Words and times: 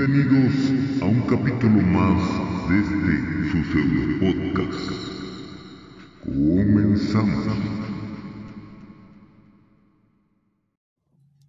Bienvenidos 0.00 1.02
a 1.02 1.04
un 1.04 1.20
capítulo 1.26 1.82
más 1.82 2.22
de 2.70 2.78
este 2.80 3.14
su 3.50 3.58
pseudo 3.70 4.02
podcast. 4.18 4.88
Comenzamos. 6.24 7.46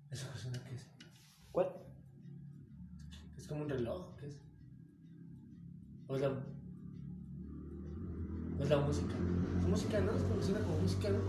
¿Esa 0.10 0.32
cocina 0.34 0.62
qué 0.68 0.76
es? 0.76 0.86
¿Cuál? 1.54 1.68
¿Es 3.38 3.48
como 3.48 3.62
un 3.62 3.70
reloj? 3.70 4.18
¿Qué 4.18 4.28
es? 4.28 4.42
¿O 6.08 6.16
es 6.18 6.22
la, 6.22 6.30
o 8.60 8.64
es 8.64 8.70
la 8.70 8.78
música? 8.80 9.16
Es 9.60 9.66
música, 9.66 10.02
¿no? 10.02 10.12
Es 10.12 10.24
cocina 10.24 10.60
como 10.60 10.78
música, 10.78 11.10
¿no? 11.10 11.20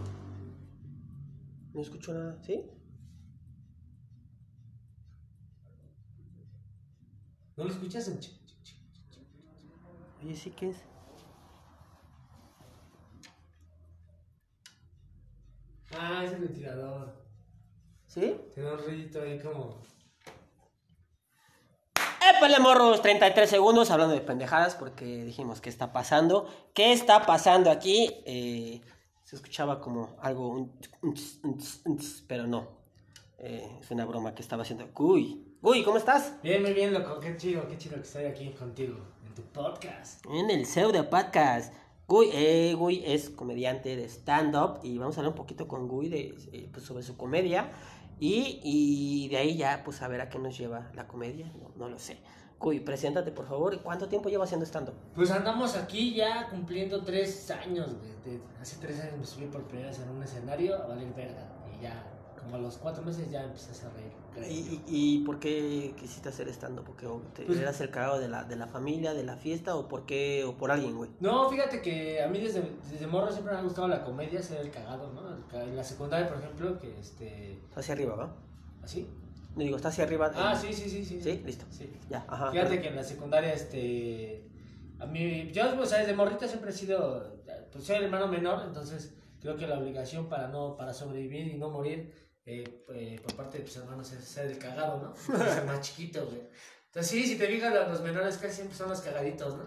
No 1.72 1.82
escucho 1.82 2.14
nada, 2.14 2.42
¿sí? 2.42 2.64
¿No 7.62 7.68
lo 7.68 7.74
escuchas? 7.74 8.10
Oye, 10.20 10.34
¿sí 10.34 10.50
qué 10.50 10.70
es? 10.70 10.78
Ah, 15.96 16.24
es 16.24 16.32
el 16.32 16.40
ventilador. 16.40 17.24
¿Sí? 18.08 18.36
Tiene 18.52 18.68
un 18.68 18.78
ruidito 18.78 19.22
ahí 19.22 19.38
como... 19.38 19.80
¡Épale, 22.36 22.58
morros! 22.58 23.00
33 23.00 23.48
segundos 23.48 23.92
hablando 23.92 24.14
de 24.14 24.22
pendejadas 24.22 24.74
porque 24.74 25.24
dijimos 25.24 25.60
qué 25.60 25.70
está 25.70 25.92
pasando. 25.92 26.48
¿Qué 26.74 26.92
está 26.92 27.26
pasando 27.26 27.70
aquí? 27.70 28.10
Eh, 28.26 28.80
se 29.22 29.36
escuchaba 29.36 29.80
como 29.80 30.16
algo, 30.20 30.48
un 30.48 30.80
un 31.02 31.16
un 31.84 32.00
pero 32.26 32.48
no. 32.48 32.66
Eh, 33.38 33.78
es 33.80 33.88
una 33.92 34.04
broma 34.04 34.34
que 34.34 34.42
estaba 34.42 34.62
haciendo. 34.62 34.90
Uy, 34.96 35.51
uy, 35.62 35.82
¿cómo 35.84 35.96
estás? 35.96 36.34
Bien, 36.42 36.62
muy 36.62 36.72
bien, 36.72 36.92
loco. 36.92 37.18
Qué 37.20 37.36
chido, 37.36 37.66
qué 37.68 37.76
chido 37.78 37.96
que 37.96 38.02
estoy 38.02 38.24
aquí 38.24 38.50
contigo 38.52 38.96
en 39.26 39.34
tu 39.34 39.42
podcast. 39.42 40.24
En 40.30 40.50
el 40.50 40.66
pseudo 40.66 41.08
podcast. 41.08 41.72
Guy, 42.08 42.30
eh, 42.32 42.74
Guy 42.76 43.02
es 43.06 43.30
comediante 43.30 43.96
de 43.96 44.04
stand-up 44.08 44.80
y 44.82 44.98
vamos 44.98 45.16
a 45.16 45.20
hablar 45.20 45.30
un 45.32 45.36
poquito 45.36 45.66
con 45.68 45.88
Guy 45.88 46.08
de, 46.08 46.34
eh, 46.52 46.68
pues, 46.72 46.84
sobre 46.84 47.02
su 47.02 47.16
comedia 47.16 47.70
y, 48.20 48.60
y 48.62 49.28
de 49.28 49.36
ahí 49.38 49.56
ya 49.56 49.82
pues 49.84 50.02
a 50.02 50.08
ver 50.08 50.20
a 50.20 50.28
qué 50.28 50.38
nos 50.38 50.58
lleva 50.58 50.90
la 50.94 51.06
comedia, 51.08 51.50
no, 51.58 51.70
no 51.76 51.88
lo 51.88 51.98
sé. 51.98 52.18
Guy, 52.58 52.80
preséntate 52.80 53.32
por 53.32 53.46
favor, 53.48 53.80
¿cuánto 53.82 54.08
tiempo 54.08 54.28
llevas 54.28 54.48
haciendo 54.48 54.66
stand-up? 54.66 54.94
Pues 55.14 55.30
andamos 55.30 55.74
aquí 55.74 56.12
ya 56.14 56.48
cumpliendo 56.50 57.02
tres 57.02 57.50
años, 57.50 57.94
güey. 57.94 58.36
De- 58.36 58.42
hace 58.60 58.76
tres 58.78 59.00
años 59.00 59.14
me 59.18 59.24
subí 59.24 59.46
por 59.46 59.62
primera 59.64 59.88
vez 59.88 59.98
en 60.00 60.10
un 60.10 60.22
escenario 60.22 60.76
a 60.76 60.86
valer 60.88 61.12
verga. 61.14 61.48
Y 61.78 61.82
ya, 61.82 62.11
como 62.42 62.56
a 62.56 62.58
los 62.58 62.76
cuatro 62.78 63.02
meses 63.04 63.30
ya 63.30 63.44
empecé 63.44 63.70
a 63.86 63.90
reír. 63.90 64.12
creo. 64.34 64.50
¿Y, 64.50 64.54
y, 64.54 64.82
y 64.86 65.18
por 65.24 65.38
qué 65.38 65.94
quisiste 65.98 66.28
hacer 66.28 66.48
stand-up? 66.48 66.84
¿Porque 66.84 67.06
te, 67.34 67.44
Pues- 67.44 67.58
eras 67.58 67.80
el 67.80 67.90
cagado 67.90 68.18
de 68.18 68.28
la, 68.28 68.44
de 68.44 68.56
la 68.56 68.66
familia, 68.66 69.14
de 69.14 69.22
la 69.24 69.36
fiesta 69.36 69.76
o 69.76 69.88
por 69.88 70.06
qué, 70.06 70.44
o 70.44 70.56
por 70.56 70.70
alguien, 70.70 70.96
güey? 70.96 71.10
No, 71.20 71.48
fíjate 71.50 71.80
que 71.82 72.22
a 72.22 72.28
mí 72.28 72.40
desde, 72.40 72.62
desde 72.90 73.06
morro 73.06 73.30
siempre 73.30 73.52
me 73.54 73.60
ha 73.60 73.62
gustado 73.62 73.88
la 73.88 74.02
comedia, 74.04 74.42
ser 74.42 74.60
el 74.60 74.70
cagado, 74.70 75.12
¿no? 75.12 75.60
En 75.60 75.76
la 75.76 75.84
secundaria, 75.84 76.28
por 76.28 76.38
ejemplo, 76.38 76.78
que 76.78 76.98
este... 76.98 77.52
Está 77.68 77.80
hacia 77.80 77.94
arriba, 77.94 78.14
¿va? 78.16 78.36
¿Así? 78.82 79.08
No 79.54 79.62
digo, 79.62 79.76
está 79.76 79.88
hacia 79.88 80.04
arriba. 80.04 80.30
Ah, 80.34 80.56
sí, 80.56 80.72
sí, 80.72 80.88
sí, 80.88 81.04
sí. 81.04 81.20
¿Sí? 81.20 81.42
Listo. 81.44 81.66
Sí. 81.70 81.92
Ya, 82.10 82.24
ajá. 82.26 82.50
Fíjate 82.50 82.80
que 82.80 82.88
en 82.88 82.96
la 82.96 83.04
secundaria, 83.04 83.52
este... 83.52 84.48
A 84.98 85.06
mí, 85.06 85.50
yo, 85.52 85.78
o 85.80 85.84
sea, 85.86 85.98
desde 85.98 86.14
morrito 86.14 86.46
siempre 86.48 86.70
he 86.70 86.74
sido... 86.74 87.36
Pues 87.70 87.84
soy 87.84 87.96
el 87.96 88.04
hermano 88.04 88.28
menor, 88.28 88.62
entonces 88.66 89.14
creo 89.40 89.56
que 89.56 89.66
la 89.66 89.78
obligación 89.78 90.26
para 90.28 90.46
no 90.48 90.76
para 90.76 90.92
sobrevivir 90.94 91.48
y 91.48 91.56
no 91.58 91.68
morir 91.70 92.12
eh, 92.44 92.84
eh, 92.88 93.20
por 93.22 93.36
parte 93.36 93.58
de 93.58 93.64
tus 93.64 93.76
hermanos 93.76 94.10
es 94.12 94.24
ser 94.24 94.46
el 94.46 94.58
cagado, 94.58 94.98
¿no? 94.98 95.36
Ser 95.44 95.64
más 95.64 95.80
chiquito, 95.80 96.26
güey. 96.26 96.42
Entonces 96.86 97.10
sí, 97.10 97.26
si 97.26 97.36
te 97.36 97.46
fijas, 97.46 97.72
los 97.88 98.02
menores 98.02 98.36
casi 98.36 98.56
siempre 98.56 98.76
son 98.76 98.90
los 98.90 99.00
cagaditos, 99.00 99.56
¿no? 99.56 99.64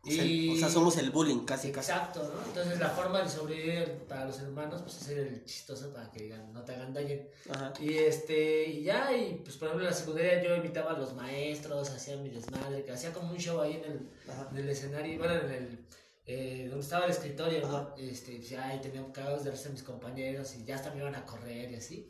O 0.00 0.10
sea, 0.10 0.24
o 0.24 0.56
sea, 0.56 0.68
somos 0.68 0.96
el 0.98 1.10
bullying, 1.10 1.44
casi, 1.44 1.72
casi. 1.72 1.90
Exacto, 1.90 2.22
¿no? 2.22 2.46
Entonces 2.46 2.78
la 2.78 2.88
forma 2.88 3.20
de 3.20 3.28
sobrevivir 3.28 4.04
para 4.08 4.26
los 4.26 4.38
hermanos, 4.38 4.80
pues 4.82 4.96
es 4.96 5.02
ser 5.02 5.18
el 5.18 5.44
chistoso 5.44 5.92
para 5.92 6.10
que 6.10 6.22
digan, 6.22 6.52
no 6.52 6.62
te 6.62 6.72
hagan 6.72 6.94
daño. 6.94 7.16
Ajá. 7.50 7.72
Y 7.80 7.94
este, 7.94 8.68
y 8.68 8.84
ya, 8.84 9.14
y 9.14 9.40
pues 9.42 9.56
por 9.56 9.68
ejemplo 9.68 9.86
en 9.86 9.92
la 9.92 9.96
secundaria 9.96 10.42
yo 10.42 10.54
invitaba 10.54 10.92
a 10.92 10.98
los 10.98 11.14
maestros, 11.14 11.90
hacía 11.90 12.16
mi 12.16 12.30
desmadre, 12.30 12.84
que 12.84 12.92
hacía 12.92 13.12
como 13.12 13.32
un 13.32 13.38
show 13.38 13.60
ahí 13.60 13.72
en 13.72 13.84
el, 13.90 14.08
en 14.52 14.56
el 14.56 14.68
escenario, 14.68 15.18
bueno, 15.18 15.34
en 15.34 15.50
el, 15.50 15.78
eh, 16.28 16.66
donde 16.68 16.84
estaba 16.84 17.06
el 17.06 17.10
escritorio, 17.10 17.66
¿no? 17.66 17.94
Este, 17.96 18.36
pues 18.36 18.50
ya 18.50 18.68
ahí 18.68 18.80
tenía 18.80 19.04
cagados 19.12 19.42
de 19.44 19.50
risa 19.50 19.70
mis 19.70 19.82
compañeros 19.82 20.54
y 20.54 20.64
ya 20.64 20.76
hasta 20.76 20.90
me 20.92 21.00
iban 21.00 21.14
a 21.16 21.24
correr 21.26 21.70
y 21.72 21.76
así. 21.76 22.08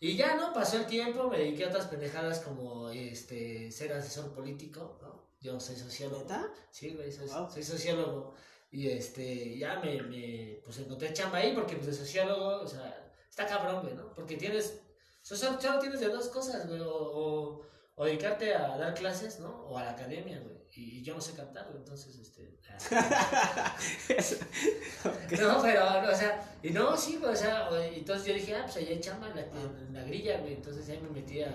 Y 0.00 0.16
ya, 0.16 0.34
¿no? 0.36 0.52
Pasó 0.52 0.78
el 0.78 0.86
tiempo, 0.86 1.28
me 1.28 1.38
dediqué 1.38 1.64
a 1.64 1.68
otras 1.68 1.86
pendejadas 1.86 2.40
como, 2.40 2.88
este, 2.90 3.70
ser 3.70 3.92
asesor 3.92 4.32
político, 4.32 4.98
¿no? 5.02 5.28
Yo 5.40 5.60
soy 5.60 5.76
sociólogo. 5.76 6.22
¿Neta? 6.22 6.52
Sí, 6.70 6.94
güey, 6.94 7.12
soy, 7.12 7.28
Wow. 7.28 7.50
soy 7.50 7.62
sociólogo. 7.62 8.34
Y 8.70 8.88
este, 8.88 9.56
ya 9.58 9.80
me, 9.80 10.02
me, 10.02 10.60
pues 10.64 10.78
encontré 10.78 11.12
chamba 11.12 11.38
ahí 11.38 11.52
porque 11.54 11.74
pues 11.76 11.86
de 11.86 11.94
sociólogo, 11.94 12.62
o 12.62 12.66
sea, 12.66 13.12
está 13.28 13.46
cabrón, 13.46 13.82
güey, 13.82 13.94
¿no? 13.94 14.14
Porque 14.14 14.36
tienes, 14.36 14.80
so- 15.22 15.36
solo, 15.36 15.60
solo 15.60 15.78
tienes 15.78 16.00
de 16.00 16.08
dos 16.08 16.28
cosas, 16.28 16.66
güey, 16.68 16.80
o, 16.80 16.90
o, 16.94 17.62
o 17.96 18.04
dedicarte 18.04 18.54
a 18.54 18.76
dar 18.78 18.94
clases, 18.94 19.40
¿no? 19.40 19.50
O 19.66 19.76
a 19.78 19.84
la 19.84 19.90
academia, 19.92 20.38
güey. 20.40 20.58
Y, 20.80 21.02
yo 21.02 21.14
no 21.14 21.20
sé 21.20 21.32
cantar, 21.34 21.66
güey, 21.66 21.78
entonces, 21.78 22.16
este... 22.18 22.56
No, 25.40 25.62
pero, 25.62 26.10
o 26.10 26.14
sea, 26.14 26.56
y 26.62 26.70
no, 26.70 26.96
sí, 26.96 27.18
güey, 27.20 27.32
o 27.32 27.36
sea, 27.36 27.68
o- 27.70 27.76
entonces 27.76 28.26
yo 28.26 28.34
dije, 28.34 28.54
ah, 28.56 28.62
pues 28.64 28.76
allá 28.76 28.90
hay 28.90 29.00
chamba 29.00 29.28
en 29.30 29.36
la, 29.36 29.42
en 29.42 29.94
la 29.94 30.02
grilla, 30.04 30.38
güey, 30.40 30.54
entonces 30.54 30.88
ahí 30.88 31.00
me 31.00 31.10
metí 31.10 31.42
a, 31.42 31.48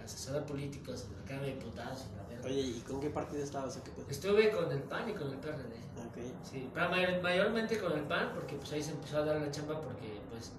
a 0.00 0.04
asesorar 0.04 0.46
políticos, 0.46 1.06
a 1.08 1.20
la 1.20 1.24
Cámara 1.26 1.46
de 1.46 1.54
Diputados, 1.54 2.04
y 2.06 2.16
la. 2.16 2.46
Oye, 2.46 2.60
¿y 2.60 2.80
con 2.86 3.00
qué 3.00 3.10
partido 3.10 3.42
estabas 3.42 3.76
o 3.76 3.82
qué? 3.82 3.90
Estuve 4.10 4.50
con 4.52 4.70
el 4.70 4.82
PAN 4.84 5.10
y 5.10 5.14
con 5.14 5.28
el 5.32 5.38
PRD. 5.38 5.74
Ok. 6.06 6.18
Sí, 6.48 6.70
pero 6.72 6.88
mayor- 6.88 7.20
mayormente 7.20 7.78
con 7.78 7.92
el 7.92 8.04
PAN, 8.04 8.32
porque 8.34 8.54
pues 8.56 8.72
ahí 8.72 8.82
se 8.82 8.92
empezó 8.92 9.18
a 9.18 9.24
dar 9.24 9.40
la 9.40 9.50
chamba 9.50 9.80
porque 9.80 10.20
pues, 10.30 10.52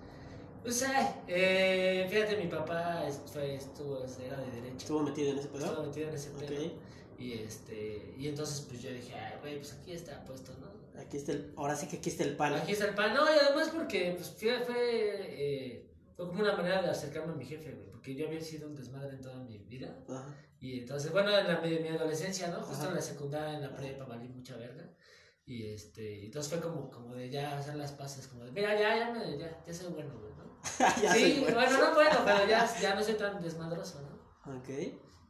pues 0.62 0.84
ay, 0.84 1.08
eh, 1.28 2.06
fíjate, 2.10 2.36
mi 2.36 2.48
papá 2.48 3.04
fue, 3.32 3.56
estuvo, 3.56 4.04
era 4.22 4.38
de 4.38 4.52
derecha. 4.52 4.78
¿Estuvo 4.78 5.04
metido 5.04 5.30
en 5.32 5.38
ese 5.40 5.48
Estuvo 5.48 5.62
pedo? 5.72 5.84
metido 5.86 6.10
en 6.10 6.16
ese 6.16 6.30
Ok. 6.32 6.40
pedo. 6.40 6.72
Y 7.20 7.34
este, 7.34 8.16
y 8.18 8.28
entonces 8.30 8.62
pues 8.62 8.82
yo 8.82 8.92
dije, 8.92 9.14
ay, 9.14 9.34
güey, 9.42 9.58
pues 9.58 9.74
aquí 9.74 9.92
está 9.92 10.24
puesto, 10.24 10.54
¿no? 10.60 10.70
Aquí 11.00 11.18
está 11.18 11.34
el, 11.34 11.54
ahora 11.58 11.76
sí 11.76 11.88
que 11.88 11.98
aquí 11.98 12.10
está 12.10 12.24
el 12.24 12.36
pan. 12.36 12.54
Aquí 12.54 12.72
está 12.72 12.86
el 12.86 12.96
PAN. 12.96 13.14
No, 13.14 13.26
y 13.26 13.38
además 13.38 13.70
porque 13.74 14.14
pues 14.16 14.30
fue, 14.30 14.60
fue, 14.62 14.78
eh, 14.78 15.92
fue 16.16 16.28
como 16.28 16.42
una 16.42 16.56
manera 16.56 16.82
de 16.82 16.90
acercarme 16.90 17.34
a 17.34 17.36
mi 17.36 17.46
jefe, 17.46 17.72
güey, 17.74 17.90
porque 17.92 18.16
yo 18.16 18.28
había 18.28 18.42
sido 18.42 18.68
un 18.68 18.76
desmadre 18.76 19.16
en 19.16 19.22
toda 19.22 19.38
mi 19.44 19.58
vida. 19.60 19.98
Ajá. 20.08 20.34
Y 20.62 20.80
entonces, 20.80 21.12
bueno, 21.12 21.38
en 21.38 21.48
la, 21.48 21.62
mi, 21.62 21.80
mi 21.80 21.88
adolescencia, 21.90 22.50
¿no? 22.50 22.62
Justo 22.62 22.84
Ajá. 22.84 22.90
en 22.90 22.96
la 22.96 23.02
secundaria, 23.02 23.56
en 23.56 23.62
la 23.62 23.76
prepa, 23.76 24.06
valí 24.06 24.28
mucha 24.28 24.58
verga. 24.58 24.94
Y 25.46 25.66
este, 25.68 26.26
entonces 26.26 26.52
fue 26.52 26.62
como, 26.62 26.90
como 26.90 27.16
de 27.16 27.30
ya 27.30 27.58
hacer 27.58 27.76
las 27.76 27.94
paces, 27.94 28.28
como 28.28 28.44
de, 28.44 28.52
mira, 28.52 28.78
ya, 28.80 28.98
ya, 28.98 29.12
me, 29.12 29.38
ya, 29.38 29.64
ya 29.66 29.74
soy 29.74 29.92
bueno, 29.94 30.20
güey, 30.20 30.34
¿no? 30.34 30.60
sí, 31.14 31.40
bueno, 31.42 31.80
no 31.80 31.96
bueno, 31.96 32.20
pero 32.26 32.48
ya, 32.48 32.70
ya 32.82 32.94
no 32.94 33.04
soy 33.04 33.16
tan 33.16 33.42
desmadroso, 33.42 34.02
¿no? 34.02 34.58
Ok. 34.58 34.70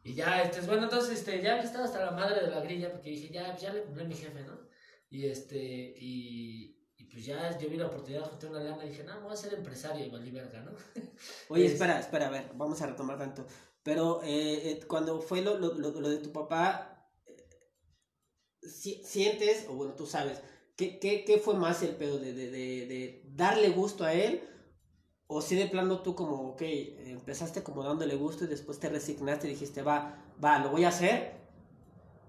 Y 0.04 0.14
ya, 0.14 0.42
este, 0.42 0.62
bueno, 0.62 0.84
entonces, 0.84 1.20
este, 1.20 1.42
ya 1.42 1.60
estaba 1.60 1.86
hasta 1.86 2.04
la 2.06 2.12
madre 2.12 2.42
de 2.46 2.52
la 2.52 2.62
grilla, 2.62 2.92
porque 2.92 3.10
dije, 3.10 3.30
ya, 3.34 3.56
ya 3.58 3.74
le 3.74 3.84
cumplí 3.84 4.04
a 4.04 4.08
mi 4.08 4.16
jefe, 4.16 4.44
¿no? 4.44 4.60
Y 5.10 5.26
este, 5.26 5.58
y, 5.98 6.78
y 6.98 7.04
pues 7.06 7.26
ya 7.26 7.58
yo 7.58 7.70
vi 7.70 7.78
la 7.78 7.88
oportunidad 7.88 8.22
de 8.24 8.30
juntar 8.30 8.50
una 8.52 8.60
lana 8.62 8.86
y 8.86 8.90
dije, 8.90 9.04
no, 9.04 9.20
voy 9.22 9.34
a 9.34 9.36
ser 9.36 9.54
empresario 9.54 10.06
y 10.06 10.10
valí 10.10 10.32
verga, 10.32 10.62
¿no? 10.62 10.72
Oye, 11.50 11.66
Es- 11.66 11.74
espera, 11.74 12.00
espera, 12.00 12.28
a 12.28 12.30
ver, 12.32 12.52
vamos 12.56 12.82
a 12.82 12.88
retomar 12.88 13.18
tanto. 13.18 13.46
Pero 13.84 14.22
eh, 14.24 14.72
eh, 14.72 14.80
cuando 14.88 15.22
fue 15.22 15.42
lo, 15.42 15.58
lo, 15.58 15.74
lo, 15.74 15.92
lo 16.00 16.10
de 16.10 16.18
tu 16.20 16.32
papá, 16.32 17.12
eh, 17.26 17.48
si- 18.62 19.04
sientes, 19.04 19.66
o 19.70 19.74
bueno, 19.74 19.94
tú 19.96 20.06
sabes, 20.06 20.42
¿qué, 20.76 21.00
qué, 21.00 21.24
qué 21.26 21.38
fue 21.40 21.56
más 21.56 21.82
el 21.84 21.96
pedo 21.96 22.20
de, 22.20 22.34
de, 22.34 22.52
de, 22.52 22.86
de 22.88 23.24
darle 23.36 23.70
gusto 23.70 24.04
a 24.04 24.14
él? 24.14 24.42
O 25.32 25.42
si 25.44 25.56
de 25.56 25.68
plano 25.68 26.00
tú 26.00 26.16
como, 26.16 26.50
ok, 26.50 26.64
empezaste 27.06 27.62
como 27.62 27.84
dándole 27.84 28.16
gusto 28.16 28.46
y 28.46 28.48
después 28.48 28.80
te 28.80 28.90
resignaste 28.90 29.46
y 29.46 29.52
dijiste, 29.52 29.84
va, 29.84 30.18
va, 30.44 30.58
lo 30.58 30.72
voy 30.72 30.86
a 30.86 30.88
hacer. 30.88 31.34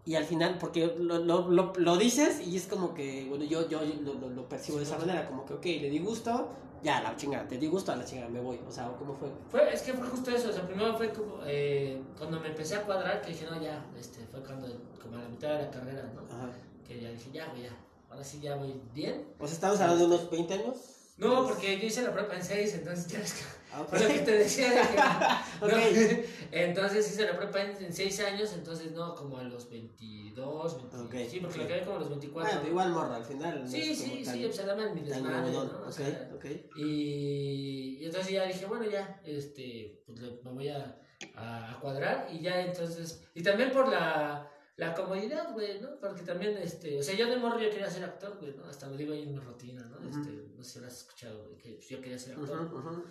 Y 0.05 0.17
al 0.17 0.25
final, 0.25 0.58
porque 0.58 0.94
lo, 0.99 1.19
lo, 1.19 1.49
lo, 1.49 1.73
lo 1.76 1.97
dices 1.97 2.47
y 2.47 2.58
es 2.58 2.67
como 2.67 2.93
que, 2.93 3.25
bueno, 3.26 3.47
yo, 3.47 3.67
yo 3.70 3.81
lo, 3.81 4.47
percibo 4.50 4.76
de 4.76 4.85
esa 4.85 4.99
manera, 4.99 5.26
como 5.26 5.47
que, 5.47 5.55
ok, 5.55 5.64
le 5.64 5.88
di 5.88 5.99
gusto, 5.99 6.50
ya, 6.82 7.00
la 7.00 7.17
chingada, 7.17 7.49
te 7.49 7.56
di 7.56 7.69
gusto, 7.69 7.91
a 7.91 7.97
la 7.97 8.05
chingada, 8.05 8.29
me 8.29 8.41
voy. 8.41 8.61
O 8.69 8.70
sea, 8.70 8.93
¿cómo 8.99 9.14
fue? 9.14 9.31
Fue, 9.49 9.73
es 9.73 9.81
que 9.81 9.94
fue 9.94 10.06
justo 10.06 10.31
eso, 10.31 10.50
o 10.50 10.53
sea, 10.53 10.67
primero 10.67 10.94
fue 10.99 11.11
como, 11.11 11.38
eh, 11.46 12.03
cuando 12.19 12.38
me 12.38 12.49
empecé 12.49 12.75
a 12.75 12.82
cuadrar, 12.82 13.23
que 13.23 13.31
dije, 13.31 13.46
no, 13.50 13.62
ya, 13.62 13.82
este, 13.99 14.26
fue 14.26 14.43
cuando, 14.43 14.69
como 15.03 15.17
a 15.17 15.23
la 15.23 15.29
mitad 15.31 15.49
de 15.56 15.62
la 15.62 15.70
carrera, 15.70 16.12
¿no? 16.14 16.20
Ajá. 16.37 16.50
Que 16.87 17.00
ya 17.00 17.08
dije, 17.08 17.31
ya, 17.32 17.49
güey, 17.49 17.62
ya, 17.62 17.75
ahora 18.11 18.23
sí 18.23 18.41
ya 18.43 18.56
voy 18.56 18.79
bien. 18.93 19.25
O 19.38 19.46
sea, 19.46 19.55
estamos 19.55 19.81
hablando 19.81 20.06
de 20.06 20.14
unos 20.17 20.31
20 20.31 20.53
años. 20.53 21.00
No, 21.20 21.46
porque 21.46 21.78
yo 21.78 21.87
hice 21.87 22.02
la 22.02 22.12
prepa 22.12 22.34
en 22.37 22.44
6, 22.44 22.75
entonces 22.75 23.06
ya 23.06 23.19
es 23.20 23.32
que... 23.34 23.40
Ah, 23.72 23.87
lo 23.93 24.08
que 24.08 24.19
te 24.20 24.32
decía 24.32 24.70
de 24.70 24.81
que... 24.81 24.96
no, 25.61 25.67
Ok. 25.67 26.26
entonces 26.52 27.08
hice 27.12 27.25
la 27.26 27.37
prepa 27.38 27.61
en 27.62 27.93
6 27.93 28.20
años, 28.20 28.52
entonces 28.55 28.93
no, 28.93 29.14
como 29.14 29.38
a 29.38 29.44
los 29.44 29.69
22, 29.70 30.90
20, 30.90 30.96
Ok, 30.96 31.31
sí, 31.31 31.40
porque 31.40 31.55
ok. 31.55 31.61
la 31.61 31.64
acabé 31.67 31.84
como 31.84 31.96
a 31.96 32.00
los 32.00 32.08
24. 32.11 32.50
Bueno, 32.52 32.69
igual 32.69 32.90
morro, 32.90 33.14
al 33.14 33.25
final. 33.25 33.64
no 33.64 33.70
Sí, 33.70 33.94
sí, 33.94 34.25
sí, 34.25 34.43
pues 34.46 34.67
dame 34.67 34.94
mi 34.94 35.02
desmadre. 35.02 35.52
¿no? 35.52 35.58
O 35.61 35.87
Ok, 35.87 35.93
sea, 35.93 36.31
y, 36.76 37.99
y 38.00 38.05
entonces 38.06 38.32
ya 38.32 38.44
dije, 38.46 38.67
bueno, 38.67 38.84
ya, 38.90 39.20
este, 39.25 40.02
pues 40.06 40.19
me 40.20 40.50
voy 40.52 40.69
a, 40.69 40.99
a, 41.37 41.72
a 41.72 41.81
cuadrar 41.81 42.28
y 42.32 42.40
ya 42.40 42.62
entonces, 42.62 43.22
y 43.34 43.43
también 43.43 43.70
por 43.70 43.88
la, 43.88 44.50
la 44.81 44.94
comodidad, 44.94 45.53
güey, 45.53 45.79
¿no? 45.79 45.99
Porque 46.00 46.23
también, 46.23 46.56
este, 46.56 46.99
o 46.99 47.03
sea, 47.03 47.15
yo 47.15 47.29
de 47.29 47.37
morro 47.37 47.61
yo 47.61 47.69
quería 47.69 47.91
ser 47.91 48.03
actor, 48.03 48.38
güey, 48.41 48.55
¿no? 48.56 48.65
Hasta 48.65 48.87
lo 48.88 48.97
digo 48.97 49.12
ahí 49.12 49.25
en 49.25 49.35
mi 49.35 49.38
rutina, 49.38 49.82
¿no? 49.85 49.99
Este, 50.09 50.31
no 50.56 50.65
sé 50.65 50.73
si 50.73 50.81
lo 50.81 50.87
has 50.87 50.97
escuchado, 50.97 51.44
güey, 51.44 51.59
que 51.59 51.79
yo 51.79 52.00
quería 52.00 52.19
ser 52.19 52.35
actor. 52.38 53.05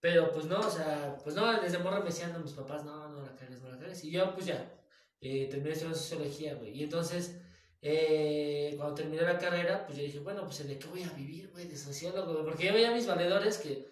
Pero 0.00 0.30
pues 0.32 0.44
no, 0.44 0.60
o 0.60 0.70
sea, 0.70 1.16
pues 1.24 1.34
no, 1.34 1.62
desde 1.62 1.78
morro 1.78 2.00
me 2.00 2.10
decían 2.10 2.34
no, 2.34 2.40
mis 2.40 2.52
papás, 2.52 2.84
no, 2.84 3.08
no 3.08 3.22
la 3.22 3.34
cagues, 3.34 3.62
no 3.62 3.70
la 3.70 3.78
cagues. 3.78 4.04
Y 4.04 4.10
yo 4.10 4.34
pues 4.34 4.44
ya, 4.44 4.70
eh, 5.18 5.48
terminé 5.48 5.70
estudiando 5.70 5.98
sociología, 5.98 6.56
güey. 6.56 6.78
Y 6.78 6.82
entonces, 6.82 7.40
eh, 7.80 8.74
cuando 8.76 8.94
terminé 8.94 9.22
la 9.22 9.38
carrera, 9.38 9.86
pues 9.86 9.96
yo 9.96 10.04
dije, 10.04 10.18
bueno, 10.18 10.44
pues 10.44 10.68
¿de 10.68 10.78
qué 10.78 10.86
voy 10.88 11.04
a 11.04 11.12
vivir, 11.14 11.50
güey? 11.52 11.66
De 11.66 11.78
sociólogo, 11.78 12.34
güey. 12.34 12.44
Porque 12.44 12.66
yo 12.66 12.74
veía 12.74 12.90
a 12.90 12.94
mis 12.94 13.06
valedores 13.06 13.56
que, 13.56 13.90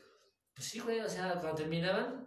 pues 0.55 0.69
sí, 0.69 0.81
güey, 0.81 1.01
o 1.01 1.09
sea, 1.09 1.39
cuando 1.41 1.55
terminaban, 1.55 2.22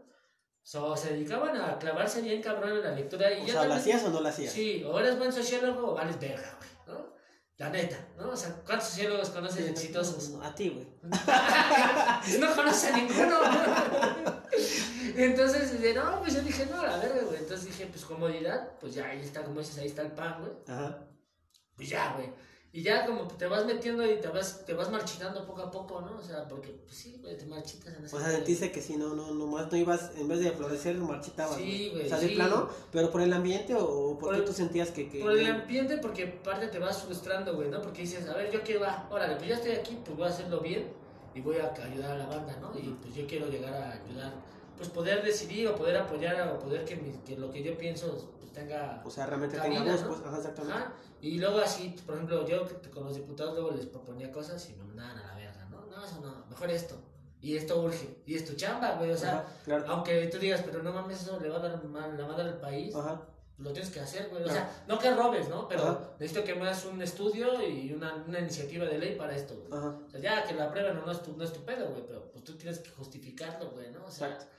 so, 0.68 0.98
se 0.98 1.10
dedicaban 1.14 1.56
a 1.56 1.78
clavarse 1.78 2.22
bien 2.24 2.42
cabrón 2.42 2.72
en 2.78 2.82
la 2.84 2.92
lectura. 2.92 3.32
Y 3.32 3.44
O 3.44 3.46
yo 3.46 3.54
sea, 3.54 3.62
¿la 3.68 3.76
también- 3.76 3.80
hacías 3.98 4.04
o 4.04 4.10
no 4.10 4.22
la 4.22 4.30
hacías? 4.30 4.52
Sí, 4.52 4.84
o 4.84 5.00
eres 5.00 5.18
buen 5.20 5.32
sociólogo 5.32 5.92
o 5.92 5.94
vales 5.94 6.20
verga, 6.20 6.58
güey, 6.58 6.70
¿no? 6.98 7.14
La 7.58 7.70
neta, 7.70 7.98
¿no? 8.18 8.32
O 8.32 8.36
sea, 8.36 8.50
¿cuántos 8.66 8.90
sociólogos 8.90 9.30
conoces 9.30 9.70
exitosos? 9.70 10.34
A 10.44 10.56
ti, 10.56 10.70
güey. 10.70 10.88
no 12.40 12.56
conoce 12.56 12.88
a 12.90 12.98
ninguno. 12.98 13.38
Entonces, 15.16 15.82
de, 15.82 15.94
no, 15.94 16.20
pues 16.22 16.34
yo 16.34 16.42
dije, 16.42 16.66
no, 16.66 16.86
la 16.86 16.98
verga, 16.98 17.22
güey. 17.26 17.38
Entonces 17.40 17.68
dije, 17.68 17.86
pues 17.88 18.04
comodidad, 18.06 18.72
pues 18.80 18.96
ya 18.96 19.06
ahí 19.08 19.22
está, 19.22 19.44
como 19.44 19.60
dices, 19.60 19.78
ahí 19.78 19.88
está 19.88 20.02
el 20.02 20.12
pan, 20.12 20.38
güey. 20.42 20.52
Ajá. 20.68 21.00
Pues 21.76 21.90
ya, 21.90 22.14
güey. 22.16 22.30
Y 22.78 22.82
ya 22.84 23.06
como 23.06 23.22
te 23.26 23.48
vas 23.48 23.66
metiendo 23.66 24.06
y 24.06 24.18
te 24.20 24.28
vas, 24.28 24.66
te 24.66 24.74
vas 24.74 24.92
marchitando 24.92 25.46
poco 25.46 25.62
a 25.62 25.72
poco, 25.72 26.02
¿no? 26.02 26.18
O 26.18 26.22
sea, 26.22 26.46
porque, 26.46 26.72
pues 26.84 26.94
sí, 26.94 27.18
güey, 27.22 27.38
te 27.38 27.46
marchitas 27.46 27.94
en 27.96 28.04
ese 28.04 28.14
O 28.14 28.20
sea, 28.20 28.32
sentiste 28.32 28.70
que 28.70 28.82
si 28.82 28.98
no, 28.98 29.14
no, 29.14 29.32
nomás 29.34 29.72
no 29.72 29.78
ibas, 29.78 30.12
en 30.18 30.28
vez 30.28 30.42
de 30.42 30.52
florecer, 30.52 30.98
marchitabas. 30.98 31.56
Sí, 31.56 31.92
güey, 31.94 32.06
O 32.06 32.10
sea, 32.10 32.20
de 32.20 32.28
sí. 32.28 32.36
plano, 32.36 32.68
pero 32.92 33.10
por 33.12 33.22
el 33.22 33.32
ambiente 33.32 33.74
o 33.76 34.18
por, 34.18 34.20
Por 34.20 34.32
qué 34.34 34.40
el- 34.40 34.46
tú 34.46 34.52
sentías 34.52 34.92
que. 34.92 35.08
que 35.08 35.22
Por 35.22 35.32
el 35.38 35.46
ambiente, 35.46 36.00
porque 36.00 36.28
parte 36.28 36.68
te 36.68 36.78
vas 36.80 37.02
frustrando, 37.02 37.56
güey, 37.56 37.70
¿no? 37.70 37.82
Porque 37.82 38.02
dices, 38.02 38.28
a 38.28 38.34
ver, 38.36 38.52
yo 38.52 38.62
qué 38.62 38.78
va, 38.78 39.08
órale, 39.10 39.38
pues 39.38 39.48
ya 39.48 39.56
estoy 39.56 39.72
aquí, 39.72 39.98
pues 40.04 40.18
voy 40.18 40.28
a 40.28 40.30
hacerlo 40.32 40.60
bien 40.60 40.86
y 41.34 41.40
voy 41.40 41.56
a 41.60 41.72
ayudar 41.82 42.12
a 42.12 42.18
la 42.18 42.26
banda, 42.26 42.58
¿no? 42.60 42.78
Y 42.78 42.90
pues 43.02 43.16
yo 43.16 43.26
quiero 43.26 43.48
llegar 43.48 43.74
a 43.74 43.92
ayudar, 43.94 44.34
pues 44.76 44.90
poder 44.90 45.24
decidir 45.24 45.70
o 45.70 45.76
poder 45.78 45.96
apoyar 45.96 46.46
o 46.50 46.60
poder 46.60 46.84
que, 46.84 46.98
mi- 46.98 47.18
que 47.26 47.38
lo 47.38 47.50
que 47.50 47.64
yo 47.64 47.78
pienso 47.78 48.32
pues 48.42 48.52
tenga... 48.52 49.02
O 49.06 49.10
sea, 49.10 49.28
realmente 49.28 49.56
Cabida, 49.56 49.80
tenga 49.80 49.92
voz, 49.94 50.02
¿no? 50.02 50.08
pues. 50.10 50.20
Ajá, 50.26 50.38
exactamente. 50.40 50.78
Ajá. 50.78 50.94
Y 51.26 51.40
luego 51.40 51.58
así, 51.58 51.96
por 52.06 52.14
ejemplo, 52.14 52.46
yo 52.46 52.68
con 52.94 53.06
los 53.06 53.16
diputados 53.16 53.56
luego 53.56 53.72
les 53.72 53.88
proponía 53.88 54.32
cosas 54.32 54.70
y 54.70 54.74
me 54.74 54.84
mandaban 54.84 55.18
a 55.18 55.28
la 55.28 55.36
verga, 55.36 55.66
¿no? 55.72 55.84
No, 55.88 56.06
eso 56.06 56.22
no, 56.22 56.46
mejor 56.52 56.70
esto. 56.70 56.96
Y 57.42 57.58
esto 57.58 57.82
urge. 57.82 58.22
Y 58.28 58.36
es 58.36 58.46
tu 58.46 58.54
chamba, 58.54 58.94
güey, 58.94 59.10
o 59.10 59.18
sea... 59.18 59.40
Ajá, 59.40 59.46
claro. 59.64 59.86
Aunque 59.88 60.28
tú 60.28 60.38
digas, 60.38 60.62
pero 60.64 60.84
no 60.84 60.94
mames, 60.94 61.24
eso 61.24 61.40
le 61.40 61.50
va 61.50 61.58
a 61.58 61.62
dar 61.62 61.84
mal, 61.84 62.16
la 62.16 62.28
madre 62.28 62.44
al 62.44 62.60
país 62.60 62.96
Ajá. 62.96 63.22
lo 63.58 63.74
tienes 63.74 63.92
que 63.92 64.02
hacer, 64.02 64.30
güey. 64.30 64.44
O 64.44 64.48
sea, 64.48 64.70
no 64.88 65.00
que 65.00 65.16
robes, 65.16 65.50
¿no? 65.50 65.68
Pero 65.68 65.82
Ajá. 65.82 66.00
necesito 66.20 66.46
que 66.46 66.54
me 66.54 66.62
hagas 66.62 66.86
un 66.86 67.02
estudio 67.02 67.68
y 67.68 67.92
una, 67.92 68.24
una 68.28 68.40
iniciativa 68.40 68.86
de 68.86 69.00
ley 69.00 69.16
para 69.16 69.36
esto, 69.36 69.56
güey. 69.56 69.82
O 69.82 70.08
sea, 70.08 70.20
ya 70.20 70.44
que 70.44 70.54
la 70.54 70.70
prueben 70.70 70.96
o 70.98 71.06
no 71.08 71.12
es 71.12 71.24
tu, 71.24 71.36
no 71.36 71.44
es 71.44 71.52
tu 71.52 71.66
pedo, 71.66 71.90
güey, 71.90 72.04
pero 72.06 72.30
pues 72.32 72.44
tú 72.44 72.56
tienes 72.56 72.78
que 72.78 72.92
justificarlo, 72.92 73.72
güey, 73.72 73.90
¿no? 73.90 74.06
O 74.06 74.12
sea, 74.12 74.28
Exacto. 74.28 74.54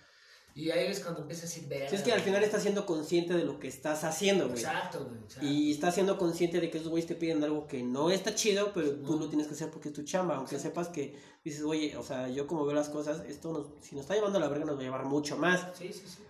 Y 0.56 0.70
ahí 0.70 0.86
es 0.90 1.00
cuando 1.00 1.20
empiezas 1.20 1.44
a 1.44 1.48
decir, 1.48 1.68
verga. 1.68 1.88
Si 1.90 1.96
es 1.96 2.02
que 2.02 2.10
al 2.12 2.18
güey". 2.20 2.24
final 2.30 2.42
estás 2.42 2.62
siendo 2.62 2.86
consciente 2.86 3.34
de 3.34 3.44
lo 3.44 3.60
que 3.60 3.68
estás 3.68 4.02
haciendo, 4.04 4.48
güey. 4.48 4.58
Exacto, 4.60 5.04
güey. 5.40 5.48
Y 5.52 5.70
estás 5.72 5.94
siendo 5.94 6.16
consciente 6.18 6.60
de 6.60 6.70
que 6.70 6.78
esos 6.78 6.88
güeyes 6.88 7.06
te 7.06 7.14
piden 7.14 7.44
algo 7.44 7.66
que 7.66 7.82
no 7.82 8.10
está 8.10 8.34
chido, 8.34 8.72
pero 8.72 8.90
tú 9.02 9.18
lo 9.18 9.28
tienes 9.28 9.46
que 9.46 9.54
hacer 9.54 9.70
porque 9.70 9.88
es 9.90 9.94
tu 9.94 10.02
chamba. 10.02 10.36
Aunque 10.36 10.58
sepas 10.58 10.88
que 10.88 11.14
dices, 11.44 11.62
oye, 11.62 11.96
o 11.96 12.02
sea, 12.02 12.28
yo 12.28 12.46
como 12.46 12.64
veo 12.64 12.74
las 12.74 12.88
cosas, 12.88 13.22
esto 13.28 13.52
nos- 13.52 13.84
si 13.86 13.94
nos 13.94 14.02
está 14.04 14.14
llevando 14.14 14.38
a 14.38 14.40
la 14.40 14.48
verga 14.48 14.64
nos 14.64 14.76
va 14.76 14.80
a 14.80 14.84
llevar 14.84 15.04
mucho 15.04 15.36
más. 15.36 15.60
Sí, 15.78 15.92
sí, 15.92 16.02
sí. 16.06 16.22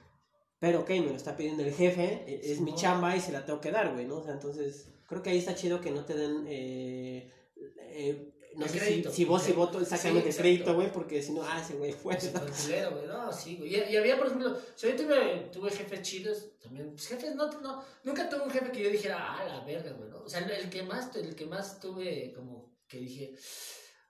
Pero 0.59 0.81
ok, 0.81 0.91
me 0.91 1.01
lo 1.11 1.15
está 1.17 1.37
pidiendo 1.37 1.63
el 1.63 1.73
jefe, 1.73 2.25
e- 2.27 2.51
es 2.51 2.57
Sí, 2.59 2.63
mi 2.65 2.73
no. 2.73 2.77
chamba 2.77 3.15
y 3.17 3.21
se 3.21 3.31
la 3.31 3.45
tengo 3.47 3.61
que 3.61 3.71
dar, 3.71 3.93
güey, 3.93 4.07
¿no? 4.07 4.17
O 4.17 4.25
sea, 4.25 4.33
entonces, 4.33 4.89
creo 5.07 5.23
que 5.23 5.31
ahí 5.31 5.39
está 5.39 5.55
chido 5.55 5.81
que 5.81 5.91
no 5.91 6.05
te 6.05 6.15
den, 6.17 6.47
eh, 6.49 7.31
eh, 7.79 8.33
no 8.57 8.65
El 8.65 8.71
sé 8.71 8.79
crédito, 8.79 9.11
si, 9.11 9.17
si 9.17 9.23
y 9.23 9.25
el- 9.51 9.53
voto 9.57 9.81
exactamente 9.81 10.33
sí, 10.33 10.39
crédito, 10.39 10.75
güey, 10.75 10.91
porque 10.93 11.23
si 11.23 11.33
no, 11.33 11.43
ah, 11.43 11.61
ese 11.63 11.75
güey 11.75 11.93
fue. 11.93 12.15
El 12.17 12.31
culero, 12.33 12.91
güey. 12.93 13.07
No, 13.07 13.33
sí, 13.33 13.57
güey. 13.57 13.75
Y, 13.77 13.93
y 13.93 13.97
había, 13.97 14.17
por 14.17 14.27
ejemplo, 14.27 14.57
si 14.75 14.89
yo 14.89 14.97
tuve, 14.97 15.49
tuve 15.53 15.71
jefes 15.71 16.03
chidos, 16.03 16.59
también, 16.61 16.91
pues 16.91 17.07
jefes, 17.07 17.35
no, 17.35 17.51
no, 17.61 17.85
nunca 18.05 18.29
tuve 18.29 18.43
un 18.43 18.51
jefe 18.51 18.73
que 18.73 18.83
yo 18.83 18.91
dijera, 18.91 19.17
ah, 19.21 19.45
la 19.47 19.65
verga, 19.65 19.93
güey, 19.93 20.11
¿no? 20.11 20.21
O 20.23 20.29
sea, 20.29 20.41
el, 20.41 20.69
que 20.71 20.83
más, 20.83 21.15
el 21.17 21.35
que 21.37 21.47
más 21.47 21.79
tuve, 21.81 22.33
como 22.35 22.75
que 22.89 22.99
dije, 22.99 23.35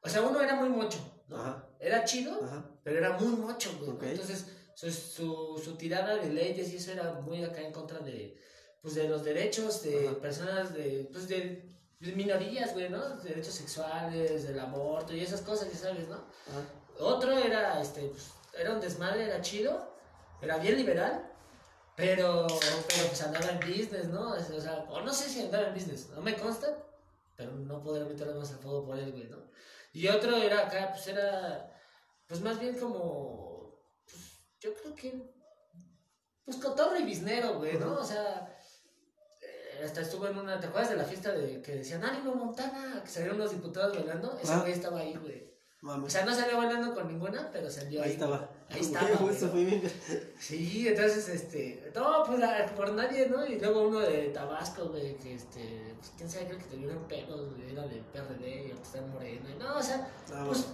o 0.03 0.09
sea, 0.09 0.23
uno 0.23 0.41
era 0.41 0.55
muy 0.55 0.69
mocho, 0.69 0.99
¿no? 1.29 1.37
Ajá, 1.37 1.69
Era 1.81 2.05
chido, 2.05 2.41
ajá, 2.45 2.71
pero 2.85 2.99
era 2.99 3.19
muy 3.19 3.37
mocho, 3.37 3.71
güey. 3.81 4.11
Entonces, 4.13 4.47
su, 4.75 4.91
su, 4.93 5.61
su 5.65 5.77
tirada 5.77 6.17
de 6.17 6.31
leyes 6.33 6.73
y 6.73 6.77
eso 6.77 6.93
era 6.93 7.15
muy 7.15 7.43
acá 7.43 7.63
en 7.63 7.73
contra 7.73 7.99
de, 8.01 8.37
pues, 8.83 8.95
de 8.95 9.09
los 9.09 9.25
derechos 9.25 9.83
de 9.83 10.07
Ajá. 10.09 10.21
personas 10.21 10.75
de, 10.75 11.09
pues, 11.11 11.27
de 11.29 11.75
minorías, 12.01 12.73
güey, 12.75 12.89
¿no? 12.89 13.17
Derechos 13.17 13.55
sexuales, 13.55 14.47
del 14.47 14.61
aborto 14.61 15.15
y 15.15 15.21
esas 15.21 15.41
cosas, 15.41 15.71
ya 15.73 15.79
sabes, 15.79 16.09
¿no? 16.09 16.25
Otro 16.99 17.37
era, 17.37 17.81
este, 17.81 18.03
pues, 18.09 18.31
era 18.55 18.73
un 18.73 18.81
desmadre, 18.81 19.25
era 19.25 19.41
chido, 19.41 19.95
era 20.41 20.59
bien 20.59 20.77
liberal, 20.77 21.31
pero, 21.95 22.47
pero 22.89 23.07
pues 23.09 23.23
andaba 23.23 23.51
en 23.51 23.61
business, 23.61 24.09
¿no? 24.09 24.33
O 24.33 24.61
sea, 24.61 24.85
o 24.91 25.01
no 25.01 25.13
sé 25.13 25.29
si 25.29 25.43
andaba 25.43 25.69
en 25.69 25.75
business, 25.75 26.09
no 26.11 26.21
me 26.21 26.37
consta, 26.37 26.69
pero 27.35 27.53
no 27.53 27.83
podré 27.83 28.05
meterle 28.05 28.35
más 28.35 28.53
a 28.53 28.59
fuego 28.59 28.85
por 28.85 28.99
él, 28.99 29.13
güey, 29.13 29.29
¿no? 29.29 29.39
Y 29.93 30.09
otro 30.09 30.37
era 30.37 30.67
acá, 30.67 30.91
pues 30.93 31.07
era, 31.07 31.73
pues 32.27 32.41
más 32.43 32.59
bien 32.61 32.79
como, 32.79 33.79
pues 34.05 34.41
yo 34.61 34.75
creo 34.75 34.95
que, 34.95 35.35
pues 36.45 36.59
cotorro 36.59 36.99
y 36.99 37.05
biznero, 37.05 37.59
güey, 37.59 37.79
¿no? 37.79 37.95
O 37.95 38.05
sea, 38.05 38.56
hasta 39.85 40.01
estuvo 40.01 40.27
en 40.27 40.39
una, 40.39 40.59
¿te 40.61 40.67
acuerdas 40.67 40.91
de 40.91 40.97
la 40.97 41.05
fiesta 41.05 41.33
de 41.33 41.61
que 41.63 41.77
decían, 41.77 42.05
Ánimo 42.05 42.35
Montana, 42.35 43.01
que 43.05 43.09
salieron 43.11 43.37
unos 43.37 43.51
diputados 43.53 43.97
bailando? 43.97 44.39
Ese 44.43 44.53
Ah. 44.53 44.61
güey 44.61 44.73
estaba 44.73 45.01
ahí, 45.01 45.15
güey. 45.21 45.47
O 45.83 46.11
sea, 46.11 46.25
no 46.25 46.35
salió 46.35 46.57
bailando 46.57 46.93
con 46.95 47.07
ninguna, 47.07 47.49
pero 47.53 47.71
salió 47.71 48.01
ahí. 48.03 48.09
Ahí 48.09 48.13
estaba. 48.15 48.49
Ahí 48.71 48.81
estaba. 48.81 49.09
Eso 49.31 49.49
fue 49.51 49.65
bien. 49.65 49.83
Sí, 50.39 50.89
entonces, 50.89 51.29
este, 51.29 51.93
no, 51.95 52.25
pues 52.27 52.41
por 52.75 52.93
nadie, 52.93 53.29
¿no? 53.29 53.47
Y 53.47 53.61
luego 53.61 53.87
uno 53.89 54.01
de 54.01 54.29
Tabasco, 54.31 54.87
güey, 54.89 55.17
que 55.19 55.35
este, 55.35 55.95
pues 55.99 56.13
quién 56.17 56.29
sabe, 56.29 56.47
creo 56.47 56.59
que 56.59 56.65
te 56.65 56.77
vieron 56.77 57.05
pelos, 57.07 57.55
güey, 57.55 57.71
era 57.71 57.87
del 57.87 58.01
PRD 58.01 58.49
y 58.49 58.61
ahorita 58.71 58.83
está 58.83 58.99
en 58.99 59.11
Morena. 59.13 59.49
No, 59.61 59.77
o 59.79 59.83
sea, 59.83 60.09
Ah, 60.33 60.45
pues, 60.49 60.67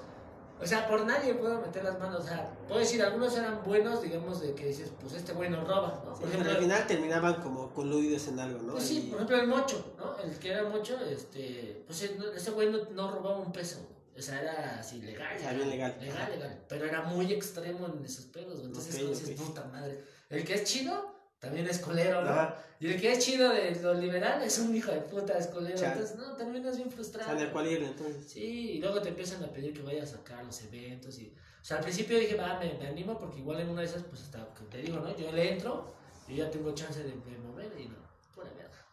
o 0.62 0.66
sea, 0.66 0.86
por 0.88 1.04
nadie 1.04 1.34
puedo 1.34 1.60
meter 1.60 1.82
las 1.84 1.98
manos, 1.98 2.24
o 2.24 2.26
sea, 2.26 2.48
puedo 2.68 2.80
decir, 2.80 3.02
algunos 3.02 3.36
eran 3.36 3.62
buenos, 3.64 4.00
digamos, 4.02 4.40
de 4.40 4.54
que 4.54 4.66
dices, 4.66 4.90
pues 5.00 5.14
este 5.14 5.32
güey 5.32 5.50
nos 5.50 5.66
roba, 5.66 6.02
¿no? 6.06 6.16
Sí, 6.16 6.24
ejemplo, 6.24 6.50
al 6.52 6.58
final 6.58 6.86
terminaban 6.86 7.34
como 7.42 7.70
coludidos 7.74 8.28
en 8.28 8.38
algo, 8.38 8.62
¿no? 8.62 8.72
pues 8.72 8.84
sí, 8.84 8.98
Y- 8.98 9.10
por 9.10 9.16
ejemplo, 9.16 9.36
el 9.38 9.46
mocho, 9.48 9.94
¿no? 9.98 10.16
El 10.18 10.38
que 10.38 10.50
era 10.52 10.62
mocho, 10.64 10.96
este, 11.04 11.82
pues 11.86 12.10
no- 12.18 12.30
ese 12.32 12.50
güey 12.52 12.70
no, 12.70 12.78
no 12.90 13.10
robaba 13.10 13.38
un 13.38 13.52
peso, 13.52 13.78
o 14.16 14.22
sea, 14.22 14.40
era 14.40 14.78
así 14.78 15.02
legal. 15.02 15.36
O 15.36 15.40
sea, 15.40 15.52
bien 15.52 15.68
legal. 15.70 15.96
Legal, 16.00 16.30
legal. 16.30 16.64
Pero 16.68 16.84
era 16.84 17.02
muy 17.02 17.32
extremo 17.32 17.86
en 17.88 18.04
esos 18.04 18.26
pedos. 18.26 18.60
Entonces, 18.62 18.94
Ok, 18.94 19.00
como 19.02 19.14
dices, 19.14 19.40
ok. 19.40 19.46
puta 19.46 19.64
madre. 19.64 20.04
El 20.30 20.44
que 20.44 20.54
es 20.54 20.64
chido, 20.64 21.11
también 21.42 21.66
es 21.66 21.80
colero, 21.80 22.22
¿no? 22.22 22.30
Ajá. 22.30 22.56
Y 22.78 22.86
el 22.86 23.00
que 23.00 23.12
es 23.12 23.18
chido 23.18 23.50
de 23.50 23.74
lo 23.82 23.94
liberal 23.94 24.40
es 24.42 24.60
un 24.60 24.74
hijo 24.76 24.92
de 24.92 25.00
puta, 25.00 25.36
es 25.36 25.48
colero. 25.48 25.76
Chale. 25.76 25.94
Entonces, 25.94 26.16
no, 26.16 26.36
terminas 26.36 26.76
bien 26.76 26.88
O 26.88 26.92
frustrado. 26.92 27.32
en 27.32 27.38
el 27.40 27.50
cual 27.50 27.66
ir, 27.66 27.82
entonces. 27.82 28.30
Sí, 28.30 28.70
y 28.74 28.78
luego 28.78 29.02
te 29.02 29.08
empiezan 29.08 29.42
a 29.42 29.48
pedir 29.48 29.74
que 29.74 29.82
vayas 29.82 30.14
acá 30.14 30.38
a 30.38 30.44
los 30.44 30.62
eventos 30.62 31.18
y... 31.18 31.34
O 31.60 31.64
sea, 31.64 31.78
al 31.78 31.82
principio 31.82 32.16
dije, 32.16 32.36
va, 32.36 32.60
me, 32.60 32.72
me 32.74 32.86
animo 32.86 33.18
porque 33.18 33.40
igual 33.40 33.58
en 33.58 33.70
una 33.70 33.80
de 33.80 33.88
esas, 33.88 34.04
pues 34.04 34.22
hasta 34.22 34.54
que 34.54 34.64
te 34.66 34.78
digo, 34.82 35.00
¿no? 35.00 35.16
Yo 35.16 35.32
le 35.32 35.52
entro 35.52 35.92
y 36.28 36.36
ya 36.36 36.48
tengo 36.48 36.72
chance 36.76 37.00
de, 37.02 37.10
de 37.10 37.38
mover 37.38 37.72
y 37.76 37.86
no, 37.86 37.96
pura 38.32 38.50
verga. 38.50 38.86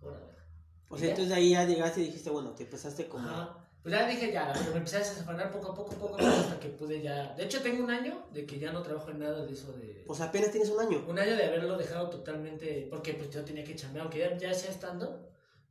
Pura 0.00 0.18
verga. 0.18 0.44
O 0.88 0.98
sea, 0.98 1.10
entonces 1.10 1.32
ahí 1.32 1.50
ya 1.50 1.64
llegaste 1.64 2.00
y 2.00 2.06
dijiste, 2.06 2.30
bueno, 2.30 2.50
te 2.50 2.64
empezaste 2.64 3.06
como. 3.06 3.28
Ajá. 3.28 3.69
Pues 3.82 3.94
ya 3.94 4.06
dije 4.06 4.30
ya, 4.30 4.52
pero 4.52 4.72
me 4.72 4.76
empecé 4.78 4.96
a 4.96 4.98
desafanar 5.00 5.50
poco 5.50 5.72
a 5.72 5.74
poco, 5.74 5.90
poco 5.94 6.14
a 6.14 6.18
poco, 6.18 6.30
hasta 6.30 6.60
que 6.60 6.68
pude 6.68 7.00
ya... 7.00 7.32
De 7.34 7.44
hecho, 7.44 7.62
tengo 7.62 7.82
un 7.82 7.90
año 7.90 8.24
de 8.32 8.44
que 8.44 8.58
ya 8.58 8.72
no 8.72 8.82
trabajo 8.82 9.10
en 9.10 9.20
nada 9.20 9.44
de 9.46 9.52
eso 9.52 9.72
de... 9.72 10.04
Sea, 10.14 10.26
apenas 10.26 10.50
tienes 10.50 10.68
un 10.70 10.80
año. 10.80 11.02
Un 11.08 11.18
año 11.18 11.34
de 11.34 11.44
haberlo 11.44 11.78
dejado 11.78 12.10
totalmente, 12.10 12.86
porque 12.90 13.14
pues 13.14 13.30
yo 13.30 13.42
tenía 13.42 13.64
que 13.64 13.74
chambear, 13.74 14.02
aunque 14.02 14.18
ya, 14.18 14.36
ya 14.36 14.52
sea 14.52 14.70
estando, 14.70 15.26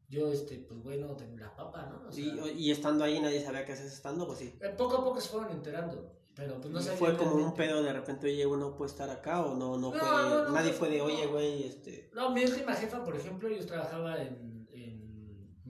yo, 0.08 0.32
este, 0.32 0.56
pues 0.58 0.82
bueno, 0.82 1.16
tengo 1.16 1.38
la 1.38 1.56
papa, 1.56 1.88
¿no? 1.92 2.10
O 2.10 2.12
sea, 2.12 2.24
Y, 2.24 2.50
y 2.58 2.72
estando 2.72 3.04
ahí 3.04 3.20
nadie 3.20 3.44
sabía 3.44 3.64
qué 3.64 3.74
haces 3.74 3.94
estando, 3.94 4.26
pues 4.26 4.40
sí. 4.40 4.58
eh, 4.60 4.70
poco 4.76 4.98
a 4.98 5.04
poco 5.04 5.22
se 5.22 5.30
fueron 5.30 5.52
enterando, 5.52 6.12
pero 6.34 6.60
pues 6.60 6.74
no 6.74 6.82
sabía 6.82 6.98
fue 6.98 7.16
como 7.16 7.36
un 7.36 7.54
pedo 7.54 7.84
de 7.84 7.94
repente, 7.94 8.26
oye, 8.26 8.44
uno 8.48 8.76
puede 8.76 8.90
estar 8.90 9.10
acá 9.12 9.46
o 9.46 9.54
no, 9.56 9.78
no, 9.78 9.92
No, 9.92 10.00
fue. 10.00 10.00
no, 10.10 10.44
no, 10.46 10.50
nadie 10.50 10.74
fue 10.74 10.90
de, 10.90 11.02
oye, 11.02 11.28
güey, 11.28 11.64
este. 11.68 12.10
No, 12.14 12.32
mi 12.32 12.44
última 12.44 12.74
jefa, 12.74 13.04
por 13.04 13.16
ejemplo, 13.16 13.50
yo 13.50 13.64
trabajaba 13.68 14.20
en 14.20 14.49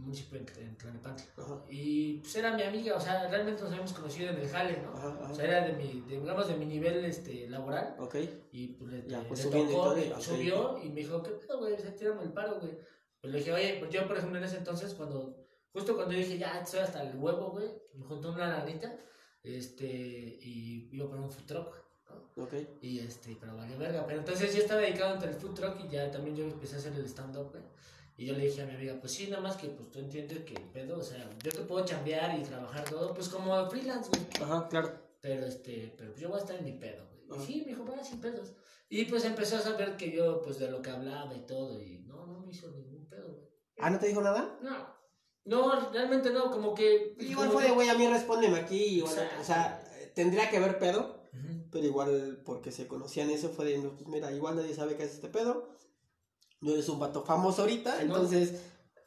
un 0.09 0.15
municipio 0.15 0.39
en, 0.39 0.63
en 0.67 0.75
Tlalnepantla. 0.77 1.25
Ajá, 1.37 1.63
Y 1.69 2.17
pues 2.19 2.35
era 2.35 2.55
mi 2.55 2.63
amiga, 2.63 2.95
o 2.95 2.99
sea, 2.99 3.27
realmente 3.29 3.61
nos 3.61 3.71
habíamos 3.71 3.93
conocido 3.93 4.31
en 4.31 4.37
el 4.37 4.47
jale, 4.49 4.81
¿no? 4.81 4.93
ajá, 4.97 5.07
O 5.29 5.35
sea, 5.35 5.45
ajá. 5.45 5.57
era 5.57 5.67
de 5.67 5.73
mi, 5.73 6.01
de, 6.01 6.19
digamos, 6.19 6.47
de 6.47 6.55
mi 6.55 6.65
nivel 6.65 7.05
este, 7.05 7.47
laboral. 7.49 7.95
Ok. 7.99 8.15
Y 8.51 8.67
pues 8.69 8.91
le, 8.91 9.07
Ya, 9.07 9.23
pues, 9.27 9.45
le 9.45 9.59
y 9.59 9.65
tocó, 9.67 9.89
ok. 9.91 10.19
subió 10.21 10.79
y 10.83 10.89
me 10.89 11.01
dijo, 11.01 11.21
¿qué 11.23 11.31
pedo, 11.31 11.59
güey? 11.59 11.77
Se 11.79 11.91
tiramos 11.91 12.23
el 12.23 12.33
paro, 12.33 12.59
güey. 12.59 12.77
Pues 13.21 13.33
le 13.33 13.39
dije, 13.39 13.53
oye, 13.53 13.75
pues 13.79 13.91
yo, 13.91 14.07
por 14.07 14.17
ejemplo, 14.17 14.37
en 14.39 14.43
ese 14.45 14.57
entonces, 14.57 14.93
cuando, 14.93 15.45
justo 15.73 15.95
cuando 15.95 16.13
yo 16.13 16.19
dije, 16.19 16.37
ya 16.37 16.59
estoy 16.61 16.79
hasta 16.79 17.03
el 17.03 17.15
huevo, 17.17 17.51
güey, 17.51 17.69
me 17.93 18.05
juntó 18.05 18.31
una 18.31 18.47
lanita, 18.47 18.95
este, 19.43 19.85
y 19.85 20.89
iba 20.91 21.05
a 21.05 21.09
poner 21.09 21.23
un 21.23 21.31
food 21.31 21.45
truck. 21.45 21.75
¿no? 22.35 22.43
Ok. 22.43 22.53
Y 22.81 22.99
este, 22.99 23.37
pero 23.39 23.55
valió 23.55 23.77
verga. 23.77 24.05
Pero 24.07 24.19
entonces 24.19 24.55
yo 24.55 24.61
estaba 24.61 24.81
dedicado 24.81 25.13
entre 25.15 25.29
el 25.31 25.35
food 25.35 25.53
truck 25.53 25.79
y 25.85 25.89
ya 25.89 26.09
también 26.09 26.35
yo 26.35 26.45
empecé 26.45 26.75
a 26.75 26.79
hacer 26.79 26.93
el 26.93 27.05
stand-up, 27.05 27.51
güey. 27.51 27.63
Y 28.19 28.25
yo 28.25 28.33
le 28.33 28.47
dije 28.47 28.61
a 28.61 28.65
mi 28.65 28.75
amiga, 28.75 28.97
pues 28.99 29.13
sí, 29.13 29.27
nada 29.29 29.41
más 29.41 29.55
que 29.55 29.69
pues 29.69 29.91
tú 29.91 29.99
entiendes 29.99 30.39
que 30.39 30.53
pedo, 30.73 30.97
o 30.97 31.01
sea, 31.01 31.29
yo 31.41 31.51
te 31.51 31.59
puedo 31.59 31.85
chambear 31.85 32.38
y 32.38 32.43
trabajar 32.43 32.83
todo, 32.83 33.13
pues 33.13 33.29
como 33.29 33.69
freelance, 33.69 34.09
güey. 34.09 34.43
Ajá, 34.43 34.67
claro. 34.67 34.91
Pero 35.21 35.45
este, 35.45 35.93
pero 35.97 36.11
pues 36.11 36.21
yo 36.21 36.27
voy 36.27 36.38
a 36.38 36.41
estar 36.41 36.57
en 36.57 36.65
mi 36.65 36.73
pedo, 36.73 37.07
güey. 37.29 37.39
Sí, 37.45 37.63
me 37.65 37.71
dijo, 37.71 37.85
va, 37.85 38.03
sin 38.03 38.19
pedos. 38.19 38.51
Y 38.89 39.05
pues 39.05 39.23
empezó 39.23 39.55
a 39.55 39.61
saber 39.61 39.95
que 39.95 40.11
yo, 40.11 40.41
pues 40.41 40.59
de 40.59 40.69
lo 40.69 40.81
que 40.81 40.89
hablaba 40.89 41.33
y 41.33 41.45
todo, 41.45 41.81
y 41.81 41.99
no, 41.99 42.27
no 42.27 42.41
me 42.41 42.51
hizo 42.51 42.69
ningún 42.71 43.07
pedo, 43.07 43.35
güey. 43.35 43.47
Ah, 43.77 43.89
¿no 43.89 43.99
te 43.99 44.07
dijo 44.07 44.19
nada? 44.19 44.59
No, 44.61 44.93
no, 45.45 45.89
realmente 45.89 46.31
no, 46.31 46.51
como 46.51 46.75
que. 46.75 47.15
Igual 47.21 47.47
como 47.47 47.59
fue 47.61 47.69
de, 47.69 47.73
güey, 47.73 47.88
a 47.88 47.97
mí 47.97 48.05
respóndeme 48.05 48.59
aquí. 48.59 49.01
o 49.01 49.07
sea, 49.07 49.81
tendría 50.13 50.49
que 50.49 50.57
haber 50.57 50.77
pedo. 50.77 51.19
Pero 51.71 51.85
igual, 51.85 52.41
porque 52.43 52.71
se 52.71 52.85
conocían 52.85 53.29
eso, 53.29 53.47
fue 53.47 53.63
de, 53.63 53.79
pues 53.79 54.07
mira, 54.07 54.29
igual 54.33 54.57
nadie 54.57 54.73
sabe 54.73 54.97
qué 54.97 55.03
es 55.03 55.13
este 55.13 55.29
pedo. 55.29 55.69
No 56.61 56.71
eres 56.71 56.89
un 56.89 56.99
vato 56.99 57.23
famoso 57.23 57.61
ahorita, 57.61 57.95
No. 57.95 58.01
entonces, 58.01 58.61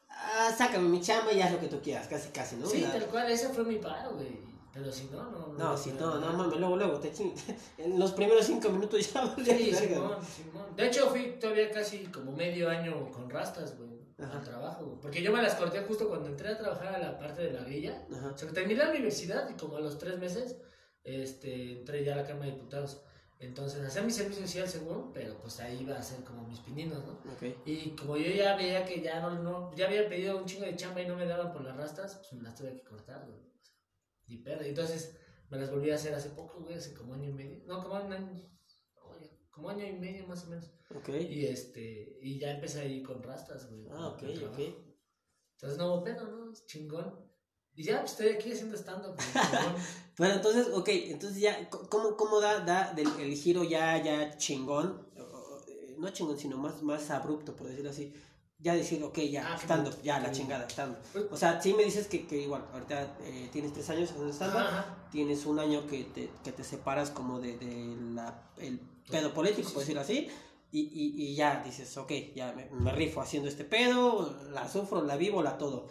ah, 0.09 0.51
sácame 0.57 0.89
mi 0.89 1.01
chamba 1.01 1.33
y 1.33 1.41
haz 1.41 1.53
lo 1.53 1.61
que 1.61 1.69
tú 1.69 1.81
quieras, 1.83 2.09
casi, 2.09 2.31
casi, 2.31 2.57
¿no? 2.57 2.67
Sí, 2.67 2.83
tal 2.83 3.07
cual, 3.07 3.31
ese 3.31 3.49
fue 3.51 3.65
mi 3.65 3.77
paro, 3.77 4.15
güey. 4.15 4.53
Pero 4.73 4.91
si 4.91 5.05
no, 5.13 5.31
no. 5.31 5.53
no, 5.53 5.77
si 5.77 5.91
no, 5.93 6.19
no, 6.19 6.33
mames, 6.33 6.59
luego, 6.59 6.77
luego, 6.77 6.99
te 6.99 7.13
ching... 7.13 7.35
En 7.79 7.99
los 7.99 8.13
primeros 8.13 8.47
cinco 8.47 8.71
minutos 8.71 9.13
ya 9.13 9.35
Sí, 9.45 9.71
Simón, 9.75 10.17
Simón. 10.25 10.75
De 10.75 10.87
hecho, 10.87 11.11
fui 11.11 11.37
todavía 11.39 11.71
casi 11.71 12.07
como 12.07 12.33
medio 12.33 12.71
año 12.71 13.11
con 13.11 13.29
rastas, 13.29 13.77
güey, 13.77 13.91
al 14.19 14.43
trabajo, 14.43 14.87
güey. 14.87 15.01
Porque 15.01 15.23
yo 15.23 15.31
me 15.31 15.43
las 15.43 15.57
corté 15.57 15.83
justo 15.83 16.09
cuando 16.09 16.29
entré 16.29 16.49
a 16.49 16.59
trabajar 16.59 16.95
a 16.95 16.99
la 16.99 17.19
parte 17.19 17.43
de 17.43 17.53
la 17.53 17.65
grilla. 17.65 18.03
Ajá. 18.17 18.33
O 18.35 18.39
sea, 18.39 18.49
que 18.49 18.55
terminé 18.55 18.83
la 18.83 18.89
universidad 18.91 19.47
y 19.51 19.55
como 19.55 19.77
a 19.77 19.81
los 19.81 19.99
tres 19.99 20.19
meses, 20.19 20.57
este, 21.05 21.81
entré 21.81 22.03
ya 22.03 22.15
a 22.15 22.17
la 22.17 22.27
Cámara 22.27 22.47
de 22.47 22.53
Diputados. 22.53 23.03
Entonces, 23.43 23.85
hacía 23.85 24.03
mi 24.03 24.13
servicio 24.13 24.47
social 24.47 24.69
según, 24.69 25.13
pero 25.13 25.37
pues 25.39 25.59
ahí 25.59 25.81
iba 25.81 25.99
a 25.99 26.03
ser 26.03 26.23
como 26.23 26.47
mis 26.47 26.61
pininos, 26.61 27.05
¿no? 27.05 27.15
Ok. 27.33 27.43
Y 27.67 27.91
como 27.91 28.17
yo 28.17 28.31
ya 28.31 28.55
veía 28.55 28.85
que 28.85 29.03
ya 29.03 29.21
no, 29.21 29.43
no, 29.43 29.75
ya 29.75 29.87
había 29.89 30.09
pedido 30.09 30.39
un 30.39 30.45
chingo 30.45 30.65
de 30.65 30.77
chamba 30.77 31.03
y 31.03 31.09
no 31.09 31.17
me 31.17 31.27
daban 31.27 31.53
por 31.53 31.63
las 31.65 31.77
rastas, 31.77 32.15
pues 32.15 32.33
me 32.35 32.43
las 32.43 32.55
tuve 32.55 32.73
que 32.73 32.85
cortar, 32.85 33.27
güey. 33.27 33.41
O 33.41 33.65
sea, 33.65 33.75
Ni 34.29 34.37
pedo. 34.39 34.65
Y 34.65 34.69
Entonces 34.69 35.17
me 35.51 35.59
las 35.59 35.73
volví 35.73 35.91
a 35.91 35.97
hacer 35.97 36.15
hace 36.15 36.31
poco, 36.31 36.61
güey, 36.61 36.77
hace 36.77 36.95
como 36.95 37.15
año 37.15 37.31
y 37.31 37.33
medio. 37.33 37.65
No, 37.67 37.83
como 37.83 38.01
un 38.01 38.13
año, 38.13 38.33
como 39.51 39.71
año 39.71 39.87
y 39.87 39.93
medio 39.93 40.25
más 40.29 40.45
o 40.45 40.51
menos. 40.51 40.73
Ok. 40.95 41.09
Y 41.09 41.45
este, 41.47 42.19
y 42.23 42.39
ya 42.39 42.53
empecé 42.53 42.81
ahí 42.81 43.03
con 43.03 43.25
rastas, 43.25 43.69
güey. 43.69 43.89
Ah, 43.91 44.09
ok, 44.09 44.23
ok. 44.51 44.59
Entonces 45.57 45.79
no 45.79 45.93
hubo 45.93 46.05
pedo, 46.05 46.29
¿no? 46.29 46.53
Es 46.53 46.65
chingón. 46.67 47.29
Y 47.75 47.85
ya, 47.85 48.01
pues 48.01 48.13
estoy 48.13 48.29
aquí 48.29 48.53
haciendo 48.53 48.77
stand-up, 48.77 49.17
Bueno, 50.19 50.35
entonces, 50.35 50.69
ok, 50.73 50.89
entonces 50.89 51.41
ya, 51.41 51.69
¿cómo, 51.71 52.17
cómo 52.17 52.41
da, 52.41 52.61
da 52.61 52.93
del, 52.93 53.09
el 53.19 53.35
giro 53.35 53.65
ya, 53.65 54.03
ya 54.03 54.37
chingón? 54.37 55.07
Eh, 55.17 55.97
No 55.99 56.11
chingón, 56.11 56.39
sino 56.39 56.57
más, 56.59 56.83
más 56.83 57.11
abrupto, 57.11 57.55
por 57.57 57.67
decirlo 57.69 57.91
así. 57.91 58.13
Ya 58.59 58.75
decir, 58.75 59.03
ok, 59.03 59.19
ya, 59.19 59.45
Ah, 59.55 59.85
ya, 60.05 60.21
la 60.21 60.31
chingada, 60.31 60.69
stand-up. 60.69 60.99
Pues- 61.13 61.25
O 61.33 61.37
sea, 61.37 61.61
sí 61.61 61.75
me 61.75 61.83
dices 61.85 62.07
que, 62.07 62.27
que 62.29 62.43
igual, 62.43 62.65
ahorita 62.73 63.17
eh, 63.23 63.49
tienes 63.53 63.73
tres 63.73 63.89
años 63.91 64.11
haciendo 64.11 64.33
stand-up, 64.33 64.59
Ajá. 64.61 65.09
tienes 65.11 65.47
un 65.47 65.59
año 65.59 65.87
que 65.89 66.05
te, 66.05 66.31
que 66.45 66.53
te 66.53 66.63
separas 66.63 67.11
como 67.11 67.41
de, 67.41 67.57
de 67.59 67.97
la, 68.15 68.51
el 68.59 68.79
pedo 69.11 69.35
político, 69.35 69.71
por 69.71 69.81
decirlo 69.81 70.03
así, 70.03 70.29
y, 70.71 70.81
y, 70.81 71.25
y 71.31 71.35
ya 71.35 71.61
dices, 71.65 71.97
ok, 71.97 72.13
ya 72.37 72.53
me, 72.53 72.67
me 72.71 72.93
rifo 72.93 73.21
haciendo 73.21 73.49
este 73.49 73.65
pedo, 73.65 74.33
la 74.53 74.69
sufro, 74.69 75.03
la 75.03 75.17
vivo, 75.17 75.43
la 75.43 75.59
todo. 75.59 75.89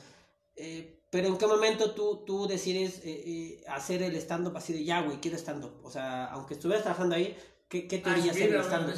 Eh, 0.56 1.01
pero 1.12 1.28
en 1.28 1.38
qué 1.38 1.46
momento 1.46 1.92
tú, 1.92 2.24
tú 2.26 2.48
decides 2.48 3.00
eh, 3.04 3.24
eh, 3.26 3.64
hacer 3.68 4.02
el 4.02 4.16
stand-up 4.16 4.58
así 4.58 4.74
de 4.74 4.84
ya, 4.84 5.02
güey, 5.02 5.20
quiero 5.20 5.38
stand-up. 5.38 5.74
O 5.84 5.92
sea, 5.92 6.26
aunque 6.28 6.56
estuvieras 6.56 6.84
trabajando 6.84 7.16
ahí, 7.16 7.38
¿qué, 7.68 7.88
qué 7.88 8.00
te 8.00 8.10
Ah, 8.10 8.14
haría 8.14 8.32
hacer 8.32 8.56
el 8.56 8.62
stand-up? 8.64 8.96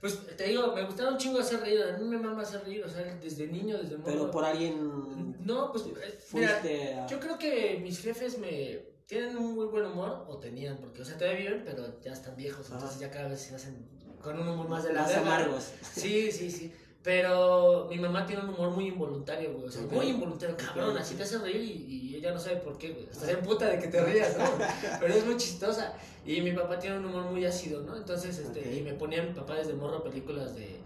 Pues 0.00 0.26
te 0.36 0.44
digo, 0.48 0.74
me 0.74 0.84
gustaba 0.84 1.10
un 1.12 1.18
chingo 1.18 1.38
hacer 1.38 1.60
reír. 1.60 1.82
A 1.82 1.98
mí 1.98 2.08
me 2.08 2.18
mama 2.18 2.42
hacer 2.42 2.64
reír, 2.64 2.82
o 2.82 2.88
sea, 2.88 3.02
desde 3.22 3.46
niño, 3.46 3.76
desde 3.78 3.98
morro. 3.98 4.10
Pero 4.12 4.30
por 4.30 4.44
alguien 4.44 5.36
No, 5.44 5.70
pues, 5.70 5.84
eh, 5.84 6.18
mira, 6.32 7.04
a... 7.04 7.06
yo 7.06 7.20
creo 7.20 7.38
que 7.38 7.78
mis 7.82 8.00
jefes 8.00 8.38
me 8.38 8.80
tienen 9.06 9.36
un 9.36 9.54
muy 9.54 9.66
buen 9.66 9.84
humor, 9.84 10.24
o 10.28 10.38
tenían, 10.38 10.78
porque, 10.78 11.02
o 11.02 11.04
sea, 11.04 11.18
todavía 11.18 11.40
viven, 11.50 11.62
pero 11.66 12.00
ya 12.00 12.12
están 12.12 12.34
viejos, 12.34 12.64
Ajá. 12.66 12.76
entonces 12.76 12.98
ya 12.98 13.10
cada 13.10 13.28
vez 13.28 13.40
se 13.42 13.54
hacen 13.54 13.86
con 14.22 14.40
un 14.40 14.48
humor 14.48 14.68
más 14.68 14.84
de 14.84 14.94
la 14.94 15.02
más 15.02 15.14
amargos. 15.16 15.72
Sí, 15.92 16.32
sí, 16.32 16.50
sí. 16.50 16.72
Pero 17.02 17.88
mi 17.90 17.98
mamá 17.98 18.24
tiene 18.26 18.42
un 18.44 18.50
humor 18.50 18.70
muy 18.70 18.86
involuntario, 18.88 19.52
güey. 19.54 19.66
O 19.66 19.70
sea, 19.70 19.82
Ok. 19.82 19.92
muy 19.92 20.06
involuntario, 20.06 20.56
cabrón. 20.56 20.96
Así 20.96 21.16
te 21.16 21.24
hace 21.24 21.38
reír 21.38 21.60
y, 21.60 22.10
y 22.12 22.16
ella 22.16 22.32
no 22.32 22.38
sabe 22.38 22.56
por 22.56 22.78
qué, 22.78 22.92
güey. 22.92 23.08
Hasta 23.10 23.26
se 23.26 23.32
emputa 23.32 23.66
de 23.68 23.78
que 23.80 23.88
te 23.88 24.04
rías, 24.04 24.36
¿no? 24.38 24.44
Pero 25.00 25.12
es 25.14 25.26
muy 25.26 25.36
chistosa. 25.36 25.94
Y 26.24 26.40
mi 26.42 26.52
papá 26.52 26.78
tiene 26.78 26.98
un 26.98 27.06
humor 27.06 27.24
muy 27.24 27.44
ácido, 27.44 27.82
¿no? 27.82 27.96
Entonces, 27.96 28.38
este, 28.38 28.76
y 28.76 28.82
me 28.82 28.92
ponía 28.94 29.20
mi 29.22 29.32
papá 29.32 29.54
desde 29.56 29.74
morro 29.74 30.02
películas 30.04 30.54
de. 30.54 30.76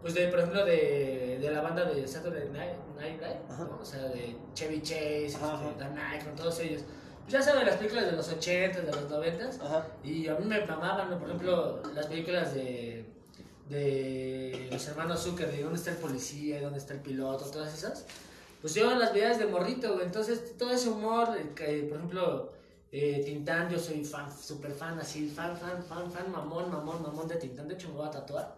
Pues 0.00 0.14
de, 0.14 0.28
por 0.28 0.38
ejemplo, 0.38 0.64
de, 0.64 1.38
de 1.40 1.50
la 1.50 1.60
banda 1.60 1.84
de 1.84 2.06
Saturday 2.08 2.48
Night, 2.50 2.74
Night 2.96 3.20
Live. 3.20 3.40
¿no? 3.58 3.78
O 3.80 3.84
sea, 3.84 4.02
de 4.04 4.36
Chevy 4.54 4.80
Chase, 4.80 5.26
este, 5.26 5.40
Dan 5.78 5.98
Aykroyd, 5.98 6.36
todos 6.36 6.58
ellos. 6.60 6.82
Pues 7.22 7.32
ya 7.32 7.42
saben, 7.42 7.66
las 7.66 7.76
películas 7.76 8.06
de 8.06 8.12
los 8.12 8.28
80, 8.28 8.80
de 8.82 8.92
los 8.92 9.10
90 9.10 9.50
Ajá. 9.66 9.86
y 10.04 10.28
a 10.28 10.36
mí 10.36 10.44
me 10.44 10.64
mamaban, 10.64 11.10
¿no? 11.10 11.18
por 11.18 11.28
ejemplo, 11.28 11.82
las 11.92 12.06
películas 12.06 12.54
de, 12.54 13.04
de 13.68 14.68
los 14.70 14.86
hermanos 14.88 15.22
Zucker, 15.22 15.50
de 15.50 15.62
dónde 15.62 15.78
está 15.78 15.90
el 15.90 15.96
policía, 15.96 16.60
dónde 16.62 16.78
está 16.78 16.94
el 16.94 17.00
piloto, 17.00 17.44
todas 17.46 17.74
esas. 17.74 18.04
Pues 18.60 18.74
yo 18.74 18.94
las 18.94 19.12
veía 19.12 19.28
desde 19.28 19.46
morrito, 19.46 19.94
güey. 19.94 20.06
Entonces, 20.06 20.56
todo 20.56 20.70
ese 20.70 20.88
humor, 20.88 21.36
eh, 21.38 21.50
que, 21.54 21.84
por 21.88 21.98
ejemplo, 21.98 22.52
eh, 22.92 23.22
Tintán, 23.24 23.68
yo 23.70 23.78
soy 23.78 24.04
fan, 24.04 24.28
super 24.36 24.72
fan, 24.72 24.98
así, 24.98 25.28
fan, 25.28 25.56
fan, 25.56 25.82
fan, 25.82 26.10
fan, 26.10 26.30
mamón, 26.32 26.70
mamón, 26.70 27.02
mamón 27.02 27.28
de 27.28 27.36
Tintán. 27.36 27.68
De 27.68 27.74
hecho, 27.74 27.88
me 27.88 27.96
voy 27.96 28.08
a 28.08 28.10
tatuar. 28.10 28.56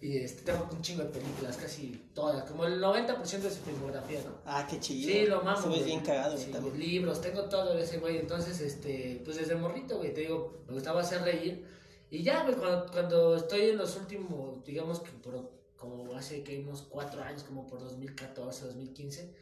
Y 0.00 0.16
este, 0.18 0.42
tengo 0.42 0.68
un 0.70 0.80
chingo 0.80 1.02
de 1.02 1.08
películas, 1.10 1.56
casi 1.56 2.00
todas, 2.14 2.44
como 2.48 2.64
el 2.64 2.80
90% 2.80 3.24
de 3.40 3.50
su 3.50 3.62
filmografía, 3.62 4.20
¿no? 4.20 4.30
Ah, 4.46 4.64
qué 4.68 4.78
chido. 4.78 5.10
Sí, 5.10 5.26
lo 5.26 5.42
mamo. 5.42 5.60
Se 5.62 5.68
ve 5.68 5.74
güey. 5.74 5.84
bien 5.84 6.00
cagado, 6.00 6.38
Sí, 6.38 6.50
también. 6.52 6.78
libros, 6.78 7.20
tengo 7.20 7.42
todo 7.44 7.74
de 7.74 7.82
ese 7.82 7.98
güey. 7.98 8.18
Entonces, 8.18 8.60
este, 8.60 9.20
pues 9.24 9.36
desde 9.38 9.56
morrito, 9.56 9.96
güey, 9.98 10.14
te 10.14 10.20
digo, 10.22 10.58
me 10.68 10.74
gustaba 10.74 11.00
hacer 11.00 11.22
reír. 11.22 11.64
Y 12.10 12.22
ya, 12.22 12.42
güey, 12.44 12.54
cuando, 12.56 12.86
cuando 12.90 13.36
estoy 13.36 13.70
en 13.70 13.78
los 13.78 13.96
últimos, 13.96 14.64
digamos 14.64 15.00
que 15.00 15.10
por, 15.10 15.50
como 15.76 16.14
hace 16.16 16.42
que 16.42 16.58
unos 16.60 16.82
cuatro 16.82 17.22
años, 17.22 17.42
como 17.42 17.66
por 17.66 17.80
2014, 17.80 18.64
2015, 18.66 19.34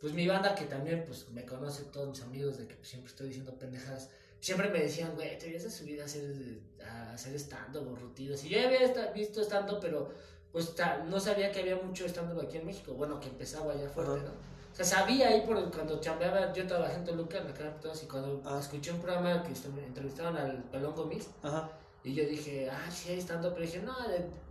pues 0.00 0.12
mi 0.12 0.26
banda 0.26 0.54
que 0.54 0.64
también, 0.64 1.04
pues 1.06 1.28
me 1.30 1.44
conoce 1.44 1.84
todos 1.84 2.08
mis 2.08 2.22
amigos 2.22 2.58
de 2.58 2.66
que 2.66 2.74
pues, 2.76 2.88
siempre 2.88 3.10
estoy 3.10 3.28
diciendo 3.28 3.58
pendejadas. 3.58 4.10
Siempre 4.40 4.68
me 4.70 4.80
decían, 4.80 5.14
güey, 5.14 5.38
te 5.38 5.46
habías 5.46 5.62
de 5.64 5.70
subir 5.70 6.02
a 6.02 6.04
hacer, 6.04 6.60
a 6.86 7.12
hacer 7.14 7.34
stand-up 7.38 7.88
o 7.90 7.96
rutinas. 7.96 8.44
Y 8.44 8.50
yo 8.50 8.58
ya 8.58 8.66
había 8.66 8.80
esta- 8.82 9.10
visto 9.12 9.40
stand-up, 9.42 9.78
pero 9.80 10.10
pues 10.52 10.74
no 11.06 11.18
sabía 11.20 11.50
que 11.50 11.60
había 11.60 11.76
mucho 11.76 12.04
stand-up 12.06 12.40
aquí 12.40 12.58
en 12.58 12.66
México. 12.66 12.92
Bueno, 12.94 13.18
que 13.20 13.28
empezaba 13.28 13.74
ya 13.74 13.88
fuerte, 13.88 14.12
Ajá. 14.20 14.22
¿no? 14.24 14.54
O 14.72 14.76
sea, 14.76 14.84
sabía 14.84 15.28
ahí 15.28 15.42
por 15.46 15.70
cuando 15.72 16.00
chambeaba, 16.00 16.52
yo 16.52 16.66
trabajé 16.66 16.96
en 16.96 17.04
Toluca, 17.04 17.38
en 17.38 17.44
la 17.46 17.54
cara 17.54 17.78
y 18.02 18.06
cuando 18.06 18.42
Ah. 18.44 18.58
escuché 18.60 18.90
un 18.92 19.00
programa 19.00 19.42
que 19.44 19.52
entrevistaban 19.86 20.36
al 20.36 20.64
Pelón 20.64 20.94
Gomis, 20.94 21.28
Ajá. 21.42 21.70
Y 22.04 22.12
yo 22.12 22.26
dije, 22.26 22.68
ah, 22.70 22.90
sí, 22.90 23.08
ahí 23.08 23.18
estando, 23.18 23.54
pero 23.54 23.64
dije, 23.64 23.80
no, 23.80 23.94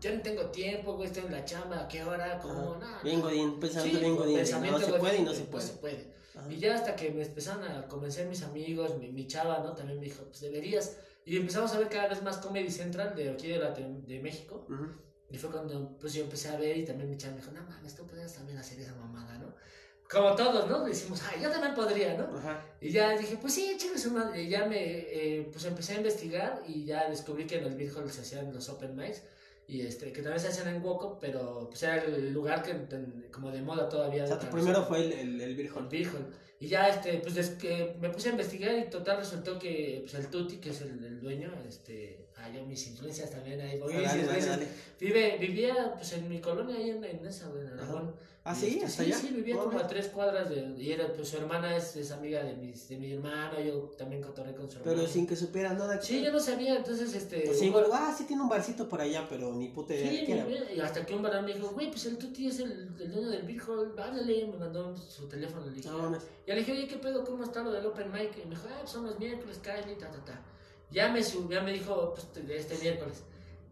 yo 0.01 0.15
no 0.15 0.21
tengo 0.23 0.47
tiempo, 0.47 0.95
güey, 0.95 1.07
estoy 1.07 1.25
en 1.25 1.33
la 1.33 1.45
chamba, 1.45 1.81
¿a 1.81 1.87
qué 1.87 2.03
hora? 2.03 2.39
¿Cómo? 2.39 2.77
No, 2.77 3.03
Bien 3.03 3.21
godín, 3.21 3.59
pensamiento 3.59 3.99
bien 3.99 4.15
godín. 4.15 4.39
No 4.39 4.79
se 4.79 4.93
puede 4.93 5.17
y 5.17 5.21
no 5.21 5.33
se 5.33 5.43
puede. 5.43 5.65
No 5.65 5.71
se 5.71 5.77
puede. 5.77 6.13
Ajá. 6.35 6.51
Y 6.51 6.57
ya 6.57 6.73
hasta 6.73 6.95
que 6.95 7.11
me 7.11 7.21
empezaron 7.21 7.63
a 7.63 7.87
convencer 7.87 8.27
mis 8.27 8.41
amigos, 8.41 8.97
mi, 8.97 9.11
mi 9.11 9.27
chava, 9.27 9.59
¿no? 9.59 9.73
También 9.73 9.99
me 9.99 10.05
dijo, 10.05 10.23
pues 10.23 10.41
deberías. 10.41 10.97
Y 11.25 11.37
empezamos 11.37 11.71
a 11.73 11.77
ver 11.77 11.89
cada 11.89 12.07
vez 12.07 12.23
más 12.23 12.37
Comedy 12.37 12.71
Central 12.71 13.15
de 13.15 13.29
aquí 13.29 13.49
de, 13.49 13.59
la, 13.59 13.69
de 13.69 14.19
México. 14.19 14.65
Ujú. 14.67 14.87
Y 15.29 15.37
fue 15.37 15.51
cuando 15.51 15.95
pues 15.99 16.13
yo 16.13 16.23
empecé 16.23 16.49
a 16.49 16.57
ver 16.57 16.75
y 16.75 16.85
también 16.85 17.07
mi 17.07 17.17
chava 17.17 17.35
me 17.35 17.41
dijo, 17.41 17.51
no 17.51 17.61
mames, 17.63 17.95
tú 17.95 18.07
podrías 18.07 18.33
también 18.33 18.57
hacer 18.57 18.79
esa 18.79 18.95
mamada, 18.95 19.37
¿no? 19.37 19.53
Como 20.09 20.35
todos, 20.35 20.69
¿no? 20.69 20.83
Decimos, 20.85 21.21
ay, 21.31 21.41
yo 21.41 21.49
también 21.49 21.73
podría, 21.73 22.15
¿no? 22.17 22.37
Ajá. 22.37 22.63
Y 22.79 22.91
ya 22.91 23.17
dije, 23.17 23.37
pues 23.41 23.53
sí, 23.53 23.75
madre. 24.11 24.43
Y 24.43 24.49
ya 24.49 24.65
me, 24.65 24.77
eh, 24.79 25.49
pues 25.51 25.65
empecé 25.65 25.93
a 25.93 25.97
investigar 25.97 26.61
y 26.67 26.85
ya 26.85 27.09
descubrí 27.09 27.45
que 27.47 27.57
en 27.57 27.65
el 27.65 27.77
Hall 27.95 28.09
se 28.11 28.21
hacían 28.21 28.53
los 28.53 28.69
open 28.69 28.95
mics. 28.95 29.23
Y 29.65 29.81
este, 29.81 30.11
que 30.11 30.21
también 30.21 30.41
se 30.41 30.49
hacían 30.49 30.67
en 30.75 30.83
Woco, 30.83 31.17
pero 31.19 31.67
pues 31.69 31.81
era 31.83 32.03
el 32.03 32.33
lugar 32.33 32.61
que 32.61 32.75
como 33.31 33.49
de 33.49 33.61
moda 33.61 33.87
todavía. 33.87 34.25
O 34.25 34.27
sea, 34.27 34.37
tu 34.37 34.47
primero 34.47 34.83
fue 34.83 35.05
el, 35.05 35.13
el, 35.13 35.41
el 35.41 35.55
Beer 35.55 35.71
El. 35.75 35.87
Beer 35.87 36.07
Hall. 36.07 36.27
Y 36.59 36.67
ya 36.67 36.87
este, 36.89 37.17
pues 37.19 37.35
des- 37.35 37.51
que 37.51 37.95
me 37.99 38.09
puse 38.09 38.29
a 38.29 38.31
investigar 38.33 38.77
y 38.77 38.89
total 38.89 39.17
resultó 39.17 39.57
que 39.57 39.99
pues, 40.01 40.13
el 40.15 40.27
Tuti, 40.29 40.57
que 40.57 40.69
es 40.69 40.81
el, 40.81 41.03
el 41.03 41.19
dueño, 41.19 41.51
este, 41.67 42.27
ah, 42.43 42.49
yo 42.49 42.65
mis 42.65 42.85
influencias 42.87 43.31
también 43.31 43.59
ahí 43.61 43.79
mis 43.79 43.93
Dale, 43.93 44.25
dale, 44.25 44.45
dale. 44.45 44.67
Vive, 44.99 45.37
vivía 45.39 45.93
pues 45.95 46.13
en 46.13 46.27
mi 46.29 46.39
colonia 46.39 46.75
ahí 46.75 46.89
en, 46.91 47.03
en 47.03 47.25
esa, 47.25 47.47
güey, 47.49 47.61
en 47.65 47.69
Aragón. 47.73 48.13
Ah, 48.45 48.53
sí, 48.53 48.71
este, 48.73 48.85
hasta 48.85 49.03
sí, 49.05 49.11
allá. 49.13 49.21
sí, 49.21 49.27
vivía 49.33 49.55
No, 49.55 49.63
como 49.63 49.79
a 49.79 49.83
no. 49.83 49.87
tres 49.87 50.07
cuadras 50.07 50.49
de, 50.49 50.75
y 50.77 50.91
era, 50.91 51.07
pues 51.13 51.29
su 51.29 51.37
hermana 51.37 51.77
es, 51.77 51.95
es 51.95 52.11
amiga 52.11 52.43
de, 52.43 52.53
mis, 52.57 52.89
de 52.89 52.97
mi 52.97 53.13
hermano, 53.13 53.57
yo 53.61 53.83
también 53.97 54.21
cotorré 54.21 54.53
con 54.53 54.69
su 54.69 54.79
hermano. 54.79 54.97
Pero 54.97 55.07
sin 55.09 55.25
que 55.25 55.37
supiera 55.37 55.71
nada. 55.73 56.01
Sí, 56.01 56.21
yo 56.21 56.29
no 56.29 56.41
sabía, 56.41 56.75
entonces 56.75 57.13
este... 57.15 57.39
Pues 57.45 57.59
sí, 57.59 57.67
igual, 57.67 57.85
ah, 57.93 58.13
sí 58.17 58.25
tiene 58.25 58.41
un 58.41 58.49
barcito 58.49 58.89
por 58.89 58.99
allá, 58.99 59.25
pero 59.29 59.53
ni 59.53 59.69
puta 59.69 59.95
idea 59.95 60.09
Sí, 60.25 60.29
era. 60.29 60.73
y 60.73 60.79
hasta 60.81 61.05
que 61.05 61.15
un 61.15 61.21
varón 61.21 61.45
me 61.45 61.53
dijo, 61.53 61.69
güey, 61.69 61.89
pues 61.89 62.05
el 62.05 62.17
Tuti 62.17 62.47
es 62.47 62.59
el, 62.59 62.89
el 62.99 63.13
dueño 63.13 63.29
del 63.29 63.43
Beer 63.43 63.61
Hall, 63.61 63.95
háblale, 63.97 64.47
me 64.47 64.57
mandó 64.57 64.93
su 64.97 65.29
teléfono, 65.29 65.65
le 65.65 65.71
dije, 65.71 65.87
No 65.87 65.99
mames. 65.99 66.23
y 66.45 66.49
le 66.51 66.57
dije, 66.57 66.71
oye, 66.73 66.87
¿qué 66.89 66.97
pedo? 66.97 67.23
¿Cómo 67.23 67.45
está 67.45 67.63
lo 67.63 67.71
del 67.71 67.85
Open 67.85 68.11
Mic? 68.11 68.31
Y 68.43 68.45
me 68.45 68.55
dijo, 68.55 68.67
ah, 68.69 68.77
pues 68.81 68.91
son 68.91 69.05
los 69.05 69.17
miércoles, 69.19 69.57
Kylie, 69.63 69.95
ta, 69.95 70.11
ta, 70.11 70.25
ta. 70.25 70.41
Ya 70.93 71.09
me 71.11 71.21
subió, 71.23 71.59
ya 71.59 71.63
me 71.65 71.73
dijo, 71.73 72.13
pues, 72.13 72.27
este 72.51 72.77
miércoles. 72.77 73.23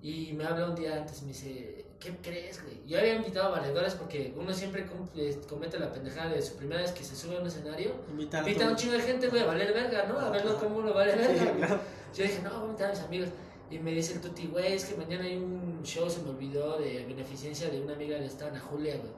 Y 0.01 0.33
me 0.33 0.43
habla 0.45 0.65
un 0.69 0.75
día 0.75 0.95
antes 0.97 1.21
me 1.21 1.27
dice, 1.29 1.85
¿qué 1.99 2.17
crees, 2.23 2.63
güey? 2.63 2.81
Yo 2.87 2.97
había 2.97 3.13
invitado 3.13 3.47
a 3.53 3.59
valedores 3.59 3.93
porque 3.93 4.33
uno 4.35 4.51
siempre 4.53 4.87
cumple- 4.87 5.39
comete 5.47 5.77
la 5.77 5.93
pendejada 5.93 6.31
de 6.31 6.41
su 6.41 6.55
primera 6.55 6.81
vez 6.81 6.91
que 6.91 7.03
se 7.03 7.15
sube 7.15 7.37
a 7.37 7.39
un 7.39 7.45
escenario. 7.47 7.93
Invita 8.39 8.65
a 8.65 8.71
un 8.71 8.75
chingo 8.75 8.93
de 8.95 9.01
gente, 9.01 9.27
güey, 9.27 9.43
a 9.43 9.45
valer 9.45 9.71
verga, 9.73 10.05
¿no? 10.07 10.19
A 10.19 10.31
verlo 10.31 10.57
cómo 10.59 10.77
uno 10.79 10.93
vale 10.93 11.15
verga. 11.15 11.53
claro. 11.57 11.79
Yo 12.15 12.23
dije, 12.23 12.41
no, 12.41 12.49
voy 12.49 12.59
a 12.61 12.65
invitar 12.65 12.87
a 12.87 12.93
mis 12.93 13.01
amigos. 13.01 13.29
Y 13.69 13.79
me 13.79 13.91
dice 13.91 14.13
el 14.15 14.21
tuti, 14.21 14.47
güey, 14.47 14.73
es 14.73 14.85
que 14.85 14.95
mañana 14.97 15.23
hay 15.23 15.37
un 15.37 15.81
show, 15.83 16.09
se 16.09 16.21
me 16.23 16.31
olvidó, 16.31 16.77
de 16.79 17.05
beneficencia 17.05 17.69
de 17.69 17.79
una 17.81 17.93
amiga 17.93 18.17
de 18.17 18.25
esta 18.25 18.47
Ana 18.47 18.59
Julia, 18.59 18.97
güey. 18.97 19.11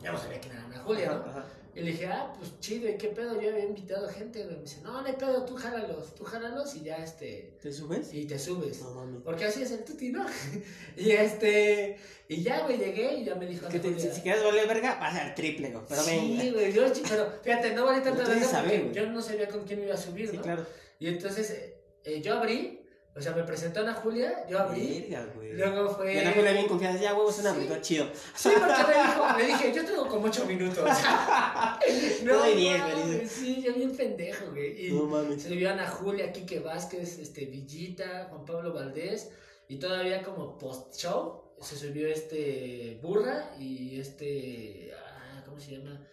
Ya 0.00 0.12
no 0.12 0.18
sabía 0.18 0.40
quién 0.40 0.54
era 0.54 0.64
Ana 0.64 0.78
Julia, 0.78 1.06
¿no? 1.12 1.30
Ajá. 1.30 1.44
Y 1.76 1.80
le 1.80 1.90
dije, 1.90 2.06
ah, 2.06 2.32
pues 2.38 2.58
chido, 2.60 2.88
¿y 2.88 2.96
qué 2.96 3.08
pedo? 3.08 3.40
Yo 3.40 3.50
había 3.50 3.64
invitado 3.64 4.08
gente, 4.08 4.44
güey. 4.44 4.56
Me 4.56 4.62
dice, 4.62 4.80
no, 4.82 5.00
no 5.02 5.06
hay 5.06 5.14
pedo, 5.14 5.44
tú 5.44 5.56
jálalos, 5.56 6.14
tú 6.14 6.22
jálalos 6.24 6.74
y 6.76 6.82
ya, 6.84 6.96
este, 6.98 7.56
¿Te 7.60 7.72
subes? 7.72 8.14
y 8.14 8.26
te 8.26 8.38
subes. 8.38 8.80
No 8.82 8.92
mames. 8.92 9.22
Porque 9.24 9.44
así 9.46 9.62
es 9.62 9.72
el 9.72 9.82
tuti, 9.84 10.10
¿no? 10.10 10.24
y 10.96 11.10
este, 11.10 11.96
y 12.28 12.42
ya, 12.42 12.60
güey, 12.62 12.78
llegué 12.78 13.14
y 13.16 13.24
ya 13.24 13.34
me 13.34 13.46
dijo 13.46 13.68
Que 13.68 13.80
te- 13.80 13.98
si, 13.98 14.20
quieres 14.20 14.44
valer 14.44 14.68
verga, 14.68 14.94
vas 15.00 15.16
al 15.16 15.34
triple, 15.34 15.70
güey. 15.70 15.84
Pero 15.88 16.02
sí, 16.02 16.38
venga. 16.38 16.52
güey, 16.58 16.72
yo, 16.72 16.84
pero 17.08 17.32
fíjate, 17.42 17.74
no 17.74 17.86
valí 17.86 18.02
tanta 18.02 18.22
Ustedes 18.22 18.52
verga 18.52 18.92
yo 18.92 19.06
no 19.06 19.20
sabía 19.20 19.48
con 19.48 19.64
quién 19.64 19.80
me 19.80 19.86
iba 19.86 19.94
a 19.94 19.98
subir, 19.98 20.30
Sí, 20.30 20.36
¿no? 20.36 20.42
claro. 20.42 20.64
Y 21.00 21.08
entonces 21.08 21.50
eh, 21.50 21.82
eh, 22.04 22.22
yo 22.22 22.34
abrí, 22.38 22.83
o 23.16 23.20
sea, 23.20 23.32
me 23.32 23.44
presentó 23.44 23.80
Ana 23.80 23.94
Julia, 23.94 24.44
yo 24.48 24.58
abrí, 24.58 25.06
Verga, 25.08 25.32
güey. 25.34 25.52
luego 25.52 25.88
fue... 25.94 26.14
Y 26.14 26.18
Ana 26.18 26.32
Julia 26.32 26.52
bien 26.52 26.66
confiada, 26.66 26.98
ya, 26.98 27.14
huevo, 27.14 27.30
es 27.30 27.38
un 27.38 27.46
abridor 27.46 27.80
chido. 27.80 28.08
Sí, 28.34 28.48
porque 28.58 28.82
me 28.82 29.02
dijo, 29.02 29.38
le 29.38 29.46
dije, 29.46 29.72
yo 29.74 29.84
tengo 29.84 30.08
como 30.08 30.26
ocho 30.26 30.44
minutos. 30.46 30.84
Me 32.24 32.32
mames, 32.32 33.06
dice. 33.06 33.28
Sí, 33.28 33.62
yo 33.62 33.72
bien 33.74 33.96
pendejo, 33.96 34.46
güey. 34.50 34.86
Y 34.88 34.92
No 34.92 35.04
mames. 35.04 35.42
se 35.42 35.54
vio 35.54 35.70
Ana 35.70 35.86
Julia, 35.86 36.32
Quique 36.32 36.58
Vázquez, 36.58 37.18
este, 37.18 37.44
Villita, 37.46 38.26
Juan 38.30 38.44
Pablo 38.44 38.72
Valdés, 38.72 39.30
y 39.68 39.78
todavía 39.78 40.22
como 40.22 40.58
post-show 40.58 41.54
se 41.60 41.76
subió 41.76 42.08
este 42.08 42.98
Burra 43.02 43.54
y 43.58 43.98
este, 44.00 44.90
ah, 44.94 45.42
¿cómo 45.46 45.58
se 45.60 45.78
llama? 45.78 46.06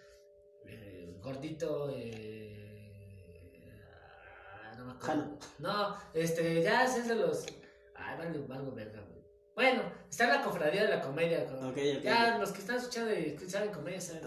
Eh, 0.66 1.18
gordito, 1.22 1.92
eh, 1.96 2.51
ah, 5.04 5.26
no 5.60 5.96
este, 6.14 6.62
ya 6.64 6.84
es 6.86 7.08
de 7.08 7.16
los, 7.16 7.46
ay, 7.96 8.18
vale, 8.18 8.40
valgo 8.48 8.72
verga, 8.72 9.00
güey. 9.02 9.22
Bueno, 9.54 9.84
está 10.10 10.24
en 10.24 10.30
la 10.30 10.42
cofradía 10.44 10.84
de 10.84 10.90
la 10.90 11.02
comedia. 11.02 11.46
con- 11.46 11.58
Ok, 11.70 11.78
ok. 11.98 12.02
Ya, 12.04 12.38
los 12.38 12.52
que 12.52 12.60
están 12.62 12.78
escuchando 12.78 13.14
y 13.14 13.38
saben 13.50 13.72
comedia 13.72 14.00
saben. 14.00 14.22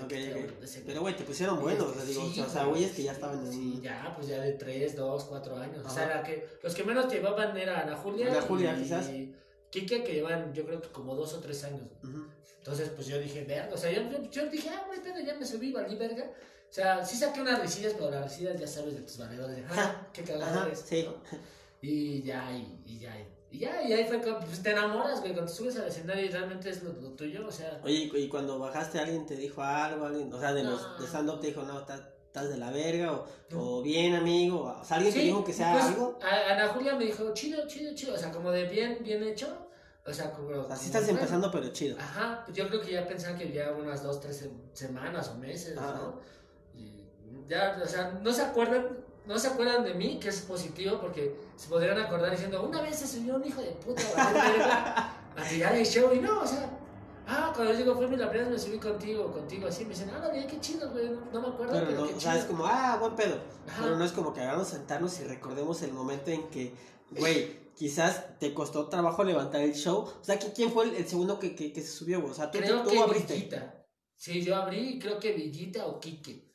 Pero, 0.87 1.01
güey, 1.01 1.17
te 1.17 1.25
pusieron 1.25 1.59
buenos. 1.61 1.89
O 1.89 1.95
sea, 1.95 2.05
digo, 2.05 2.31
Sí, 2.31 2.41
o 2.41 2.49
sea, 2.49 2.65
güey. 2.65 2.81
güeyes 2.83 2.93
que 2.97 3.03
ya 3.05 3.13
estaban 3.13 3.45
en 3.47 3.51
Sí, 3.53 3.81
ya, 3.83 4.13
pues 4.15 4.29
ya 4.29 4.41
de 4.41 4.53
3, 4.53 4.95
2, 4.95 5.25
4 5.25 5.57
años. 5.57 5.79
O 5.83 5.87
Ajá. 5.87 5.95
sea, 5.95 6.17
la 6.17 6.23
que, 6.23 6.47
los 6.63 6.75
que 6.75 6.85
menos 6.85 7.11
llevaban 7.11 7.57
era 7.57 7.81
Ana 7.81 7.97
Julia. 7.97 8.31
Ana 8.31 8.43
Julia, 8.43 8.77
y 8.79 8.83
quizás. 8.83 9.11
Quique, 9.71 10.05
que 10.05 10.13
llevan, 10.13 10.53
yo 10.53 10.65
creo 10.67 10.81
que 10.81 10.89
como 10.91 11.17
2 11.17 11.33
o 11.35 11.41
3 11.41 11.65
años. 11.65 11.89
Ujú. 12.05 12.27
Entonces, 12.59 12.91
pues 12.91 13.07
yo 13.09 13.19
dije, 13.19 13.45
verga. 13.45 13.75
O 13.75 13.77
sea, 13.79 13.91
yo, 13.91 14.03
yo, 14.11 14.31
yo 14.31 14.47
dije, 14.51 14.69
ah, 14.69 14.85
güey, 14.87 15.01
ya 15.27 15.35
me 15.35 15.45
subí, 15.47 15.73
valí 15.73 15.97
verga. 15.97 16.31
O 16.75 16.77
sea, 16.77 17.05
sí 17.07 17.17
saqué 17.17 17.41
unas 17.41 17.61
risillas, 17.61 17.93
pero 17.97 18.11
las 18.11 18.25
risillas 18.25 18.59
ya 18.59 18.67
sabes 18.67 18.97
de 18.97 19.03
tus 19.03 19.17
valedores. 19.17 19.55
De, 19.55 19.65
ah, 19.71 20.09
qué 20.13 20.25
cagado 20.25 20.43
Ajá, 20.59 20.67
eres. 20.67 20.81
sí. 20.85 21.07
¿no? 21.07 21.39
Y 21.81 22.21
ya, 22.23 22.51
y, 22.51 22.83
y 22.85 22.99
ya. 22.99 23.17
Y 23.53 23.59
ya, 23.61 23.81
y 23.85 23.93
ahí 23.93 24.05
fue 24.09 24.21
cuando 24.21 24.41
pues, 24.41 24.61
te 24.61 24.73
enamoras, 24.73 25.21
güey. 25.21 25.35
Cuando 25.35 25.53
subes 25.53 25.77
al 25.77 25.87
escenario 25.87 26.25
y 26.25 26.31
realmente 26.31 26.71
es 26.71 26.83
lo, 26.83 26.93
lo 26.95 27.11
tuyo. 27.11 27.47
O 27.47 27.53
sea, 27.53 27.81
Oye, 27.85 28.11
y, 28.13 28.29
cuando 28.29 28.59
bajaste, 28.59 28.99
alguien 28.99 29.25
te 29.25 29.37
dijo 29.37 29.63
algo, 29.63 30.07
alguien, 30.07 30.33
o 30.33 30.41
sea, 30.41 30.53
de 30.53 30.65
los 30.65 30.99
de 30.99 31.07
stand-up 31.07 31.39
te 31.41 31.47
dijo, 31.47 31.63
no, 31.63 31.79
estás, 31.79 32.03
estás 32.27 32.49
de 32.49 32.57
la 32.57 32.73
verga, 32.73 33.13
o, 33.13 33.25
o 33.55 33.81
bien, 33.81 34.17
amigo, 34.17 34.77
o 34.81 34.85
sea, 34.85 34.97
alguien 34.97 35.15
te 35.15 35.21
dijo 35.21 35.45
que 35.45 35.53
sea 35.53 35.75
pues, 35.75 35.85
algo. 35.85 36.19
a- 36.21 36.55
Ana 36.55 36.67
Julia 36.71 36.97
me 36.97 37.05
dijo, 37.05 37.33
chido, 37.35 37.69
chido, 37.69 37.95
chido. 37.95 38.15
O 38.15 38.19
sea, 38.19 38.33
como 38.33 38.51
de 38.51 38.65
bien, 38.65 38.99
bien 39.01 39.23
hecho. 39.23 39.69
O 40.05 40.13
sea, 40.13 40.33
como. 40.33 40.49
O 40.49 40.53
sea, 40.55 40.63
como 40.65 40.77
sí 40.77 40.87
estás 40.87 41.05
bueno. 41.05 41.21
empezando, 41.21 41.53
pero 41.53 41.69
chido. 41.69 41.97
Ajá, 42.01 42.43
pues 42.45 42.57
yo 42.57 42.67
creo 42.69 42.81
que 42.81 42.91
ya 42.95 43.07
pensaban 43.07 43.39
que 43.39 43.53
ya 43.53 43.71
unas 43.71 44.03
dos, 44.03 44.19
tres 44.21 44.45
sem- 44.45 44.75
semanas 44.77 45.29
o 45.29 45.37
meses. 45.37 45.77
¿no? 45.77 46.35
Ya, 47.49 47.79
o 47.83 47.87
sea, 47.87 48.19
no 48.23 48.33
se 48.33 48.43
acuerdan, 48.43 48.89
no 49.27 49.39
se 49.39 49.49
acuerdan 49.49 49.85
de 49.85 49.95
mí, 49.95 50.19
que 50.19 50.29
es 50.31 50.41
positivo, 50.43 50.99
porque 51.01 51.37
se 51.57 51.69
podrían 51.69 51.99
acordar 51.99 52.31
diciendo, 52.31 52.63
una 52.63 52.81
vez 52.83 52.97
se 52.97 53.07
subió 53.07 53.37
un 53.37 53.45
hijo 53.45 53.61
de 53.61 53.71
puta 53.73 54.03
a 55.37 55.43
tirar 55.49 55.75
el 55.75 55.85
show, 55.87 56.13
y 56.15 56.21
no, 56.21 56.41
o 56.41 56.47
sea, 56.47 56.71
ah, 57.27 57.53
cuando 57.55 57.73
yo 57.73 57.79
digo, 57.79 57.95
fue 57.97 58.09
mi 58.09 58.17
la 58.17 58.29
primera 58.31 58.49
vez 58.51 58.59
me 58.61 58.67
subí 58.69 58.79
contigo, 58.79 59.31
contigo, 59.33 59.67
así, 59.69 59.85
me 59.85 59.91
dicen, 59.91 60.11
ah, 60.15 60.29
bien, 60.33 60.47
qué 60.47 60.61
chido, 60.61 60.91
güey, 60.91 61.11
no, 61.11 61.21
no 61.33 61.41
me 61.41 61.49
acuerdo, 61.49 61.73
Pero 61.75 61.87
pero, 61.87 62.01
no, 62.03 62.09
qué 62.09 62.15
o 62.15 62.21
sea, 62.21 62.39
es 62.39 62.45
como, 62.45 62.67
ah, 62.67 62.97
buen 63.01 63.15
pedo. 63.15 63.41
Ajá. 63.69 63.83
Pero 63.83 63.97
no 63.97 64.05
es 64.05 64.13
como 64.13 64.33
que 64.33 64.41
hagamos 64.41 64.69
sentarnos 64.69 65.21
y 65.21 65.25
recordemos 65.25 65.83
el 65.83 65.93
momento 65.93 66.31
en 66.31 66.49
que, 66.51 66.75
güey, 67.11 67.73
quizás 67.75 68.39
te 68.39 68.55
costó 68.55 68.89
trabajo 68.89 69.25
levantar 69.25 69.61
el 69.63 69.75
show. 69.75 69.99
O 70.21 70.23
sea, 70.25 70.39
¿qui- 70.39 70.53
¿quién 70.55 70.71
fue 70.71 70.85
el, 70.85 70.95
el 70.95 71.09
segundo 71.09 71.39
que, 71.39 71.55
que, 71.57 71.73
que 71.73 71.81
se 71.83 71.89
subió? 71.89 72.25
O 72.25 72.33
sea, 72.35 72.51
tú, 72.51 72.59
Creo 72.59 72.83
tú 72.83 72.91
que 72.91 72.99
abriste. 73.01 73.35
Villita. 73.35 73.85
Sí, 74.17 74.43
yo 74.43 74.55
abrí 74.57 74.99
creo 75.01 75.19
que 75.19 75.33
Villita 75.33 75.87
o 75.87 75.99
Quique. 75.99 76.54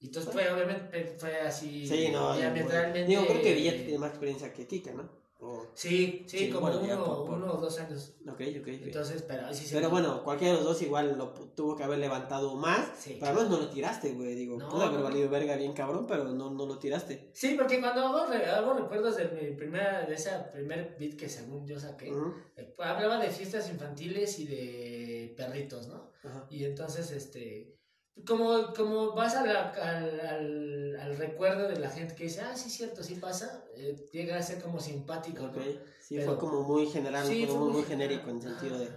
Y 0.00 0.06
entonces 0.06 0.32
fue, 0.32 0.50
obviamente, 0.50 1.14
fue 1.18 1.40
así, 1.40 1.86
Sí, 1.86 2.08
no, 2.10 2.34
diametralmente... 2.36 3.04
Digo, 3.04 3.26
creo 3.26 3.42
que 3.42 3.54
Villa 3.54 3.72
tiene 3.72 3.98
más 3.98 4.10
experiencia 4.10 4.52
que 4.52 4.66
Kika, 4.66 4.92
¿no? 4.94 5.20
O- 5.42 5.66
Sí, 5.74 6.24
sí, 6.28 6.38
Sí, 6.38 6.50
como 6.50 6.66
bueno, 6.70 6.80
uno, 6.82 7.04
por- 7.04 7.26
por- 7.26 7.34
uno 7.38 7.52
o 7.54 7.56
dos 7.56 7.78
años. 7.78 8.14
ok, 8.28 8.40
ok. 8.60 8.68
Entonces, 8.68 9.22
pero 9.26 9.52
sí, 9.54 9.64
sí. 9.66 9.74
Pero 9.74 9.88
bueno, 9.88 10.22
cualquiera 10.22 10.52
de 10.52 10.58
los 10.60 10.66
dos 10.68 10.82
igual 10.82 11.16
lo 11.16 11.28
tuvo 11.30 11.76
que 11.76 11.82
haber 11.84 11.98
levantado 11.98 12.54
más. 12.56 12.90
Sí. 12.98 13.16
Pero 13.18 13.32
menos 13.34 13.48
no 13.50 13.56
lo 13.58 13.68
tiraste, 13.70 14.12
güey. 14.12 14.34
Digo, 14.34 14.58
No, 14.58 14.68
pudo 14.68 14.82
haber 14.82 15.02
valido 15.02 15.30
verga 15.30 15.56
bien 15.56 15.72
cabrón, 15.72 16.06
pero 16.06 16.24
no, 16.24 16.50
no 16.50 16.66
lo 16.66 16.78
tiraste. 16.78 17.30
Sí, 17.32 17.54
porque 17.58 17.80
cuando 17.80 18.02
hago, 18.06 18.18
hago 18.18 18.74
recuerdos 18.74 19.16
de 19.16 19.28
mi 19.28 19.56
primera, 19.56 20.04
de 20.04 20.14
esa 20.14 20.50
primer 20.52 20.96
beat 20.98 21.16
que 21.16 21.28
según 21.30 21.66
yo 21.66 21.80
saqué, 21.80 22.12
eh, 22.58 22.74
hablaba 22.78 23.18
de 23.18 23.30
fiestas 23.30 23.70
infantiles 23.70 24.38
y 24.40 24.46
de 24.46 25.34
perritos, 25.38 25.88
¿no? 25.88 26.10
Y 26.50 26.64
entonces, 26.66 27.10
este, 27.12 27.79
como, 28.26 28.72
como 28.74 29.12
vas 29.14 29.34
a 29.36 29.44
la- 29.46 29.70
al, 29.70 30.20
al, 30.20 30.96
al 31.00 31.16
recuerdo 31.16 31.68
de 31.68 31.78
la 31.78 31.90
gente 31.90 32.14
que 32.14 32.24
dice, 32.24 32.40
ah, 32.40 32.56
sí, 32.56 32.70
cierto, 32.70 33.02
sí 33.02 33.14
pasa, 33.16 33.64
eh, 33.76 34.08
llega 34.12 34.36
a 34.36 34.42
ser 34.42 34.62
como 34.62 34.80
simpático, 34.80 35.46
¿no? 35.48 35.62
sí, 36.00 36.16
Pero- 36.16 36.24
fue 36.26 36.38
como 36.38 36.62
muy 36.62 36.86
general, 36.86 37.26
Sí, 37.26 37.46
fue 37.46 37.56
fue 37.56 37.68
muy, 37.70 37.82
genérico 37.84 38.30
en 38.30 38.42
sentido 38.42 38.78
de. 38.78 38.88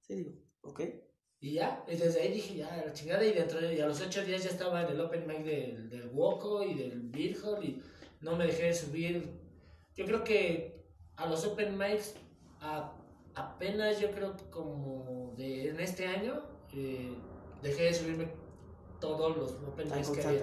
Sí, 0.00 0.14
digo, 0.14 0.32
ok. 0.62 0.80
Y 1.40 1.54
ya, 1.54 1.84
y 1.88 1.96
desde 1.96 2.20
ahí 2.22 2.32
dije, 2.34 2.54
ya, 2.56 2.82
la 2.86 2.92
chingada, 2.92 3.24
y 3.24 3.32
dentro 3.32 3.60
de, 3.60 3.74
y 3.74 3.80
a 3.80 3.86
los 3.86 4.00
ocho 4.00 4.24
días 4.24 4.44
ya 4.44 4.50
estaba 4.50 4.82
en 4.82 4.92
el 4.92 5.00
open 5.00 5.26
mic 5.26 5.44
del, 5.44 5.90
del 5.90 6.08
Woco 6.12 6.62
y 6.62 6.74
del 6.74 7.00
Beer 7.10 7.36
Hall, 7.44 7.64
y 7.64 7.82
no 8.20 8.36
me 8.36 8.46
dejé 8.46 8.64
de 8.66 8.74
subir. 8.74 9.28
Yo 9.96 10.04
creo 10.06 10.22
que 10.22 10.86
a 11.16 11.26
los 11.26 11.44
open 11.44 11.76
mics, 11.76 12.14
a- 12.60 12.96
apenas 13.34 13.98
yo 14.00 14.10
creo 14.12 14.36
como 14.50 15.34
de, 15.36 15.70
en 15.70 15.80
este 15.80 16.06
año, 16.06 16.44
eh, 16.74 17.12
dejé 17.60 17.84
de 17.84 17.94
subirme 17.94 18.28
todos 19.02 19.36
los 19.36 19.50
open 19.68 19.90
mics 19.94 20.10
que 20.10 20.22
había. 20.22 20.42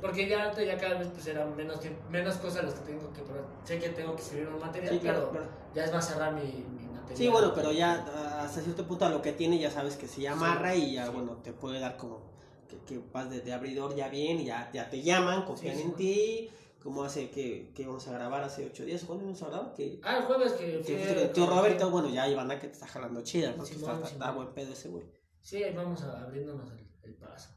Porque 0.00 0.26
ya, 0.26 0.44
ahorita 0.44 0.64
ya 0.64 0.78
cada 0.78 0.98
vez 0.98 1.08
pues 1.08 1.26
eran 1.26 1.54
menos, 1.54 1.78
menos 2.10 2.36
cosas 2.36 2.64
las 2.64 2.74
que 2.74 2.86
tengo 2.92 3.12
que 3.12 3.20
probar. 3.20 3.44
Sé 3.62 3.78
que 3.78 3.90
tengo 3.90 4.16
que 4.16 4.22
subir 4.22 4.48
un 4.48 4.58
material, 4.58 4.94
Sí, 4.94 4.98
claro, 5.00 5.28
pero 5.30 5.44
claro. 5.44 5.56
ya 5.74 5.84
es 5.84 5.92
más 5.92 6.08
cerrar 6.08 6.32
mi, 6.32 6.42
mi 6.42 6.86
material. 6.88 7.16
Sí, 7.16 7.28
bueno, 7.28 7.52
pero 7.54 7.72
ya 7.72 8.04
ah, 8.14 8.44
hasta 8.44 8.62
cierto 8.62 8.86
punto 8.86 9.04
a 9.04 9.10
lo 9.10 9.20
que 9.20 9.32
tiene 9.32 9.58
ya 9.58 9.70
sabes 9.70 9.96
que 9.96 10.08
se 10.08 10.26
amarra 10.26 10.74
y 10.74 10.94
ya, 10.94 11.06
sí. 11.06 11.12
bueno, 11.12 11.36
te 11.44 11.52
puede 11.52 11.78
dar 11.78 11.98
como 11.98 12.22
que, 12.68 12.78
que 12.86 13.00
vas 13.12 13.28
de, 13.28 13.42
de 13.42 13.52
abridor 13.52 13.94
ya 13.94 14.08
bien 14.08 14.42
ya, 14.44 14.70
ya 14.72 14.88
te 14.88 15.02
llaman, 15.02 15.44
confían 15.44 15.78
en 15.78 15.92
ti, 15.94 16.50
como 16.82 17.04
hace 17.04 17.28
que, 17.30 17.72
que 17.74 17.86
vamos 17.86 18.08
a 18.08 18.12
grabar 18.12 18.42
hace 18.42 18.64
ocho 18.64 18.84
días, 18.86 19.04
¿cuándo 19.04 19.24
vamos 19.26 19.42
a 19.42 19.48
grabar? 19.48 19.74
Que, 19.74 20.00
Ah, 20.02 20.16
el 20.18 20.24
jueves 20.24 20.52
que 20.54 20.80
que 20.80 20.96
fue... 20.96 21.28
tío 21.34 21.46
Roberto, 21.46 21.90
bueno, 21.90 22.08
ya 22.08 22.34
banda 22.34 22.58
que 22.58 22.68
te 22.68 22.72
está 22.72 22.86
jalando 22.86 23.20
chida, 23.22 23.52
¿no? 23.56 23.62
Que 23.64 23.74
está, 23.74 24.30
buen 24.30 24.54
pedo 24.54 24.72
ese 24.72 24.88
güey. 24.88 25.04
Sí, 25.42 25.62
ahí 25.62 25.74
vamos 25.74 26.02
a, 26.02 26.22
abriéndonos 26.22 26.70
el, 26.72 26.86
el 27.02 27.14
paso. 27.16 27.50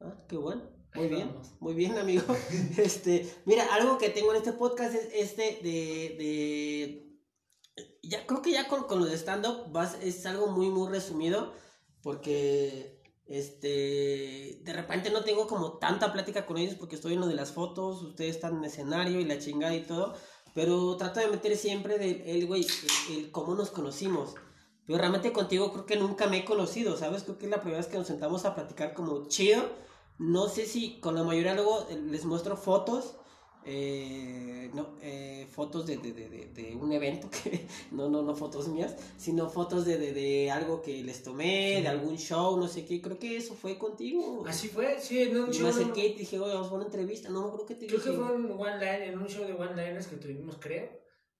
Ah, 0.00 0.14
qué 0.28 0.36
bueno. 0.36 0.62
Muy 0.94 1.08
bien, 1.08 1.32
muy 1.58 1.74
bien, 1.74 1.98
amigo. 1.98 2.22
este, 2.76 3.28
mira, 3.46 3.74
algo 3.74 3.98
que 3.98 4.10
tengo 4.10 4.30
en 4.30 4.36
este 4.36 4.52
podcast 4.52 4.94
es 4.94 5.08
este 5.12 5.42
de, 5.62 6.14
de 6.18 7.18
ya 8.02 8.24
creo 8.26 8.42
que 8.42 8.52
ya 8.52 8.68
con, 8.68 8.84
con 8.84 9.00
los 9.00 9.10
de 9.10 9.16
stand-up 9.16 9.72
vas- 9.72 9.98
es 10.02 10.24
algo 10.26 10.46
muy, 10.48 10.68
muy 10.68 10.88
resumido, 10.88 11.52
porque 12.02 13.02
este 13.26 14.60
de 14.62 14.72
repente 14.72 15.10
no 15.10 15.24
tengo 15.24 15.48
como 15.48 15.78
tanta 15.78 16.12
plática 16.12 16.46
con 16.46 16.58
ellos 16.58 16.74
porque 16.76 16.94
estoy 16.96 17.14
en 17.14 17.20
lo 17.20 17.26
de 17.26 17.34
las 17.34 17.52
fotos, 17.52 18.02
ustedes 18.02 18.36
están 18.36 18.58
en 18.58 18.64
escenario 18.64 19.18
y 19.18 19.24
la 19.24 19.38
chingada 19.40 19.74
y 19.74 19.82
todo, 19.84 20.14
pero 20.54 20.96
trato 20.96 21.18
de 21.18 21.28
meter 21.28 21.56
siempre 21.56 21.98
del 21.98 22.20
el 22.24 22.46
güey, 22.46 22.64
el, 23.10 23.16
el 23.16 23.30
cómo 23.32 23.54
nos 23.56 23.70
conocimos. 23.70 24.34
Pero 24.86 24.98
realmente 24.98 25.32
contigo 25.32 25.72
creo 25.72 25.86
que 25.86 25.96
nunca 25.96 26.26
me 26.26 26.38
he 26.38 26.44
conocido, 26.44 26.96
¿sabes? 26.96 27.22
Creo 27.22 27.38
que 27.38 27.46
es 27.46 27.50
la 27.50 27.60
primera 27.60 27.78
vez 27.78 27.86
que 27.88 27.96
nos 27.98 28.06
sentamos 28.06 28.44
a 28.44 28.54
platicar 28.54 28.92
como 28.94 29.26
chido. 29.28 29.62
No 30.18 30.48
sé 30.48 30.66
si 30.66 31.00
con 31.00 31.14
la 31.14 31.22
mayoría 31.24 31.54
luego 31.54 31.86
eh, 31.90 31.96
les 32.10 32.24
muestro 32.24 32.56
fotos, 32.56 33.14
eh, 33.66 34.70
no, 34.74 34.88
eh, 35.00 35.46
fotos 35.50 35.86
de, 35.86 35.96
de, 35.96 36.12
de, 36.12 36.28
de- 36.28 36.46
de 36.48 36.76
un 36.76 36.92
evento, 36.92 37.28
que 37.42 37.66
no, 37.90 38.08
no, 38.10 38.22
no 38.22 38.36
fotos 38.36 38.68
mías, 38.68 38.94
sino 39.16 39.48
fotos 39.48 39.84
de, 39.86 39.96
de, 39.98 40.12
de 40.12 40.50
algo 40.50 40.82
que 40.82 41.02
les 41.02 41.22
tomé, 41.22 41.76
Sí. 41.78 41.82
de 41.82 41.88
algún 41.88 42.16
show, 42.18 42.56
no 42.58 42.68
sé 42.68 42.84
qué. 42.84 43.00
Creo 43.00 43.18
que 43.18 43.36
eso 43.36 43.54
fue 43.54 43.78
contigo. 43.78 44.44
Así 44.46 44.68
fue, 44.68 45.00
sí, 45.00 45.22
en 45.22 45.36
un 45.38 45.50
Y 45.50 45.54
show. 45.54 45.62
me 45.62 45.68
acerqué 45.70 46.08
y 46.08 46.14
dije, 46.14 46.38
oye, 46.38 46.52
vamos 46.54 46.70
a 46.70 46.74
una 46.74 46.84
entrevista. 46.84 47.30
No, 47.30 47.52
creo 47.54 47.66
que 47.66 47.74
te 47.74 47.86
Creo 47.86 48.02
que 48.02 48.10
dije. 48.10 48.22
fue 48.22 48.34
un 48.36 48.50
one 48.52 48.78
line, 48.78 49.06
en 49.08 49.18
un 49.18 49.26
show 49.28 49.44
de 49.46 49.54
one 49.54 49.70
liners 49.74 50.06
que 50.08 50.16
tuvimos, 50.16 50.56
creo. 50.60 50.88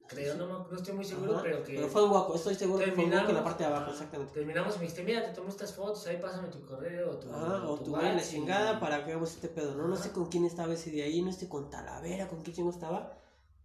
Creo, 0.06 0.36
no, 0.36 0.66
no 0.70 0.76
estoy 0.76 0.94
muy 0.94 1.04
seguro, 1.04 1.34
Ajá, 1.34 1.42
pero 1.42 1.62
que 1.62 1.74
Pero 1.74 1.88
fue 1.88 2.04
un 2.04 2.10
guaco, 2.10 2.34
estoy 2.34 2.54
seguro 2.54 2.84
que 2.84 2.92
fue 2.92 3.04
un 3.04 3.10
guaco 3.10 3.28
en 3.28 3.34
la 3.34 3.44
parte 3.44 3.64
de 3.64 3.70
abajo, 3.70 3.90
exactamente. 3.90 4.32
terminamos 4.32 4.74
y 4.74 4.78
me 4.78 4.82
dijiste, 4.82 5.02
mira, 5.02 5.24
te 5.24 5.32
tomé 5.32 5.48
estas 5.48 5.74
fotos, 5.74 6.06
ahí 6.06 6.18
pásame 6.18 6.48
tu 6.48 6.64
correo 6.64 7.12
o 7.12 7.16
tu, 7.16 7.30
Ajá, 7.30 7.68
o 7.68 7.78
tu 7.78 7.96
la 7.96 8.22
chingada 8.22 8.80
para 8.80 9.04
que 9.04 9.12
hagamos 9.12 9.30
este 9.32 9.48
pedo, 9.48 9.74
¿no? 9.74 9.88
No 9.88 9.96
sé 9.96 10.10
con 10.10 10.26
quién 10.26 10.44
estaba 10.44 10.74
ese 10.74 10.90
día 10.90 11.04
ahí, 11.04 11.22
no 11.22 11.32
sé 11.32 11.48
con 11.48 11.70
Talavera, 11.70 12.28
con 12.28 12.42
quién 12.42 12.56
chingo 12.56 12.70
estaba. 12.70 13.23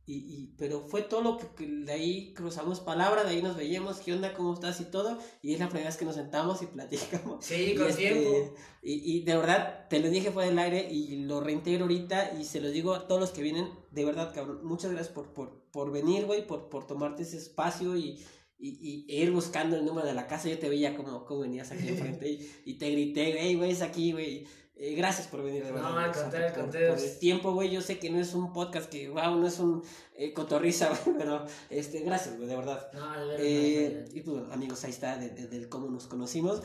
Y, 0.09 0.15
y, 0.15 0.55
pero 0.57 0.81
fue 0.81 1.03
todo 1.03 1.21
lo 1.21 1.37
que, 1.37 1.67
de 1.67 1.91
ahí 1.91 2.33
cruzamos 2.33 2.79
palabra, 2.79 3.23
de 3.23 3.29
ahí 3.29 3.43
nos 3.43 3.55
veíamos, 3.55 3.97
qué 3.97 4.11
onda, 4.11 4.33
cómo 4.33 4.55
estás 4.55 4.81
y 4.81 4.85
todo. 4.85 5.19
Y 5.43 5.53
es 5.53 5.59
la 5.59 5.67
primera 5.67 5.87
vez 5.87 5.97
que 5.97 6.05
nos 6.05 6.15
sentamos 6.15 6.63
y 6.63 6.65
platicamos. 6.65 7.45
Sí, 7.45 7.73
Y 7.73 7.75
con 7.75 7.87
este, 7.89 8.01
tiempo. 8.01 8.55
Y, 8.81 9.17
y 9.17 9.23
de 9.23 9.37
verdad, 9.37 9.87
te 9.87 9.99
lo 9.99 10.09
dije 10.09 10.31
fuera 10.31 10.49
del 10.49 10.57
aire 10.57 10.91
y 10.91 11.25
lo 11.25 11.41
reintegro 11.41 11.83
ahorita 11.83 12.39
y 12.39 12.45
se 12.45 12.59
lo 12.59 12.71
digo 12.71 12.95
a 12.95 13.07
todos 13.07 13.21
los 13.21 13.29
que 13.29 13.43
vienen. 13.43 13.69
De 13.91 14.03
verdad, 14.03 14.33
cabrón, 14.33 14.61
muchas 14.63 14.89
gracias 14.89 15.13
por, 15.13 15.31
por, 15.31 15.61
por 15.71 15.91
venir, 15.91 16.25
güey, 16.25 16.47
por, 16.47 16.69
por 16.69 16.87
tomarte 16.87 17.21
ese 17.21 17.37
espacio 17.37 17.95
y, 17.95 18.19
y, 18.57 19.05
y 19.07 19.15
ir 19.15 19.29
buscando 19.29 19.75
el 19.75 19.85
número 19.85 20.07
de 20.07 20.15
la 20.15 20.25
casa. 20.25 20.49
Yo 20.49 20.57
te 20.57 20.69
veía 20.69 20.97
como, 20.97 21.23
como 21.23 21.41
venías 21.41 21.71
aquí 21.71 21.87
enfrente 21.87 22.27
y, 22.31 22.51
y 22.65 22.73
te 22.79 22.89
grité, 22.89 23.35
hey, 23.39 23.53
güey, 23.53 23.69
es 23.69 23.83
aquí, 23.83 24.11
güey. 24.13 24.47
Eh, 24.81 24.95
gracias 24.95 25.27
por 25.27 25.43
venir, 25.43 25.63
de 25.65 25.71
No, 25.71 25.75
verdad. 25.75 25.97
al 26.05 26.09
o 26.09 26.13
sea, 26.13 26.21
contrario, 26.23 26.47
al 26.47 26.53
por- 26.53 26.69
por 26.71 26.99
el 26.99 27.19
tiempo, 27.19 27.53
güey. 27.53 27.69
Yo 27.69 27.81
sé 27.81 27.99
que 27.99 28.09
no 28.09 28.17
es 28.17 28.33
un 28.33 28.53
podcast 28.53 28.89
que, 28.89 29.09
wow, 29.09 29.35
no 29.35 29.45
es 29.45 29.59
un 29.59 29.83
eh, 30.15 30.31
cotorriza, 30.33 30.89
güey, 31.05 31.17
pero 31.17 31.45
este, 31.69 31.99
gracias, 31.99 32.37
güey, 32.37 32.47
de 32.47 32.55
verdad. 32.55 32.89
No, 32.93 33.11
de 33.19 33.25
verdad. 33.27 33.37
Eh, 33.45 34.05
no, 34.09 34.15
y 34.17 34.21
pues 34.21 34.51
amigos, 34.53 34.83
ahí 34.85 34.91
está 34.91 35.17
de, 35.17 35.29
de- 35.31 35.67
cómo 35.67 35.87
nos 35.89 36.07
conocimos. 36.07 36.61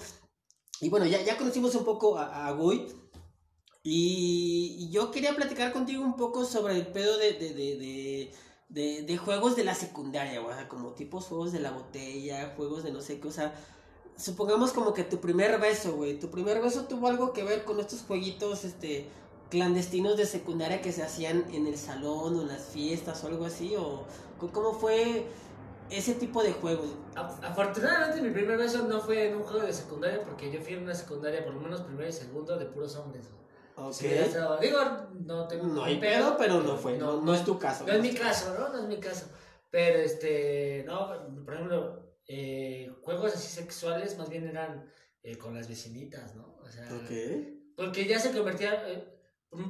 Y 0.81 0.90
bueno, 0.90 1.07
ya, 1.07 1.22
ya 1.22 1.37
conocimos 1.37 1.74
un 1.74 1.85
poco 1.85 2.16
a, 2.16 2.46
a 2.46 2.53
Gui. 2.53 2.87
Y, 3.83 4.77
y 4.79 4.90
yo 4.90 5.11
quería 5.11 5.35
platicar 5.35 5.72
contigo 5.72 6.03
un 6.05 6.16
poco 6.16 6.44
sobre 6.44 6.77
el 6.77 6.87
pedo 6.87 7.18
de, 7.18 7.33
de, 7.33 8.31
de, 8.68 9.03
de, 9.03 9.16
juegos 9.18 9.57
de 9.57 9.64
la 9.64 9.74
secundaria, 9.74 10.40
güey. 10.40 10.53
o 10.55 10.57
sea, 10.57 10.68
Como 10.68 10.94
tipos 10.94 11.27
juegos 11.27 11.53
de 11.53 11.61
la 11.61 11.70
botella, 11.72 12.55
juegos 12.57 12.83
de 12.85 12.92
no 12.92 13.00
sé 13.00 13.20
qué, 13.20 13.29
o 13.29 13.33
sea. 13.33 13.55
Supongamos 14.16 14.72
como 14.72 14.94
que 14.94 15.03
tu 15.05 15.18
primer 15.20 15.59
beso, 15.61 15.92
güey. 15.96 16.18
Tu 16.18 16.31
primer 16.31 16.61
beso 16.62 16.85
tuvo 16.85 17.09
algo 17.09 17.33
que 17.33 17.42
ver 17.42 17.64
con 17.64 17.81
estos 17.81 18.03
jueguitos, 18.03 18.64
este 18.64 19.09
clandestinos 19.50 20.16
de 20.16 20.27
secundaria 20.27 20.81
que 20.81 20.90
se 20.92 21.03
hacían 21.03 21.44
en 21.53 21.66
el 21.66 21.77
salón 21.77 22.37
o 22.37 22.42
en 22.42 22.48
las 22.48 22.62
fiestas 22.66 23.22
o 23.22 23.27
algo 23.29 23.44
así 23.44 23.74
o 23.77 24.05
cómo 24.53 24.72
fue 24.72 25.27
ese 25.90 26.14
tipo 26.14 26.42
de 26.42 26.53
juegos 26.53 26.87
Af- 27.14 27.38
Afortunadamente 27.42 28.20
mi 28.22 28.31
primer 28.31 28.57
beso 28.57 28.88
no 28.88 29.00
fue 29.00 29.29
en 29.29 29.37
un 29.37 29.42
juego 29.44 29.64
de 29.66 29.72
secundaria 29.72 30.24
porque 30.24 30.50
yo 30.50 30.61
fui 30.61 30.72
en 30.72 30.83
una 30.85 30.94
secundaria 30.94 31.44
por 31.44 31.55
lo 31.55 31.61
menos 31.61 31.83
primero 31.83 32.09
y 32.09 32.12
segundo 32.12 32.57
de 32.57 32.64
puros 32.66 32.96
hombres. 32.96 33.27
estado- 34.24 34.59
digo, 34.59 34.79
no 35.24 35.46
tengo 35.46 35.66
no 35.66 35.85
hay 35.85 36.00
pedo 36.00 36.37
pero 36.38 36.61
no 36.62 36.77
fue 36.77 36.96
no, 36.98 37.20
no 37.20 37.35
es 37.35 37.44
tu 37.44 37.57
caso 37.59 37.85
No 37.87 37.92
es 37.92 38.00
mi 38.00 38.14
caso, 38.14 38.55
¿no? 38.59 38.70
No 38.70 38.79
es 38.81 38.88
mi 38.88 38.96
caso. 38.98 39.27
Pero 39.70 39.98
este, 39.98 40.85
no, 40.87 41.11
por 41.44 41.55
ejemplo, 41.55 41.98
eh, 42.28 42.90
juegos 43.02 43.34
así 43.34 43.48
sexuales 43.48 44.16
más 44.18 44.28
bien 44.30 44.46
eran 44.48 44.90
eh, 45.22 45.37
con 45.38 45.54
las 45.54 45.68
vecinitas, 45.68 46.34
¿no? 46.34 46.56
O 46.62 46.70
sea, 46.70 46.84
Ok. 46.94 47.10
porque 47.76 48.06
ya 48.06 48.18
se 48.18 48.30
convertía, 48.30 48.82
eh, 48.90 49.10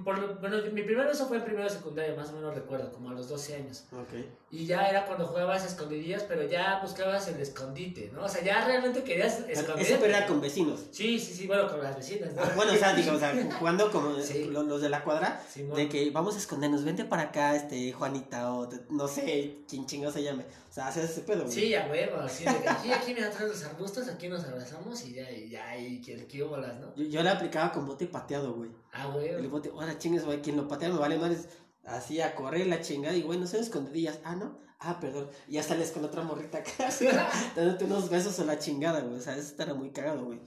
por 0.03 0.19
lo- 0.19 0.37
bueno, 0.41 0.57
mi 0.73 0.83
primer 0.83 1.07
beso 1.07 1.29
fue 1.29 1.37
en 1.37 1.45
primero 1.45 1.65
de 1.65 1.71
secundaria, 1.71 2.15
más 2.17 2.31
o 2.31 2.33
menos 2.37 2.55
recuerdo, 2.55 2.91
como 2.91 3.11
a 3.11 3.13
los 3.13 3.29
12 3.29 3.55
años. 3.57 3.85
Ok. 3.93 4.15
Y 4.51 4.65
ya 4.67 4.89
era 4.89 5.05
cuando 5.07 5.27
jugabas 5.27 5.63
a 5.63 5.67
escondidillas, 5.67 6.23
pero 6.23 6.43
ya 6.49 6.81
buscabas 6.83 7.29
el 7.29 7.39
escondite, 7.39 8.11
¿no? 8.13 8.25
O 8.25 8.29
sea, 8.29 8.43
ya 8.43 8.65
realmente 8.67 9.05
querías 9.05 9.41
esconderte. 9.41 9.83
Ese 9.83 9.97
pero 9.97 10.07
era 10.17 10.27
con 10.27 10.41
vecinos. 10.41 10.87
Sí, 10.91 11.19
sí, 11.21 11.35
sí, 11.35 11.47
bueno, 11.47 11.69
con 11.69 11.83
las 11.83 11.95
vecinas, 11.97 12.33
¿no? 12.35 12.43
Bueno, 12.57 12.73
o 12.73 12.77
sea, 12.77 12.95
digo, 12.95 13.13
o 13.13 13.19
sea, 13.19 13.33
jugando 13.61 13.91
como 13.93 14.19
Sí. 14.21 14.45
lo- 14.47 14.63
los 14.63 14.81
de 14.81 14.89
la 14.89 15.05
cuadra, 15.05 15.41
Simón. 15.49 15.77
de 15.77 15.89
que 15.89 16.11
vamos 16.11 16.35
a 16.35 16.39
escondernos, 16.39 16.83
vente 16.85 17.05
para 17.05 17.23
acá, 17.25 17.55
este, 17.55 17.93
Juanita, 17.93 18.53
o 18.55 18.69
no 18.91 19.07
sé 19.07 19.59
quién 19.69 19.87
chingo 19.87 20.11
se 20.11 20.23
llame. 20.23 20.47
O 20.75 20.77
sea, 20.77 20.89
haces 20.89 21.09
ese 21.09 21.21
pedo, 21.21 21.45
güey. 21.45 21.55
Sí, 21.55 21.73
a 21.73 21.87
huevo, 21.87 22.17
así 22.17 22.45
de 22.45 22.61
que 22.61 22.69
aquí, 22.69 22.91
aquí 22.91 23.15
me 23.15 23.23
atrás 23.23 23.49
los 23.49 23.63
arbustos, 23.63 24.09
aquí 24.09 24.27
nos 24.27 24.43
abrazamos 24.43 25.05
y 25.07 25.13
ya, 25.15 25.31
y 25.31 25.49
ya, 25.49 25.79
y 25.79 26.01
que, 26.01 26.27
que 26.27 26.43
bolas, 26.43 26.81
¿no? 26.81 26.93
Yo, 26.97 27.05
yo 27.05 27.23
la 27.23 27.31
aplicaba 27.31 27.71
con 27.71 27.87
bote 27.87 28.09
pateado, 28.09 28.55
güey. 28.55 28.71
Ah, 28.93 29.07
El 29.17 29.37
huevo. 29.37 29.51
bote, 29.51 29.69
ahora 29.69 29.97
chingues, 29.99 30.25
güey, 30.25 30.43
quien 30.43 30.57
lo 30.57 30.67
patea 30.67 30.89
me 30.89 30.99
vale 30.99 31.17
madres. 31.17 31.49
Así 31.85 32.21
a 32.21 32.35
correr 32.35 32.67
la 32.67 32.81
chingada 32.81 33.15
y, 33.15 33.23
güey, 33.23 33.39
no 33.39 33.47
sé, 33.47 33.61
escondidillas. 33.61 34.19
Ah, 34.25 34.35
no. 34.35 34.59
Ah, 34.81 34.99
perdón. 34.99 35.31
Y 35.47 35.53
ya 35.53 35.63
sales 35.63 35.93
con 35.93 36.05
otra 36.05 36.25
morrita 36.25 36.59
acá, 36.59 36.91
dándote 37.55 37.85
unos 37.85 38.11
besos 38.11 38.41
a 38.41 38.45
la 38.45 38.59
chingada, 38.59 39.01
güey. 39.03 39.19
O 39.19 39.21
sea, 39.21 39.35
eso 39.37 39.47
estará 39.47 39.75
muy 39.75 39.93
cagado, 39.93 40.25
güey. 40.25 40.41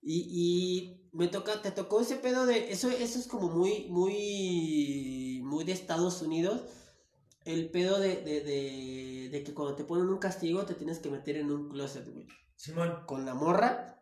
Y, 0.00 0.28
y 0.30 1.10
me 1.10 1.26
toca, 1.26 1.60
te 1.60 1.72
tocó 1.72 2.00
ese 2.02 2.14
pedo 2.14 2.46
de, 2.46 2.70
eso, 2.70 2.88
eso 2.88 3.18
es 3.18 3.26
como 3.26 3.50
muy, 3.50 3.88
muy, 3.88 5.40
muy 5.42 5.64
de 5.64 5.72
Estados 5.72 6.22
Unidos. 6.22 6.62
El 7.46 7.70
pedo 7.70 7.98
de, 8.00 8.16
de, 8.22 8.40
de, 8.42 9.28
de 9.30 9.42
que 9.44 9.54
cuando 9.54 9.74
te 9.76 9.84
ponen 9.84 10.08
un 10.08 10.18
castigo 10.18 10.64
te 10.66 10.74
tienes 10.74 10.98
que 10.98 11.10
meter 11.10 11.36
en 11.36 11.50
un 11.50 11.70
closet, 11.70 12.06
güey 12.12 12.26
Simón. 12.56 13.04
con 13.06 13.24
la 13.24 13.34
morra, 13.34 14.00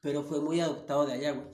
pero 0.00 0.22
fue 0.22 0.40
muy 0.40 0.60
adoptado 0.60 1.06
de 1.06 1.14
allá, 1.14 1.32
güey. 1.32 1.48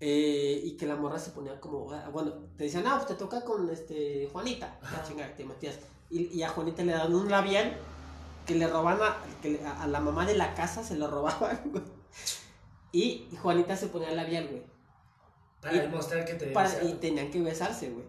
Eh, 0.00 0.60
y 0.64 0.76
que 0.76 0.86
la 0.86 0.96
morra 0.96 1.18
se 1.18 1.30
ponía 1.30 1.60
como, 1.60 1.90
ah, 1.92 2.08
bueno, 2.10 2.50
te 2.56 2.64
decían, 2.64 2.84
ah, 2.86 2.96
pues 2.96 3.06
te 3.06 3.14
toca 3.14 3.42
con 3.44 3.70
este 3.70 4.28
Juanita, 4.32 4.78
la 4.82 4.88
Ajá. 4.88 5.02
chingada, 5.04 5.34
te 5.36 5.44
metías. 5.44 5.78
Y, 6.10 6.26
y 6.36 6.42
a 6.42 6.48
Juanita 6.48 6.82
le 6.84 6.92
daban 6.92 7.14
un 7.14 7.30
labial 7.30 7.76
que 8.46 8.54
le 8.56 8.66
robaban 8.66 8.98
a, 9.00 9.16
que 9.40 9.60
a, 9.64 9.86
la 9.86 10.00
mamá 10.00 10.26
de 10.26 10.36
la 10.36 10.54
casa, 10.54 10.82
se 10.82 10.96
lo 10.96 11.06
robaban, 11.08 11.60
güey. 11.70 11.84
Y, 12.92 13.28
Juanita 13.40 13.76
se 13.76 13.86
ponía 13.86 14.10
el 14.10 14.16
labial, 14.16 14.48
güey. 14.48 14.64
Para 15.60 15.76
Y- 15.76 15.80
demostrar 15.80 16.24
que 16.24 16.34
te 16.34 16.46
Para- 16.48 16.82
y 16.82 16.94
tenían 16.94 17.30
que 17.30 17.40
besarse, 17.40 17.90
güey. 17.90 18.04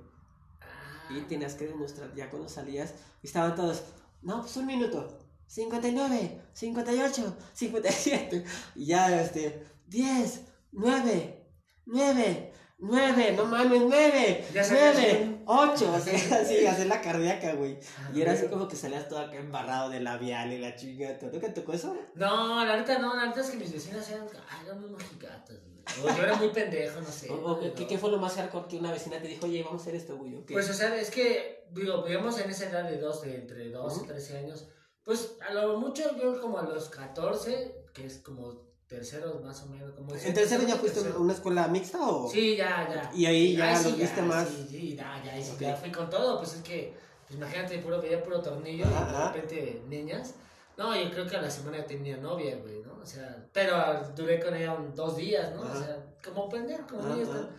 Y 1.18 1.22
tenías 1.22 1.54
que 1.56 1.68
demostrar, 1.68 2.14
ya 2.16 2.30
cuando 2.30 2.50
salías, 2.50 2.94
y 3.22 3.28
estaban 3.28 3.56
todos, 3.56 3.84
no, 4.22 4.42
pues 4.42 4.56
un 4.58 4.66
minuto, 4.66 5.20
59, 5.48 6.42
58, 6.54 7.38
57, 7.54 8.44
y 8.76 8.86
ya, 8.86 9.22
este, 9.22 9.66
10, 9.88 10.42
9, 10.72 11.46
9, 11.86 12.54
9, 12.80 13.34
no 13.38 13.46
mames, 13.46 13.82
9, 13.82 14.46
Ya 14.54 14.64
sabías, 14.64 14.94
9, 14.96 15.42
8, 15.46 15.94
así, 15.96 16.12
así, 16.34 16.66
hacer 16.66 16.88
la 16.88 17.02
cardíaca, 17.02 17.54
güey. 17.54 17.80
ah, 18.00 18.12
Y 18.14 18.22
era 18.22 18.34
así 18.34 18.48
como 18.48 18.68
que 18.68 18.76
salías 18.76 19.08
todo 19.08 19.20
acá 19.20 19.38
embarrado 19.38 19.90
de 19.90 20.00
labial 20.00 20.52
y 20.52 20.58
la 20.60 20.76
chinga, 20.76 21.18
¿tú 21.20 21.28
nunca 21.32 21.54
tocó 21.54 21.74
eso? 21.74 21.96
No, 22.16 22.66
la 22.66 22.78
neta 22.78 23.00
no, 23.00 23.16
la 23.16 23.28
neta 23.28 23.42
es 23.42 23.52
que 23.52 23.58
mis 23.58 23.72
vecinas 23.72 24.10
eran, 24.10 24.28
ay, 24.50 24.66
eran 24.66 24.82
muy 24.82 24.90
mojigatas, 24.90 25.60
güey. 25.62 25.73
O 26.04 26.08
yo 26.16 26.24
era 26.24 26.36
muy 26.36 26.50
pendejo, 26.50 27.02
no 27.02 27.12
sé. 27.12 27.30
O, 27.30 27.36
o, 27.36 27.60
¿qué, 27.60 27.74
no. 27.82 27.88
qué 27.88 27.98
fue 27.98 28.10
lo 28.12 28.18
más 28.18 28.36
hardcore 28.36 28.68
que 28.68 28.78
una 28.78 28.92
vecina 28.92 29.22
te 29.22 29.28
dijo, 29.28 29.46
oye, 29.46 29.64
vamos 29.64 29.82
a 29.82 29.84
hacer 29.84 29.96
esto, 29.96 30.18
güey? 30.18 30.36
¿o 30.36 30.46
qué? 30.46 30.54
Pues, 30.54 30.70
o 30.70 30.74
sea, 30.74 30.96
es 30.96 31.12
que, 31.12 31.66
digo, 31.72 32.04
vivíamos 32.04 32.40
en 32.40 32.50
esa 32.50 32.70
edad 32.70 32.90
de 32.90 32.98
dos, 32.98 33.22
de 33.22 33.36
entre 33.36 33.70
12 33.70 33.96
Ujú. 33.98 34.06
y 34.06 34.08
13 34.08 34.38
años. 34.38 34.68
Pues, 35.04 35.36
a 35.48 35.54
lo 35.54 35.78
mucho, 35.78 36.04
yo 36.18 36.40
como 36.42 36.58
a 36.58 36.64
los 36.64 36.90
14, 36.90 37.86
que 37.94 38.06
es 38.06 38.20
como 38.20 38.74
tercero 38.88 39.42
más 39.44 39.62
o 39.64 39.66
menos. 39.68 39.92
Como 39.94 40.14
¿En 40.16 40.34
tercero 40.34 40.64
ya 40.64 40.76
fuiste 40.78 41.00
a 41.00 41.18
una 41.18 41.34
escuela 41.34 41.68
mixta 41.68 42.00
o...? 42.10 42.30
Sí, 42.30 42.56
ya, 42.56 42.88
ya. 42.90 43.12
Y 43.14 43.26
ahí 43.26 43.56
ya 43.56 43.78
Ay, 43.78 43.84
lo 43.84 43.90
sí, 43.92 43.96
viste 44.00 44.22
más. 44.22 44.48
Sí, 44.48 44.68
sí, 44.70 44.96
ya, 44.96 45.22
ya, 45.26 45.38
y 45.38 45.44
sí, 45.44 45.52
Ok. 45.56 45.62
ya 45.62 45.76
fui 45.76 45.92
con 45.92 46.10
todo. 46.10 46.38
Pues 46.38 46.54
es 46.54 46.62
que, 46.62 46.94
pues 47.26 47.38
imagínate, 47.38 47.80
puro, 47.80 48.02
veía 48.02 48.24
puro 48.24 48.42
tornillo 48.42 48.86
Ajá, 48.86 49.10
y 49.10 49.12
de 49.12 49.42
repente 49.42 49.82
niñas. 49.88 50.36
No, 50.78 50.96
yo 50.96 51.10
creo 51.12 51.28
que 51.28 51.36
a 51.36 51.42
la 51.42 51.50
semana 51.52 51.86
tenía 51.86 52.18
novia, 52.18 52.58
güey, 52.58 52.82
¿no? 52.82 52.94
O 53.02 53.06
sea, 53.06 53.46
pero 53.54 53.76
duré 54.16 54.40
con 54.40 54.56
ella 54.56 54.74
un- 54.74 54.94
dos 54.96 55.16
días, 55.18 55.54
¿no? 55.54 55.64
Ajá. 55.64 55.74
O 55.74 55.78
sea, 55.84 56.06
como 56.24 56.50
pendejo, 56.50 56.88
como. 56.88 57.04
¿no? 57.04 57.50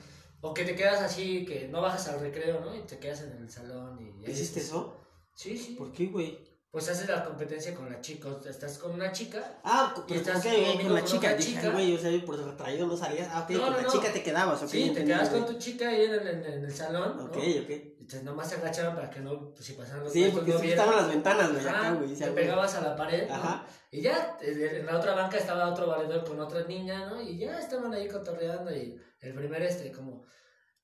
O 0.40 0.52
que 0.52 0.64
te 0.64 0.74
quedas 0.74 1.00
así, 1.00 1.44
que 1.46 1.68
no 1.68 1.80
bajas 1.80 2.08
al 2.08 2.20
recreo, 2.20 2.60
¿no? 2.60 2.74
Y 2.74 2.80
te 2.82 2.98
quedas 2.98 3.22
en 3.22 3.32
el 3.32 3.50
salón 3.50 3.98
y... 4.00 4.30
¿Hiciste 4.30 4.60
eso? 4.60 4.94
Sí, 5.34 5.56
sí. 5.56 5.74
¿Por 5.74 5.90
qué, 5.92 6.06
güey? 6.06 6.38
Pues 6.74 6.88
haces 6.88 7.08
la 7.08 7.22
competencia 7.24 7.72
con 7.72 7.88
la 7.88 8.00
chica. 8.00 8.28
o 8.30 8.42
sea, 8.42 8.50
Estás 8.50 8.78
con 8.78 8.90
una 8.90 9.12
chica. 9.12 9.58
Ah, 9.62 9.94
Y 10.08 10.14
estás 10.14 10.42
con 10.42 10.92
la 10.92 11.04
chica. 11.04 11.34
Dije, 11.34 11.50
chica. 11.52 11.68
"Ay, 11.68 11.72
güey, 11.72 11.94
o 11.94 11.98
sea, 12.00 12.26
por 12.26 12.36
retraído 12.44 12.88
no 12.88 12.96
salías. 12.96 13.28
Ah, 13.30 13.42
ok, 13.44 13.50
No, 13.50 13.60
con 13.62 13.70
no, 13.70 13.76
la 13.76 13.82
no. 13.84 13.92
chica 13.92 14.12
te 14.12 14.22
quedabas, 14.24 14.60
ok. 14.60 14.68
sí, 14.68 14.90
te 14.92 15.04
güey. 15.04 15.28
con 15.30 15.46
tu 15.46 15.52
chica 15.56 15.88
ahí 15.88 16.02
en 16.06 16.14
el, 16.14 16.26
en, 16.26 16.44
en 16.44 16.64
el 16.64 16.74
salón. 16.74 17.20
Ok, 17.20 17.36
ok. 17.36 17.70
Y 18.00 18.04
te 18.08 18.24
nomás 18.24 18.48
se 18.50 18.56
agachaban 18.56 18.96
para 18.96 19.08
que 19.08 19.20
no, 19.20 19.52
pues 19.52 19.64
si 19.64 19.74
pasaban 19.74 20.02
los 20.02 20.12
Sí, 20.12 20.28
porque 20.34 20.50
no 20.52 20.58
sí 20.58 20.70
estaban 20.70 20.96
las 20.96 21.08
ventanas, 21.10 21.52
güey, 21.52 21.64
Ajá, 21.64 21.78
acá, 21.78 21.92
güey. 21.92 22.12
te 22.16 22.26
pegabas 22.32 22.74
a 22.74 22.80
la 22.80 22.96
pared. 22.96 23.30
Ajá. 23.30 23.64
Y 23.92 24.00
ya, 24.00 24.36
en 24.42 24.84
la 24.84 24.98
otra 24.98 25.14
banca 25.14 25.36
estaba 25.38 25.70
otro 25.70 25.86
valedor 25.86 26.24
con 26.24 26.40
otra 26.40 26.64
niña, 26.64 27.06
¿no? 27.06 27.22
Y 27.22 27.38
ya 27.38 27.56
estaban 27.60 27.94
ahí 27.94 28.08
cotorreando 28.08 28.74
y 28.74 29.00
el 29.20 29.32
primer 29.32 29.62
este, 29.62 29.92
como... 29.92 30.24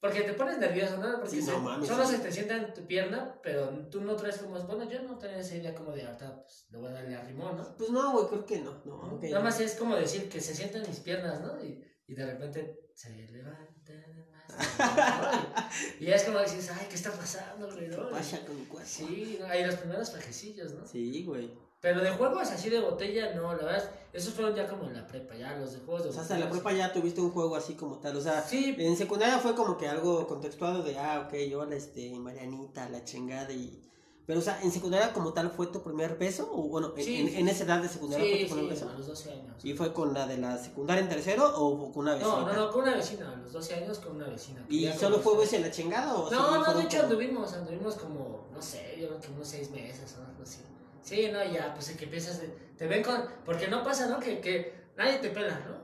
Porque 0.00 0.22
te 0.22 0.32
pones 0.32 0.56
nervioso, 0.58 0.96
¿no? 0.96 1.16
Porque 1.16 1.28
Sí, 1.36 1.42
se- 1.42 1.50
no 1.52 1.58
mames, 1.60 1.86
solo 1.86 2.06
sí. 2.06 2.16
se 2.16 2.22
te 2.22 2.32
sienta 2.32 2.56
en 2.56 2.72
tu 2.72 2.86
pierna, 2.86 3.38
pero 3.42 3.68
tú 3.90 4.00
no 4.00 4.16
traes 4.16 4.38
como... 4.38 4.58
Bueno, 4.66 4.88
yo 4.90 5.02
no 5.02 5.18
tenía 5.18 5.38
esa 5.38 5.56
idea 5.56 5.74
como 5.74 5.92
de 5.92 6.02
harta, 6.06 6.42
pues 6.42 6.66
le 6.70 6.78
voy 6.78 6.88
a 6.88 6.92
darle 6.92 7.16
a 7.16 7.22
rimón, 7.22 7.56
¿no? 7.58 7.76
Pues 7.76 7.90
no, 7.90 8.12
güey, 8.12 8.26
creo 8.28 8.46
que 8.46 8.58
no. 8.60 8.82
No, 8.86 8.94
ok. 9.16 9.24
Nada 9.24 9.40
más 9.44 9.60
es 9.60 9.74
como 9.74 9.96
decir 9.96 10.28
que 10.30 10.40
se 10.40 10.54
sientan 10.54 10.82
mis 10.88 11.00
piernas, 11.00 11.40
¿no? 11.42 11.62
Y, 11.62 11.84
y 12.06 12.14
de 12.14 12.24
repente 12.26 12.90
se 12.94 13.10
levantan 13.10 14.26
más. 14.30 14.40
¿no? 14.78 16.06
Y, 16.06 16.10
es 16.10 16.24
como 16.24 16.40
dices, 16.40 16.70
ay, 16.70 16.86
¿qué 16.88 16.94
está 16.96 17.12
pasando, 17.12 17.66
güey? 17.70 17.90
¿Qué 17.90 17.96
¿no? 17.96 18.10
pasa 18.10 18.44
con 18.46 18.56
cuerpo? 18.64 18.88
Sí, 18.88 19.36
¿no? 19.38 19.46
hay 19.46 19.64
los 19.66 19.74
primeros 19.76 20.10
fajecillos, 20.12 20.72
¿no? 20.72 20.86
Sí, 20.86 21.24
güey. 21.24 21.52
Pero 21.80 22.00
de 22.02 22.10
juegos 22.10 22.48
así 22.50 22.68
de 22.68 22.80
botella, 22.80 23.32
no, 23.34 23.54
la 23.54 23.64
verdad, 23.64 23.90
esos 24.12 24.34
fueron 24.34 24.54
ya 24.54 24.66
como 24.68 24.84
en 24.84 24.94
la 24.94 25.06
prepa, 25.06 25.34
ya 25.34 25.56
los 25.56 25.72
de 25.72 25.78
juegos 25.78 26.02
de 26.04 26.10
O 26.10 26.12
sea, 26.12 26.22
hasta 26.22 26.34
en 26.34 26.40
la 26.40 26.50
prepa 26.50 26.72
ya 26.72 26.92
tuviste 26.92 27.20
un 27.22 27.30
juego 27.30 27.56
así 27.56 27.74
como 27.74 27.98
tal. 27.98 28.16
O 28.16 28.20
sea, 28.20 28.42
Sí, 28.42 28.74
en 28.78 28.96
secundaria 28.96 29.38
fue 29.38 29.54
como 29.54 29.78
que 29.78 29.88
algo 29.88 30.26
contextuado 30.26 30.82
de, 30.82 30.98
ah, 30.98 31.24
ok, 31.26 31.34
yo 31.50 31.64
la, 31.64 31.76
este, 31.76 32.10
Marianita, 32.18 32.88
la 32.90 33.02
chingada 33.04 33.50
y... 33.52 33.80
Pero, 34.26 34.38
o 34.40 34.42
sea, 34.42 34.60
¿en 34.62 34.70
secundaria 34.70 35.12
como 35.12 35.32
tal 35.32 35.50
fue 35.50 35.66
tu 35.68 35.82
primer 35.82 36.16
beso? 36.18 36.48
O 36.52 36.68
bueno, 36.68 36.92
en- 36.96 37.04
Sí, 37.04 37.16
en, 37.16 37.28
sí, 37.28 37.36
en 37.38 37.48
esa 37.48 37.64
edad 37.64 37.80
de 37.82 37.88
secundaria 37.88 38.26
fue 38.30 38.44
tu 38.46 38.54
primer 38.54 38.64
sí, 38.64 38.70
beso? 38.84 38.88
a 38.90 38.98
los 38.98 39.06
12 39.08 39.32
años. 39.32 39.64
¿Y 39.64 39.72
fue 39.74 39.92
con 39.92 40.12
la 40.14 40.26
de 40.26 40.36
la 40.36 40.56
secundaria 40.58 41.02
en 41.02 41.08
tercero 41.08 41.50
o 41.58 41.90
con 41.90 42.02
una 42.02 42.12
vecina? 42.14 42.30
No, 42.36 42.46
no, 42.46 42.52
no, 42.52 42.70
con 42.70 42.82
una 42.82 42.94
vecina, 42.94 43.32
a 43.32 43.36
los 43.36 43.52
12 43.52 43.74
años 43.74 43.98
con 43.98 44.16
una 44.16 44.28
vecina. 44.28 44.64
¿Y 44.68 44.86
solo 44.92 45.18
fue 45.18 45.36
beso 45.38 45.56
en 45.56 45.62
la 45.62 45.70
chingada 45.70 46.14
o 46.14 46.24
No, 46.24 46.28
sí 46.30 46.34
no, 46.36 46.74
de 46.74 46.82
hecho 46.84 46.98
como- 46.98 47.02
anduvimos, 47.08 47.52
anduvimos 47.54 47.94
como, 47.96 48.46
no 48.52 48.62
sé, 48.62 48.98
yo 49.00 49.08
creo 49.08 49.20
que 49.20 49.28
unos 49.32 49.48
6 49.48 49.70
meses 49.70 50.14
o 50.20 50.24
algo 50.24 50.42
así. 50.42 50.58
Sí, 51.02 51.28
no, 51.32 51.44
ya, 51.44 51.74
pues 51.74 51.90
que 51.90 52.04
empiezas, 52.04 52.40
de- 52.40 52.48
te 52.76 52.86
ven 52.86 53.02
con, 53.02 53.24
porque 53.44 53.68
no 53.68 53.82
pasa, 53.82 54.06
¿no? 54.06 54.20
Que, 54.20 54.40
que 54.40 54.74
nadie 54.96 55.18
te 55.18 55.30
pela, 55.30 55.58
¿no? 55.60 55.80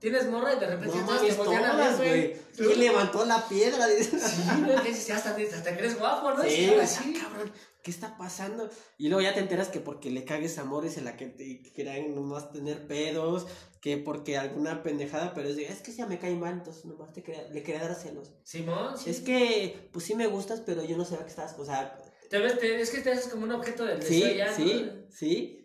Tienes 0.00 0.30
morra 0.30 0.54
y 0.54 0.58
de 0.58 0.66
repente 0.66 0.96
No 0.96 1.04
mames, 1.04 1.28
te 1.28 1.34
voltean 1.34 1.64
a 1.64 1.96
güey. 1.96 2.34
¿Quién 2.56 2.80
levantó 2.80 3.24
la 3.26 3.46
piedra? 3.46 3.86
Sí, 4.00 4.42
güey, 4.64 4.82
que 4.82 5.12
hasta, 5.12 5.36
hasta 5.36 5.76
crees 5.76 5.98
guapo, 5.98 6.32
¿no? 6.32 6.42
Sí, 6.42 6.72
ah, 6.74 7.20
cabrón, 7.20 7.52
¿qué 7.82 7.90
está 7.90 8.16
pasando? 8.16 8.70
Y 8.96 9.08
luego 9.08 9.20
ya 9.20 9.34
te 9.34 9.40
enteras 9.40 9.68
que 9.68 9.80
porque 9.80 10.10
le 10.10 10.24
cagues 10.24 10.56
amores 10.56 10.96
en 10.96 11.04
la 11.04 11.18
que 11.18 11.26
te 11.26 11.60
quieran 11.74 12.14
nomás 12.14 12.50
tener 12.50 12.86
pedos, 12.86 13.46
que 13.82 13.98
porque 13.98 14.38
alguna 14.38 14.82
pendejada, 14.82 15.34
pero 15.34 15.50
es 15.50 15.56
de, 15.56 15.66
es 15.66 15.82
que 15.82 15.92
ya 15.92 16.06
me 16.06 16.18
cae 16.18 16.34
mal, 16.34 16.54
entonces 16.54 16.86
nomás 16.86 17.12
te 17.12 17.22
quería, 17.22 17.42
le 17.48 17.62
quería 17.62 17.82
dar 17.86 17.94
celos. 17.94 18.32
Simón, 18.42 18.96
sí. 18.96 19.10
Es 19.10 19.20
que, 19.20 19.90
pues 19.92 20.06
sí 20.06 20.14
me 20.14 20.26
gustas, 20.28 20.62
pero 20.62 20.82
yo 20.82 20.96
no 20.96 21.04
sé 21.04 21.16
a 21.16 21.24
qué 21.24 21.28
estás, 21.30 21.58
o 21.58 21.64
sea, 21.66 21.98
Te 22.30 22.38
ves, 22.38 22.58
te- 22.60 22.80
es 22.80 22.90
que 22.90 23.00
te 23.00 23.10
haces 23.10 23.26
como 23.26 23.44
un 23.44 23.50
objeto 23.52 23.84
del 23.84 23.98
deseo 23.98 24.28
sí, 24.28 24.36
ya, 24.36 24.46
¿no? 24.50 24.56
sí, 24.56 24.90
sí. 25.10 25.56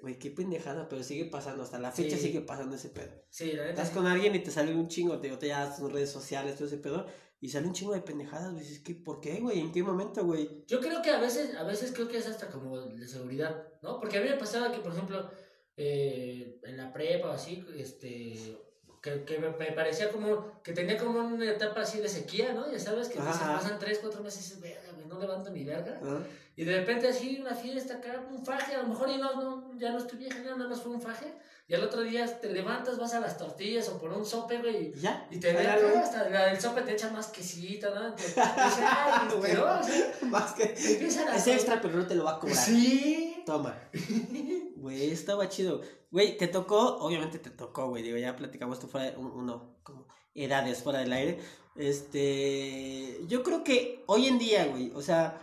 Güey, 0.00 0.18
qué 0.18 0.30
pendejada, 0.30 0.88
pero 0.88 1.02
sigue 1.02 1.24
pasando, 1.24 1.62
hasta 1.62 1.78
la 1.78 1.90
fecha 1.92 2.16
Sí. 2.16 2.24
sigue 2.24 2.40
pasando 2.40 2.76
ese 2.76 2.88
pedo. 2.90 3.10
Sí, 3.30 3.52
la. 3.52 3.68
Estás 3.70 3.88
sí. 3.88 3.94
con 3.94 4.06
alguien 4.06 4.34
y 4.34 4.40
te 4.40 4.50
sale 4.50 4.74
un 4.74 4.88
chingo, 4.88 5.20
te, 5.20 5.28
te 5.36 5.48
ya 5.48 5.74
tus 5.74 5.92
redes 5.92 6.10
sociales, 6.10 6.56
todo 6.56 6.66
ese 6.66 6.78
pedo, 6.78 7.06
y 7.40 7.48
sale 7.48 7.68
un 7.68 7.72
chingo 7.72 7.94
de 7.94 8.00
pendejadas, 8.02 8.52
güey, 8.52 8.64
dices, 8.64 8.80
¿qué, 8.84 8.94
¿por 8.94 9.20
qué, 9.20 9.38
güey? 9.40 9.60
¿En 9.60 9.70
qué 9.72 9.82
momento, 9.82 10.24
güey? 10.24 10.64
Yo 10.66 10.80
creo 10.80 11.02
que 11.02 11.10
a 11.10 11.20
veces, 11.20 11.54
a 11.56 11.62
veces 11.62 11.92
creo 11.92 12.08
que 12.08 12.18
es 12.18 12.26
hasta 12.26 12.48
como 12.48 12.80
de 12.80 13.06
seguridad, 13.08 13.68
¿no? 13.82 13.98
Porque 14.00 14.18
a 14.18 14.20
mí 14.20 14.28
me 14.28 14.36
pasaba 14.36 14.72
que, 14.72 14.78
por 14.80 14.92
ejemplo, 14.92 15.30
eh, 15.76 16.58
en 16.64 16.76
la 16.76 16.92
prepa 16.92 17.28
o 17.28 17.32
así, 17.32 17.64
este, 17.76 18.58
que, 19.02 19.24
que 19.24 19.38
me, 19.38 19.50
parecía 19.72 20.10
como, 20.10 20.60
que 20.62 20.72
tenía 20.72 20.96
como 20.98 21.20
una 21.20 21.50
etapa 21.50 21.82
así 21.82 22.00
de 22.00 22.08
sequía, 22.08 22.52
¿no? 22.52 22.70
Ya 22.70 22.78
sabes, 22.78 23.08
que 23.08 23.18
pasan 23.18 23.78
tres, 23.78 23.98
cuatro 24.00 24.22
meses 24.22 24.50
y 24.50 24.60
dices, 24.60 24.87
no 25.08 25.18
levanto 25.18 25.50
mi 25.50 25.64
verga. 25.64 26.00
¿Ah? 26.04 26.18
Y 26.56 26.64
de 26.64 26.76
repente 26.80 27.08
así, 27.08 27.38
una 27.40 27.54
fiesta 27.54 27.94
acá, 27.94 28.24
un 28.30 28.44
faje, 28.44 28.74
a 28.74 28.82
lo 28.82 28.88
mejor 28.88 29.08
y 29.10 29.16
no, 29.18 29.34
no, 29.36 29.78
ya 29.78 29.90
no 29.92 29.98
estoy 29.98 30.18
vieja, 30.18 30.38
ya 30.42 30.56
nada 30.56 30.68
más 30.68 30.80
fue 30.82 30.92
un 30.92 31.00
faje. 31.00 31.32
Y 31.68 31.74
al 31.74 31.84
otro 31.84 32.00
día 32.00 32.26
te 32.40 32.50
levantas, 32.50 32.98
vas 32.98 33.12
a 33.14 33.20
las 33.20 33.36
tortillas 33.36 33.88
o 33.90 33.98
por 34.00 34.10
un 34.12 34.24
sope, 34.24 34.58
güey, 34.58 34.88
¿Y 34.96 35.00
ya? 35.00 35.26
y 35.30 35.38
te 35.38 35.52
ven 35.52 35.66
hasta 35.66 36.28
la 36.30 36.46
del 36.46 36.58
sope 36.60 36.80
te 36.80 36.92
echa 36.92 37.10
más 37.10 37.26
quesito, 37.28 37.94
¿no? 37.94 38.14
Te, 38.14 38.22
ay, 38.40 39.28
o 39.28 39.42
sea, 39.42 39.82
Más 40.30 40.52
que... 40.54 40.62
empiezan 40.64 41.28
a 41.28 41.36
Es 41.36 41.46
extra, 41.46 41.80
pero 41.80 41.96
no 41.98 42.06
te 42.06 42.14
lo 42.14 42.24
va 42.24 42.36
a 42.36 42.38
cobrar. 42.40 42.56
Sí. 42.56 43.42
Toma. 43.46 43.76
Güey, 44.76 45.10
estaba 45.10 45.48
chido. 45.48 45.80
Güey, 46.10 46.36
te 46.36 46.48
tocó, 46.48 46.98
obviamente 46.98 47.38
te 47.38 47.50
tocó, 47.50 47.88
güey. 47.88 48.02
Digo, 48.02 48.16
ya 48.16 48.36
platicamos 48.36 48.78
esto 48.78 48.88
fuera 48.88 49.10
de 49.10 49.16
un- 49.16 49.32
uno, 49.32 49.76
como 49.82 50.06
edades 50.34 50.82
fuera 50.82 51.00
del 51.00 51.12
aire. 51.12 51.38
Este, 51.78 53.24
yo 53.28 53.44
creo 53.44 53.62
que 53.62 54.02
hoy 54.06 54.26
en 54.26 54.38
día, 54.38 54.66
güey, 54.66 54.90
o 54.94 55.00
sea, 55.00 55.40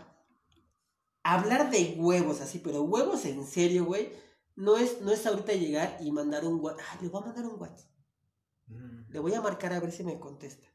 hablar 1.23 1.71
de 1.71 1.95
huevos 1.97 2.41
así, 2.41 2.59
pero 2.59 2.83
huevos 2.83 3.23
en 3.25 3.45
serio, 3.47 3.85
güey, 3.85 4.11
no 4.55 4.77
es, 4.77 5.01
no 5.01 5.11
es 5.11 5.25
ahorita 5.25 5.53
llegar 5.53 5.97
y 6.01 6.11
mandar 6.11 6.45
un 6.45 6.59
WhatsApp. 6.59 6.85
Ah, 6.91 6.97
le 7.01 7.07
voy 7.07 7.21
a 7.23 7.25
mandar 7.25 7.45
un 7.45 7.59
WhatsApp. 7.59 7.89
Le 9.09 9.19
voy 9.19 9.33
a 9.33 9.41
marcar 9.41 9.71
a 9.71 9.79
ver 9.79 9.93
si 9.93 10.03
me 10.03 10.19
contesta. 10.19 10.67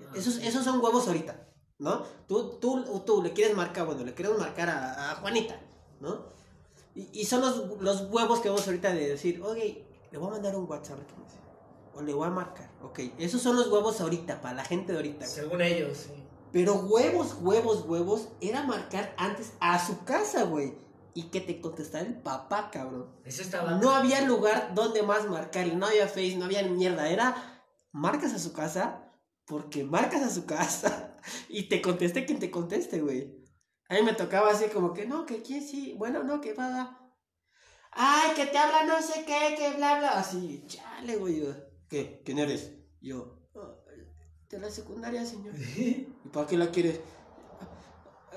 Ah, 0.00 0.12
Esos, 0.14 0.36
esos 0.38 0.64
son 0.64 0.80
huevos 0.80 1.08
ahorita, 1.08 1.48
¿no? 1.78 2.04
Tú, 2.28 2.58
tú, 2.60 3.02
tú 3.04 3.20
le 3.20 3.32
quieres 3.32 3.56
marcar, 3.56 3.84
bueno, 3.84 4.04
le 4.04 4.14
queremos 4.14 4.38
marcar 4.38 4.68
a, 4.68 5.10
a 5.10 5.14
Juanita, 5.16 5.60
¿no? 6.00 6.26
Y, 6.94 7.20
y 7.20 7.24
son 7.24 7.40
los, 7.40 7.80
los 7.80 8.02
huevos 8.10 8.38
que 8.38 8.48
vamos 8.48 8.64
ahorita 8.66 8.92
de 8.94 9.08
decir, 9.08 9.42
oye, 9.42 9.84
le 10.12 10.18
voy 10.18 10.28
a 10.28 10.32
mandar 10.32 10.54
un 10.54 10.70
WhatsApp, 10.70 10.94
a 10.94 10.96
ver 10.98 11.06
qué 11.06 11.14
me 11.16 11.24
dice. 11.24 11.38
O 11.98 12.02
le 12.02 12.14
voy 12.14 12.28
a 12.28 12.30
marcar, 12.30 12.70
ok. 12.82 13.00
Esos 13.18 13.42
son 13.42 13.56
los 13.56 13.68
huevos 13.68 14.00
ahorita, 14.00 14.40
para 14.40 14.54
la 14.54 14.64
gente 14.64 14.92
de 14.92 14.98
ahorita. 14.98 15.26
güey. 15.26 15.28
Según 15.28 15.60
ellos, 15.60 15.98
sí. 15.98 16.24
Pero 16.52 16.74
huevos, 16.74 17.36
huevos, 17.40 17.84
huevos, 17.86 18.28
era 18.40 18.62
marcar 18.62 19.14
antes 19.18 19.52
a 19.60 19.84
su 19.84 20.04
casa, 20.04 20.44
güey. 20.44 20.74
Y 21.14 21.24
que 21.30 21.40
te 21.40 21.60
contestara 21.60 22.06
el 22.06 22.14
papá, 22.22 22.70
cabrón. 22.70 23.10
Eso 23.24 23.42
estaba. 23.42 23.72
No 23.72 23.90
había 23.90 24.22
lugar 24.22 24.72
donde 24.74 25.02
más 25.02 25.28
marcarle, 25.28 25.74
no 25.74 25.86
había 25.86 26.06
Face, 26.06 26.36
no 26.36 26.44
había 26.44 26.62
mierda, 26.62 27.08
era 27.08 27.64
marcas 27.92 28.32
a 28.32 28.38
su 28.38 28.52
casa 28.52 29.12
porque 29.44 29.82
marcas 29.82 30.22
a 30.22 30.30
su 30.30 30.46
casa 30.46 31.16
y 31.48 31.64
te 31.68 31.82
conteste 31.82 32.24
quien 32.24 32.38
te 32.38 32.50
conteste, 32.50 33.00
güey. 33.00 33.36
A 33.88 33.94
mí 33.94 34.02
me 34.02 34.12
tocaba 34.12 34.50
así 34.50 34.66
como 34.66 34.92
que 34.92 35.06
no, 35.06 35.26
que 35.26 35.42
quién 35.42 35.66
sí, 35.66 35.94
bueno, 35.98 36.22
no, 36.22 36.40
que 36.40 36.52
va, 36.52 36.68
va. 36.68 36.98
Ay, 37.90 38.34
que 38.36 38.46
te 38.46 38.58
habla 38.58 38.84
no 38.84 39.02
sé 39.02 39.24
qué, 39.24 39.56
que 39.56 39.72
bla, 39.76 39.98
bla. 39.98 40.10
Así, 40.10 40.64
chale, 40.66 41.16
güey. 41.16 41.42
¿Qué? 41.88 42.20
¿Quién 42.24 42.38
eres? 42.38 42.72
Yo, 43.00 43.38
"Ah, 43.54 43.74
de 44.50 44.58
la 44.58 44.70
secundaria, 44.70 45.24
señor. 45.24 45.54
¿Y 45.78 46.28
para 46.32 46.46
qué 46.46 46.56
la 46.56 46.70
quieres? 46.70 47.00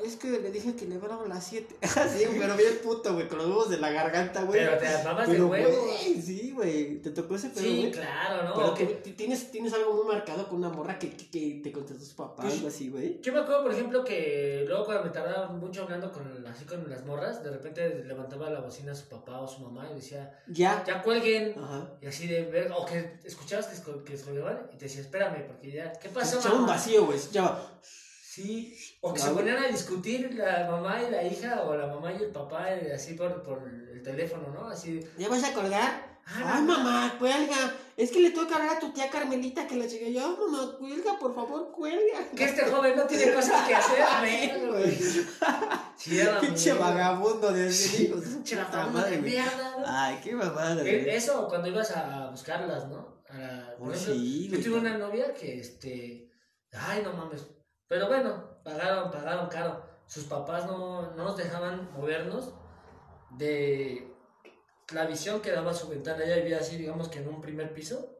Es 0.03 0.15
que 0.15 0.29
le 0.29 0.51
dije 0.51 0.75
que 0.75 0.85
le 0.85 0.95
a 0.95 1.27
las 1.27 1.45
7. 1.45 1.75
Así, 1.81 2.25
pero 2.39 2.55
bien 2.55 2.79
puto, 2.83 3.13
güey, 3.13 3.27
con 3.27 3.37
los 3.39 3.47
huevos 3.47 3.69
de 3.69 3.77
la 3.77 3.91
garganta, 3.91 4.43
güey. 4.43 4.59
Pero 4.59 4.77
te 4.77 4.87
armabas 4.87 5.27
de 5.27 5.33
Pero, 5.33 5.47
huevos. 5.47 5.77
güey, 5.77 6.21
sí, 6.21 6.51
güey. 6.55 7.01
Te 7.01 7.11
tocó 7.11 7.35
ese 7.35 7.49
pedo, 7.49 7.63
Sí, 7.63 7.91
claro, 7.93 8.43
¿no? 8.49 8.53
Pero 8.55 8.73
que 8.73 8.87
que- 9.01 9.11
tienes, 9.13 9.51
tienes 9.51 9.73
algo 9.73 9.93
muy 9.93 10.05
marcado 10.13 10.47
con 10.47 10.57
una 10.59 10.69
morra 10.69 10.97
que, 10.97 11.09
que, 11.11 11.29
que 11.29 11.59
te 11.63 11.71
contestó 11.71 12.03
su 12.05 12.15
papá, 12.15 12.43
Pues- 12.43 12.55
algo 12.55 12.67
así, 12.67 12.89
güey. 12.89 13.19
Yo 13.21 13.33
me 13.33 13.39
acuerdo, 13.39 13.63
por 13.63 13.71
ejemplo, 13.73 14.03
que 14.03 14.63
luego 14.67 14.85
cuando 14.85 15.03
me 15.05 15.09
tardaba 15.11 15.47
mucho 15.49 15.83
hablando 15.83 16.11
con, 16.11 16.45
así 16.47 16.65
con 16.65 16.89
las 16.89 17.05
morras, 17.05 17.43
de 17.43 17.51
repente 17.51 18.03
levantaba 18.05 18.49
la 18.49 18.59
bocina 18.61 18.91
a 18.91 18.95
su 18.95 19.07
papá 19.07 19.39
o 19.41 19.47
su 19.47 19.61
mamá 19.61 19.87
y 19.91 19.95
decía, 19.95 20.39
Ya. 20.47 20.83
ya 20.85 21.01
cuelguen. 21.01 21.55
Ajá. 21.57 21.89
Y 22.01 22.07
así 22.07 22.27
de 22.27 22.43
ver, 22.43 22.71
o 22.75 22.85
que 22.85 23.19
escuchabas 23.23 23.67
que, 23.67 24.03
que 24.03 24.13
descolgaban 24.13 24.69
y 24.73 24.77
te 24.77 24.85
decía, 24.85 25.01
espérame, 25.01 25.45
porque 25.47 25.71
ya, 25.71 25.91
¿qué 25.93 26.09
pasó, 26.09 26.39
Echaba 26.39 26.59
un 26.59 26.65
vacío, 26.67 27.05
güey. 27.05 27.19
Ya. 27.31 27.57
Sí, 28.33 28.73
o 29.01 29.13
que 29.13 29.19
se 29.19 29.31
ponían 29.31 29.57
a 29.57 29.67
discutir 29.67 30.33
la 30.35 30.65
mamá 30.71 31.01
y 31.05 31.11
la 31.11 31.21
hija, 31.21 31.63
o 31.63 31.75
la 31.75 31.87
mamá 31.87 32.13
y 32.13 32.23
el 32.23 32.29
papá, 32.31 32.67
así 32.95 33.15
por, 33.15 33.43
por 33.43 33.59
el 33.67 34.01
teléfono, 34.01 34.47
¿no? 34.53 34.69
Así, 34.69 35.01
¿Ya 35.17 35.27
vas 35.27 35.43
a 35.43 35.53
colgar? 35.53 35.91
Ah, 36.25 36.53
Ay, 36.55 36.63
mamá, 36.63 37.15
cuelga. 37.19 37.73
Es 37.97 38.09
que 38.09 38.21
le 38.21 38.29
tengo 38.31 38.47
que 38.47 38.53
hablar 38.53 38.77
a 38.77 38.79
tu 38.79 38.93
tía 38.93 39.09
Carmelita 39.09 39.67
que 39.67 39.75
la 39.75 39.85
llegué 39.85 40.13
yo. 40.13 40.37
Mamá, 40.37 40.77
cuelga, 40.79 41.19
por 41.19 41.35
favor, 41.35 41.73
cuelga. 41.73 42.19
que 42.33 42.45
este 42.45 42.63
joven 42.71 42.95
no 42.95 43.03
tiene 43.03 43.33
cosas 43.33 43.67
que 43.67 43.75
hacer, 43.75 44.67
güey. 44.69 44.97
Pinche 46.39 46.73
vagabundo 46.73 47.51
de 47.51 47.65
hijos. 47.69 48.23
pinche 48.33 48.55
vagabundo 48.55 49.07
mierda. 49.21 49.75
Ay, 49.85 50.19
qué 50.23 50.33
mamada, 50.33 50.81
Eh. 50.83 51.15
Eso 51.17 51.47
cuando 51.49 51.67
ibas 51.67 51.91
a 51.91 52.29
buscarlas, 52.31 52.87
¿no? 52.87 53.21
A 53.29 53.37
la- 53.37 53.75
por 53.77 53.89
Oh, 53.89 53.93
ejemplo, 53.93 54.13
sí, 54.15 54.47
yo 54.49 54.59
tuve 54.63 54.77
una 54.79 54.97
novia 54.97 55.33
que, 55.33 55.59
este, 55.59 56.29
ay, 56.71 57.01
no 57.03 57.11
mames. 57.13 57.41
Pero 57.91 58.07
bueno, 58.07 58.41
pagaron, 58.63 59.11
pagaron 59.11 59.49
caro. 59.49 59.83
Sus 60.07 60.23
papás 60.23 60.65
no, 60.65 61.11
no 61.11 61.25
nos 61.25 61.35
dejaban 61.35 61.91
movernos 61.91 62.53
de 63.31 64.15
la 64.93 65.05
visión 65.05 65.41
que 65.41 65.51
daba 65.51 65.73
su 65.73 65.89
ventana. 65.89 66.23
Ella 66.23 66.37
vivía 66.37 66.59
así, 66.59 66.77
digamos 66.77 67.09
que 67.09 67.19
en 67.19 67.27
un 67.27 67.41
primer 67.41 67.73
piso. 67.73 68.17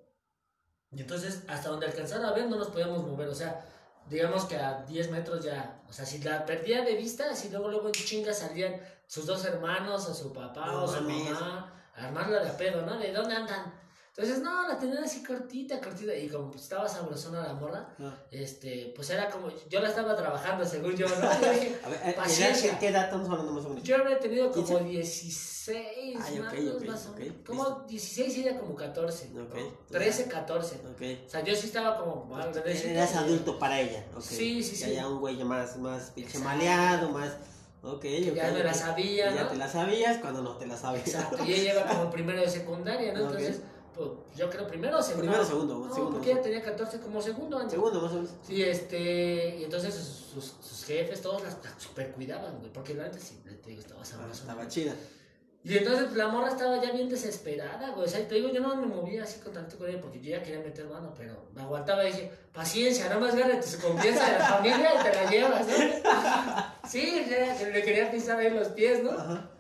Y 0.92 1.00
entonces, 1.00 1.46
hasta 1.48 1.70
donde 1.70 1.86
alcanzara 1.86 2.28
a 2.28 2.34
ver, 2.34 2.50
no 2.50 2.58
nos 2.58 2.68
podíamos 2.68 3.08
mover. 3.08 3.30
O 3.30 3.34
sea, 3.34 3.66
digamos 4.10 4.44
que 4.44 4.58
a 4.58 4.82
10 4.84 5.10
metros 5.10 5.42
ya. 5.46 5.82
O 5.88 5.94
sea, 5.94 6.06
si 6.06 6.20
la 6.20 6.46
perdía 6.46 6.82
de 6.82 6.96
vista, 6.96 7.32
así 7.32 7.50
luego, 7.50 7.70
luego 7.70 7.88
en 7.88 7.94
chinga 7.94 8.34
salían 8.34 8.76
sus 9.08 9.26
dos 9.26 9.46
hermanos, 9.46 10.06
o 10.10 10.14
su 10.14 10.34
papá, 10.34 10.66
No 10.66 10.84
o 10.84 10.88
su 10.90 11.02
mames. 11.02 11.32
mamá, 11.32 11.82
a 11.96 12.08
armarla 12.08 12.44
de 12.44 12.52
pedo, 12.52 12.82
¿no? 12.82 12.98
¿De 12.98 13.14
dónde 13.14 13.36
andan? 13.36 13.74
Entonces, 14.14 14.44
no, 14.44 14.68
la 14.68 14.78
tenían 14.78 15.02
así 15.06 15.24
cortita, 15.24 15.80
cortita. 15.80 16.14
Y 16.14 16.28
como 16.28 16.52
pues, 16.52 16.64
estaba 16.64 16.86
sabrosona 16.90 17.44
la 17.48 17.54
morra, 17.54 17.96
Ah. 17.98 18.14
este, 18.30 18.92
pues 18.94 19.10
era 19.10 19.30
como. 19.30 19.48
Yo 19.70 19.80
la 19.80 19.88
estaba 19.88 20.16
trabajando, 20.18 20.66
según 20.66 20.96
yo, 20.98 21.08
¿no? 21.08 21.16
Yo 21.42 21.52
dije, 21.54 21.80
A 21.84 21.88
ver, 21.90 22.02
eh, 22.06 22.14
Paciencia. 22.18 22.72
¿qué, 22.74 22.80
¿qué 22.80 22.88
edad 22.90 23.06
estamos 23.06 23.30
hablando 23.30 23.54
más 23.54 23.66
o 23.66 23.70
menos? 23.70 23.84
yo 23.84 23.96
habría 23.96 24.20
tenido 24.20 24.52
como 24.52 24.66
¿Quince? 24.68 24.84
16, 24.84 26.18
Ay, 26.22 26.40
ok, 26.40 26.44
más, 26.44 26.54
o 26.54 26.56
menos, 26.58 26.76
ok, 26.76 26.86
más 26.88 27.06
o 27.06 27.10
ok, 27.12 27.18
menos. 27.20 27.34
listo. 27.36 27.52
Como 27.54 27.80
16 27.88 28.38
y 28.38 28.42
ella 28.42 28.60
como 28.60 28.76
14. 28.76 29.26
Ok, 29.28 29.32
¿no? 29.34 29.42
entonces- 29.44 29.74
13, 29.90 30.26
14. 30.28 30.76
Ok. 30.76 31.02
O 31.26 31.30
sea, 31.30 31.44
yo 31.46 31.56
sí 31.56 31.68
estaba 31.68 31.98
como 31.98 32.26
más 32.26 32.52
grandecito. 32.54 32.90
Eras 32.90 33.16
adulto 33.16 33.58
para 33.60 33.80
ella. 33.80 34.06
ok. 34.14 34.22
Sí, 34.22 34.62
sí, 34.62 34.76
Ya, 34.76 34.88
sí. 34.88 34.94
ya 34.96 35.08
un 35.08 35.20
güey 35.22 35.42
más, 35.46 35.78
más 35.78 36.12
pinche 36.12 36.38
maleado, 36.40 37.10
más. 37.12 37.32
Ok, 37.84 38.06
ok. 38.06 38.36
Ya 38.36 38.52
me 38.52 38.64
la 38.64 38.72
ok. 38.72 38.76
sabía, 38.78 39.34
Ya 39.34 39.44
¿no? 39.46 39.50
te 39.50 39.56
la 39.56 39.68
sabías 39.70 40.18
cuando 40.18 40.42
no 40.44 40.58
te 40.58 40.68
la 40.68 40.78
sabías. 40.78 41.08
Exacto, 41.08 41.44
y 41.46 41.54
ella 41.54 41.74
iba 41.74 41.86
como 41.88 42.12
primero 42.12 42.40
de 42.42 42.50
secundaria, 42.50 43.14
¿no? 43.14 43.22
Entonces, 43.26 43.58
pues 43.58 43.71
yo 44.36 44.50
creo 44.50 44.68
primero 44.68 44.98
o 45.00 45.02
segundo. 45.02 45.24
Primero 45.24 45.44
o 45.44 45.46
segundo, 45.46 45.80
No, 45.88 45.94
segundo. 45.94 46.14
porque 46.18 46.32
ella 46.32 46.42
tenía 46.42 46.62
14 46.62 47.00
como 47.00 47.22
segundo 47.22 47.58
año. 47.58 47.70
Segundo, 47.70 48.02
más 48.02 48.12
o 48.12 48.16
menos. 48.16 48.30
Sí, 48.44 48.62
este, 48.64 49.58
y 49.60 49.64
entonces 49.64 49.94
sus, 49.94 50.06
sus, 50.44 50.54
sus 50.66 50.84
jefes, 50.86 51.22
todos 51.22 51.42
las, 51.44 51.58
super 51.78 52.12
cuidaban, 52.12 52.58
güey, 52.60 52.72
porque 52.72 52.94
la 52.94 53.04
neta 53.04 53.20
sí, 53.20 53.42
te 53.64 53.70
digo, 53.70 53.82
estaba 53.82 54.02
Ah, 54.02 54.30
estaba 54.32 54.68
chida. 54.68 54.94
Y 55.64 55.78
entonces 55.78 56.06
pues, 56.06 56.16
la 56.18 56.28
morra 56.28 56.48
estaba 56.50 56.82
ya 56.82 56.92
bien 56.92 57.08
desesperada, 57.08 57.92
güey, 57.92 58.08
o 58.08 58.10
sea, 58.10 58.28
te 58.28 58.34
digo, 58.34 58.50
yo 58.50 58.62
no 58.62 58.76
me 58.76 58.88
movía 58.88 59.24
así 59.24 59.40
con 59.42 59.54
tanto 59.54 59.86
ella 59.86 60.02
porque 60.02 60.20
yo 60.20 60.32
ya 60.32 60.42
quería 60.42 60.60
meter 60.60 60.88
mano, 60.88 61.14
pero 61.16 61.36
me 61.54 61.62
aguantaba 61.62 62.04
y 62.04 62.08
dije, 62.12 62.32
paciencia, 62.52 63.06
nada 63.10 63.20
más 63.20 63.36
gánate 63.36 63.68
su 63.68 63.80
confianza 63.80 64.26
de 64.32 64.40
la 64.40 64.46
familia 64.46 64.90
y 65.00 65.04
te 65.04 65.14
la 65.14 65.30
llevas, 65.30 65.68
¿no? 65.68 66.90
Sí, 66.90 67.26
ya, 67.30 67.70
le 67.70 67.84
quería 67.84 68.10
pisar 68.10 68.40
ahí 68.40 68.50
los 68.50 68.70
pies, 68.70 69.04
¿no? 69.04 69.12
Ajá. 69.12 69.52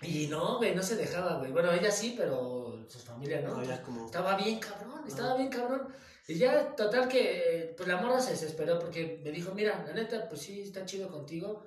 Y 0.00 0.28
no, 0.28 0.56
güey, 0.56 0.74
no 0.74 0.82
se 0.82 0.96
dejaba, 0.96 1.38
güey. 1.38 1.52
Bueno, 1.52 1.70
ella 1.72 1.90
sí, 1.90 2.14
pero 2.16 2.63
su 2.88 2.98
familia 2.98 3.40
no. 3.40 3.56
No, 3.56 3.64
ya 3.64 3.82
como- 3.82 4.06
Estaba 4.06 4.36
bien 4.36 4.58
cabrón, 4.58 5.04
estaba 5.06 5.36
bien 5.36 5.48
cabrón. 5.50 5.88
Y 6.26 6.36
ya, 6.38 6.74
total 6.74 7.06
que, 7.08 7.74
pues 7.76 7.86
la 7.88 7.98
morra 7.98 8.18
se 8.20 8.30
desesperó 8.30 8.78
porque 8.78 9.20
me 9.22 9.30
dijo, 9.30 9.52
mira, 9.54 9.84
la 9.86 9.92
neta, 9.92 10.26
pues 10.28 10.40
sí, 10.40 10.62
está 10.62 10.84
chido 10.86 11.10
contigo, 11.10 11.66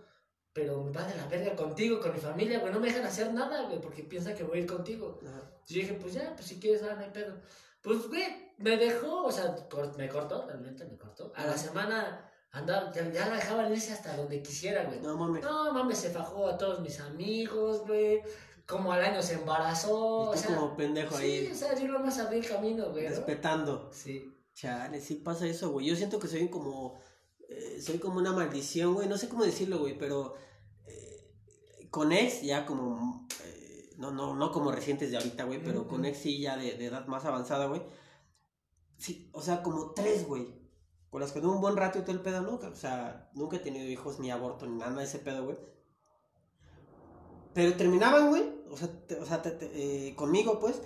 pero 0.51 0.83
me 0.83 0.91
va 0.91 1.03
de 1.03 1.15
la 1.15 1.27
verga 1.27 1.55
contigo, 1.55 1.99
con 1.99 2.13
mi 2.13 2.19
familia, 2.19 2.59
güey, 2.59 2.73
no 2.73 2.79
me 2.79 2.87
dejan 2.87 3.05
hacer 3.05 3.31
nada, 3.33 3.63
güey, 3.67 3.79
porque 3.79 4.03
piensan 4.03 4.35
que 4.35 4.43
voy 4.43 4.57
a 4.57 4.61
ir 4.61 4.67
contigo. 4.67 5.19
Ajá. 5.23 5.51
Yo 5.67 5.75
dije, 5.81 5.93
pues 5.93 6.13
ya, 6.13 6.33
pues 6.35 6.47
si 6.47 6.59
quieres, 6.59 6.81
ah, 6.83 6.95
no 6.95 7.03
hay 7.03 7.11
pedo. 7.11 7.35
Pues, 7.83 8.07
güey, 8.07 8.53
me 8.57 8.77
dejó, 8.77 9.25
o 9.25 9.31
sea, 9.31 9.55
me 9.97 10.09
cortó, 10.09 10.47
realmente 10.47 10.83
me 10.85 10.97
cortó. 10.97 11.31
A 11.35 11.45
la 11.45 11.55
semana 11.55 12.27
andaba, 12.51 12.91
ya, 12.91 13.07
ya 13.11 13.29
la 13.29 13.35
dejaban 13.35 13.71
irse 13.71 13.93
hasta 13.93 14.17
donde 14.17 14.41
quisiera, 14.41 14.85
güey. 14.85 14.99
No 15.01 15.15
mames. 15.15 15.43
No, 15.43 15.71
mames, 15.71 15.99
se 15.99 16.09
fajó 16.09 16.47
a 16.47 16.57
todos 16.57 16.79
mis 16.79 16.99
amigos, 16.99 17.85
güey. 17.85 18.23
Como 18.67 18.91
al 18.91 19.01
año 19.03 19.21
se 19.23 19.35
embarazó. 19.35 20.25
Y 20.25 20.27
o 20.27 20.31
tú 20.33 20.37
sea, 20.37 20.55
como 20.55 20.75
pendejo 20.75 21.17
sí, 21.17 21.23
ahí, 21.23 21.51
o 21.51 21.55
sea, 21.55 21.73
yo 21.79 21.87
nomás 21.87 22.19
abrí 22.19 22.39
el 22.39 22.47
camino, 22.47 22.91
güey. 22.91 23.05
¿no? 23.05 23.09
respetando. 23.11 23.89
Sí. 23.93 24.33
Chale, 24.53 24.99
sí 25.01 25.15
pasa 25.15 25.47
eso, 25.47 25.71
güey. 25.71 25.85
Yo 25.87 25.95
siento 25.95 26.19
que 26.19 26.27
soy 26.27 26.49
como. 26.49 26.99
eh, 27.49 27.79
soy 27.81 27.97
como 27.99 28.19
una 28.19 28.33
maldición, 28.33 28.93
güey. 28.93 29.07
No 29.07 29.17
sé 29.17 29.29
cómo 29.29 29.45
decirlo, 29.45 29.79
güey, 29.79 29.97
pero. 29.97 30.35
eh, 30.85 31.87
con 31.89 32.11
ex, 32.11 32.41
ya 32.41 32.65
como. 32.65 33.27
eh, 33.45 33.93
no, 33.97 34.11
no, 34.11 34.35
no 34.35 34.51
como 34.51 34.71
recientes 34.71 35.11
de 35.11 35.17
ahorita, 35.17 35.45
güey, 35.45 35.63
pero 35.63 35.87
con 35.87 36.03
ex 36.05 36.17
sí, 36.17 36.41
ya 36.41 36.57
de, 36.57 36.73
de 36.77 36.85
edad 36.87 37.07
más 37.07 37.23
avanzada, 37.25 37.67
güey. 37.67 37.81
Sí, 38.97 39.29
o 39.31 39.41
sea, 39.41 39.63
como 39.63 39.91
tres, 39.93 40.27
güey. 40.27 40.57
Con 41.09 41.21
las 41.21 41.31
que 41.31 41.39
tuve 41.39 41.53
un 41.53 41.61
buen 41.61 41.77
rato 41.77 41.99
y 41.99 42.01
todo 42.01 42.11
el 42.11 42.21
pedo, 42.21 42.41
¿no? 42.41 42.55
O 42.55 42.75
sea, 42.75 43.29
nunca 43.33 43.55
he 43.55 43.59
tenido 43.59 43.85
hijos, 43.85 44.19
ni 44.19 44.29
aborto, 44.29 44.65
ni 44.65 44.75
nada 44.77 44.93
de 44.97 45.05
ese 45.05 45.19
pedo, 45.19 45.45
güey. 45.45 45.57
Pero 47.53 47.75
terminaban, 47.75 48.29
güey. 48.29 48.56
O 48.71 48.77
sea, 48.77 48.87
te- 49.07 49.19
o 49.19 49.25
sea 49.25 49.41
te- 49.41 49.51
te- 49.51 49.71
eh, 50.09 50.15
conmigo, 50.15 50.59
pues. 50.59 50.81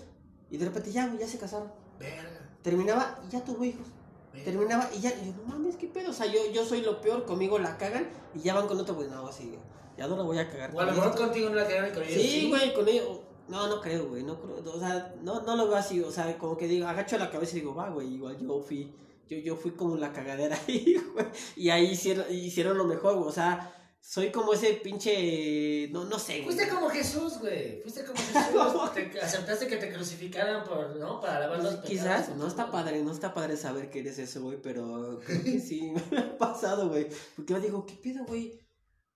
Y 0.50 0.58
de 0.58 0.66
repente 0.66 0.92
ya, 0.92 1.08
güey, 1.08 1.20
ya 1.20 1.28
se 1.28 1.38
casaron. 1.38 1.72
Verga. 2.00 2.50
Terminaba 2.62 3.20
y 3.28 3.32
ya 3.32 3.44
tuvo 3.44 3.64
hijos. 3.64 3.88
verga. 4.34 4.46
Terminaba 4.46 4.90
y 4.96 5.00
ya, 5.02 5.10
y 5.10 5.28
yo, 5.28 5.34
no 5.38 5.44
mames, 5.54 5.76
qué 5.76 5.88
pedo. 5.88 6.12
O 6.12 6.14
sea, 6.14 6.26
yo, 6.26 6.40
yo 6.54 6.66
soy 6.66 6.82
lo 6.82 7.02
peor, 7.02 7.26
conmigo 7.26 7.58
la 7.60 7.78
cagan 7.78 8.10
y 8.36 8.40
ya 8.42 8.54
van 8.54 8.68
con 8.68 8.80
otro, 8.80 8.96
güey. 8.96 9.10
No, 9.10 9.28
así, 9.28 9.58
ya 9.98 10.08
no 10.08 10.16
la 10.18 10.24
voy 10.24 10.38
a 10.40 10.50
cagar. 10.50 10.72
O 10.74 10.80
a 10.80 10.86
lo 10.86 10.94
mejor 10.94 11.16
contigo 11.16 11.50
no 11.50 11.56
la 11.56 11.64
y 11.88 11.92
con 11.94 12.04
ellos. 12.04 12.22
Sí, 12.22 12.50
güey, 12.50 12.74
con 12.74 12.88
ellos. 12.88 13.20
No, 13.48 13.68
no 13.68 13.82
creo, 13.82 14.08
güey. 14.08 14.24
No 14.24 14.40
creo. 14.40 14.64
O 14.74 14.80
sea, 14.80 15.14
no, 15.22 15.42
no 15.42 15.56
lo 15.56 15.68
veo 15.68 15.76
así. 15.76 16.02
O 16.02 16.12
sea, 16.12 16.38
como 16.38 16.56
que 16.58 16.68
digo, 16.68 16.88
agacho 16.88 17.18
la 17.18 17.30
cabeza 17.30 17.58
y 17.58 17.60
digo, 17.62 17.76
va, 17.76 17.90
güey, 17.90 18.14
igual 18.16 18.38
yo 18.38 18.62
fui. 18.62 18.94
Yo, 19.28 19.38
yo 19.38 19.56
fui 19.56 19.72
como 19.72 19.96
la 19.98 20.12
cagadera 20.14 20.58
ahí, 20.68 20.96
güey. 21.14 21.26
Y 21.56 21.70
ahí 21.70 21.92
hicieron, 21.92 22.26
hicieron 22.34 22.78
lo 22.78 22.86
mejor, 22.86 23.16
güey. 23.16 23.28
O 23.28 23.32
sea, 23.32 23.81
soy 24.04 24.32
como 24.32 24.54
ese 24.54 24.74
pinche. 24.74 25.88
No, 25.92 26.04
no 26.06 26.18
sé, 26.20 26.42
güey. 26.42 26.56
Fuiste 26.56 26.68
como 26.68 26.90
Jesús, 26.90 27.38
güey. 27.40 27.82
Fuiste 27.82 28.04
como 28.04 28.18
Jesús. 28.34 28.94
te 29.12 29.22
aceptaste 29.22 29.68
que 29.68 29.78
te 29.78 29.94
crucificaran 29.94 30.64
por, 30.66 30.96
¿no? 30.98 31.22
Para 31.22 31.40
lavar 31.42 31.60
los 31.60 31.76
pecados. 31.76 31.90
Quizás, 31.90 32.36
no 32.36 32.48
está 32.48 32.72
padre, 32.72 33.02
no 33.04 33.12
está 33.12 33.34
padre 33.34 33.56
saber 33.58 33.90
que 33.90 34.00
eres 34.00 34.18
eso, 34.20 34.42
güey, 34.42 34.60
pero 34.62 35.20
creo 35.26 35.44
que 35.44 35.60
sí 35.60 35.94
me 36.12 36.18
ha 36.18 36.38
pasado, 36.38 36.90
güey. 36.90 37.08
Porque 37.36 37.54
yo 37.54 37.60
digo, 37.60 37.86
¿qué 37.86 37.94
pedo, 37.94 38.26
güey? 38.26 38.60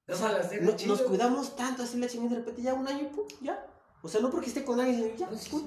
O 0.08 0.16
sea, 0.16 0.40
no- 0.62 0.76
chido. 0.76 0.94
nos 0.96 1.02
cuidamos 1.02 1.56
tanto 1.56 1.82
así 1.84 1.98
la 1.98 2.08
chingada 2.08 2.28
y 2.28 2.34
de 2.36 2.40
repente 2.42 2.62
ya 2.62 2.74
un 2.76 2.88
año, 2.88 3.10
pum, 3.12 3.26
ya. 3.42 3.66
O 4.04 4.08
sea, 4.08 4.22
no 4.22 4.30
porque 4.30 4.48
esté 4.50 4.64
con 4.64 4.80
alguien, 4.80 5.18
ya, 5.18 5.28
pum, 5.28 5.38
sí. 5.40 5.66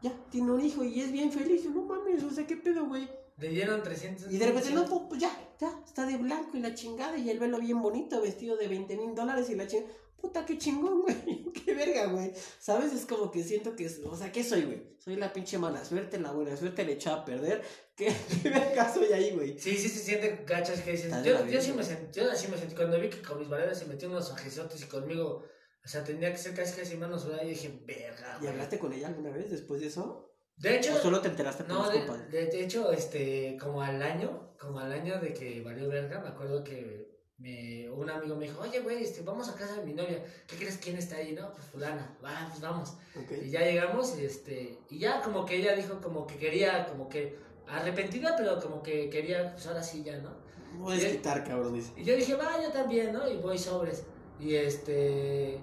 ya, 0.00 0.10
tiene 0.30 0.50
un 0.50 0.60
hijo 0.64 0.82
y 0.82 1.02
es 1.02 1.12
bien 1.12 1.30
feliz. 1.30 1.64
Yo, 1.64 1.70
no 1.70 1.82
mames, 1.82 2.24
o 2.24 2.30
sea, 2.30 2.46
¿qué 2.46 2.56
pedo, 2.56 2.86
güey? 2.86 3.06
Le 3.38 3.48
dieron 3.48 3.82
300. 3.82 4.32
Y 4.32 4.38
de 4.38 4.46
repente, 4.46 4.70
no, 4.70 5.08
pues, 5.08 5.20
ya, 5.20 5.36
ya, 5.60 5.80
está 5.84 6.06
de 6.06 6.16
blanco 6.16 6.56
y 6.56 6.60
la 6.60 6.74
chingada 6.74 7.16
y 7.18 7.30
el 7.30 7.38
velo 7.38 7.58
bien 7.58 7.82
bonito, 7.82 8.20
vestido 8.20 8.56
de 8.56 8.68
20 8.68 8.96
mil 8.96 9.14
dólares 9.14 9.50
y 9.50 9.56
la 9.56 9.66
chingada. 9.66 9.92
Puta, 10.20 10.46
qué 10.46 10.56
chingón, 10.56 11.02
güey. 11.02 11.52
Qué 11.52 11.74
verga, 11.74 12.06
güey. 12.06 12.32
¿Sabes? 12.58 12.92
Es 12.94 13.04
como 13.04 13.30
que 13.30 13.42
siento 13.42 13.76
que, 13.76 13.86
o 13.86 14.16
sea, 14.16 14.32
¿qué 14.32 14.42
soy, 14.42 14.62
güey? 14.62 14.96
Soy 14.98 15.16
la 15.16 15.32
pinche 15.32 15.58
mala 15.58 15.84
suerte, 15.84 16.18
la 16.18 16.32
buena 16.32 16.56
suerte 16.56 16.84
le 16.84 16.92
echaba 16.92 17.22
a 17.22 17.24
perder. 17.24 17.62
¿Qué, 17.96 18.12
qué 18.42 18.48
verga 18.48 18.92
soy 18.92 19.12
ahí, 19.12 19.32
güey? 19.32 19.58
Sí, 19.58 19.76
sí 19.76 19.88
se 19.88 20.00
siente 20.00 20.44
gachas 20.46 20.80
que 20.80 20.92
de 20.96 21.22
Yo, 21.22 21.46
yo 21.46 21.60
sí 21.60 21.72
me 21.72 21.84
sentí, 21.84 22.20
yo 22.20 22.30
así 22.30 22.48
me 22.48 22.56
sentí. 22.56 22.74
Cuando 22.74 22.98
vi 22.98 23.10
que 23.10 23.20
con 23.20 23.38
mis 23.38 23.48
valeras 23.48 23.78
se 23.78 23.84
metió 23.84 24.08
unos 24.08 24.30
fajesotes 24.30 24.82
y 24.82 24.86
conmigo, 24.86 25.44
o 25.84 25.88
sea, 25.88 26.02
tenía 26.02 26.32
que 26.32 26.38
ser 26.38 26.54
casi 26.54 26.74
casi 26.74 26.96
manos 26.96 27.22
sudada 27.22 27.44
y 27.44 27.50
dije, 27.50 27.82
verga, 27.84 28.36
¿Y 28.36 28.40
güey. 28.40 28.52
hablaste 28.52 28.78
con 28.78 28.92
ella 28.94 29.08
alguna 29.08 29.30
vez 29.30 29.50
después 29.50 29.82
de 29.82 29.88
eso? 29.88 30.23
De 30.56 30.76
hecho, 30.76 30.94
¿O 30.94 30.98
solo 30.98 31.20
te 31.20 31.28
enteraste 31.28 31.64
por 31.64 31.72
no, 31.72 31.84
los 31.84 31.92
de, 31.92 31.98
compadres? 32.00 32.30
de, 32.30 32.46
de 32.46 32.64
hecho, 32.64 32.92
este, 32.92 33.56
como 33.60 33.82
al 33.82 34.00
año, 34.00 34.54
como 34.58 34.78
al 34.78 34.92
año 34.92 35.20
de 35.20 35.34
que 35.34 35.62
valió 35.62 35.88
verga, 35.88 36.20
me 36.20 36.28
acuerdo 36.28 36.62
que 36.62 37.14
me, 37.38 37.90
un 37.90 38.08
amigo 38.08 38.36
me 38.36 38.46
dijo, 38.46 38.60
oye, 38.60 38.80
güey, 38.80 39.02
este, 39.02 39.22
vamos 39.22 39.48
a 39.48 39.54
casa 39.54 39.76
de 39.76 39.84
mi 39.84 39.92
novia. 39.92 40.22
¿Qué 40.46 40.56
crees 40.56 40.78
quién 40.78 40.96
está 40.96 41.16
ahí? 41.16 41.32
No, 41.32 41.52
pues 41.52 41.64
fulana. 41.66 42.16
Va, 42.24 42.46
pues 42.48 42.60
vamos. 42.60 42.94
Y 43.42 43.50
ya 43.50 43.60
llegamos, 43.60 44.16
y 44.18 44.24
este, 44.24 44.78
y 44.88 44.98
ya 44.98 45.20
como 45.20 45.44
que 45.44 45.56
ella 45.56 45.74
dijo 45.74 46.00
como 46.00 46.26
que 46.26 46.36
quería, 46.36 46.86
como 46.86 47.08
que 47.08 47.36
arrepentida, 47.66 48.36
pero 48.36 48.60
como 48.60 48.82
que 48.82 49.10
quería, 49.10 49.52
pues 49.52 49.66
ahora 49.66 49.82
sí 49.82 50.02
ya, 50.04 50.18
¿no? 50.18 50.30
No 50.74 50.84
voy 50.84 50.96
a 50.96 51.00
desquitar, 51.00 51.44
cabrón, 51.44 51.74
dice. 51.74 51.92
Y 51.96 52.04
yo 52.04 52.16
dije, 52.16 52.34
va, 52.34 52.62
yo 52.62 52.70
también, 52.70 53.12
¿no? 53.12 53.28
Y 53.28 53.36
voy 53.38 53.58
sobres. 53.58 54.04
Y 54.40 54.54
este, 54.54 55.60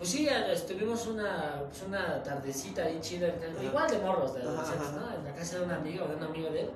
pues 0.00 0.10
sí, 0.10 0.26
estuvimos 0.28 1.06
una, 1.06 1.62
pues 1.68 1.82
una 1.86 2.22
tardecita 2.22 2.84
ahí 2.84 2.98
chida, 3.02 3.28
Ajá. 3.28 3.62
igual 3.62 3.88
de 3.90 3.98
morros, 3.98 4.34
de 4.34 4.40
adolescentes. 4.40 4.92
¿no? 4.92 5.14
En 5.14 5.24
la 5.24 5.34
casa 5.34 5.58
de 5.58 5.64
un 5.66 5.70
amigo, 5.70 6.06
de 6.08 6.16
un 6.16 6.22
amigo 6.22 6.48
de 6.50 6.60
él. 6.62 6.70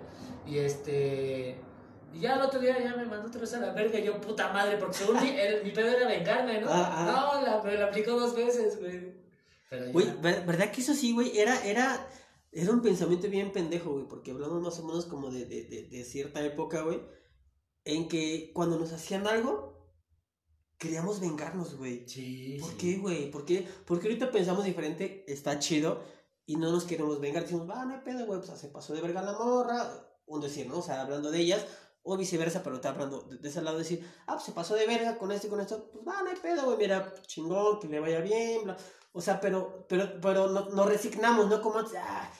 Y 0.46 0.58
este, 0.58 1.58
y 2.12 2.20
ya 2.20 2.34
el 2.34 2.42
otro 2.42 2.60
día 2.60 2.78
ya 2.78 2.94
me 2.94 3.06
mandó 3.06 3.28
otra 3.28 3.40
vez 3.40 3.54
a 3.54 3.60
la 3.60 3.72
verga, 3.72 3.98
yo, 3.98 4.20
puta 4.20 4.52
madre, 4.52 4.76
porque 4.76 4.94
según 4.98 5.20
mi, 5.22 5.30
el- 5.30 5.64
mi 5.64 5.70
pedo 5.70 5.88
era 5.88 6.06
vengarme, 6.06 6.60
¿no? 6.60 6.68
Ah, 6.70 7.32
No, 7.34 7.40
la, 7.42 7.62
me 7.62 7.74
la 7.78 7.86
aplicó 7.86 8.12
dos 8.12 8.36
veces, 8.36 8.78
güey. 8.78 9.14
Pero. 9.70 9.90
Güey, 9.92 10.12
ver- 10.20 10.44
¿verdad 10.44 10.70
que 10.70 10.82
eso 10.82 10.92
sí, 10.94 11.14
güey? 11.14 11.36
Era, 11.38 11.64
era, 11.64 12.06
era 12.52 12.70
un 12.70 12.82
pensamiento 12.82 13.28
bien 13.30 13.50
pendejo, 13.52 13.92
güey, 13.92 14.06
porque 14.06 14.32
hablamos 14.32 14.60
más 14.60 14.78
o 14.80 14.84
menos 14.86 15.06
como 15.06 15.30
de, 15.30 15.46
de, 15.46 15.64
de, 15.64 15.88
de 15.88 16.04
cierta 16.04 16.44
época, 16.44 16.82
güey, 16.82 17.00
en 17.86 18.06
que 18.08 18.52
cuando 18.54 18.78
nos 18.78 18.92
hacían 18.92 19.26
algo, 19.26 19.73
queríamos 20.84 21.18
vengarnos, 21.18 21.76
güey. 21.78 22.06
Sí, 22.06 22.58
¿Por 22.60 22.76
qué, 22.76 22.98
güey? 22.98 23.30
¿Por 23.30 23.46
qué? 23.46 23.66
Porque 23.86 24.06
ahorita 24.06 24.30
pensamos 24.30 24.64
diferente, 24.66 25.24
está 25.26 25.58
chido, 25.58 26.02
y 26.44 26.56
no 26.56 26.70
nos 26.70 26.84
queremos 26.84 27.18
vengar. 27.20 27.42
Decimos, 27.42 27.68
va, 27.68 27.86
no 27.86 27.94
hay 27.94 28.00
pedo, 28.00 28.26
güey, 28.26 28.40
pues 28.40 28.58
se 28.60 28.68
pasó 28.68 28.92
de 28.92 29.00
verga 29.00 29.22
la 29.22 29.32
morra, 29.32 29.90
un 30.26 30.42
decir, 30.42 30.66
¿no? 30.66 30.78
O 30.78 30.82
sea, 30.82 31.00
hablando 31.00 31.30
de 31.30 31.40
ellas, 31.40 31.64
o 32.02 32.18
viceversa, 32.18 32.62
pero 32.62 32.76
está 32.76 32.90
hablando 32.90 33.22
de, 33.22 33.38
de 33.38 33.48
ese 33.48 33.62
lado, 33.62 33.78
decir, 33.78 34.06
ah, 34.26 34.34
pues 34.34 34.44
se 34.44 34.52
pasó 34.52 34.74
de 34.74 34.86
verga 34.86 35.16
con 35.16 35.32
esto 35.32 35.46
y 35.46 35.50
con 35.50 35.60
esto, 35.60 35.90
pues 35.90 36.06
va, 36.06 36.22
no 36.22 36.28
hay 36.28 36.36
pedo, 36.36 36.66
güey, 36.66 36.76
mira, 36.76 37.14
chingón, 37.26 37.80
que 37.80 37.88
le 37.88 38.00
vaya 38.00 38.20
bien, 38.20 38.64
bla. 38.64 38.76
O 39.12 39.22
sea, 39.22 39.40
pero, 39.40 39.86
pero, 39.88 40.20
pero 40.20 40.48
no, 40.48 40.68
nos 40.68 40.86
resignamos, 40.86 41.48
¿no? 41.48 41.62
Como, 41.62 41.78
ah, 41.78 42.30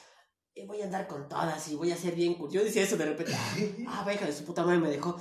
eh, 0.53 0.65
voy 0.67 0.81
a 0.81 0.85
andar 0.85 1.07
con 1.07 1.27
todas 1.27 1.67
y 1.69 1.75
voy 1.75 1.91
a 1.91 1.97
ser 1.97 2.13
bien 2.13 2.35
cool. 2.35 2.51
Yo 2.51 2.63
decía 2.63 2.83
eso 2.83 2.95
de 2.95 3.05
repente, 3.05 3.33
ah, 3.33 4.05
ah, 4.05 4.13
hija 4.13 4.25
de 4.25 4.33
su 4.33 4.45
puta 4.45 4.63
madre 4.63 4.79
me 4.79 4.89
dejó. 4.89 5.17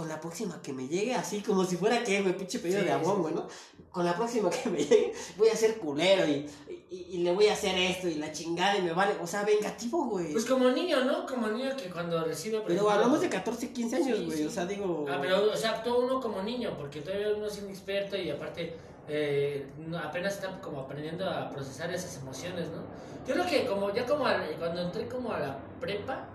Con 0.00 0.08
la 0.08 0.18
próxima 0.18 0.62
que 0.62 0.72
me 0.72 0.88
llegue, 0.88 1.14
así 1.14 1.42
como 1.42 1.62
si 1.62 1.76
fuera 1.76 2.02
que, 2.02 2.22
güey, 2.22 2.34
pinche 2.34 2.58
pedido 2.58 2.80
Sí, 2.80 2.86
de 2.86 2.92
abón, 2.92 3.22
sí. 3.28 3.34
¿no? 3.34 3.46
Con 3.90 4.06
la 4.06 4.16
próxima 4.16 4.48
que 4.48 4.70
me 4.70 4.78
llegue, 4.78 5.12
voy 5.36 5.50
a 5.50 5.54
ser 5.54 5.76
culero 5.76 6.26
y, 6.26 6.48
y, 6.88 6.96
y 7.10 7.18
le 7.18 7.34
voy 7.34 7.48
a 7.48 7.52
hacer 7.52 7.76
esto 7.76 8.08
y 8.08 8.14
la 8.14 8.32
chingada 8.32 8.78
y 8.78 8.80
me 8.80 8.94
vale. 8.94 9.12
O 9.20 9.26
sea, 9.26 9.44
vengativo, 9.44 10.06
güey. 10.06 10.32
Pues 10.32 10.46
como 10.46 10.70
niño, 10.70 11.04
¿no? 11.04 11.26
Como 11.26 11.48
niño 11.48 11.76
que 11.76 11.90
cuando 11.90 12.24
recibe... 12.24 12.62
pero 12.66 12.88
hablamos 12.88 13.20
de 13.20 13.28
14, 13.28 13.72
15 13.72 13.96
años, 13.96 14.18
Sí, 14.18 14.24
güey. 14.24 14.46
O 14.46 14.50
sea, 14.50 14.64
digo. 14.64 15.04
Ah, 15.06 15.18
pero, 15.20 15.52
o 15.52 15.56
sea, 15.56 15.72
actuó 15.72 15.98
uno 15.98 16.18
como 16.18 16.42
niño, 16.42 16.74
porque 16.78 17.02
todavía 17.02 17.34
uno 17.36 17.48
es 17.48 17.58
inexperto 17.58 18.16
y 18.16 18.30
aparte 18.30 18.78
eh, 19.06 19.66
apenas 20.02 20.36
está 20.36 20.62
como 20.62 20.80
aprendiendo 20.80 21.28
a 21.28 21.50
procesar 21.50 21.92
esas 21.92 22.16
emociones, 22.16 22.68
¿no? 22.68 22.84
Yo 23.28 23.34
lo 23.34 23.44
que, 23.44 23.66
como 23.66 23.92
ya 23.92 24.06
como 24.06 24.24
cuando 24.58 24.80
entré 24.80 25.06
como 25.08 25.30
a 25.30 25.40
la 25.40 25.58
prepa, 25.78 26.26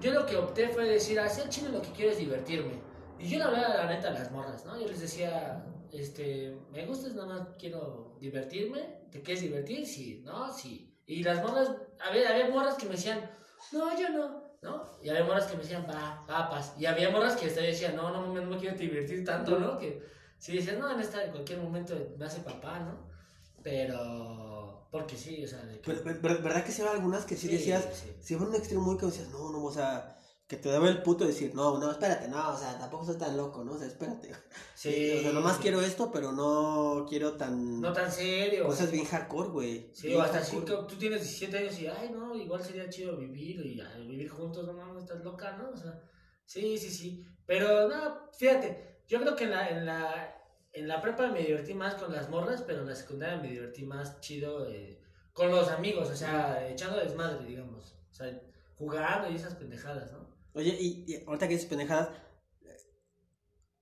yo 0.00 0.12
lo 0.12 0.26
que 0.26 0.36
opté 0.36 0.68
fue 0.70 0.88
decir, 0.88 1.20
hacer 1.20 1.48
chino 1.48 1.68
lo 1.68 1.80
que 1.80 1.92
quiero 1.92 2.10
es 2.10 2.18
divertirme. 2.18 2.91
Y 3.22 3.28
yo 3.28 3.38
le 3.38 3.44
hablaba 3.44 3.74
la 3.74 3.86
neta 3.86 4.08
a 4.08 4.12
las 4.12 4.30
morras, 4.32 4.64
¿no? 4.64 4.78
Yo 4.80 4.86
les 4.88 5.00
decía, 5.00 5.64
este, 5.92 6.56
me 6.72 6.84
gustas, 6.86 7.14
nada 7.14 7.28
más 7.28 7.48
quiero 7.58 8.16
divertirme, 8.20 8.80
¿te 9.10 9.22
quieres 9.22 9.42
divertir? 9.42 9.86
Sí, 9.86 10.22
¿no? 10.24 10.52
Sí. 10.52 10.94
Y 11.06 11.22
las 11.22 11.42
morras, 11.42 11.70
a 12.04 12.10
ver, 12.12 12.26
había 12.26 12.48
morras 12.50 12.74
que 12.74 12.86
me 12.86 12.92
decían, 12.92 13.30
no, 13.72 13.98
yo 13.98 14.08
no, 14.10 14.42
¿no? 14.62 14.84
Y 15.02 15.08
había 15.08 15.24
morras 15.24 15.46
que 15.46 15.56
me 15.56 15.62
decían, 15.62 15.86
va, 15.88 16.24
papas. 16.26 16.74
Y 16.78 16.86
había 16.86 17.10
morras 17.10 17.36
que 17.36 17.46
hasta 17.46 17.60
decían, 17.60 17.94
no, 17.96 18.10
no, 18.10 18.26
no, 18.26 18.34
no 18.40 18.50
me 18.50 18.56
quiero 18.58 18.76
divertir 18.76 19.24
tanto, 19.24 19.58
¿no? 19.58 19.78
Que 19.78 20.02
si 20.38 20.56
decían, 20.56 20.78
no, 20.80 20.90
en, 20.90 21.00
esta, 21.00 21.22
en 21.24 21.30
cualquier 21.30 21.60
momento 21.60 21.94
me 22.18 22.24
hace 22.24 22.40
papá, 22.40 22.80
¿no? 22.80 23.10
Pero, 23.62 24.88
porque 24.90 25.16
sí, 25.16 25.44
o 25.44 25.48
sea, 25.48 25.60
que- 25.82 25.92
Pero, 25.92 26.20
¿Verdad 26.42 26.64
que 26.64 26.72
se 26.72 26.82
van 26.82 26.96
algunas 26.96 27.24
que 27.24 27.36
sí, 27.36 27.46
Sí, 27.48 27.54
decías, 27.54 27.88
sí. 27.92 28.12
si 28.20 28.34
a 28.34 28.38
un 28.38 28.54
extremo 28.54 28.82
muy 28.82 28.96
que 28.96 29.06
decías, 29.06 29.28
no, 29.30 29.50
no, 29.50 29.64
o 29.64 29.72
sea, 29.72 30.16
que 30.52 30.58
te 30.58 30.68
daba 30.68 30.86
el 30.90 31.02
puto 31.02 31.26
decir, 31.26 31.54
no, 31.54 31.78
no, 31.78 31.90
espérate, 31.90 32.28
no, 32.28 32.50
o 32.50 32.56
sea, 32.58 32.78
tampoco 32.78 33.06
soy 33.06 33.16
tan 33.16 33.34
loco, 33.38 33.64
¿no? 33.64 33.72
O 33.72 33.78
sea, 33.78 33.86
espérate. 33.86 34.30
Sí. 34.74 35.16
O 35.18 35.22
sea, 35.22 35.32
nomás 35.32 35.56
quiero 35.56 35.80
esto, 35.80 36.12
pero 36.12 36.30
no 36.30 37.06
quiero 37.08 37.38
tan. 37.38 37.80
No 37.80 37.90
tan 37.94 38.12
serio. 38.12 38.66
Cosas 38.66 38.90
bien 38.90 39.06
hardcore, 39.06 39.48
güey. 39.48 39.90
Sí, 39.94 40.14
o 40.14 40.20
hasta 40.20 40.40
así 40.40 40.58
que 40.58 40.66
tú 40.66 40.96
tienes 40.98 41.22
17 41.22 41.56
años 41.56 41.80
y, 41.80 41.86
ay, 41.86 42.10
no, 42.10 42.36
igual 42.36 42.62
sería 42.62 42.90
chido 42.90 43.16
vivir 43.16 43.64
y 43.64 43.80
ay, 43.80 44.06
vivir 44.06 44.28
juntos, 44.28 44.66
no 44.66 44.74
mames, 44.74 45.04
estás 45.04 45.24
loca, 45.24 45.56
¿no? 45.56 45.70
O 45.70 45.76
sea, 45.76 46.02
sí, 46.44 46.76
sí, 46.76 46.90
sí. 46.90 47.26
Pero, 47.46 47.88
no, 47.88 48.28
fíjate, 48.36 49.04
yo 49.08 49.22
creo 49.22 49.34
que 49.34 49.44
en 49.44 49.52
la, 49.52 49.68
en 49.70 49.86
la, 49.86 50.36
en 50.74 50.86
la 50.86 51.00
prepa 51.00 51.28
me 51.28 51.44
divertí 51.44 51.72
más 51.72 51.94
con 51.94 52.12
las 52.12 52.28
morras, 52.28 52.60
pero 52.60 52.82
en 52.82 52.88
la 52.88 52.94
secundaria 52.94 53.40
me 53.40 53.48
divertí 53.48 53.84
más 53.84 54.20
chido 54.20 54.68
eh, 54.68 55.00
con 55.32 55.50
los 55.50 55.70
amigos, 55.70 56.10
o 56.10 56.14
sea, 56.14 56.68
echando 56.68 56.98
desmadre, 56.98 57.46
digamos. 57.46 57.96
O 58.10 58.12
sea, 58.12 58.38
jugando 58.76 59.30
y 59.30 59.36
esas 59.36 59.54
pendejadas, 59.54 60.12
¿no? 60.12 60.31
Oye, 60.54 60.76
y, 60.78 61.04
y 61.10 61.24
ahorita 61.26 61.48
que 61.48 61.54
dices 61.54 61.68
pendejadas, 61.68 62.10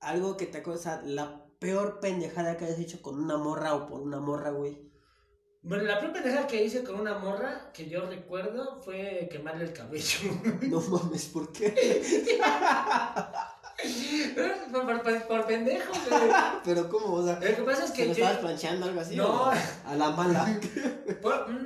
algo 0.00 0.36
que 0.36 0.46
te 0.46 0.58
acuerdas, 0.58 0.80
o 0.80 0.84
sea, 0.84 1.02
la 1.02 1.46
peor 1.58 2.00
pendejada 2.00 2.56
que 2.56 2.64
hayas 2.64 2.78
hecho 2.78 3.02
con 3.02 3.18
una 3.22 3.36
morra 3.36 3.74
o 3.74 3.86
por 3.86 4.00
una 4.00 4.18
morra, 4.20 4.50
güey. 4.50 4.88
Bueno, 5.62 5.84
la 5.84 5.98
primera 5.98 6.22
pendejada 6.22 6.46
que 6.46 6.64
hice 6.64 6.82
con 6.84 6.98
una 6.98 7.18
morra 7.18 7.70
que 7.74 7.86
yo 7.86 8.06
recuerdo 8.06 8.80
fue 8.82 9.28
quemarle 9.30 9.64
el 9.64 9.72
cabello. 9.74 10.30
No 10.62 10.80
mames, 10.80 11.26
¿por 11.26 11.52
qué? 11.52 11.70
por, 14.72 15.02
por- 15.02 15.26
por 15.26 15.46
pendejo, 15.46 15.92
güey. 16.08 16.30
Pero 16.64 16.88
¿cómo? 16.88 17.14
O 17.16 17.24
sea, 17.24 17.34
Lo 17.34 17.40
que 17.56 17.62
pasa 17.62 17.84
es 17.84 17.90
¿que 17.90 18.02
que 18.02 18.08
lo 18.08 18.14
yo- 18.14 18.24
estabas 18.24 18.38
planchando 18.40 18.86
algo 18.86 19.00
así? 19.00 19.16
No. 19.16 19.42
o 19.42 19.46
A 19.50 19.94
la 19.96 20.10
mala. 20.10 20.60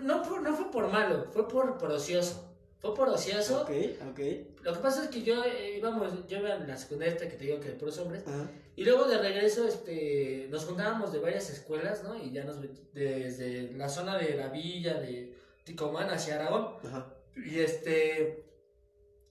no, 0.03 0.23
por- 0.23 0.43
no 0.43 0.55
fue 0.55 0.71
por 0.71 0.89
malo, 0.91 1.27
fue 1.33 1.47
por, 1.47 1.77
por 1.79 1.91
ocioso. 1.93 2.54
Fue 2.85 2.95
por 2.95 3.09
ocioso. 3.09 3.63
ok, 3.63 3.71
ok. 4.11 4.21
Lo 4.63 4.75
que 4.75 4.81
pasa 4.81 5.05
es 5.05 5.09
que 5.09 5.23
yo 5.23 5.43
eh, 5.43 5.79
íbamos, 5.79 6.27
yo 6.29 6.37
iba 6.37 6.55
en 6.55 6.69
la 6.69 6.77
secundaria 6.77 7.15
esta 7.15 7.27
que 7.27 7.37
te 7.37 7.45
digo 7.47 7.59
que 7.59 7.69
de 7.69 7.75
puros 7.77 7.97
hombres. 7.97 8.23
Ajá. 8.27 8.47
Y 8.77 8.85
luego 8.85 9.07
de 9.09 9.17
regreso, 9.17 9.67
este, 9.67 10.49
nos 10.51 10.67
juntábamos 10.67 11.11
de 11.11 11.19
varias 11.19 11.49
escuelas, 11.49 12.05
¿no? 12.05 12.15
Y 12.23 12.31
ya 12.31 12.45
nos, 12.45 12.59
desde 12.93 13.73
la 13.73 13.89
zona 13.89 14.19
de 14.19 14.35
la 14.37 14.49
villa, 14.49 15.01
de 15.01 15.35
Ticomán 15.65 16.11
hacia 16.11 16.35
Aragón. 16.35 16.77
Ajá. 16.85 17.07
Y 17.35 17.61
este. 17.61 18.45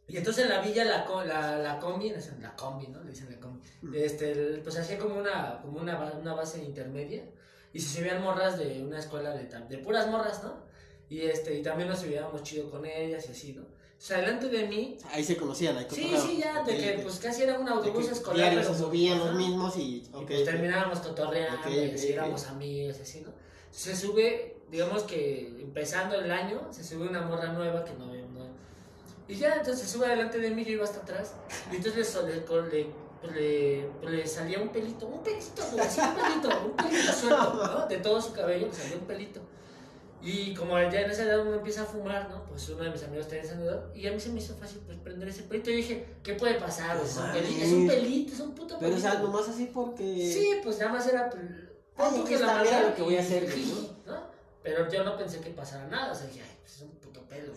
Y 0.08 0.18
entonces 0.18 0.46
en 0.46 0.50
la 0.50 0.62
villa 0.62 0.84
la, 0.84 1.06
la, 1.24 1.60
la 1.60 1.80
combi, 1.80 2.12
la 2.42 2.56
combi, 2.56 2.88
¿no? 2.88 3.04
Le 3.04 3.12
dicen 3.12 3.30
la 3.30 3.40
combi. 3.40 3.62
Mm. 3.84 3.94
Este, 3.94 4.34
pues 4.64 4.80
hacía 4.80 4.98
como 4.98 5.16
una, 5.20 5.62
como 5.62 5.80
una, 5.80 6.12
una 6.14 6.34
base 6.34 6.64
intermedia. 6.64 7.24
Y 7.72 7.80
se 7.80 8.00
subían 8.00 8.24
morras 8.24 8.58
de 8.58 8.84
una 8.84 8.98
escuela 8.98 9.36
de, 9.36 9.46
de 9.46 9.78
puras 9.78 10.08
morras, 10.10 10.44
¿no? 10.44 10.73
Y 11.10 11.22
este, 11.22 11.56
y 11.60 11.62
también 11.62 11.90
nos 11.90 12.00
subíamos 12.00 12.42
chido 12.44 12.70
con 12.72 12.86
ellas 12.86 13.26
y 13.28 13.32
así, 13.32 13.54
¿no? 13.54 13.62
O 13.64 14.06
sea, 14.06 14.18
delante 14.18 14.50
de 14.50 14.68
mí. 14.68 14.98
Ahí 15.12 15.24
se 15.24 15.38
conocían, 15.38 15.78
ahí 15.78 15.86
Sí, 15.90 16.12
sí, 16.22 16.42
ya, 16.44 16.62
de 16.64 16.76
que 16.76 17.00
pues 17.04 17.20
casi 17.20 17.44
era 17.44 17.58
un 17.60 17.70
autobús 17.70 18.10
escolar. 18.10 18.52
diario 18.52 18.64
se 18.74 18.78
subían 18.78 19.20
los 19.20 19.34
mismos 19.36 19.78
y... 19.78 19.82
Y 19.82 20.10
ok, 20.12 20.26
pues 20.28 20.40
ok. 20.42 20.46
terminábamos 20.46 21.00
cotorreando, 21.00 21.60
Ok, 21.62 21.68
y 21.74 21.88
ok, 21.88 21.94
así 21.94 22.12
éramos 22.12 22.46
amigos, 22.48 22.98
así, 23.02 23.22
¿no? 23.22 23.32
Se 23.72 23.96
sube, 23.96 24.58
digamos 24.70 25.04
que 25.04 25.48
empezando 25.62 26.16
el 26.16 26.30
año, 26.32 26.68
se 26.72 26.84
sube 26.84 27.08
una 27.08 27.22
morra 27.22 27.54
nueva 27.54 27.86
que 27.86 27.94
no, 27.94 28.08
no- 28.08 28.54
Y 29.28 29.36
ya, 29.36 29.54
entonces 29.56 29.80
se 29.88 29.94
sube 29.98 30.06
adelante 30.08 30.38
de 30.40 30.50
mí, 30.52 30.66
yo 30.66 30.72
iba 30.74 30.84
hasta 30.84 31.00
atrás. 31.00 31.36
Y 31.72 31.78
entonces 31.78 32.14
le, 32.16 32.24
le, 32.24 32.36
le, 32.70 32.88
pues 33.22 33.34
le, 33.36 33.90
pues 34.02 34.14
le 34.14 34.28
salía 34.28 34.60
un 34.60 34.68
pelito, 34.70 35.08
un 35.08 35.24
pelito, 35.24 35.64
güey, 35.72 35.86
así 35.86 36.02
un 36.02 36.16
pelito, 36.16 36.66
un 36.66 36.76
pelito 36.76 37.14
suelto, 37.14 37.54
¿no? 37.80 37.88
De 37.88 37.98
todo 38.00 38.22
su 38.22 38.34
cabello 38.34 38.68
le 38.68 38.74
salía 38.74 38.98
un 38.98 39.06
pelito. 39.06 39.40
Y 40.24 40.54
como 40.54 40.80
ya 40.80 41.02
en 41.02 41.12
esa 41.12 41.24
edad 41.24 41.42
uno 41.42 41.56
empieza 41.56 41.82
a 41.82 41.86
fumar, 41.86 42.30
¿no? 42.30 42.46
Pues 42.46 42.70
uno 42.70 42.84
de 42.84 42.92
mis 42.92 43.04
amigos 43.04 43.28
tenía 43.28 43.44
esa 43.44 43.56
edad. 43.56 43.94
Y 43.94 44.08
a 44.08 44.12
mí 44.14 44.20
se 44.20 44.30
me 44.30 44.40
hizo 44.40 44.56
fácil 44.56 44.80
pues 44.86 44.98
prender 45.00 45.28
ese 45.28 45.44
pelito. 45.44 45.70
Y 45.70 45.76
dije, 45.76 46.06
¿qué 46.24 46.36
puede 46.36 46.56
pasar? 46.56 46.98
Es 46.98 47.18
un, 47.18 47.32
pelito, 47.32 47.64
es 47.64 47.72
un 47.74 47.88
pelito, 47.88 48.34
es 48.34 48.40
un 48.40 48.56
puto 48.56 48.80
Pero, 48.80 48.92
o 48.92 48.96
pelito. 48.96 49.12
sea, 49.12 49.20
nomás 49.20 49.50
así 49.50 49.70
porque... 49.74 50.04
Sí, 50.04 50.62
pues 50.64 50.80
nada 50.80 50.94
más 50.94 51.08
era. 51.08 51.30
pues, 51.30 52.14
que 52.26 52.40
la 52.40 52.64
lo 52.64 52.96
que 52.96 53.02
voy 53.02 53.18
a 53.18 53.22
hacer, 53.22 53.50
¿no? 54.06 54.24
Pero 54.64 54.90
yo 54.90 55.04
no 55.04 55.18
pensé 55.18 55.42
que 55.42 55.50
pasara 55.50 55.88
nada. 55.88 56.14
O 56.14 56.16
sea, 56.16 56.26
dije, 56.28 56.42
ay, 56.42 56.58
pues 56.62 56.78
es 56.78 56.82
un 56.84 56.92
puto 56.92 57.22
pelo. 57.28 57.52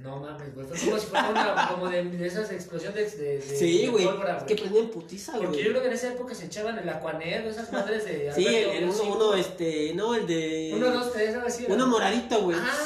No 0.00 0.18
mames, 0.18 0.54
güey. 0.54 0.66
Fue 0.66 0.78
como 0.78 0.98
si 0.98 1.06
fuera 1.06 1.30
una. 1.30 1.68
como 1.68 1.88
de, 1.88 2.04
de 2.04 2.26
esas 2.26 2.50
explosiones 2.52 3.16
de. 3.16 3.38
de 3.38 3.42
Sí, 3.42 3.86
güey. 3.86 4.06
Es 4.06 4.42
que 4.44 4.56
prenden 4.56 4.90
putiza, 4.90 5.32
güey. 5.32 5.46
Porque 5.46 5.62
yo 5.64 5.70
creo 5.70 5.82
que 5.82 5.88
en 5.88 5.94
esa 5.94 6.08
época 6.12 6.34
se 6.34 6.46
echaban 6.46 6.78
el 6.78 6.88
Aquanet, 6.88 7.46
esas 7.46 7.72
madres 7.72 8.04
de. 8.04 8.32
Sí, 8.34 8.46
el, 8.46 8.70
el 8.70 8.88
uno, 8.90 9.02
uno, 9.14 9.34
este... 9.34 9.92
No, 9.94 10.14
el 10.14 10.26
de... 10.26 10.72
Uno, 10.76 10.90
dos, 10.90 11.12
tres, 11.12 11.34
ahora 11.34 11.48
sí. 11.50 11.64
Uno 11.68 11.86
moradito, 11.86 12.42
güey. 12.42 12.58
Ajá. 12.58 12.76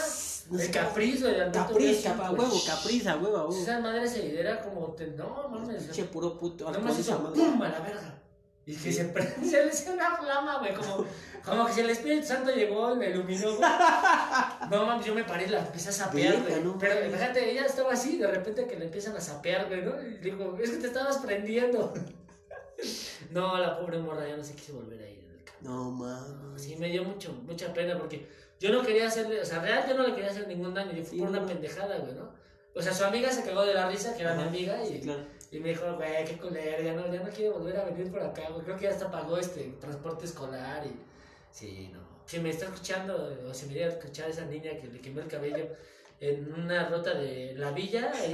No 0.50 0.59
el 0.61 0.66
qué- 0.66 0.72
Capriz, 0.78 1.20
güey. 1.20 1.34
Alberto 1.34 1.59
Capriz, 1.59 2.02
capa, 2.02 2.30
huevo, 2.30 2.61
capriz, 2.66 3.06
a 3.06 3.16
huevo, 3.16 3.36
huevo. 3.48 3.62
Esa 3.62 3.80
madre 3.80 4.09
se 4.09 4.38
era 4.40 4.61
como. 4.62 4.86
te- 4.92 5.09
no 5.09 5.48
mames. 5.48 5.82
Pinche 5.84 6.04
puro 6.04 6.38
puto. 6.38 6.68
Alcohol, 6.68 6.88
esa 6.90 7.00
hizo. 7.00 7.32
¡pum! 7.34 7.62
a 7.62 7.68
la 7.68 7.80
verga. 7.80 8.14
Y 8.68 8.76
que 8.76 8.92
se 8.92 9.06
prende, 9.06 9.44
se 9.50 9.64
le 9.64 9.72
hizo 9.72 9.92
una 9.94 10.14
flama, 10.16 10.58
güey. 10.58 10.74
Como, 10.74 11.06
como 11.44 11.66
que 11.66 11.72
si 11.72 11.80
el 11.80 11.90
Espíritu 11.90 12.26
Santo 12.26 12.50
llegó 12.54 12.92
y 12.94 12.96
me 12.98 13.08
iluminó, 13.10 13.56
güey. 13.56 13.70
No 14.70 14.84
mames, 14.84 15.06
yo 15.06 15.14
me 15.14 15.24
paré 15.24 15.46
y 15.46 15.48
la 15.48 15.60
empecé 15.60 15.88
a 15.88 15.92
sapear, 15.92 16.42
güey. 16.42 16.62
no 16.62 16.78
Pero 16.78 17.10
fíjate, 17.10 17.50
ella 17.50 17.64
estaba 17.64 17.92
así, 17.94 18.18
de 18.18 18.26
repente 18.26 18.66
que 18.66 18.76
le 18.76 18.84
empiezan 18.84 19.16
a 19.16 19.20
sapear, 19.20 19.66
güey, 19.68 19.80
¿no? 19.82 20.00
Y 20.02 20.18
digo, 20.18 20.58
es 20.62 20.70
que 20.70 20.76
te 20.76 20.86
estabas 20.88 21.16
prendiendo. 21.18 21.94
No, 23.30 23.58
la 23.58 23.78
pobre 23.78 23.98
morra 23.98 24.28
ya 24.28 24.36
no 24.36 24.44
se 24.44 24.54
quiso 24.54 24.74
volver 24.74 25.00
a 25.02 25.08
ir 25.08 25.18
en 25.24 25.30
el 25.30 25.44
campo. 25.44 25.60
No, 25.62 25.90
mames. 25.90 26.62
Sí, 26.62 26.76
me 26.76 26.88
dio 26.90 27.04
mucho, 27.04 27.32
mucha 27.32 27.72
pena 27.72 27.96
porque 27.98 28.28
yo 28.60 28.70
no 28.70 28.82
quería 28.82 29.06
hacerle, 29.08 29.40
o 29.40 29.44
sea, 29.44 29.60
real 29.60 29.84
yo 29.88 29.94
no 29.96 30.06
le 30.06 30.14
quería 30.14 30.30
hacer 30.30 30.46
ningún 30.46 30.74
daño, 30.74 30.92
yo 30.92 31.02
fui 31.02 31.16
Sí, 31.16 31.20
por 31.20 31.28
una 31.30 31.40
no. 31.40 31.46
pendejada, 31.46 31.98
güey, 31.98 32.14
¿no? 32.14 32.30
O 32.74 32.82
sea, 32.82 32.92
su 32.92 33.04
amiga 33.04 33.32
se 33.32 33.42
cagó 33.42 33.64
de 33.64 33.74
la 33.74 33.88
risa, 33.88 34.14
que 34.14 34.22
era 34.22 34.34
mi 34.34 34.42
amiga, 34.42 34.84
y, 34.84 34.88
Sí, 34.88 35.00
claro. 35.00 35.22
Y 35.51 35.59
me 35.61 35.70
dijo, 35.70 35.84
güey, 35.96 36.24
qué 36.24 36.36
culera, 36.38 36.80
ya 36.80 36.92
no, 36.94 37.12
ya 37.12 37.22
no 37.22 37.30
quiero 37.30 37.55
volver 37.59 37.76
a 37.78 37.84
venir 37.84 38.11
por 38.11 38.22
acá, 38.22 38.49
güey. 38.51 38.62
Creo 38.64 38.76
que 38.76 38.84
ya 38.84 38.90
hasta 38.90 39.11
pagó 39.11 39.38
este 39.38 39.64
transporte 39.80 40.26
escolar 40.26 40.86
y. 40.86 41.01
Sí, 41.51 41.90
no. 41.92 42.01
Si 42.26 42.38
me 42.40 42.51
está 42.51 42.66
escuchando, 42.66 43.30
o 43.49 43.55
si 43.55 43.66
me 43.66 43.72
llega 43.74 43.86
a 43.86 43.90
escuchar 43.99 44.28
esa 44.28 44.44
niña 44.44 44.72
que 44.78 44.86
le 44.88 45.01
quemó 45.01 45.20
el 45.20 45.28
cabello 45.28 45.66
en 46.20 46.53
una 46.53 46.88
ruta 46.90 47.14
de 47.14 47.55
la 47.57 47.70
villa, 47.70 48.12
ahí, 48.14 48.32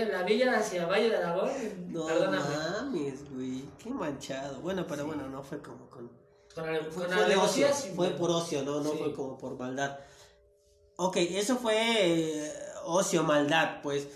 en 0.00 0.12
la 0.12 0.22
villa 0.24 0.58
hacia 0.58 0.84
Valle 0.86 1.08
de 1.10 1.16
Aragón, 1.16 1.50
No 1.88 2.04
perdóname. 2.06 2.44
mames, 2.56 3.30
güey. 3.30 3.64
Qué 3.78 3.88
manchado. 3.88 4.60
Bueno, 4.60 4.84
pero 4.86 5.06
bueno, 5.06 5.26
no 5.30 5.42
fue 5.42 5.62
como 5.62 5.88
con. 5.88 6.10
Con, 6.54 6.68
ale- 6.68 6.82
Fue, 6.84 7.06
con 7.06 7.14
fue 7.16 7.28
de 7.28 7.36
ocio. 7.36 7.68
sí, 7.72 7.92
Fue 7.96 8.10
por 8.10 8.30
ocio, 8.30 8.62
no, 8.62 8.80
no 8.80 8.90
Sí. 8.92 8.98
fue 8.98 9.14
como 9.14 9.38
por 9.38 9.56
maldad. 9.58 9.98
Ok, 10.96 11.16
eso 11.16 11.56
fue 11.56 11.74
eh, 11.76 12.52
ocio, 12.84 13.22
maldad, 13.22 13.80
pues. 13.82 14.06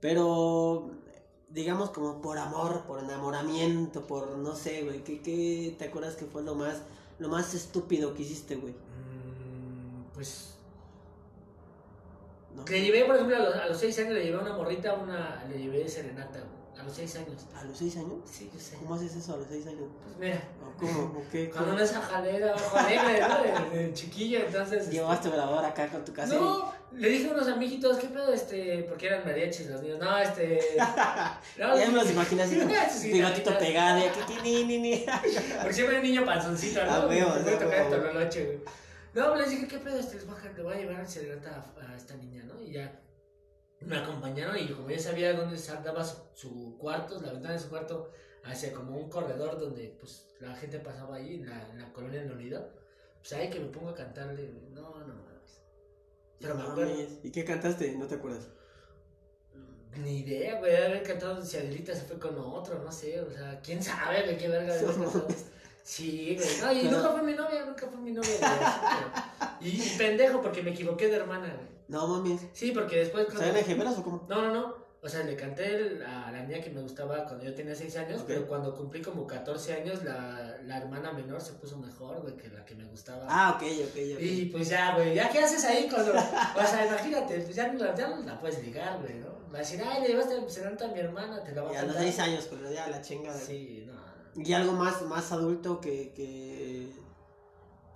Pero. 0.00 0.90
Digamos 1.56 1.88
como 1.88 2.20
por 2.20 2.36
amor, 2.36 2.82
por 2.82 3.02
enamoramiento, 3.02 4.06
por 4.06 4.36
no 4.36 4.54
sé, 4.54 4.82
güey. 4.82 5.02
¿Qué, 5.02 5.22
qué 5.22 5.74
te 5.78 5.86
acuerdas 5.86 6.14
que 6.14 6.26
fue 6.26 6.42
lo 6.42 6.54
más, 6.54 6.82
lo 7.18 7.30
más 7.30 7.54
estúpido 7.54 8.12
que 8.12 8.24
hiciste, 8.24 8.56
güey? 8.56 8.74
Mm, 8.74 10.12
Pues. 10.12 10.58
¿No? 12.54 12.62
Le 12.66 12.82
llevé, 12.82 13.06
por 13.06 13.14
ejemplo, 13.14 13.36
a 13.36 13.38
los, 13.38 13.54
a 13.54 13.66
los 13.68 13.78
seis 13.78 13.98
años 14.00 14.12
le 14.12 14.24
llevé 14.24 14.36
a 14.36 14.42
una 14.42 14.52
morrita, 14.52 14.92
una, 14.92 15.46
le 15.48 15.58
llevé 15.58 15.88
serenata, 15.88 16.40
güey. 16.40 16.55
A 16.86 16.88
los 16.88 16.96
seis 16.98 17.16
años. 17.16 17.42
¿A 17.52 17.64
los 17.64 17.76
seis 17.76 17.96
años? 17.96 18.12
Sí, 18.30 18.48
yo 18.54 18.60
sé. 18.60 18.76
¿Cómo 18.76 18.94
haces 18.94 19.16
eso 19.16 19.34
a 19.34 19.38
los 19.38 19.48
seis 19.48 19.66
años? 19.66 19.88
Pues 20.04 20.18
mira, 20.18 20.40
¿O 20.64 20.78
¿Cómo? 20.78 21.18
¿O 21.18 21.22
qué? 21.32 21.50
cuando 21.50 21.70
¿Cómo? 21.70 21.74
una 21.74 21.84
esa 21.84 22.00
jalera 22.00 22.54
¿no? 22.54 23.70
De, 23.76 23.92
chiquillo, 23.92 24.38
entonces. 24.46 24.82
este, 24.82 24.92
Llevaste 24.92 25.30
grabador 25.30 25.64
acá 25.64 25.88
con 25.88 26.04
tu 26.04 26.12
casa. 26.12 26.36
No, 26.36 26.72
le 26.92 27.08
dije 27.08 27.28
a 27.28 27.32
unos 27.32 27.48
amiguitos, 27.48 27.96
¿qué 27.98 28.06
pedo? 28.06 28.32
Este, 28.32 28.84
porque 28.88 29.08
eran 29.08 29.24
mariachis 29.24 29.66
los 29.68 29.82
niños. 29.82 29.98
No, 29.98 30.16
este. 30.16 30.60
No, 31.58 31.76
Ya 31.76 31.88
me 31.88 31.94
los 31.94 32.08
imaginé 32.12 32.42
así, 32.44 32.60
Sí, 32.96 33.12
bigotito 33.12 33.58
pegado, 33.58 34.06
aquí, 34.06 34.34
ni, 34.44 34.62
ni, 34.62 34.78
ni. 34.78 35.06
Porque 35.58 35.72
siempre 35.72 35.96
hay 35.96 36.02
un 36.02 36.08
niño 36.08 36.24
panzoncito, 36.24 36.84
¿no? 36.84 36.92
Ah, 36.92 37.06
puede 37.08 37.20
ah, 37.22 37.58
tocar 37.58 37.74
el 37.80 37.92
huevo. 37.92 37.96
tololoche, 37.96 38.44
güey. 38.44 38.58
No, 39.12 39.34
les 39.34 39.50
dije, 39.50 39.66
¿qué 39.66 39.78
pedo? 39.78 39.98
Este, 39.98 40.14
les 40.14 40.26
voy 40.26 40.36
a, 40.36 40.76
a 40.76 40.78
llevar 40.78 41.00
el 41.00 41.48
a, 41.48 41.92
a 41.92 41.96
esta 41.96 42.14
niña, 42.14 42.44
¿no? 42.44 42.62
Y 42.62 42.74
ya 42.74 43.00
me 43.80 43.96
acompañaron 43.96 44.58
y 44.58 44.68
como 44.68 44.90
ya 44.90 44.98
sabía 44.98 45.34
dónde 45.34 45.60
daba 45.84 46.04
su, 46.04 46.16
su 46.34 46.78
cuarto, 46.78 47.20
la 47.20 47.32
ventana 47.32 47.54
de 47.54 47.60
su 47.60 47.68
cuarto, 47.68 48.10
hacia 48.44 48.72
como 48.72 48.96
un 48.96 49.10
corredor 49.10 49.58
donde 49.58 49.96
pues 49.98 50.28
la 50.40 50.54
gente 50.54 50.78
pasaba 50.78 51.16
ahí, 51.16 51.36
en 51.36 51.48
la, 51.48 51.70
en 51.70 51.80
la 51.80 51.92
colonia 51.92 52.20
de 52.22 52.28
la 52.28 52.34
unidad, 52.34 52.68
pues 53.18 53.32
ahí 53.34 53.50
que 53.50 53.60
me 53.60 53.68
pongo 53.68 53.90
a 53.90 53.94
cantarle, 53.94 54.46
güey. 54.46 54.70
no, 54.70 54.98
no 55.00 55.14
mames. 55.14 55.62
Pero 56.40 56.54
me 56.54 56.62
acuerdo. 56.62 56.90
mames. 56.92 57.18
¿Y 57.22 57.30
qué 57.30 57.44
cantaste? 57.44 57.92
¿No 57.96 58.06
te 58.06 58.14
acuerdas? 58.16 58.48
Ni 59.96 60.18
idea, 60.18 60.58
güey, 60.58 60.72
de 60.72 60.84
haber 60.84 61.02
cantado 61.02 61.42
si 61.42 61.56
Adelita 61.56 61.94
se 61.94 62.02
fue 62.02 62.18
con 62.18 62.38
otro, 62.38 62.82
no 62.82 62.92
sé, 62.92 63.20
o 63.20 63.30
sea, 63.30 63.60
quién 63.62 63.82
sabe, 63.82 64.24
güey, 64.24 64.36
qué 64.36 64.48
verga 64.48 64.74
de 64.74 64.80
haber 64.80 64.94
cantado. 64.94 65.26
Sí, 65.82 66.36
güey, 66.36 66.60
no, 66.60 66.72
y 66.72 66.82
nunca 66.90 67.10
fue 67.10 67.22
mi 67.22 67.32
novia, 67.32 67.64
nunca 67.64 67.86
fue 67.86 68.00
mi 68.00 68.10
novia, 68.10 68.30
güey, 69.60 69.70
y 69.70 69.94
pendejo, 69.96 70.42
porque 70.42 70.62
me 70.62 70.72
equivoqué 70.72 71.08
de 71.08 71.16
hermana, 71.16 71.46
güey. 71.46 71.75
No 71.88 72.06
mames. 72.08 72.40
Sí, 72.52 72.72
porque 72.72 72.96
después... 72.98 73.26
cuando- 73.26 73.44
¿Saben 73.44 73.64
gemelas 73.64 73.98
o 73.98 74.02
cómo? 74.02 74.26
No, 74.28 74.42
no, 74.42 74.52
no, 74.52 74.74
o 75.02 75.08
sea, 75.08 75.22
le 75.22 75.36
canté 75.36 76.02
a 76.04 76.32
la 76.32 76.42
niña 76.42 76.60
que 76.60 76.70
me 76.70 76.82
gustaba 76.82 77.24
cuando 77.26 77.44
yo 77.44 77.54
tenía 77.54 77.74
6 77.76 77.96
años, 77.96 78.20
Ok. 78.22 78.26
pero 78.26 78.46
cuando 78.48 78.74
cumplí 78.74 79.00
como 79.02 79.24
14 79.26 79.74
años, 79.74 80.02
la, 80.02 80.56
la 80.64 80.78
hermana 80.78 81.12
menor 81.12 81.40
se 81.40 81.52
puso 81.52 81.76
mejor, 81.78 82.22
güey, 82.22 82.36
que 82.36 82.48
la 82.48 82.64
que 82.64 82.74
me 82.74 82.84
gustaba. 82.86 83.24
Ah, 83.28 83.52
ok, 83.56 83.62
ok, 83.62 83.96
ok. 84.16 84.20
Y 84.20 84.44
pues 84.46 84.68
ya, 84.68 84.94
güey, 84.96 85.14
¿ya 85.14 85.28
qué 85.30 85.38
haces 85.38 85.64
ahí 85.64 85.88
cuando.? 85.88 86.12
O 86.12 86.66
sea, 86.66 86.86
imagínate, 86.88 87.38
pues 87.40 87.54
ya 87.54 87.72
no, 87.72 87.78
la- 87.84 87.94
ya 87.94 88.08
no 88.08 88.22
la 88.22 88.40
puedes 88.40 88.60
ligar, 88.64 88.98
güey, 89.00 89.14
¿no? 89.20 89.28
Va 89.52 89.58
a 89.58 89.60
decir, 89.60 89.80
ay, 89.86 90.02
le 90.02 90.08
llevaste 90.08 90.34
el 90.38 90.50
serenata 90.50 90.86
a 90.86 90.88
mi 90.88 90.98
hermana, 90.98 91.44
te 91.44 91.52
la 91.52 91.62
va 91.62 91.70
a 91.70 91.72
Y 91.72 91.76
a 91.76 91.82
los 91.82 91.94
cantar. 91.94 92.02
seis 92.02 92.18
años, 92.18 92.48
pero 92.50 92.72
ya 92.72 92.88
la 92.88 93.00
chingada. 93.00 93.38
Sí, 93.38 93.86
no. 93.86 94.42
Y 94.42 94.52
algo 94.52 94.72
más, 94.72 95.00
más 95.02 95.30
adulto 95.30 95.80
que, 95.80 96.12
que. 96.14 96.75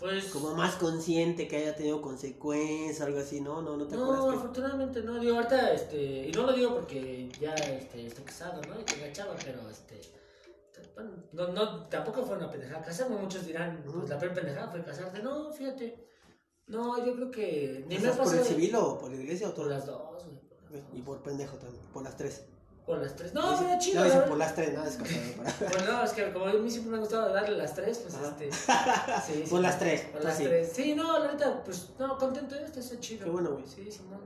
Pues. 0.00 0.24
Como 0.26 0.54
más 0.54 0.76
consciente, 0.76 1.46
que 1.46 1.56
haya 1.58 1.76
tenido 1.76 2.00
consecuencias, 2.00 3.00
algo 3.02 3.20
así, 3.20 3.40
¿no? 3.42 3.60
No, 3.60 3.76
no 3.76 3.86
te 3.86 3.96
No, 3.96 4.04
acuerdas. 4.04 4.24
que- 4.30 4.36
afortunadamente 4.38 5.02
no. 5.02 5.20
Digo, 5.20 5.36
ahorita, 5.36 5.72
este. 5.74 6.28
Y 6.28 6.32
no 6.32 6.42
lo 6.44 6.52
digo 6.54 6.74
porque 6.74 7.30
ya 7.38 7.52
este, 7.54 8.06
estoy 8.06 8.24
casado, 8.24 8.62
¿no? 8.62 8.80
Y 8.80 8.84
tengo 8.84 9.12
chava, 9.12 9.34
pero 9.44 9.60
este. 9.68 10.00
bueno, 10.94 11.10
no, 11.32 11.48
no, 11.48 11.84
tampoco 11.88 12.22
fue 12.24 12.36
una 12.38 12.50
pendejada. 12.50 12.82
Casarme, 12.82 13.16
muchos 13.16 13.44
dirán, 13.46 13.82
pues 13.84 14.08
la 14.08 14.18
peor 14.18 14.32
pendejada 14.32 14.68
fue 14.70 14.82
casarte. 14.82 15.22
No, 15.22 15.52
fíjate. 15.52 16.08
No, 16.66 17.04
yo 17.04 17.14
creo 17.16 17.30
que 17.30 17.84
ni 17.88 17.98
me 17.98 18.06
ha 18.06 18.10
¿Estás 18.12 18.26
por 18.28 18.36
el 18.38 18.44
civil 18.44 18.74
o 18.76 18.98
por 18.98 19.10
la 19.10 19.16
iglesia 19.16 19.48
o 19.48 19.54
Por 19.54 19.64
por 19.64 19.72
las 19.72 19.86
dos, 19.86 20.24
güey. 20.24 20.40
Las, 20.70 20.82
Y 20.94 21.02
por 21.02 21.20
pendejo 21.22 21.56
también, 21.56 21.84
por 21.92 22.02
las 22.04 22.16
tres. 22.16 22.44
Por 22.90 23.02
las 23.02 23.14
tres. 23.14 23.32
No, 23.32 23.56
pero 23.56 23.78
chido. 23.78 24.00
No, 24.00 24.04
dicen 24.04 24.22
por 24.28 24.36
las 24.38 24.54
tres, 24.56 24.74
nada, 24.74 24.88
es 24.88 24.96
Pues 25.58 25.86
no, 25.86 26.02
es 26.02 26.10
que 26.10 26.32
como 26.32 26.46
a 26.46 26.52
mí 26.54 26.68
siempre 26.68 26.90
me 26.90 26.96
ha 26.96 27.00
gustado 27.00 27.32
darle 27.32 27.56
las 27.56 27.72
tres, 27.72 27.98
pues 27.98 28.14
Ajá. 28.16 28.28
este. 28.30 28.50
Sí, 29.26 29.42
sí, 29.44 29.50
Por 29.50 29.60
las 29.60 29.78
tres, 29.78 30.00
Por 30.06 30.24
las 30.24 30.36
sí. 30.36 30.42
tres. 30.42 30.72
Sí, 30.74 30.94
no, 30.96 31.20
la 31.20 31.32
neta, 31.32 31.62
pues 31.62 31.90
no, 32.00 32.18
contento, 32.18 32.56
esto 32.56 32.80
está 32.80 32.98
chido. 32.98 33.26
Qué 33.26 33.30
bueno, 33.30 33.52
güey. 33.52 33.64
Sí, 33.64 33.92
sí, 33.92 34.00
no. 34.10 34.18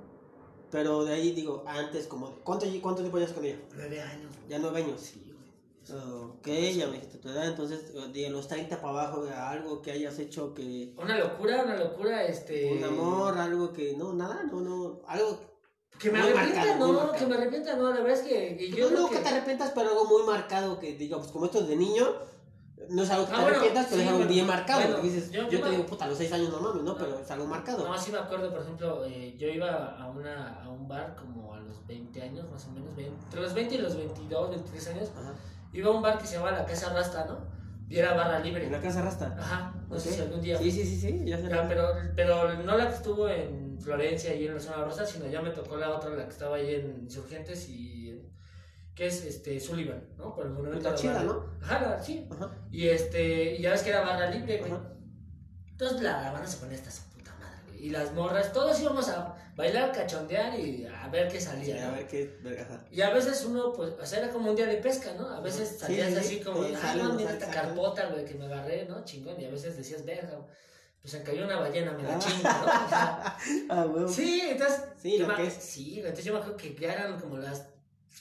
Pero 0.71 1.05
de 1.05 1.13
ahí 1.13 1.33
digo, 1.33 1.63
antes, 1.67 2.07
como. 2.07 2.31
¿Cuánto, 2.43 2.65
cuánto 2.81 3.03
tiempo 3.03 3.19
llevas 3.19 3.35
con 3.35 3.45
ella? 3.45 3.59
Nueve 3.75 4.01
años. 4.01 4.33
Ya 4.49 4.59
nueve 4.59 4.83
años. 4.83 4.99
Sí, 4.99 5.23
güey. 5.27 6.03
Ok, 6.31 6.47
ya 6.75 6.87
me 6.87 6.95
dijiste 6.95 7.19
tu 7.19 7.29
edad, 7.29 7.47
entonces 7.47 7.93
de 8.15 8.31
los 8.31 8.49
30 8.49 8.81
para 8.81 9.03
abajo, 9.03 9.27
algo 9.37 9.83
que 9.83 9.93
hayas 9.93 10.19
hecho 10.19 10.55
que. 10.55 10.95
Una 10.97 11.19
locura, 11.19 11.65
una 11.65 11.77
locura, 11.77 12.25
este. 12.25 12.73
Un 12.73 12.83
amor, 12.83 13.37
algo 13.37 13.75
que. 13.75 13.95
No, 13.95 14.15
nada, 14.15 14.43
no, 14.45 14.63
no. 14.63 15.03
Algo. 15.07 15.54
Que 15.99 16.11
me 16.11 16.19
arrepienta, 16.21 16.77
no, 16.77 16.93
marcado. 16.93 17.13
que 17.13 17.27
me 17.27 17.35
arrepienta, 17.37 17.77
no, 17.77 17.85
la 17.93 18.01
verdad 18.01 18.13
es 18.13 18.23
que. 18.23 18.69
Yo 18.71 18.77
yo 18.77 18.91
no 18.91 18.97
creo 19.09 19.11
que 19.11 19.19
te 19.19 19.29
arrepientas, 19.29 19.71
pero 19.75 19.91
algo 19.91 20.05
muy 20.07 20.23
marcado 20.25 20.79
que, 20.79 20.95
digamos, 20.97 21.29
como 21.29 21.47
esto 21.47 21.61
es 21.61 21.69
de 21.69 21.77
niño, 21.77 22.07
no 22.91 23.03
es 23.03 23.11
algo 23.11 23.25
que 23.27 23.33
Ah, 23.33 23.37
te 23.37 23.43
bueno, 23.43 23.57
arrepientas, 23.57 23.87
pero 23.89 23.97
sí, 24.03 24.07
es 24.09 24.13
algo 24.15 24.29
bien 24.29 24.47
marcado. 24.47 24.81
bueno, 24.81 24.97
porque 24.97 25.09
dices, 25.11 25.31
yo- 25.31 25.43
yo, 25.45 25.49
yo 25.51 25.59
te 25.61 25.65
me- 25.65 25.71
digo, 25.71 25.87
puta, 25.87 26.05
a 26.05 26.09
los 26.09 26.19
6 26.19 26.33
años 26.33 26.51
no 26.51 26.61
mames, 26.61 26.83
¿no? 26.83 26.93
No. 26.93 26.99
Pero 26.99 27.19
es 27.19 27.31
algo 27.31 27.47
marcado. 27.47 27.87
No, 27.89 27.97
sí 27.99 28.11
me 28.13 28.19
acuerdo, 28.19 28.51
por 28.51 28.61
ejemplo, 28.63 29.05
eh, 29.07 29.35
yo 29.39 29.49
iba 29.49 29.97
a, 29.97 30.11
una, 30.11 30.63
a 30.63 30.69
un 30.69 30.87
bar 30.89 31.15
como 31.17 31.55
a 31.55 31.61
los 31.61 31.87
20 31.87 32.21
años, 32.23 32.51
más 32.51 32.67
o 32.67 32.73
menos, 32.73 32.95
20, 32.97 33.15
entre 33.25 33.41
los 33.41 33.55
20 33.55 33.75
y 33.77 33.79
los 33.79 33.97
22, 33.97 34.51
23 34.51 34.89
años. 34.89 35.11
Ajá. 35.19 35.33
Iba 35.73 35.89
a 35.91 35.93
un 35.93 36.03
bar 36.03 36.19
que 36.19 36.27
se 36.27 36.35
llamaba 36.37 36.59
La 36.59 36.67
Casa 36.67 36.93
Rasta, 36.93 37.25
¿no? 37.27 37.39
Y 37.89 37.99
era 37.99 38.15
barra 38.15 38.41
libre. 38.41 38.65
En 38.67 38.73
la 38.73 38.81
casa 38.81 39.03
rasta. 39.03 39.37
Ajá, 39.39 39.75
no 39.91 39.99
sé 40.01 40.11
si 40.11 40.21
algún 40.23 40.41
día. 40.41 40.57
Sí, 40.59 40.71
sí, 40.71 40.85
sí, 40.87 40.99
sí, 41.01 41.23
ya 41.27 41.37
sé. 41.37 41.49
Ya, 41.51 41.69
pero, 41.69 41.87
pero 42.17 42.55
no 42.63 42.79
la 42.79 42.89
que 42.89 42.95
estuvo 42.97 43.29
en 43.29 43.64
Florencia 43.85 44.35
y 44.35 44.47
en 44.47 44.55
la 44.55 44.61
zona 44.61 44.85
rosa, 44.85 45.05
sino 45.07 45.27
ya 45.27 45.41
me 45.43 45.51
tocó 45.51 45.77
la 45.77 45.91
otra, 45.95 46.11
la 46.11 46.25
que 46.25 46.31
estaba 46.31 46.57
ahí 46.57 46.75
en 46.75 47.01
Insurgentes 47.03 47.69
y 47.69 48.21
que 48.95 49.07
es 49.07 49.25
este 49.25 49.61
Sullivan, 49.61 50.03
¿no? 50.17 50.35
Por 50.35 50.47
el 50.47 50.53
monumento 50.53 50.89
La 50.89 50.95
a 50.95 50.99
chida. 50.99 51.23
¿no? 51.23 51.51
Ajá, 51.63 51.81
la, 51.83 52.03
sí. 52.03 52.27
Ajá. 52.31 52.51
Y 52.71 52.89
este, 52.89 53.57
y 53.57 53.63
ya 53.63 53.71
ves 53.73 53.83
que 53.83 53.91
era 53.91 54.01
barra 54.03 54.31
libre, 54.31 54.59
güey. 54.59 54.73
Ajá. 54.73 54.91
Entonces 55.71 56.01
la, 56.03 56.23
la 56.23 56.33
banda 56.33 56.47
se 56.47 56.59
ponía 56.59 56.77
hasta 56.77 56.91
su 56.91 57.03
puta 57.11 57.35
madre, 57.41 57.59
güey. 57.69 57.87
Y 57.87 57.91
las 57.91 58.13
morras, 58.15 58.53
todos 58.53 58.81
íbamos 58.81 59.09
a 59.09 59.35
bailar, 59.57 59.93
cachondear 59.93 60.59
y 60.59 60.87
a 60.87 61.09
ver 61.09 61.29
qué 61.29 61.41
Sí, 61.41 61.47
salía. 61.47 61.85
a 61.87 61.91
¿no? 61.91 61.97
ver 61.97 62.07
qué. 62.07 62.39
verga. 62.43 62.85
Y 62.91 63.01
a 63.03 63.11
veces 63.11 63.45
uno, 63.45 63.73
pues, 63.73 63.93
o 64.01 64.07
sea, 64.07 64.21
era 64.21 64.31
como 64.33 64.51
un 64.51 64.57
día 64.57 64.67
de 64.67 64.77
pesca, 64.79 65.13
¿no? 65.19 65.29
A 65.29 65.41
veces 65.41 65.69
Sí, 65.71 65.79
salías 65.79 66.09
sí, 66.09 66.15
sí. 66.15 66.21
así 66.21 66.41
como, 66.41 66.65
Sí, 66.65 66.75
salen, 66.81 67.05
no, 67.09 67.15
mira 67.15 67.33
esta 67.33 67.51
carpota, 67.51 68.07
güey, 68.11 68.25
que 68.25 68.35
me 68.35 68.47
agarré, 68.47 68.87
¿no? 68.89 69.05
Chingón. 69.05 69.41
Y 69.41 69.45
a 69.45 69.51
veces 69.51 69.77
decías, 69.77 70.05
verga, 70.05 70.37
güey, 70.37 70.49
pues 71.05 71.13
se 71.13 71.23
cayó 71.23 71.45
una 71.45 71.59
ballena, 71.61 71.93
me 71.93 72.03
la 72.03 72.15
Ah. 72.15 72.19
chingo, 72.19 72.49
¿no? 72.49 72.85
O 72.87 72.89
sea, 72.89 73.37
Ah, 73.69 73.85
huevo. 73.85 74.09
sí, 74.09 74.41
entonces. 74.43 74.81
Sí, 75.03 75.19
lo 75.19 75.29
me- 75.29 75.35
que 75.35 75.47
es. 75.49 75.53
Sí, 75.53 75.99
entonces 75.99 76.25
yo 76.25 76.33
me 76.33 76.39
acuerdo 76.39 76.57
que 76.57 76.75
ya 76.75 76.95
eran 76.95 77.21
como 77.21 77.37
las. 77.37 77.67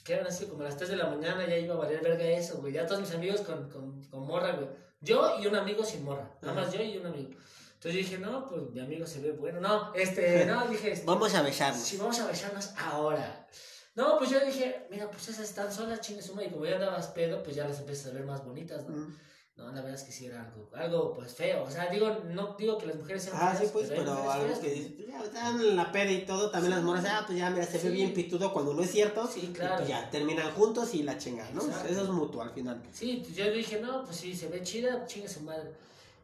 Que 0.03 0.15
eran 0.15 0.27
así 0.27 0.47
como 0.47 0.63
las 0.63 0.75
3 0.75 0.89
de 0.89 0.97
la 0.97 1.07
mañana, 1.07 1.47
ya 1.47 1.55
iba 1.57 1.75
a 1.75 1.77
valer 1.77 2.01
verga 2.01 2.25
eso, 2.25 2.57
güey. 2.57 2.73
Ya 2.73 2.85
todos 2.85 2.99
mis 2.99 3.13
amigos 3.13 3.39
con, 3.39 3.69
con, 3.69 4.03
con 4.03 4.27
morra, 4.27 4.51
güey. 4.51 4.67
Yo 4.99 5.39
y 5.39 5.47
un 5.47 5.55
amigo 5.55 5.81
sin 5.85 6.03
morra. 6.03 6.29
Nada 6.41 6.55
más 6.61 6.73
yo 6.73 6.81
y 6.83 6.97
un 6.97 7.05
amigo. 7.05 7.29
Entonces 7.75 7.93
yo 7.93 7.97
dije, 8.09 8.17
no, 8.17 8.45
pues 8.49 8.63
mi 8.71 8.81
amigo 8.81 9.07
se 9.07 9.21
ve 9.21 9.31
bueno. 9.31 9.61
No, 9.61 9.93
este, 9.93 10.45
no, 10.47 10.67
dije, 10.67 10.91
este, 10.91 11.05
Vamos 11.05 11.33
a 11.35 11.41
besarnos. 11.41 11.81
si 11.81 11.95
vamos 11.95 12.19
a 12.19 12.27
besarnos 12.27 12.71
ahora. 12.77 13.47
No, 13.95 14.17
pues 14.17 14.29
yo 14.29 14.39
dije, 14.45 14.87
mira, 14.89 15.09
pues 15.09 15.29
esas 15.29 15.45
están 15.47 15.71
solas, 15.71 16.01
chingue 16.01 16.21
suma, 16.21 16.43
y 16.43 16.49
como 16.49 16.65
ya 16.65 16.75
andabas 16.75 17.07
pedo, 17.09 17.41
pues 17.43 17.55
ya 17.55 17.65
las 17.65 17.79
empiezas 17.79 18.11
a 18.11 18.15
ver 18.15 18.25
más 18.25 18.43
bonitas, 18.43 18.83
¿no? 18.89 18.95
Mm. 18.97 19.15
No, 19.55 19.65
la 19.67 19.81
verdad 19.81 19.93
es 19.93 20.01
que 20.03 20.11
sí 20.11 20.25
era 20.25 20.41
algo, 20.41 20.67
algo 20.73 21.13
pues 21.13 21.35
feo. 21.35 21.63
O 21.63 21.69
sea, 21.69 21.87
digo, 21.87 22.09
no 22.31 22.55
digo 22.57 22.75
que 22.79 22.87
las 22.87 22.95
mujeres 22.95 23.21
sean 23.23 23.35
Ah, 23.39 23.51
sí, 23.51 23.59
feas, 23.59 23.71
pues, 23.71 23.91
hay 23.91 23.97
pero 23.99 24.11
algo 24.31 24.47
feas, 24.47 24.59
que 24.59 24.69
dices, 24.71 24.91
pues, 25.15 25.31
ya 25.31 25.49
en 25.51 25.75
la 25.75 25.91
peda 25.91 26.11
y 26.11 26.25
todo, 26.25 26.49
también 26.49 26.71
las 26.73 26.81
moras, 26.83 27.05
ah, 27.07 27.23
pues 27.27 27.37
ya, 27.37 27.51
mira, 27.51 27.63
se 27.65 27.77
Sí. 27.79 27.87
ve 27.87 27.93
bien 27.93 28.13
pitudo 28.15 28.51
cuando 28.51 28.73
no 28.73 28.81
es 28.81 28.89
cierto. 28.91 29.27
Sí, 29.27 29.49
y 29.51 29.53
claro. 29.53 29.75
pues 29.77 29.87
ya 29.89 30.09
terminan 30.09 30.51
juntos 30.53 30.95
y 30.95 31.03
la 31.03 31.19
chingada, 31.19 31.51
¿no? 31.51 31.61
Exacto. 31.61 31.87
Eso 31.87 32.01
es 32.01 32.09
mutuo 32.09 32.41
al 32.41 32.49
final. 32.49 32.81
Sí, 32.91 33.21
pues 33.23 33.35
yo 33.35 33.51
dije, 33.51 33.79
no, 33.79 34.03
pues 34.03 34.17
sí, 34.17 34.35
se 34.35 34.47
ve 34.47 34.63
chida, 34.63 35.05
chingue 35.05 35.29
su 35.29 35.41
madre. 35.41 35.71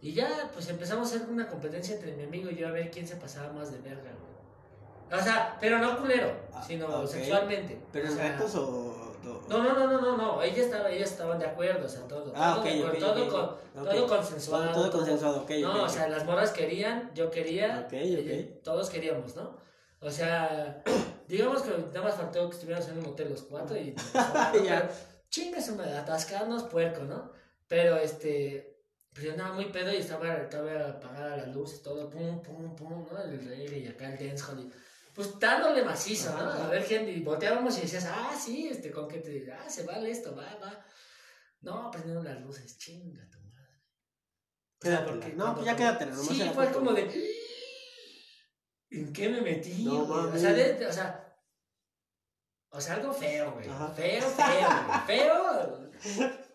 Y 0.01 0.13
ya, 0.13 0.49
pues 0.51 0.67
empezamos 0.69 1.11
a 1.11 1.15
hacer 1.17 1.29
una 1.29 1.47
competencia 1.47 1.93
entre 1.95 2.15
mi 2.15 2.23
amigo 2.23 2.49
y 2.49 2.55
yo 2.55 2.67
a 2.67 2.71
ver 2.71 2.89
quién 2.89 3.07
se 3.07 3.15
pasaba 3.17 3.53
más 3.53 3.71
de 3.71 3.77
verga, 3.79 4.01
güey. 4.11 5.19
O 5.19 5.23
sea, 5.23 5.55
pero 5.61 5.77
no 5.77 5.99
culero, 5.99 6.31
Ah, 6.53 6.63
sino 6.65 7.05
sexualmente. 7.05 7.79
¿Pero 7.91 8.07
O 8.07 8.11
en 8.11 8.17
sea, 8.17 8.31
retos 8.37 8.55
o.? 8.55 9.08
No, 9.49 9.63
no, 9.63 9.73
no, 9.73 9.87
no, 9.87 10.01
no, 10.01 10.17
no. 10.17 10.41
Ella 10.41 10.63
estaba, 10.63 10.89
ellas 10.89 11.11
estaban 11.11 11.39
de 11.39 11.45
acuerdo, 11.45 11.85
o 11.85 11.89
sea, 11.89 12.01
todo. 12.07 12.31
Ah, 12.35 12.61
todo, 12.63 13.13
todo, 13.13 13.57
con- 13.73 13.85
todo 13.85 14.07
consensuado. 14.07 14.71
Todo, 14.71 14.89
todo 14.89 14.91
consensuado, 14.91 15.41
ok. 15.43 15.51
No, 15.61 15.83
o 15.83 15.89
sea, 15.89 16.07
las 16.09 16.25
morras 16.25 16.51
querían, 16.51 17.11
yo 17.13 17.29
quería, 17.29 17.87
ok. 17.87 18.63
todos 18.63 18.89
queríamos, 18.89 19.35
¿no? 19.35 19.57
O 20.01 20.09
sea, 20.09 20.81
digamos 21.27 21.61
que 21.61 21.71
nada 21.71 22.01
más 22.01 22.15
faltó 22.15 22.49
que 22.49 22.55
estuviéramos 22.55 22.89
en 22.89 22.99
un 22.99 23.05
hotel 23.07 23.29
los 23.29 23.41
cuatro 23.43 23.77
y... 23.77 23.93
Ya. 24.65 24.89
Chingas, 25.29 25.69
hombre, 25.69 25.91
atascarnos 25.93 26.63
puerco, 26.63 27.03
¿no? 27.03 27.31
Pero 27.67 27.97
este... 27.97 28.77
Pues 29.11 29.25
yo 29.25 29.31
andaba 29.31 29.53
muy 29.55 29.65
pedo 29.65 29.91
y 29.91 29.97
estaba, 29.97 30.35
estaba 30.37 30.71
apagada 30.89 31.37
la 31.37 31.45
luz 31.47 31.75
y 31.75 31.83
todo, 31.83 32.09
pum, 32.09 32.41
pum, 32.41 32.75
pum, 32.75 33.07
¿no? 33.11 33.21
El 33.23 33.43
reggae 33.43 33.79
y 33.79 33.87
acá 33.87 34.13
el 34.13 34.17
dancehall 34.29 34.59
y... 34.59 34.71
Pues 35.13 35.37
dándole 35.39 35.83
macizo, 35.83 36.31
¿no? 36.37 36.49
A 36.49 36.67
ver, 36.69 36.83
gente, 36.83 37.11
y 37.11 37.21
volteábamos 37.21 37.77
y 37.77 37.81
decías, 37.81 38.05
ah, 38.07 38.31
sí, 38.39 38.67
este, 38.69 38.91
con 38.91 39.07
que 39.07 39.19
te... 39.19 39.51
Ah, 39.51 39.69
se 39.69 39.83
vale 39.83 40.11
esto, 40.11 40.35
va, 40.35 40.55
va. 40.61 40.85
No, 41.61 41.91
prendieron 41.91 42.23
las 42.23 42.39
luces, 42.41 42.77
chinga 42.77 43.27
tu 43.29 43.39
madre. 43.41 43.81
Quédatela. 44.79 45.11
porque 45.11 45.33
No, 45.35 45.53
pues 45.55 45.65
ya 45.65 45.75
quédatela, 45.75 46.11
nomás 46.11 46.27
Sí, 46.27 46.49
fue 46.53 46.67
foto. 46.67 46.79
como 46.79 46.93
de. 46.93 47.35
¿En 48.91 49.11
qué 49.13 49.29
me 49.29 49.41
metí? 49.41 49.83
No 49.83 50.03
o 50.03 50.37
sea, 50.37 50.53
de- 50.53 50.87
o 50.87 50.93
sea. 50.93 51.25
O 52.71 52.79
sea, 52.79 52.93
algo 52.95 53.11
feo, 53.11 53.51
güey. 53.51 53.65
Feo, 53.65 54.21
feo, 54.29 54.69
güey. 54.87 55.01
Feo. 55.07 56.39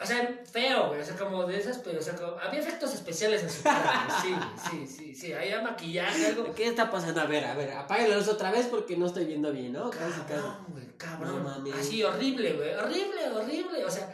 O 0.00 0.04
sea, 0.04 0.42
feo, 0.50 0.88
güey. 0.88 1.00
O 1.00 1.04
sea, 1.04 1.16
como 1.16 1.44
de 1.46 1.56
esas, 1.58 1.78
pero, 1.78 2.00
o 2.00 2.02
sea, 2.02 2.14
como- 2.16 2.36
había 2.38 2.60
efectos 2.60 2.92
especiales 2.94 3.42
en 3.44 3.50
su 3.50 3.62
cara, 3.62 4.06
güey. 4.08 4.20
Sí, 4.22 4.34
sí, 4.70 4.86
sí, 4.86 5.14
sí. 5.14 5.32
Había 5.32 5.62
maquillaje, 5.62 6.26
algo. 6.26 6.52
¿Qué 6.54 6.66
está 6.66 6.90
pasando? 6.90 7.20
A 7.20 7.26
ver, 7.26 7.44
a 7.44 7.54
ver, 7.54 7.70
apague 7.72 8.08
la 8.08 8.16
luz 8.16 8.28
otra 8.28 8.50
vez 8.50 8.66
porque 8.66 8.96
no 8.96 9.06
estoy 9.06 9.24
viendo 9.24 9.52
bien, 9.52 9.72
¿no? 9.72 9.90
Casi, 9.90 10.20
casi. 10.22 10.42
Güey, 10.68 10.96
cabrón. 10.96 11.36
No 11.44 11.50
mames. 11.50 11.74
Así, 11.74 12.02
horrible, 12.02 12.54
güey. 12.54 12.74
Horrible, 12.74 13.30
horrible. 13.34 13.84
O 13.84 13.90
sea, 13.90 14.12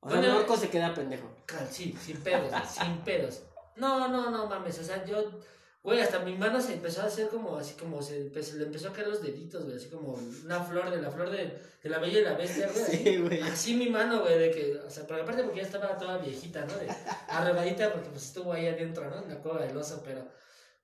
O 0.00 0.08
sea, 0.10 0.18
Bueno, 0.20 0.34
Norco 0.34 0.56
se 0.56 0.68
queda 0.70 0.94
pendejo. 0.94 1.28
Cal- 1.46 1.66
Sí, 1.70 1.96
sin 2.04 2.20
pedos, 2.22 2.52
sin 2.70 2.98
pedos. 2.98 3.42
No, 3.76 4.08
no, 4.08 4.30
no 4.30 4.46
mames, 4.46 4.78
o 4.78 4.84
sea, 4.84 5.04
yo, 5.04 5.40
güey, 5.82 6.00
hasta 6.00 6.18
mi 6.20 6.36
mano 6.36 6.60
se 6.60 6.74
empezó 6.74 7.02
a 7.02 7.06
hacer 7.06 7.28
como, 7.28 7.56
así 7.56 7.74
como, 7.74 8.02
se, 8.02 8.30
le 8.30 8.64
empezó 8.64 8.88
a 8.88 8.92
caer 8.92 9.08
los 9.08 9.22
deditos, 9.22 9.64
güey, 9.64 9.76
así 9.76 9.88
como 9.88 10.18
una 10.44 10.62
flor 10.62 10.90
de 10.90 11.00
la 11.00 11.10
flor 11.10 11.30
de, 11.30 11.58
de 11.82 11.88
la 11.90 11.98
bella 11.98 12.20
y 12.20 12.24
la 12.24 12.34
bestia, 12.34 12.68
güey. 12.72 12.84
así. 12.84 12.96
Sí, 12.96 13.16
güey. 13.18 13.40
Así 13.40 13.74
mi 13.74 13.88
mano, 13.88 14.20
güey, 14.20 14.38
de 14.38 14.50
que, 14.50 14.76
o 14.78 14.90
sea, 14.90 15.06
pero 15.06 15.22
aparte 15.22 15.42
porque 15.44 15.60
ya 15.60 15.66
estaba 15.66 15.96
toda 15.96 16.18
viejita, 16.18 16.64
¿no? 16.66 16.74
De, 16.76 16.88
arrebadita 17.28 17.92
porque 17.92 18.10
pues 18.10 18.24
estuvo 18.24 18.52
ahí 18.52 18.66
adentro, 18.66 19.08
¿no? 19.08 19.22
En 19.22 19.28
la 19.28 19.38
cueva 19.40 19.62
del 19.62 19.76
oso, 19.76 20.02
pero, 20.04 20.26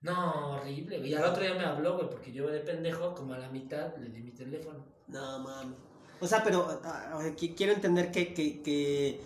no, 0.01 0.53
horrible, 0.57 0.99
güey. 0.99 1.11
Y 1.11 1.15
al 1.15 1.25
otro 1.25 1.43
día 1.43 1.55
me 1.55 1.65
habló, 1.65 1.97
güey, 1.97 2.09
porque 2.09 2.33
yo 2.33 2.47
de 2.47 2.61
pendejo, 2.61 3.15
como 3.15 3.35
a 3.35 3.39
la 3.39 3.49
mitad, 3.49 3.97
le 3.97 4.09
di 4.11 4.21
mi 4.23 4.33
teléfono. 4.33 4.85
No, 5.09 5.39
mames. 5.41 5.79
O 6.21 6.27
sea, 6.27 6.43
pero 6.43 6.81
ah, 6.85 7.21
qui- 7.37 7.55
quiero 7.55 7.73
entender 7.73 8.11
que, 8.11 8.33
que, 8.33 8.63
que 8.63 9.21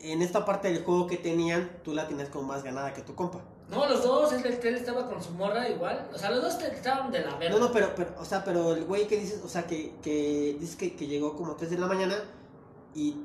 en 0.00 0.22
esta 0.22 0.44
parte 0.44 0.72
del 0.72 0.84
juego 0.84 1.06
que 1.06 1.16
tenían, 1.16 1.80
tú 1.82 1.94
la 1.94 2.06
tenías 2.06 2.28
como 2.28 2.46
más 2.48 2.62
ganada 2.62 2.92
que 2.92 3.02
tu 3.02 3.14
compa. 3.14 3.42
No, 3.70 3.86
los 3.88 4.02
dos, 4.02 4.32
él, 4.32 4.44
él 4.62 4.74
estaba 4.74 5.08
con 5.08 5.22
su 5.22 5.30
morra 5.32 5.68
igual, 5.68 6.06
o 6.12 6.18
sea, 6.18 6.30
los 6.30 6.42
dos 6.42 6.62
estaban 6.62 7.10
de 7.10 7.20
la 7.20 7.34
verga. 7.36 7.58
No, 7.58 7.66
no, 7.66 7.72
pero, 7.72 7.94
pero, 7.96 8.14
o 8.18 8.24
sea, 8.24 8.44
pero 8.44 8.74
el 8.74 8.84
güey 8.84 9.06
que 9.06 9.16
dices, 9.18 9.40
o 9.44 9.48
sea, 9.48 9.62
que, 9.66 9.94
que 10.02 10.56
dices 10.60 10.76
que, 10.76 10.94
que 10.94 11.06
llegó 11.06 11.34
como 11.34 11.52
a 11.52 11.56
3 11.56 11.70
de 11.70 11.78
la 11.78 11.86
mañana 11.86 12.14
y 12.94 13.16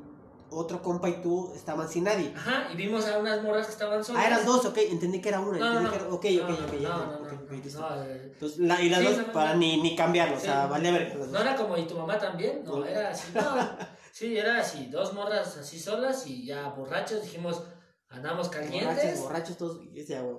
otro 0.51 0.81
compa 0.81 1.09
y 1.09 1.21
tú 1.21 1.51
estaban 1.53 1.87
sin 1.89 2.05
nadie. 2.05 2.33
Ajá, 2.35 2.69
y 2.73 2.75
vimos 2.75 3.05
a 3.05 3.19
unas 3.19 3.43
morras 3.43 3.67
que 3.67 3.73
estaban 3.73 4.03
solas. 4.03 4.23
Ah, 4.23 4.27
eran 4.27 4.45
dos, 4.45 4.65
ok, 4.65 4.77
entendí 4.77 5.21
que 5.21 5.29
era 5.29 5.41
una. 5.41 5.59
No, 5.59 5.81
no, 5.81 5.89
que 5.91 5.95
era, 5.95 6.05
ok, 6.05 6.11
ok, 6.55 6.67
ok, 6.67 6.79
ya, 6.81 6.89
no, 6.89 7.19
no, 7.19 7.53
Entonces, 7.53 8.57
la, 8.59 8.81
y 8.81 8.89
las 8.89 8.99
Sí, 9.01 9.05
dos 9.05 9.25
para 9.33 9.53
ni, 9.55 9.81
ni 9.81 9.95
cambiarlo, 9.95 10.37
o 10.37 10.39
sea, 10.39 10.67
vale 10.67 10.91
ver. 10.91 11.17
No 11.17 11.39
era 11.39 11.55
como, 11.55 11.77
¿y 11.77 11.85
tu 11.85 11.95
mamá 11.95 12.17
también? 12.17 12.63
No, 12.63 12.77
No. 12.77 12.85
era 12.85 13.09
así, 13.09 13.31
no. 13.35 13.41
Sí, 14.11 14.37
era 14.37 14.59
así, 14.59 14.87
dos 14.87 15.13
morras 15.13 15.55
así 15.57 15.79
solas 15.79 16.25
y 16.27 16.45
ya 16.45 16.69
borrachos, 16.69 17.21
dijimos, 17.21 17.61
andamos 18.09 18.47
Borrachos, 18.47 18.69
calientes. 18.71 19.19
borrachos 19.21 19.57
todos, 19.57 19.81
y 19.93 19.99
ese 19.99 20.19
güey. 20.21 20.35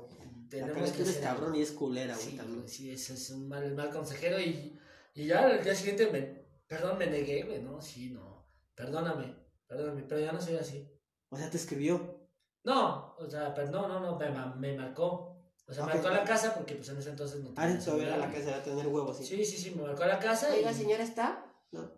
La 0.53 0.66
Tenemos 0.66 0.91
que 0.91 1.03
es 1.03 1.09
hacer 1.11 1.23
cabrón 1.23 1.55
y 1.55 1.62
es 1.62 1.71
culera, 1.71 2.14
güey, 2.16 2.31
Sí, 2.31 2.37
también. 2.37 2.68
sí, 2.68 2.91
eso 2.91 3.14
es 3.14 3.31
un 3.31 3.49
mal, 3.49 3.73
mal 3.75 3.91
consejero 3.91 4.41
y, 4.41 4.77
y 5.14 5.27
ya 5.27 5.45
al 5.47 5.62
día 5.62 5.75
siguiente, 5.77 6.11
me, 6.11 6.45
perdón, 6.66 6.99
me 6.99 7.07
negué, 7.07 7.45
güey, 7.45 7.62
no, 7.62 7.81
sí, 7.81 8.11
no, 8.11 8.49
perdóname, 8.75 9.37
perdóname, 9.68 10.03
pero 10.09 10.21
ya 10.21 10.33
no 10.33 10.41
soy 10.41 10.57
así. 10.57 10.91
O 11.29 11.37
sea, 11.37 11.49
te 11.49 11.57
escribió. 11.57 12.29
No, 12.64 13.14
o 13.16 13.31
sea, 13.31 13.55
pero 13.55 13.71
no, 13.71 13.87
no, 13.87 14.01
no, 14.01 14.18
me, 14.18 14.29
me 14.57 14.77
marcó. 14.77 15.29
O 15.68 15.73
sea, 15.73 15.85
me 15.87 15.93
Ok. 15.93 15.95
marcó 15.99 16.09
a 16.09 16.18
la 16.18 16.25
casa 16.25 16.53
porque 16.55 16.75
pues 16.75 16.89
en 16.89 16.99
ese 16.99 17.11
entonces 17.11 17.41
no 17.45 17.51
Ah, 17.57 17.66
tenía 17.68 17.85
todavía 17.85 18.14
a 18.14 18.18
la 18.18 18.33
casa 18.33 18.51
va 18.51 18.57
a 18.57 18.62
tener 18.64 18.89
huevos, 18.89 19.16
sí. 19.18 19.25
Sí, 19.25 19.45
sí, 19.45 19.57
sí, 19.57 19.71
me 19.77 19.83
marcó 19.83 20.03
a 20.03 20.09
la 20.09 20.18
casa 20.18 20.49
y... 20.59 20.75
señora, 20.75 21.05
¿está? 21.05 21.47
No. 21.71 21.89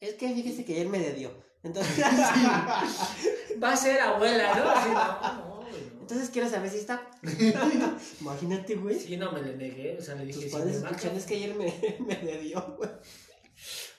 Es 0.00 0.14
que 0.14 0.34
fíjese 0.34 0.64
que 0.64 0.72
ayer 0.74 0.88
me 0.88 0.98
dio. 1.12 1.30
Entonces, 1.62 1.94
Va 3.62 3.72
a 3.72 3.76
ser 3.76 4.00
abuela, 4.00 4.54
¿no? 4.54 4.70
Así, 4.70 4.88
no, 5.40 5.60
no, 5.62 5.66
entonces 6.00 6.30
quiero 6.30 6.48
saber 6.48 6.70
si 6.70 6.78
está. 6.78 7.10
Imagínate, 8.20 8.74
güey. 8.76 8.98
Sí, 8.98 9.16
no 9.16 9.32
me 9.32 9.42
le 9.42 9.56
negué, 9.56 9.96
o 9.98 10.02
sea, 10.02 10.14
le 10.16 10.26
dije, 10.26 10.40
Tus 10.40 10.44
si 10.44 10.50
padres 10.50 10.76
me 10.76 10.80
marca- 10.82 10.96
escuchan, 10.96 11.16
es 11.16 11.26
que 11.26 11.34
ayer 11.36 11.54
me, 11.54 11.96
me 12.24 12.38
dio, 12.38 12.76
güey. 12.78 12.90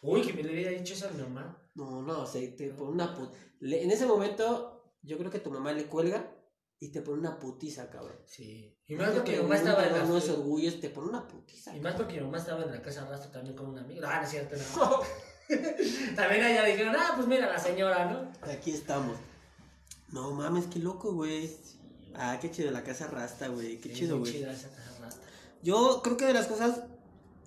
Uy, 0.02 0.22
que 0.22 0.34
me 0.34 0.44
le 0.44 0.52
hubiera 0.54 0.72
dicho 0.72 0.94
eso 0.94 1.08
a 1.08 1.12
mi 1.12 1.22
mamá. 1.22 1.58
No, 1.76 2.02
no, 2.02 2.22
o 2.22 2.26
sea, 2.26 2.42
te 2.56 2.70
pone 2.70 2.92
una 2.92 3.14
put... 3.14 3.32
le- 3.60 3.84
En 3.84 3.92
ese 3.92 4.06
momento, 4.06 4.96
yo 5.04 5.18
creo 5.18 5.30
que 5.32 5.40
tu 5.40 5.52
mamá 5.52 5.72
le 5.74 5.86
cuelga 5.86 6.36
y 6.80 6.92
te 6.92 7.02
pone 7.02 7.20
una 7.20 7.38
putiza, 7.38 7.90
cabrón. 7.90 8.18
Sí. 8.26 8.76
Y 8.88 8.96
más 8.96 9.12
porque 9.12 9.34
mi 9.38 9.44
mamá 9.44 9.56
estaba 9.58 9.86
en 9.86 9.94
la... 9.94 10.04
No 10.04 10.18
es 10.18 10.28
orgullo, 10.30 10.80
te 10.80 10.90
pone 10.90 11.10
una 11.10 11.28
putiza. 11.28 11.76
Y 11.76 11.80
más 11.80 11.94
porque 11.96 12.16
mi 12.18 12.22
mamá 12.26 12.40
estaba 12.40 12.64
en 12.64 12.72
la 12.72 12.82
casa 12.82 13.06
rastro 13.06 13.30
también 13.32 13.56
con 13.56 13.68
un 13.68 13.78
amigo. 13.78 14.02
Ah, 14.06 14.18
no 14.18 14.24
es 14.24 14.30
cierto, 14.32 14.56
no. 14.76 15.00
también 16.16 16.44
allá 16.44 16.66
dijeron, 16.66 16.96
ah, 16.98 17.14
pues 17.16 17.28
mira 17.28 17.48
la 17.48 17.60
señora, 17.60 18.06
¿no? 18.12 18.32
Aquí 18.52 18.72
estamos. 18.72 19.18
No 20.12 20.32
mames, 20.32 20.68
qué 20.68 20.80
loco, 20.80 21.14
güey. 21.14 21.50
Ah, 22.16 22.38
qué 22.42 22.52
chido 22.52 22.72
la 22.72 22.84
casa 22.84 23.08
rasta, 23.08 23.48
güey. 23.48 23.80
Qué 23.80 23.90
Sí, 23.90 23.96
chido, 23.96 24.20
güey. 24.20 24.46
Yo 25.64 26.02
creo 26.04 26.18
que 26.18 26.26
de 26.26 26.34
las 26.34 26.48
cosas 26.48 26.82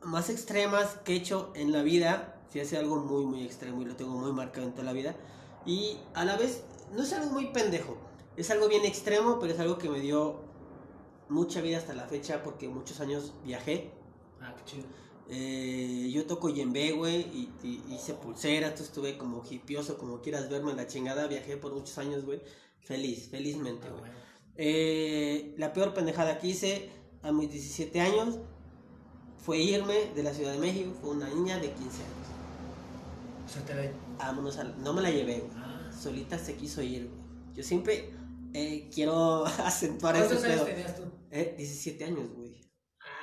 más 0.03 0.31
extremas 0.31 0.97
que 1.05 1.13
he 1.13 1.17
hecho 1.17 1.53
en 1.55 1.73
la 1.73 1.83
vida, 1.83 2.37
sí 2.53 2.61
hace 2.61 2.77
algo 2.79 2.97
muy, 2.97 3.27
muy 3.27 3.45
extremo 3.45 3.83
y 3.83 3.85
lo 3.85 3.97
tengo 3.97 4.13
muy 4.13 4.33
marcado 4.33 4.67
en 4.67 4.73
toda 4.73 4.85
la 4.85 4.93
vida. 4.93 5.15
Y 5.67 5.99
a 6.15 6.25
la 6.25 6.37
vez, 6.37 6.63
no 6.93 7.03
es 7.03 7.13
algo 7.13 7.31
muy 7.31 7.49
pendejo, 7.49 7.97
es 8.37 8.51
algo 8.51 8.69
bien 8.69 8.85
extremo, 8.85 9.39
pero 9.41 9.53
es 9.53 9.61
algo 9.61 9.79
que 9.79 9.89
me 9.89 10.01
dio 10.01 10.41
mucha 11.29 11.61
vida 11.61 11.79
hasta 11.79 11.95
la 11.95 12.07
fecha 12.07 12.43
porque 12.43 12.69
muchos 12.69 13.01
años 13.01 13.33
viajé. 13.45 13.91
Ah, 14.41 14.55
qué 14.57 14.65
chido. 14.65 14.87
Eh, 15.31 16.11
yo 16.13 16.27
toco 16.27 16.49
yembe, 16.51 16.93
güey, 16.93 17.21
y, 17.33 17.51
y- 17.63 17.83
hice 17.95 18.15
pulseras, 18.15 18.71
entonces 18.71 18.89
estuve 18.89 19.17
como 19.17 19.43
hipioso, 19.49 19.97
como 19.97 20.21
quieras 20.21 20.51
verme, 20.51 20.75
la 20.75 20.87
chingada, 20.87 21.27
viajé 21.27 21.57
por 21.57 21.73
muchos 21.75 21.97
años, 21.99 22.25
güey. 22.25 22.41
Feliz, 22.81 23.29
felizmente, 23.31 23.87
Ah, 23.89 23.97
güey. 23.99 24.13
Eh, 24.57 25.55
la 25.59 25.73
peor 25.73 25.95
pendejada 25.95 26.39
que 26.39 26.49
hice 26.49 26.91
a 27.23 27.33
mis 27.33 27.51
17 27.51 28.01
años 28.01 28.39
fue 29.39 29.59
irme 29.59 30.13
de 30.15 30.23
la 30.23 30.33
Ciudad 30.35 30.53
de 30.53 30.59
México 30.59 30.93
con 31.03 31.17
una 31.17 31.29
niña 31.29 31.59
de 31.59 31.71
15 31.73 32.03
años. 32.03 32.29
O 33.47 33.49
sea, 33.49 33.65
te 33.65 33.75
la... 33.75 33.91
Vámonos 34.19 34.57
a 34.59 34.65
la- 34.65 34.77
No 34.77 34.93
me 34.93 35.03
la 35.03 35.11
llevé, 35.11 35.41
güey. 35.41 35.53
Ah. 35.57 35.91
Solita 35.99 36.39
se 36.39 36.55
quiso 36.57 36.83
ir, 36.83 37.09
güey. 37.09 37.55
Yo 37.55 37.63
siempre 37.63 38.11
eh, 38.53 38.89
quiero 38.93 39.45
acentuar 39.65 40.17
ese 40.17 40.27
¿Cuántos 40.27 40.45
años 40.51 40.65
tenías 40.67 40.97
tú? 40.97 41.03
Eh, 41.31 41.55
17 41.57 42.05
años, 42.05 42.31
güey. 42.37 42.61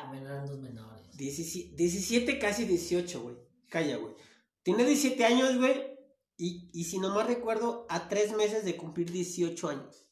Ah, 0.02 0.08
bueno, 0.10 0.28
eran 0.28 0.47
dos 0.47 0.60
menores. 0.60 1.16
17, 1.18 1.76
17, 1.76 2.39
casi 2.39 2.66
18, 2.66 3.22
güey. 3.22 3.36
Calla, 3.70 3.97
güey. 3.97 4.16
Tiene 4.64 4.84
17 4.86 5.24
años, 5.26 5.58
güey. 5.58 5.91
Y, 6.38 6.70
y 6.74 6.86
si 6.86 6.97
no 6.97 7.14
mal 7.14 7.28
recuerdo, 7.28 7.86
a 7.89 8.10
3 8.10 8.36
meses 8.36 8.66
de 8.66 8.78
cumplir 8.78 9.12
18 9.12 9.70
años. 9.70 10.08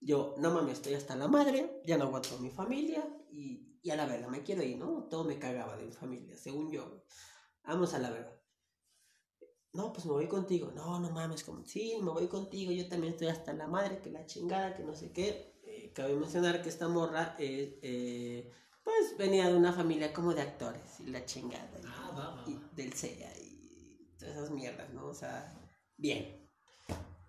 Yo, 0.00 0.34
no 0.38 0.50
mames, 0.50 0.74
estoy 0.74 0.94
hasta 0.94 1.16
la 1.16 1.28
madre, 1.28 1.80
ya 1.86 1.96
no 1.96 2.04
aguanto 2.04 2.34
a 2.34 2.40
mi 2.40 2.50
familia 2.50 3.06
y, 3.30 3.78
y 3.82 3.90
a 3.90 3.96
la 3.96 4.04
verga, 4.04 4.28
me 4.28 4.42
quiero 4.42 4.62
ir, 4.62 4.76
¿no? 4.76 5.04
Todo 5.04 5.24
me 5.24 5.38
cagaba 5.38 5.76
de 5.76 5.84
mi 5.84 5.92
familia, 5.92 6.36
según 6.36 6.72
yo. 6.72 7.04
Vamos 7.62 7.94
a 7.94 8.00
la 8.00 8.10
verga. 8.10 8.36
No, 9.72 9.92
pues 9.92 10.04
me 10.04 10.12
voy 10.12 10.26
contigo. 10.26 10.72
No, 10.74 10.98
no 10.98 11.10
mames, 11.10 11.44
como, 11.44 11.64
sí, 11.64 11.96
me 12.02 12.10
voy 12.10 12.26
contigo, 12.26 12.72
yo 12.72 12.88
también 12.88 13.12
estoy 13.14 13.28
hasta 13.28 13.52
la 13.52 13.68
madre, 13.68 14.00
que 14.02 14.10
la 14.10 14.26
chingada, 14.26 14.76
que 14.76 14.82
no 14.82 14.94
sé 14.94 15.12
qué. 15.12 15.51
Cabe 15.94 16.14
mencionar 16.16 16.62
que 16.62 16.68
esta 16.68 16.88
morra, 16.88 17.36
eh, 17.38 17.78
eh, 17.82 18.50
pues 18.82 19.16
venía 19.18 19.48
de 19.48 19.54
una 19.56 19.72
familia 19.72 20.12
como 20.12 20.32
de 20.34 20.42
actores 20.42 21.00
y 21.00 21.06
la 21.06 21.24
chingada. 21.24 21.78
y- 21.78 21.84
Ah, 21.86 22.10
va, 22.16 22.30
va, 22.36 22.44
y 22.46 22.58
del 22.74 22.92
CEA 22.94 23.32
y 23.38 24.08
todas 24.18 24.34
esas 24.36 24.50
mierdas, 24.50 24.92
¿no? 24.92 25.06
O 25.06 25.14
sea, 25.14 25.52
bien. 25.96 26.48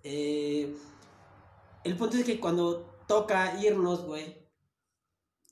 Eh, 0.04 0.76
el 1.84 1.98
punto 1.98 2.18
es 2.18 2.24
que 2.26 2.40
cuando 2.40 3.00
toca 3.08 3.62
irnos, 3.62 4.06
güey, 4.06 4.50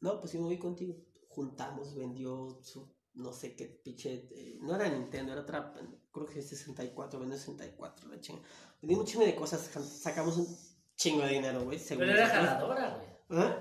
no, 0.01 0.19
pues 0.19 0.33
yo 0.33 0.39
me 0.39 0.45
voy 0.47 0.57
contigo. 0.59 0.95
Juntamos, 1.27 1.95
vendió 1.95 2.59
su, 2.63 2.93
no 3.13 3.31
sé 3.33 3.55
qué 3.55 3.65
pinche, 3.65 4.27
eh, 4.31 4.57
no 4.61 4.75
era 4.75 4.89
Nintendo, 4.89 5.31
era 5.33 5.41
otra, 5.41 5.73
creo 6.11 6.25
que 6.25 6.39
es 6.39 6.49
64, 6.49 7.19
vendió 7.19 7.37
64, 7.37 8.09
la 8.09 8.19
chinga. 8.19 8.41
Vendimos 8.81 9.03
un 9.05 9.07
chingo 9.11 9.25
de 9.25 9.35
cosas, 9.35 9.61
sacamos 10.01 10.37
un 10.37 10.47
chingo 11.01 11.23
de 11.23 11.29
dinero, 11.33 11.63
güey. 11.63 11.79
Pero 11.89 12.03
era 12.11 12.27
jaladora, 12.27 12.89
güey. 12.97 13.41
¿Ah? 13.41 13.57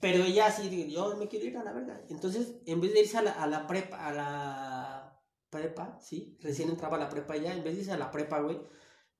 Pero 0.00 0.24
ella 0.24 0.50
sí, 0.50 0.68
digo, 0.68 0.88
yo 1.10 1.16
me 1.16 1.28
quiero 1.28 1.46
ir 1.46 1.56
a 1.58 1.64
la 1.64 1.72
verga. 1.72 2.00
Entonces, 2.08 2.54
en 2.66 2.80
vez 2.80 2.92
de 2.92 3.00
irse 3.00 3.18
a 3.18 3.22
la, 3.22 3.32
a 3.32 3.46
la 3.46 3.66
prepa, 3.66 4.06
a 4.06 4.12
la 4.12 5.20
prepa, 5.50 5.98
sí, 6.00 6.36
recién 6.40 6.68
entraba 6.70 6.96
a 6.96 7.00
la 7.00 7.08
prepa 7.08 7.36
ya, 7.36 7.52
en 7.52 7.62
vez 7.62 7.74
de 7.74 7.80
irse 7.80 7.92
a 7.92 7.98
la 7.98 8.10
prepa, 8.10 8.40
güey, 8.40 8.60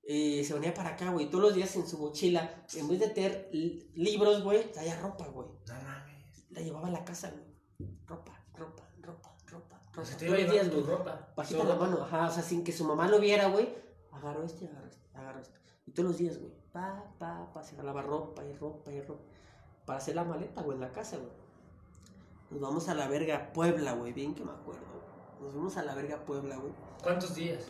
eh, 0.03 0.43
se 0.43 0.53
venía 0.53 0.73
para 0.73 0.89
acá, 0.89 1.11
güey, 1.11 1.29
todos 1.29 1.43
los 1.43 1.53
días 1.55 1.73
en 1.75 1.87
su 1.87 1.97
mochila, 1.97 2.65
en 2.75 2.87
vez 2.89 2.99
de 2.99 3.07
tener 3.09 3.49
li- 3.53 3.89
libros, 3.95 4.43
güey, 4.43 4.71
traía 4.71 4.99
ropa, 4.99 5.27
güey. 5.27 5.47
No 5.67 5.73
mames. 5.75 6.45
La 6.49 6.61
llevaba 6.61 6.87
a 6.87 6.91
la 6.91 7.05
casa, 7.05 7.31
güey. 7.31 7.89
Ropa, 8.05 8.45
ropa, 8.55 8.89
ropa, 9.01 9.35
ropa, 9.47 9.81
O 9.91 9.95
ropa. 9.95 10.05
sea, 10.05 10.17
te 10.17 10.25
Todos 10.25 10.39
iba 10.39 10.47
los 10.47 10.53
días, 10.53 10.69
tu 10.69 10.81
güey. 10.81 10.97
ropa. 10.97 11.33
Bajita 11.37 11.63
la 11.63 11.73
ropa. 11.75 11.85
mano, 11.87 12.03
ajá, 12.03 12.27
o 12.27 12.31
sea, 12.31 12.43
sin 12.43 12.63
que 12.63 12.71
su 12.73 12.83
mamá 12.85 13.07
lo 13.07 13.19
viera, 13.19 13.47
güey. 13.47 13.69
Agarró 14.11 14.43
este, 14.43 14.65
agarró 14.67 14.87
este, 14.87 15.07
agarró 15.17 15.39
este. 15.39 15.57
Y 15.85 15.91
todos 15.91 16.09
los 16.09 16.17
días, 16.17 16.37
güey. 16.39 16.51
Pa, 16.73 17.03
pa, 17.19 17.47
pa, 17.53 17.63
se 17.63 17.75
jalaba 17.75 18.01
ropa 18.01 18.43
y 18.43 18.53
ropa 18.53 18.91
y 18.91 18.99
ropa. 19.01 19.21
Para 19.85 19.99
hacer 19.99 20.15
la 20.15 20.23
maleta, 20.23 20.61
güey, 20.61 20.75
en 20.75 20.81
la 20.81 20.91
casa, 20.91 21.17
güey. 21.17 21.29
Nos 22.49 22.61
vamos 22.61 22.89
a 22.89 22.95
la 22.95 23.07
verga 23.07 23.51
Puebla, 23.53 23.93
güey, 23.93 24.11
bien 24.11 24.33
que 24.33 24.43
me 24.43 24.51
acuerdo. 24.51 24.81
güey. 24.81 25.43
Nos 25.43 25.53
fuimos 25.53 25.77
a 25.77 25.83
la 25.83 25.93
verga 25.95 26.17
Puebla, 26.25 26.55
güey. 26.57 26.73
¿Cuántos 27.03 27.35
días? 27.35 27.65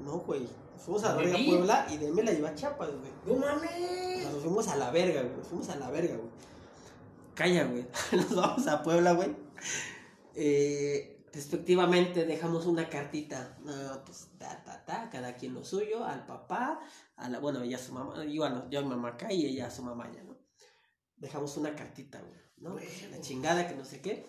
No, 0.00 0.18
güey. 0.20 0.42
Nos 0.74 0.82
fuimos 0.82 1.04
a 1.04 1.08
la 1.08 1.16
¿De 1.16 1.24
verga 1.24 1.38
mí? 1.38 1.48
Puebla 1.48 1.86
y 1.90 1.96
de 1.98 2.06
ahí 2.06 2.12
me 2.12 2.22
la 2.22 2.32
llevé 2.32 2.48
a 2.48 2.54
Chiapas, 2.54 2.88
güey. 2.88 3.12
¡No 3.26 3.34
mames! 3.44 4.32
Nos 4.32 4.42
fuimos 4.42 4.68
a 4.68 4.76
la 4.76 4.90
verga, 4.90 5.22
güey. 5.22 5.36
Nos 5.36 5.46
fuimos 5.48 5.68
a 5.68 5.76
la 5.76 5.90
verga, 5.90 6.16
güey. 6.16 6.30
Calla, 7.34 7.64
güey. 7.64 7.86
Nos 8.12 8.36
vamos 8.36 8.66
a 8.68 8.82
Puebla, 8.82 9.12
güey. 9.12 9.34
Eh, 10.34 11.19
respectivamente 11.32 12.24
dejamos 12.24 12.66
una 12.66 12.88
cartita. 12.88 13.58
No, 13.62 14.04
pues 14.04 14.28
ta, 14.38 14.62
ta, 14.64 14.84
ta. 14.84 15.10
Cada 15.10 15.36
quien 15.36 15.54
lo 15.54 15.64
suyo. 15.64 16.04
Al 16.04 16.26
papá. 16.26 16.80
A 17.16 17.28
la, 17.28 17.38
bueno, 17.38 17.62
ella 17.62 17.76
a 17.76 17.80
su 17.80 17.92
mamá. 17.92 18.24
Yo 18.24 18.44
a, 18.44 18.68
yo 18.70 18.80
a 18.80 18.82
mi 18.82 18.88
mamá 18.88 19.10
acá 19.10 19.32
y 19.32 19.46
ella 19.46 19.66
a 19.66 19.70
su 19.70 19.82
mamá 19.82 20.10
ya, 20.14 20.22
¿no? 20.24 20.38
Dejamos 21.16 21.56
una 21.56 21.74
cartita, 21.74 22.20
güey. 22.20 22.40
¿No? 22.58 22.72
Pues, 22.72 23.10
la 23.10 23.20
chingada 23.20 23.66
que 23.68 23.74
no 23.74 23.84
sé 23.84 24.00
qué. 24.00 24.26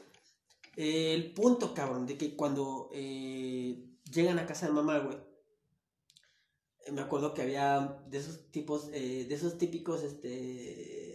Eh, 0.78 1.14
el 1.14 1.34
punto, 1.34 1.74
cabrón, 1.74 2.06
de 2.06 2.18
que 2.18 2.36
cuando 2.36 2.90
eh, 2.94 3.98
llegan 4.10 4.40
a 4.40 4.46
casa 4.46 4.68
de 4.68 4.72
mamá, 4.72 5.00
güey. 5.00 5.18
eh, 6.86 6.92
Me 6.94 7.02
acuerdo 7.02 7.34
que 7.34 7.42
había 7.42 8.02
de 8.08 8.18
esos 8.18 8.50
tipos, 8.52 8.90
eh, 8.94 9.26
de 9.28 9.36
esos 9.36 9.58
típicos, 9.58 10.04
este, 10.04 11.11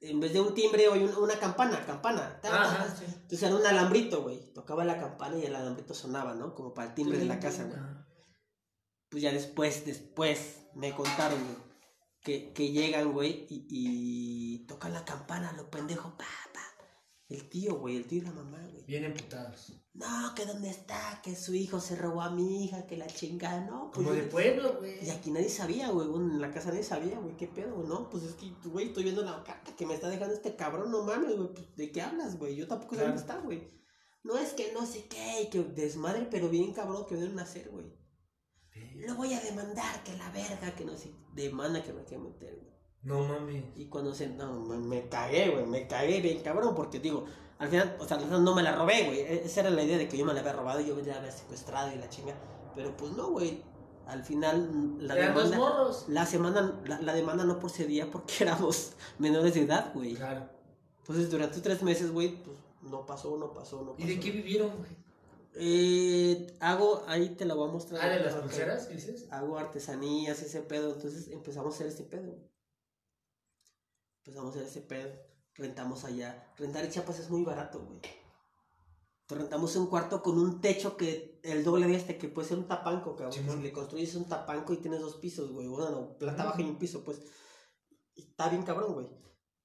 en 0.00 0.18
vez 0.20 0.32
de 0.32 0.40
un 0.40 0.54
timbre, 0.54 0.88
hoy 0.88 1.04
una 1.04 1.38
campana, 1.38 1.84
campana. 1.84 2.40
ta, 2.40 2.48
ta, 2.50 2.62
Ajá, 2.62 2.86
ta. 2.86 2.96
sí. 2.96 3.04
Entonces 3.06 3.42
era 3.42 3.56
un 3.56 3.66
alambrito, 3.66 4.22
güey. 4.22 4.52
Tocaba 4.54 4.84
la 4.84 4.98
campana 4.98 5.36
y 5.36 5.44
el 5.44 5.54
alambrito 5.54 5.94
sonaba, 5.94 6.34
¿no? 6.34 6.54
Como 6.54 6.72
para 6.72 6.88
el 6.88 6.94
timbre 6.94 7.18
de 7.18 7.26
la 7.26 7.38
casa, 7.38 7.64
güey. 7.64 7.78
Pues 9.10 9.22
ya 9.22 9.32
después, 9.32 9.84
después 9.84 10.66
me 10.74 10.94
contaron, 10.94 11.38
güey, 11.44 11.56
que, 12.22 12.52
que 12.52 12.70
llegan, 12.70 13.12
güey, 13.12 13.46
y, 13.50 13.66
y 13.68 14.66
tocan 14.66 14.92
la 14.92 15.04
campana, 15.04 15.52
lo 15.52 15.68
pendejo, 15.68 16.16
pa, 16.16 16.24
pa. 16.54 16.60
El 17.30 17.48
tío, 17.48 17.78
güey, 17.78 17.96
el 17.96 18.06
tío 18.06 18.18
y 18.18 18.24
la 18.24 18.32
mamá, 18.32 18.58
güey. 18.72 18.84
Bien 18.86 19.04
emputados. 19.04 19.72
No, 19.94 20.34
que 20.34 20.44
dónde 20.46 20.68
está, 20.68 21.20
que 21.22 21.36
su 21.36 21.54
hijo 21.54 21.78
se 21.80 21.94
robó 21.94 22.22
a 22.22 22.30
mi 22.30 22.64
hija, 22.64 22.86
que 22.88 22.96
la 22.96 23.06
chingada, 23.06 23.60
no. 23.64 23.90
Pues, 23.92 24.04
Como 24.04 24.12
de 24.16 24.24
pueblo, 24.24 24.78
güey. 24.80 25.04
y 25.06 25.10
aquí 25.10 25.30
nadie 25.30 25.48
sabía, 25.48 25.90
güey, 25.90 26.08
bueno, 26.08 26.32
en 26.32 26.40
la 26.40 26.50
casa 26.50 26.70
nadie 26.70 26.82
sabía, 26.82 27.20
güey, 27.20 27.36
qué 27.36 27.46
pedo, 27.46 27.84
¿no? 27.84 28.10
Pues 28.10 28.24
es 28.24 28.34
que, 28.34 28.52
güey, 28.68 28.88
estoy 28.88 29.04
viendo 29.04 29.22
la 29.22 29.44
carta 29.44 29.74
que 29.76 29.86
me 29.86 29.94
está 29.94 30.08
dejando 30.08 30.34
este 30.34 30.56
cabrón, 30.56 30.90
no 30.90 31.04
mames, 31.04 31.36
güey, 31.36 31.54
pues, 31.54 31.76
¿de 31.76 31.92
qué 31.92 32.02
hablas, 32.02 32.36
güey? 32.36 32.56
Yo 32.56 32.66
tampoco 32.66 32.96
sé 32.96 33.02
Claro. 33.02 33.14
dónde 33.16 33.22
está, 33.22 33.40
güey. 33.40 33.80
No 34.24 34.36
es 34.36 34.52
que 34.52 34.72
no 34.72 34.84
sé 34.84 35.06
qué, 35.06 35.42
y 35.42 35.50
que 35.50 35.62
desmadre, 35.62 36.26
pero 36.30 36.48
bien 36.48 36.72
cabrón 36.72 37.06
que 37.06 37.14
a 37.14 37.42
hacer, 37.42 37.70
güey. 37.70 37.96
Lo 39.06 39.14
voy 39.14 39.32
a 39.34 39.40
demandar, 39.40 40.02
que 40.04 40.16
la 40.16 40.30
verga, 40.30 40.74
que 40.74 40.84
no 40.84 40.96
sé. 40.96 41.14
Demanda 41.34 41.82
que 41.82 41.92
me 41.92 42.04
quiero 42.04 42.24
meter, 42.24 42.56
güey. 42.56 42.69
No 43.02 43.22
mames. 43.24 43.64
Y 43.76 43.86
cuando 43.86 44.14
se. 44.14 44.28
No, 44.28 44.52
me, 44.60 44.76
me 44.78 45.08
cagué, 45.08 45.50
güey. 45.50 45.66
Me 45.66 45.86
cagué 45.86 46.20
bien 46.20 46.42
cabrón, 46.42 46.74
porque 46.74 47.00
digo, 47.00 47.24
al 47.58 47.68
final, 47.68 47.96
o 47.98 48.06
sea, 48.06 48.18
no 48.18 48.54
me 48.54 48.62
la 48.62 48.76
robé, 48.76 49.04
güey. 49.06 49.20
E- 49.20 49.44
Esa 49.44 49.60
era 49.60 49.70
la 49.70 49.82
idea 49.82 49.96
de 49.98 50.08
que 50.08 50.18
yo 50.18 50.24
me 50.24 50.34
la 50.34 50.40
había 50.40 50.52
robado 50.52 50.80
y 50.80 50.86
yo 50.86 50.94
me 50.94 51.02
la 51.02 51.16
había 51.16 51.32
secuestrado 51.32 51.92
y 51.92 51.96
la 51.96 52.08
chinga. 52.10 52.34
Pero 52.74 52.96
pues 52.96 53.12
no, 53.12 53.30
güey. 53.30 53.62
Al 54.06 54.24
final, 54.24 54.68
mm, 54.70 54.98
la 55.02 55.16
Eran 55.16 55.34
dos 55.34 55.50
demanda. 55.50 55.58
morros. 55.70 56.04
La 56.08 56.26
semana, 56.26 56.80
la, 56.84 57.00
la 57.00 57.14
demanda 57.14 57.44
no 57.44 57.58
procedía 57.60 58.10
porque 58.10 58.34
éramos 58.40 58.92
menores 59.18 59.54
de 59.54 59.62
edad, 59.62 59.92
güey. 59.94 60.14
Claro. 60.14 60.48
Entonces, 61.00 61.30
durante 61.30 61.60
tres 61.60 61.82
meses, 61.82 62.10
güey, 62.12 62.42
pues 62.42 62.56
no 62.82 63.06
pasó, 63.06 63.36
no 63.36 63.52
pasó, 63.54 63.82
no 63.82 63.92
pasó. 63.92 64.02
¿Y 64.02 64.14
de 64.14 64.20
qué 64.20 64.30
vivieron, 64.30 64.76
güey? 64.76 64.90
Eh, 65.54 66.56
hago, 66.60 67.02
ahí 67.08 67.30
te 67.30 67.44
la 67.44 67.54
voy 67.54 67.68
a 67.68 67.72
mostrar. 67.72 68.00
Ah, 68.02 68.08
de 68.08 68.20
las 68.20 68.34
pulseras, 68.34 68.86
¿qué 68.86 68.94
dices? 68.94 69.26
hago 69.30 69.58
artesanías, 69.58 70.40
ese 70.42 70.60
pedo. 70.62 70.92
Entonces 70.94 71.28
empezamos 71.28 71.72
a 71.72 71.76
hacer 71.76 71.86
ese 71.88 72.04
pedo. 72.04 72.34
Empezamos 74.24 74.54
a 74.54 74.58
hacer 74.58 74.68
ese 74.68 74.80
pedo. 74.82 75.10
Rentamos 75.54 76.04
allá. 76.04 76.52
Rentar 76.56 76.84
en 76.84 76.90
Chiapas 76.90 77.18
es 77.18 77.30
muy 77.30 77.42
barato, 77.42 77.80
güey. 77.80 78.00
rentamos 79.28 79.76
un 79.76 79.86
cuarto 79.86 80.22
con 80.22 80.38
un 80.38 80.60
techo 80.60 80.96
que 80.96 81.40
el 81.42 81.62
doble 81.64 81.86
de 81.86 81.96
este, 81.96 82.18
que 82.18 82.28
puede 82.28 82.48
ser 82.48 82.58
un 82.58 82.68
tapanco, 82.68 83.16
cabrón. 83.16 83.32
Si 83.32 83.62
le 83.62 83.72
construyes 83.72 84.14
un 84.14 84.28
tapanco 84.28 84.72
y 84.72 84.78
tienes 84.78 85.00
dos 85.00 85.16
pisos, 85.16 85.52
güey. 85.52 85.68
Bueno, 85.68 86.16
planta 86.18 86.44
baja 86.44 86.60
y 86.62 86.64
un 86.64 86.78
piso, 86.78 87.04
pues. 87.04 87.20
y 88.14 88.22
Está 88.22 88.48
bien 88.48 88.62
cabrón, 88.62 88.94
güey. 88.94 89.08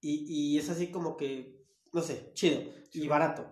Y, 0.02 0.54
y 0.54 0.58
es 0.60 0.70
así 0.70 0.92
como 0.92 1.18
que, 1.18 1.66
no 1.94 2.02
sé, 2.02 2.32
chido 2.34 2.62
y 2.94 3.08
barato. 3.08 3.46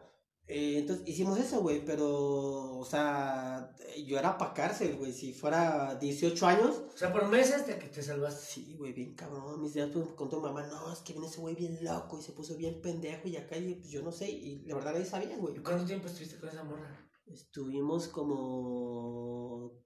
Eh, 0.46 0.80
entonces 0.80 1.08
hicimos 1.08 1.40
eso, 1.40 1.62
güey, 1.62 1.86
pero, 1.86 2.78
o 2.78 2.86
sea, 2.86 3.74
yo 4.06 4.20
era 4.20 4.38
pa' 4.38 4.54
cárcel, 4.54 4.98
güey. 4.98 5.14
Si 5.14 5.34
fuera 5.34 5.96
18 5.96 6.46
años, 6.48 6.84
O 6.94 6.98
sea, 6.98 7.14
por 7.14 7.28
meses 7.30 7.66
te, 7.66 7.78
que 7.80 7.88
te 7.88 8.04
salvaste. 8.04 8.46
Sí, 8.46 8.76
güey, 8.78 8.92
bien 8.92 9.16
cabrón. 9.16 9.62
Mis 9.62 9.74
días 9.74 9.90
pues, 9.94 10.06
contó 10.16 10.38
mi 10.38 10.44
mamá, 10.48 10.68
no, 10.68 10.92
es 10.92 11.00
que 11.00 11.14
viene 11.14 11.28
ese 11.28 11.40
güey 11.40 11.56
bien 11.56 11.80
loco 11.84 12.20
y 12.20 12.22
se 12.22 12.34
puso 12.34 12.56
bien 12.58 12.82
pendejo 12.82 13.28
y 13.30 13.38
acá, 13.38 13.56
y 13.58 13.76
pues 13.76 13.90
yo 13.90 14.02
no 14.02 14.12
sé, 14.12 14.30
y 14.30 14.66
la 14.66 14.76
verdad 14.76 14.92
nadie 14.94 15.06
sabía, 15.06 15.38
güey. 15.38 15.56
¿Y 15.56 15.60
cuánto 15.60 15.86
tiempo 15.86 16.08
estuviste 16.08 16.38
con 16.38 16.50
esa 16.50 16.64
morra? 16.64 17.10
Estuvimos 17.26 18.10
como. 18.10 19.82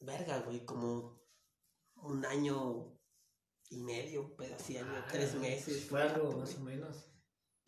Verga, 0.00 0.38
güey, 0.42 0.64
como 0.64 1.20
un 1.96 2.24
año 2.24 2.96
y 3.68 3.82
medio, 3.82 4.36
pero 4.36 4.54
así, 4.54 4.76
año, 4.76 4.92
tres 5.10 5.32
Ah, 5.34 5.38
meses. 5.40 5.86
Fue 5.86 6.00
algo 6.02 6.38
más 6.38 6.54
o 6.54 6.60
menos. 6.60 7.10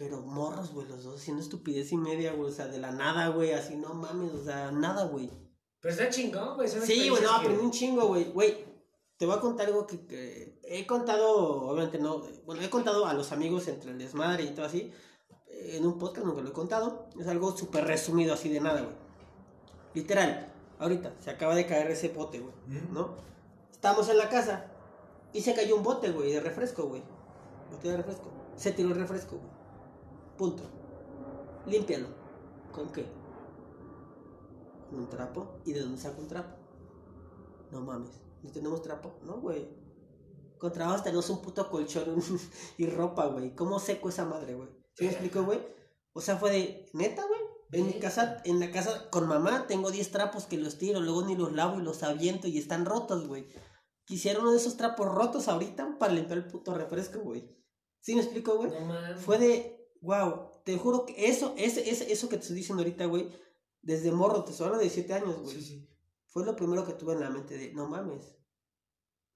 Pero 0.01 0.23
morros, 0.23 0.73
güey, 0.73 0.89
los 0.89 1.05
dos 1.05 1.21
haciendo 1.21 1.43
estupidez 1.43 1.93
y 1.93 1.99
media, 1.99 2.33
güey, 2.33 2.49
o 2.51 2.55
sea, 2.55 2.69
de 2.69 2.79
la 2.79 2.91
nada, 2.91 3.29
güey, 3.29 3.53
así, 3.53 3.77
no 3.77 3.93
mames, 3.93 4.33
o 4.33 4.43
sea, 4.43 4.71
nada, 4.71 5.05
güey. 5.05 5.31
Pero 5.79 5.93
está 5.93 6.09
chingón, 6.09 6.57
güey. 6.57 6.69
Sí, 6.69 7.11
güey, 7.11 7.23
no, 7.23 7.29
que- 7.29 7.35
aprendí 7.37 7.63
un 7.63 7.71
chingo, 7.71 8.07
güey. 8.07 8.33
Güey, 8.33 8.65
te 9.19 9.27
voy 9.27 9.37
a 9.37 9.41
contar 9.41 9.67
algo 9.67 9.87
que, 9.87 10.07
que 10.07 10.59
he 10.65 10.87
contado, 10.87 11.69
obviamente 11.69 11.99
no, 11.99 12.23
bueno, 12.47 12.63
he 12.63 12.71
contado 12.71 13.05
a 13.05 13.13
los 13.13 13.31
amigos 13.33 13.69
entre 13.69 13.91
el 13.91 13.99
desmadre 13.99 14.45
y 14.45 14.55
todo 14.55 14.65
así. 14.65 14.91
En 15.51 15.85
un 15.85 15.99
podcast 15.99 16.27
nunca 16.27 16.41
lo 16.41 16.49
he 16.49 16.53
contado. 16.55 17.11
Es 17.21 17.27
algo 17.29 17.55
súper 17.55 17.85
resumido, 17.85 18.33
así 18.33 18.49
de 18.49 18.61
nada, 18.61 18.81
güey. 18.81 18.95
Literal, 19.93 20.51
ahorita 20.79 21.13
se 21.21 21.29
acaba 21.29 21.55
de 21.55 21.67
caer 21.67 21.91
ese 21.91 22.09
bote, 22.09 22.39
güey. 22.41 22.55
¿no? 22.91 23.17
Estábamos 23.71 24.09
en 24.09 24.17
la 24.17 24.31
casa 24.31 24.65
y 25.35 25.43
se 25.43 25.53
cayó 25.55 25.77
un 25.77 25.83
bote, 25.83 26.11
güey, 26.11 26.33
de 26.33 26.41
refresco, 26.41 26.85
güey. 26.85 27.03
Bote 27.71 27.89
de 27.91 27.99
refresco. 27.99 28.31
Se 28.57 28.73
tiró 28.73 28.89
el 28.89 28.95
refresco, 28.95 29.37
güey. 29.37 29.60
Punto. 30.41 30.63
Límpialo. 31.67 32.07
¿Con 32.73 32.91
qué? 32.91 33.05
Con 34.89 35.01
un 35.01 35.11
trapo. 35.11 35.61
¿Y 35.67 35.75
de 35.75 35.83
dónde 35.83 36.01
saco 36.01 36.23
un 36.23 36.29
trapo? 36.29 36.57
No 37.71 37.83
mames. 37.83 38.23
¿No 38.43 38.51
tenemos 38.51 38.81
trapo? 38.81 39.19
No, 39.23 39.39
güey. 39.39 39.69
Con 40.57 40.73
trabajos 40.73 41.03
tenemos 41.03 41.29
un 41.29 41.43
puto 41.43 41.69
colchón 41.69 42.23
y 42.79 42.87
ropa, 42.87 43.27
güey. 43.27 43.55
¿Cómo 43.55 43.79
seco 43.79 44.09
esa 44.09 44.25
madre, 44.25 44.55
güey? 44.55 44.71
¿Sí 44.95 45.05
me 45.05 45.11
explico, 45.11 45.43
güey? 45.43 45.61
O 46.15 46.23
sea, 46.23 46.39
fue 46.39 46.51
de, 46.53 46.91
neta, 46.95 47.23
güey. 47.27 47.41
En 47.73 47.87
mi 47.89 48.01
casa, 48.01 48.41
en 48.47 48.61
la 48.61 48.71
casa 48.71 49.11
con 49.11 49.29
mamá, 49.29 49.67
tengo 49.67 49.91
10 49.91 50.11
trapos 50.11 50.47
que 50.47 50.57
los 50.57 50.79
tiro, 50.79 51.01
luego 51.01 51.21
ni 51.21 51.37
los 51.37 51.53
lavo 51.53 51.81
y 51.81 51.83
los 51.83 52.03
aviento 52.03 52.49
y 52.49 52.57
están 52.57 52.87
rotos, 52.87 53.29
güey. 53.29 53.47
Quisiera 54.07 54.41
uno 54.41 54.53
de 54.53 54.57
esos 54.57 54.79
trapos 54.79 55.07
rotos 55.07 55.49
ahorita 55.49 55.99
para 55.99 56.15
limpiar 56.15 56.39
el 56.39 56.47
puto 56.47 56.73
refresco, 56.73 57.19
güey. 57.21 57.55
¿Sí 58.01 58.15
me 58.15 58.23
explico, 58.23 58.57
güey? 58.57 58.71
No 58.71 58.81
mames. 58.87 59.21
Fue 59.21 59.37
de, 59.37 59.80
wow, 60.01 60.51
te 60.65 60.77
juro 60.77 61.07
que 61.07 61.27
eso, 61.29 61.55
ese, 61.57 61.89
ese, 61.91 62.13
eso 62.13 62.29
que 62.29 62.37
te 62.37 62.43
estoy 62.43 62.57
diciendo 62.57 62.83
ahorita, 62.83 63.07
güey, 63.07 63.31
desde 63.83 64.13
morro, 64.13 64.45
te 64.45 64.53
estoy 64.53 64.79
de 64.79 64.91
7 64.91 65.15
años, 65.15 65.41
güey. 65.41 65.57
Sí, 65.57 65.63
sí. 65.63 65.89
Fue 66.27 66.45
lo 66.45 66.55
primero 66.55 66.87
que 66.87 66.93
tuve 66.93 67.15
en 67.15 67.21
la 67.21 67.31
mente 67.31 67.57
de, 67.57 67.73
no 67.73 67.89
mames. 67.89 68.37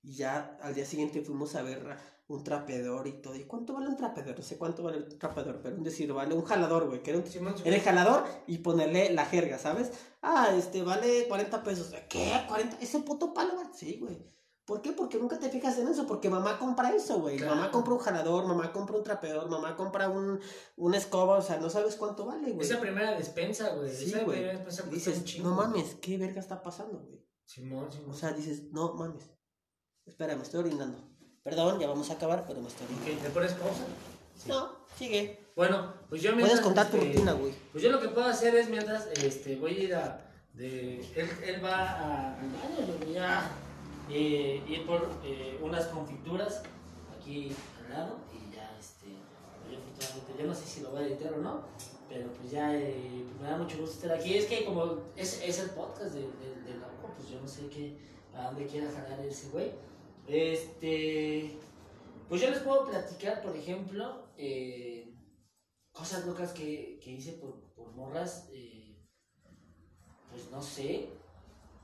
Y 0.02 0.16
ya 0.16 0.58
al 0.60 0.74
día 0.74 0.84
siguiente 0.84 1.22
fuimos 1.22 1.54
a 1.54 1.62
ver 1.62 1.90
a 1.90 1.98
un 2.28 2.44
trapeador 2.44 3.06
y 3.06 3.20
todo. 3.20 3.34
¿Y 3.34 3.44
cuánto 3.44 3.72
vale 3.72 3.88
un 3.88 3.96
trapeador? 3.96 4.36
No 4.38 4.44
sé 4.44 4.58
cuánto 4.58 4.82
vale 4.82 4.98
un 4.98 5.18
trapeador, 5.18 5.60
pero 5.62 5.76
un 5.76 5.82
decir, 5.82 6.12
vale 6.12 6.34
un 6.34 6.44
jalador, 6.44 6.86
güey, 6.86 7.02
que 7.02 7.10
era 7.10 7.18
un 7.18 7.58
era 7.64 7.76
el 7.76 7.82
jalador 7.82 8.24
y 8.46 8.58
ponerle 8.58 9.10
la 9.12 9.26
jerga, 9.26 9.58
¿sabes? 9.58 9.90
Ah, 10.22 10.54
este, 10.56 10.82
vale 10.82 11.26
40 11.26 11.62
pesos. 11.64 11.92
¿Qué? 12.08 12.32
¿40? 12.48 12.78
¿Ese 12.80 13.00
puto 13.00 13.34
palo? 13.34 13.54
Sí, 13.74 13.98
güey. 14.00 14.34
¿Por 14.64 14.80
qué? 14.80 14.92
Porque 14.92 15.18
nunca 15.18 15.38
te 15.38 15.50
fijas 15.50 15.78
en 15.78 15.88
eso. 15.88 16.06
Porque 16.06 16.30
mamá 16.30 16.58
compra 16.58 16.94
eso, 16.94 17.20
güey. 17.20 17.36
Claro. 17.36 17.56
Mamá 17.56 17.70
compra 17.70 17.94
un 17.94 18.00
jalador, 18.00 18.46
mamá 18.46 18.72
compra 18.72 18.96
un 18.96 19.04
trapeador, 19.04 19.48
mamá 19.50 19.76
compra 19.76 20.08
un, 20.08 20.40
una 20.76 20.96
escoba. 20.96 21.36
O 21.36 21.42
sea, 21.42 21.58
no 21.58 21.68
sabes 21.68 21.96
cuánto 21.96 22.24
vale, 22.24 22.52
güey. 22.52 22.66
Esa 22.66 22.80
primera 22.80 23.12
despensa, 23.12 23.74
güey. 23.74 23.94
Sí, 23.94 24.06
Esa 24.06 24.24
güey. 24.24 24.38
primera 24.38 24.58
despensa 24.58 24.82
dices, 24.90 25.24
chingo. 25.24 25.50
no 25.50 25.56
mames, 25.56 25.96
¿qué 25.96 26.16
verga 26.16 26.40
está 26.40 26.62
pasando, 26.62 26.98
güey? 27.00 27.22
Simón, 27.44 27.92
Simón. 27.92 28.10
O 28.10 28.14
sea, 28.14 28.32
dices, 28.32 28.72
no 28.72 28.94
mames. 28.94 29.30
Espera, 30.06 30.34
me 30.34 30.42
estoy 30.42 30.60
orinando. 30.60 30.98
Perdón, 31.42 31.78
ya 31.78 31.86
vamos 31.86 32.08
a 32.10 32.14
acabar, 32.14 32.46
pero 32.46 32.62
me 32.62 32.68
estoy 32.68 32.86
orinando. 32.86 33.22
¿te 33.22 33.30
pones 33.30 33.52
pausa? 33.52 33.84
No, 34.46 34.70
sigue. 34.96 35.44
Bueno, 35.54 35.94
pues 36.08 36.22
yo 36.22 36.30
Puedes 36.32 36.46
mientras, 36.46 36.60
contar 36.60 36.90
tu 36.90 36.96
este, 36.96 37.08
rutina, 37.08 37.32
güey. 37.32 37.54
Pues 37.70 37.84
yo 37.84 37.90
lo 37.90 38.00
que 38.00 38.08
puedo 38.08 38.26
hacer 38.26 38.54
es 38.56 38.68
mientras 38.68 39.06
este, 39.22 39.56
voy 39.56 39.72
a 39.72 39.78
ir 39.84 39.94
a. 39.94 40.20
De, 40.54 41.00
él, 41.16 41.28
él 41.44 41.64
va 41.64 41.76
a, 41.76 42.40
al 42.40 42.48
baño, 42.48 42.86
yo 42.86 43.06
voy 43.06 43.16
a 43.16 43.50
eh, 44.10 44.62
ir 44.68 44.86
por 44.86 45.08
eh, 45.24 45.58
unas 45.62 45.86
confituras 45.86 46.62
aquí 47.16 47.54
al 47.82 47.90
lado 47.90 48.18
y 48.32 48.54
ya, 48.54 48.76
este. 48.78 49.06
Yo, 50.38 50.46
no 50.46 50.54
sé 50.54 50.66
si 50.66 50.80
lo 50.82 50.90
voy 50.90 51.04
a 51.04 51.06
editar 51.06 51.32
o 51.32 51.38
no, 51.38 51.62
pero 52.08 52.28
pues 52.32 52.50
ya 52.50 52.74
eh, 52.74 53.24
me 53.40 53.48
da 53.48 53.56
mucho 53.56 53.78
gusto 53.78 53.94
estar 53.94 54.18
aquí. 54.18 54.34
Es 54.34 54.46
que 54.46 54.64
como 54.64 54.98
es, 55.16 55.40
es 55.42 55.58
el 55.60 55.70
podcast 55.70 56.14
de, 56.14 56.22
loco, 56.22 57.14
pues 57.16 57.28
yo 57.30 57.40
no 57.40 57.48
sé 57.48 57.68
qué, 57.68 57.98
a 58.34 58.46
dónde 58.46 58.66
quiera 58.66 58.90
jalar 58.90 59.20
ese 59.20 59.48
güey. 59.48 59.70
Este. 60.26 61.58
Pues 62.28 62.40
yo 62.40 62.50
les 62.50 62.60
puedo 62.60 62.86
platicar, 62.86 63.42
por 63.42 63.54
ejemplo, 63.56 64.28
eh, 64.36 65.14
cosas 65.92 66.26
locas 66.26 66.52
que, 66.52 66.98
que 67.02 67.12
hice 67.12 67.32
por, 67.32 67.60
por 67.74 67.92
morras. 67.92 68.48
pues 70.30 70.50
no 70.50 70.60
sé. 70.60 71.08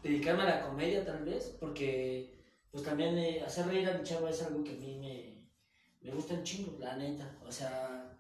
Dedicarme 0.03 0.43
a 0.43 0.57
la 0.57 0.63
comedia, 0.63 1.05
tal 1.05 1.25
vez, 1.25 1.57
porque 1.61 2.35
pues 2.71 2.85
también 2.85 3.19
eh, 3.19 3.43
hacer 3.45 3.67
reír 3.67 3.89
a 3.89 3.99
mi 3.99 4.05
chava 4.05 4.31
es 4.31 4.43
algo 4.43 4.63
que 4.65 4.73
a 4.73 4.77
mí 4.77 4.97
me, 4.99 5.49
me 6.01 6.15
gusta 6.15 6.35
un 6.35 6.45
chingo, 6.45 6.79
la 6.79 6.97
neta. 6.97 7.37
O 7.47 7.53
sea, 7.53 8.17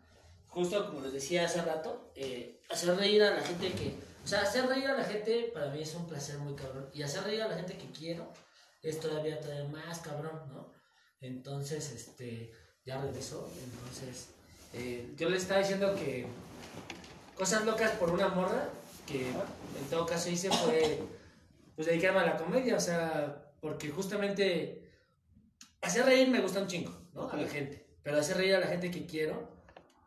justo 0.48 0.86
como 0.86 1.00
les 1.00 1.12
decía 1.12 1.44
hace 1.44 1.62
rato, 1.62 2.12
eh, 2.14 2.60
hacer 2.68 2.96
reír 2.96 3.22
a 3.22 3.34
la 3.36 3.40
gente 3.40 3.72
que. 3.72 3.94
O 4.22 4.26
sea, 4.26 4.42
hacer 4.42 4.66
reír 4.66 4.86
a 4.86 4.96
la 4.98 5.04
gente 5.04 5.50
para 5.54 5.70
mí 5.70 5.80
es 5.80 5.94
un 5.94 6.06
placer 6.06 6.38
muy 6.38 6.54
cabrón. 6.54 6.90
Y 6.92 7.02
hacer 7.02 7.24
reír 7.24 7.42
a 7.42 7.48
la 7.48 7.56
gente 7.56 7.78
que 7.78 7.90
quiero 7.90 8.30
es 8.82 9.00
todavía, 9.00 9.40
todavía 9.40 9.68
más 9.68 10.00
cabrón, 10.00 10.42
¿no? 10.48 10.72
Entonces, 11.20 11.90
este, 11.92 12.52
ya 12.84 13.00
regresó. 13.00 13.50
Entonces, 13.64 14.28
eh, 14.74 15.14
yo 15.16 15.28
le 15.28 15.36
estaba 15.36 15.60
diciendo 15.60 15.94
que 15.94 16.26
cosas 17.36 17.64
locas 17.64 17.92
por 17.92 18.10
una 18.10 18.28
morra, 18.28 18.68
que 19.06 19.28
en 19.28 19.90
todo 19.90 20.06
caso 20.06 20.30
hice 20.30 20.50
fue, 20.50 21.00
pues 21.80 21.88
dedicarme 21.88 22.20
a 22.20 22.26
la 22.26 22.36
comedia, 22.36 22.76
o 22.76 22.80
sea, 22.80 23.54
porque 23.58 23.88
justamente 23.88 24.86
hacer 25.80 26.04
reír 26.04 26.28
me 26.28 26.38
gusta 26.42 26.60
un 26.60 26.66
chingo, 26.66 26.92
¿no? 27.14 27.30
A 27.30 27.34
la 27.38 27.48
gente. 27.48 27.86
Pero 28.02 28.18
hacer 28.18 28.36
reír 28.36 28.54
a 28.56 28.60
la 28.60 28.66
gente 28.66 28.90
que 28.90 29.06
quiero 29.06 29.48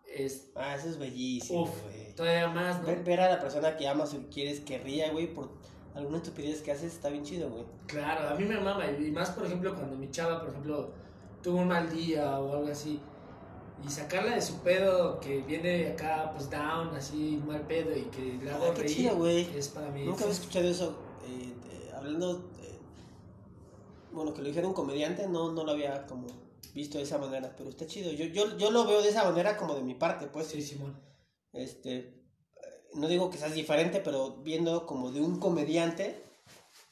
es 0.06 0.52
Ah, 0.56 0.76
eso 0.76 0.88
es 0.88 1.00
bellísimo, 1.00 1.64
Uf. 1.64 1.72
güey. 1.82 2.14
todavía 2.14 2.48
más, 2.50 2.80
¿no? 2.80 2.86
Ver, 2.90 3.04
ver 3.04 3.22
a 3.22 3.30
la 3.32 3.40
persona 3.40 3.76
que 3.76 3.88
amas 3.88 4.14
o 4.14 4.30
quieres 4.30 4.60
que 4.60 4.78
ría, 4.78 5.12
güey, 5.12 5.34
por 5.34 5.50
alguna 5.96 6.18
estupidez 6.18 6.62
que 6.62 6.72
haces, 6.72 6.94
está 6.94 7.10
bien 7.10 7.24
chido, 7.24 7.50
güey. 7.50 7.64
Claro, 7.88 8.30
a 8.30 8.36
mí 8.36 8.44
me 8.46 8.60
mama, 8.60 8.86
y 8.86 9.10
más 9.10 9.32
por 9.32 9.44
ejemplo 9.48 9.74
cuando 9.74 9.96
mi 9.98 10.12
chava, 10.12 10.42
por 10.42 10.50
ejemplo, 10.52 10.94
tuvo 11.42 11.58
un 11.58 11.70
mal 11.70 11.92
día 11.92 12.40
o 12.40 12.54
algo 12.54 12.68
así, 12.72 13.00
y 13.84 13.90
sacarla 13.90 14.36
de 14.36 14.44
su 14.44 14.62
pedo 14.62 15.20
que 15.20 15.40
viene 15.40 15.88
acá, 15.88 16.30
pues 16.36 16.52
down, 16.52 16.96
así, 16.96 17.42
mal 17.48 17.62
pedo, 17.62 17.98
y 17.98 18.04
que 18.12 18.38
le 18.44 18.52
hago 18.52 18.66
Ah, 18.66 18.74
qué 18.76 18.82
reír, 18.84 18.96
chido, 18.96 19.28
es 19.28 19.70
para 19.70 19.90
mí. 19.90 20.06
Nunca 20.06 20.26
había 20.26 20.36
escuchado 20.36 20.68
eso. 20.68 21.03
Hablando, 22.04 22.52
eh, 22.62 22.78
bueno, 24.12 24.34
que 24.34 24.42
lo 24.42 24.48
dijera 24.48 24.68
un 24.68 24.74
comediante, 24.74 25.28
no, 25.28 25.52
no 25.52 25.64
lo 25.64 25.72
había 25.72 26.06
como 26.06 26.28
visto 26.74 26.98
de 26.98 27.04
esa 27.04 27.18
manera, 27.18 27.54
pero 27.58 27.70
está 27.70 27.88
chido. 27.88 28.12
Yo, 28.12 28.26
yo, 28.26 28.58
yo 28.58 28.72
lo 28.72 28.86
veo 28.86 29.02
de 29.02 29.10
esa 29.10 29.24
manera 29.24 29.58
como 29.58 29.76
de 29.76 29.84
mi 29.84 29.96
parte, 29.96 30.28
pues. 30.28 30.48
Sí, 30.48 30.62
Simón. 30.62 31.00
Este, 31.52 31.98
eh, 31.98 32.14
no 32.96 33.08
digo 33.08 33.30
que 33.30 33.38
seas 33.38 33.54
diferente, 33.54 34.00
pero 34.02 34.38
viendo 34.38 34.86
como 34.86 35.12
de 35.12 35.22
un 35.22 35.40
comediante, 35.40 36.24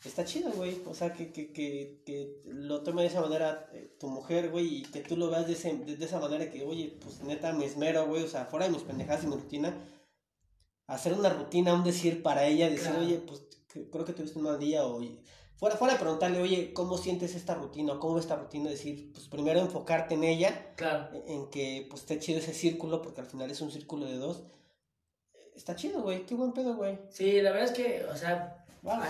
está 0.05 0.23
chido, 0.25 0.51
güey. 0.51 0.81
O 0.87 0.93
sea, 0.93 1.13
que, 1.13 1.31
que, 1.31 1.51
que, 1.51 2.03
que 2.05 2.41
lo 2.45 2.81
tome 2.83 3.01
de 3.03 3.07
esa 3.09 3.21
manera 3.21 3.69
eh, 3.73 3.95
tu 3.99 4.07
mujer, 4.07 4.49
güey, 4.49 4.77
y 4.77 4.81
que 4.83 5.01
tú 5.01 5.17
lo 5.17 5.29
veas 5.29 5.47
de, 5.47 5.53
ese- 5.53 5.77
de, 5.77 5.95
de 5.97 6.05
esa 6.05 6.19
manera 6.19 6.49
que, 6.51 6.63
oye, 6.63 6.97
pues 7.03 7.21
neta 7.21 7.53
me 7.53 7.65
esmero, 7.65 8.07
güey, 8.07 8.23
o 8.23 8.27
sea, 8.27 8.45
fuera 8.45 8.65
de 8.67 8.71
mis 8.73 8.83
pendejadas 8.83 9.23
y 9.23 9.27
mi 9.27 9.35
rutina, 9.35 9.75
hacer 10.87 11.13
una 11.13 11.29
rutina, 11.29 11.73
un 11.73 11.83
decir 11.83 12.21
para 12.21 12.45
ella, 12.45 12.69
decir, 12.69 12.87
Claro. 12.89 13.01
oye, 13.05 13.17
pues 13.19 13.47
creo 13.91 14.05
que 14.05 14.13
tuviste 14.13 14.37
un 14.37 14.45
mal 14.45 14.59
día, 14.59 14.85
o 14.85 14.99
fuera, 15.57 15.75
fuera 15.77 15.93
de 15.93 15.99
preguntarle, 15.99 16.41
oye, 16.41 16.73
¿cómo 16.73 16.97
sientes 16.97 17.35
esta 17.35 17.55
rutina? 17.55 17.99
¿Cómo 17.99 18.15
ves 18.15 18.25
esta 18.25 18.35
rutina? 18.35 18.69
Decir, 18.69 19.11
pues 19.13 19.27
primero 19.27 19.59
enfocarte 19.59 20.15
en 20.15 20.23
ella 20.23 20.73
Claro. 20.75 21.09
en 21.27 21.49
que 21.49 21.85
pues 21.89 22.01
esté 22.01 22.19
chido 22.19 22.39
ese 22.39 22.53
círculo, 22.53 23.01
porque 23.01 23.21
al 23.21 23.27
final 23.27 23.49
es 23.51 23.61
un 23.61 23.71
círculo 23.71 24.05
de 24.05 24.17
dos. 24.17 24.43
Está 25.55 25.75
chido, 25.75 26.01
güey, 26.01 26.25
qué 26.25 26.33
buen 26.35 26.53
pedo, 26.53 26.75
güey. 26.75 26.97
Sí, 27.09 27.41
la 27.41 27.51
verdad 27.51 27.69
es 27.69 27.77
que, 27.77 28.05
o 28.05 28.15
sea, 28.15 28.65
Vale. 28.81 29.05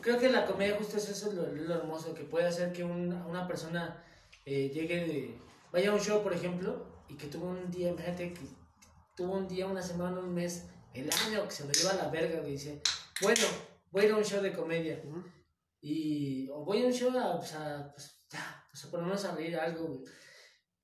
creo 0.00 0.18
que 0.18 0.28
la 0.30 0.46
comedia 0.46 0.76
justo 0.76 0.96
es 0.96 1.08
eso 1.08 1.32
lo, 1.32 1.46
lo 1.52 1.74
hermoso, 1.74 2.14
que 2.14 2.24
puede 2.24 2.46
hacer 2.46 2.72
que 2.72 2.84
un- 2.84 3.12
una 3.12 3.46
persona 3.46 4.02
eh, 4.46 4.70
llegue 4.72 5.04
de, 5.06 5.38
vaya 5.72 5.90
a 5.90 5.94
un 5.94 6.00
show, 6.00 6.22
por 6.22 6.32
ejemplo, 6.32 6.86
y 7.08 7.14
que 7.16 7.26
tuvo 7.26 7.46
un 7.48 7.70
día, 7.70 7.90
imagínate 7.90 8.32
que 8.32 8.40
tuvo 9.16 9.34
un 9.34 9.48
día, 9.48 9.66
una 9.66 9.82
semana, 9.82 10.18
un 10.20 10.32
mes 10.32 10.64
el 10.94 11.10
año 11.26 11.44
que 11.44 11.50
se 11.50 11.64
lo 11.66 11.72
lleva 11.72 11.90
a 11.90 11.96
la 11.96 12.08
verga, 12.08 12.40
güey. 12.40 12.52
Dice, 12.52 12.80
bueno, 13.20 13.42
voy 13.94 14.02
a 14.02 14.06
ir 14.06 14.12
a 14.12 14.16
un 14.16 14.24
show 14.24 14.42
de 14.42 14.52
comedia. 14.52 15.00
Ujú. 15.04 15.22
Y 15.80 16.48
o 16.50 16.64
voy 16.64 16.82
a 16.82 16.86
un 16.86 16.92
show 16.92 17.16
a, 17.16 17.38
pues, 17.38 17.54
a, 17.54 17.92
pues, 17.92 18.26
ya, 18.28 18.66
pues, 18.68 18.84
a 18.84 18.90
ponernos 18.90 19.24
a 19.24 19.36
reír 19.36 19.56
algo, 19.56 19.86
güey. 19.86 20.00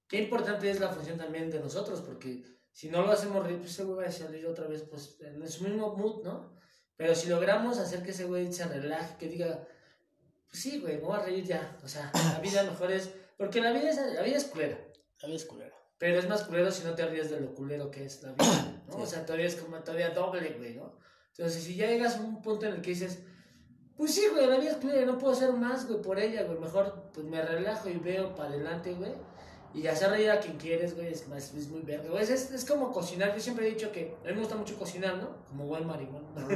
Qué 0.07 0.19
importante 0.23 0.71
es 0.71 0.79
la 0.79 0.91
función 0.91 1.19
también 1.19 1.51
de 1.51 1.59
nosotros, 1.59 2.03
porque 2.03 2.45
si 2.73 2.89
no 2.89 3.03
lo 3.03 3.11
hacemos 3.11 3.45
reír, 3.45 3.59
pues 3.59 3.73
ese 3.73 3.85
güey 3.85 4.05
va 4.05 4.09
a 4.09 4.13
salir 4.13 4.47
otra 4.47 4.69
vez, 4.69 4.85
pues, 4.89 5.19
en 5.21 5.49
su 5.49 5.65
mismo 5.65 5.97
mood, 5.97 6.23
¿no? 6.23 6.55
Pero 6.97 7.15
si 7.15 7.29
logramos 7.29 7.79
hacer 7.79 8.03
que 8.05 8.13
ese 8.13 8.27
güey 8.27 8.53
se 8.53 8.67
relaje, 8.67 9.17
que 9.19 9.29
diga, 9.29 9.67
pues 10.49 10.63
sí, 10.63 10.79
güey, 10.79 10.97
me 10.99 11.03
voy 11.03 11.19
a 11.19 11.23
reír 11.23 11.45
ya. 11.45 11.79
O 11.83 11.89
sea, 11.89 12.13
la 12.15 12.39
vida 12.39 12.63
mejor 12.63 12.93
es, 12.93 13.11
porque 13.37 13.61
la 13.61 13.73
vida 13.73 13.91
es, 13.91 13.97
la 13.97 14.23
vida 14.23 14.37
es 14.37 14.45
culera. 14.45 14.79
La 15.21 15.27
vida 15.27 15.37
es 15.37 15.47
culera. 15.47 15.75
Pero 15.99 16.19
es 16.19 16.29
más 16.29 16.45
culero 16.45 16.71
si 16.71 16.85
no 16.85 16.95
te 16.95 17.07
ríes 17.07 17.31
de 17.31 17.41
lo 17.41 17.55
culero 17.55 17.91
que 17.91 18.05
es 18.05 18.23
la 18.23 18.33
vida, 18.33 18.83
¿no? 18.87 18.93
Sí. 18.93 19.03
O 19.03 19.07
sea, 19.07 19.27
todavía 19.27 19.47
es 19.47 19.57
como 19.57 19.81
todavía 19.81 20.11
doble, 20.11 20.55
güey, 20.59 20.75
¿no? 20.75 20.97
Entonces, 21.37 21.63
si 21.63 21.75
ya 21.77 21.87
llegas 21.87 22.17
a 22.17 22.21
un 22.21 22.43
punto 22.43 22.67
en 22.67 22.75
el 22.75 22.83
que 22.83 22.91
dices, 22.91 23.21
pues 23.97 24.15
sí, 24.15 24.23
güey, 24.33 24.47
la 24.47 24.59
vida 24.59 24.71
es 24.71 24.77
culera, 24.79 25.05
no 25.05 25.19
puedo 25.19 25.35
hacer 25.35 25.53
más, 25.53 25.87
güey, 25.87 26.01
por 26.01 26.19
ella, 26.19 26.45
güey, 26.45 26.59
mejor 26.59 27.11
pues 27.13 27.27
me 27.27 27.43
relajo 27.43 27.89
y 27.89 27.99
veo 27.99 28.35
para 28.35 28.49
adelante, 28.49 28.95
güey. 28.95 29.13
Y 29.73 29.87
hacer 29.87 30.11
reír 30.11 30.31
a 30.31 30.41
quien 30.41 30.57
quieres, 30.57 30.97
güey, 30.97 31.09
es, 31.09 31.29
más, 31.29 31.55
es 31.55 31.69
muy 31.69 31.83
verga, 31.83 32.09
güey. 32.09 32.23
Es, 32.23 32.51
es, 32.51 32.65
como 32.65 32.91
cocinar, 32.91 33.35
yo 33.35 33.41
siempre 33.41 33.69
he 33.69 33.71
dicho 33.71 33.93
que 33.93 34.17
a 34.25 34.29
mí 34.29 34.33
me 34.33 34.41
gusta 34.41 34.57
mucho 34.57 34.77
cocinar, 34.77 35.19
¿no? 35.19 35.29
Como 35.47 35.67
buen 35.67 35.87
maricón. 35.87 36.25
¿No? 36.35 36.49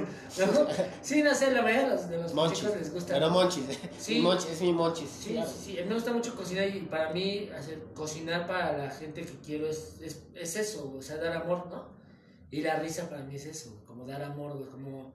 Sí, 1.03 1.22
no 1.22 1.35
sé, 1.35 1.53
la 1.53 1.62
mayoría 1.62 1.91
de 1.91 1.95
los, 1.95 2.09
de 2.09 2.16
los 2.16 2.35
Monchis. 2.35 2.59
chicos 2.61 2.77
les 2.77 2.93
gusta. 2.93 3.12
Pero 3.12 3.31
monchis. 3.31 3.64
Sí. 3.99 4.14
Mi 4.14 4.20
monchis, 4.22 4.51
es 4.51 4.61
mi 4.62 4.72
monchis. 4.72 5.11
Sí, 5.11 5.33
claro. 5.35 5.49
sí, 5.51 5.64
sí, 5.64 5.79
a 5.79 5.83
mí 5.83 5.89
me 5.89 5.95
gusta 5.95 6.12
mucho 6.12 6.35
cocinar 6.35 6.66
y 6.66 6.81
para 6.81 7.12
mí 7.12 7.51
hacer 7.57 7.79
cocinar 7.95 8.47
para 8.49 8.77
la 8.77 8.91
gente 8.91 9.20
que 9.20 9.39
quiero 9.45 9.68
es, 9.68 10.01
es, 10.01 10.22
es 10.35 10.57
eso, 10.57 10.95
o 10.99 11.03
sea, 11.03 11.18
dar 11.18 11.37
amor, 11.37 11.66
¿no? 11.66 12.04
Y 12.55 12.63
la 12.63 12.79
risa 12.79 13.09
para 13.09 13.23
mí 13.25 13.35
es 13.37 13.47
eso, 13.47 13.83
como 13.87 14.07
dar 14.07 14.23
amor, 14.23 14.57
güey, 14.57 14.71
como... 14.71 15.13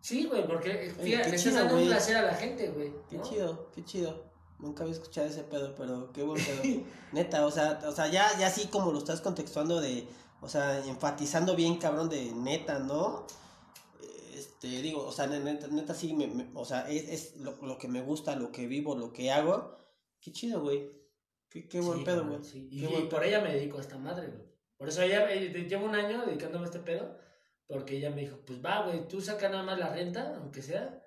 Sí, 0.00 0.24
güey, 0.26 0.46
porque 0.46 0.92
Oye, 1.00 1.20
qué 1.22 1.28
le 1.30 1.36
estás 1.36 1.54
dando 1.54 1.76
un 1.76 1.86
placer 1.86 2.16
a 2.16 2.22
la 2.22 2.34
gente, 2.34 2.70
güey. 2.70 2.92
Qué 3.08 3.16
¿no? 3.18 3.22
chido, 3.22 3.70
qué 3.74 3.84
chido. 3.84 4.24
Nunca 4.58 4.82
había 4.82 4.94
escuchado 4.94 5.26
ese 5.26 5.42
pedo, 5.44 5.74
pero 5.74 6.10
qué 6.12 6.22
buen 6.22 6.42
pedo. 6.42 6.84
Neta, 7.12 7.46
o 7.46 7.50
sea, 7.50 7.80
o 7.86 7.92
sea, 7.92 8.08
ya, 8.08 8.26
ya 8.38 8.46
así 8.48 8.66
como 8.68 8.92
lo 8.92 8.98
estás 8.98 9.20
contextuando 9.20 9.80
de, 9.80 10.06
o 10.40 10.48
sea, 10.48 10.84
enfatizando 10.86 11.54
bien, 11.56 11.76
cabrón, 11.78 12.08
de 12.10 12.32
neta, 12.32 12.78
¿no? 12.78 13.26
Este, 14.34 14.68
digo, 14.68 15.06
o 15.06 15.12
sea, 15.12 15.26
neta, 15.26 15.66
neta 15.68 15.94
sí, 15.94 16.14
me, 16.14 16.26
me- 16.26 16.50
o 16.54 16.64
sea, 16.64 16.88
es, 16.90 17.08
es 17.08 17.36
lo, 17.36 17.56
lo 17.62 17.78
que 17.78 17.88
me 17.88 18.02
gusta, 18.02 18.36
lo 18.36 18.50
que 18.52 18.66
vivo, 18.66 18.94
lo 18.96 19.12
que 19.12 19.30
hago. 19.30 19.76
Qué 20.20 20.32
chido, 20.32 20.60
güey. 20.62 20.90
Qué, 21.48 21.68
qué 21.68 21.80
buen 21.80 21.98
Sí, 22.00 22.04
pedo, 22.04 22.26
güey. 22.26 22.44
sí. 22.44 22.68
Y, 22.70 22.84
y 22.86 23.02
por 23.10 23.24
ella 23.24 23.40
me 23.40 23.52
dedico 23.54 23.78
a 23.78 23.80
esta 23.80 23.98
madre, 23.98 24.28
güey. 24.28 24.49
Por 24.80 24.88
eso 24.88 25.02
ella, 25.02 25.30
eh, 25.30 25.50
llevo 25.68 25.84
un 25.84 25.94
año 25.94 26.24
dedicándome 26.24 26.64
a 26.64 26.68
este 26.68 26.78
pedo, 26.78 27.14
porque 27.66 27.98
ella 27.98 28.08
me 28.08 28.22
dijo, 28.22 28.38
pues 28.46 28.64
va, 28.64 28.86
güey, 28.86 29.06
tú 29.08 29.20
saca 29.20 29.50
nada 29.50 29.62
más 29.62 29.78
la 29.78 29.90
renta, 29.90 30.36
aunque 30.38 30.62
sea, 30.62 31.04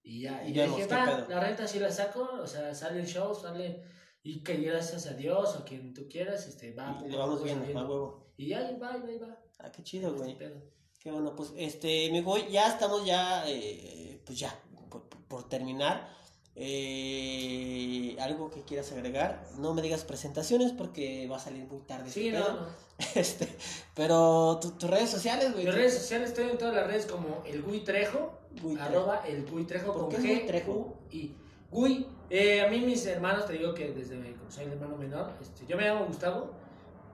y 0.00 0.22
ya. 0.22 0.44
Y 0.46 0.50
Y 0.50 0.54
yo 0.54 0.62
dije, 0.62 0.86
va, 0.86 1.26
la 1.28 1.40
renta 1.40 1.66
sí 1.66 1.80
la 1.80 1.90
saco, 1.90 2.22
o 2.40 2.46
sea, 2.46 2.72
sale 2.72 3.00
el 3.00 3.06
show, 3.08 3.34
sale, 3.34 3.82
y 4.22 4.44
que 4.44 4.54
gracias 4.58 5.06
a 5.08 5.14
Dios 5.14 5.56
o 5.56 5.64
quien 5.64 5.92
tú 5.92 6.06
quieras, 6.08 6.46
este, 6.46 6.72
va. 6.72 7.02
Y 7.04 7.08
le 7.10 7.16
vamos 7.16 7.34
poco 7.34 7.46
viendo, 7.46 7.64
subiendo. 7.64 7.84
a 7.84 7.90
huevo. 7.90 8.32
Y 8.36 8.46
ya, 8.50 8.70
y 8.70 8.76
va, 8.78 8.96
y 8.96 9.00
va, 9.00 9.10
y 9.10 9.18
va. 9.18 9.36
Ah, 9.58 9.72
qué 9.72 9.82
chido, 9.82 10.10
Este 10.10 10.22
güey. 10.22 10.38
pedo. 10.38 10.62
Qué 11.00 11.10
bueno, 11.10 11.34
pues 11.34 11.52
este, 11.56 12.08
mi 12.12 12.20
güey, 12.22 12.48
ya 12.48 12.68
estamos 12.68 13.04
ya, 13.04 13.42
eh, 13.48 14.22
pues 14.24 14.38
ya, 14.38 14.56
por, 14.88 15.08
por 15.08 15.48
terminar. 15.48 16.14
Eh, 16.58 18.16
algo 18.20 18.50
que 18.50 18.62
quieras 18.62 18.90
agregar, 18.92 19.46
no 19.58 19.74
me 19.74 19.82
digas 19.82 20.04
presentaciones 20.04 20.72
porque 20.72 21.26
va 21.28 21.36
a 21.36 21.40
salir 21.40 21.64
muy 21.66 21.80
tarde. 21.82 22.08
Sí, 22.10 22.28
este 22.28 22.38
no, 22.38 22.44
pedo. 22.46 22.60
no. 22.60 22.85
Este, 23.14 23.48
pero 23.94 24.58
tu- 24.60 24.72
tus 24.72 24.88
redes 24.90 25.10
sociales, 25.10 25.52
güey. 25.52 25.64
Mis 25.66 25.74
redes 25.74 25.94
sociales 25.98 26.30
estoy 26.30 26.50
en 26.50 26.58
todas 26.58 26.74
las 26.74 26.86
redes 26.86 27.06
como 27.06 27.42
el 27.46 27.62
Gui 27.62 27.80
Trejo, 27.80 28.32
Gui 28.62 28.74
Trejo. 28.74 28.82
arroba 28.88 29.22
el 29.26 29.44
Gui 29.46 29.64
Trejo 29.64 29.92
¿Por 29.92 30.02
con 30.02 30.22
qué 30.22 30.44
G, 30.44 30.46
Trejo? 30.46 30.96
I. 31.10 31.34
Gui, 31.70 32.06
eh, 32.30 32.62
a 32.62 32.68
mí 32.70 32.80
mis 32.80 33.04
hermanos, 33.06 33.46
te 33.46 33.54
digo 33.54 33.74
que 33.74 33.90
desde, 33.92 34.16
como 34.36 34.50
soy 34.50 34.64
el 34.64 34.72
hermano 34.72 34.96
menor, 34.96 35.32
este, 35.42 35.66
yo 35.66 35.76
me 35.76 35.82
llamo 35.84 36.06
Gustavo, 36.06 36.50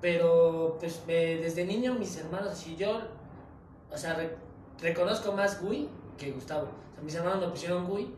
pero 0.00 0.76
pues 0.78 1.00
me- 1.06 1.36
desde 1.38 1.64
niño 1.64 1.94
mis 1.94 2.16
hermanos, 2.16 2.50
así 2.52 2.76
yo, 2.76 3.00
o 3.90 3.96
sea, 3.96 4.14
re- 4.14 4.36
reconozco 4.80 5.32
más 5.32 5.60
Gui 5.62 5.88
que 6.18 6.30
Gustavo. 6.32 6.68
O 6.90 6.94
sea, 6.94 7.02
mis 7.02 7.14
hermanos 7.14 7.40
me 7.40 7.48
pusieron 7.48 7.86
Gui 7.88 8.14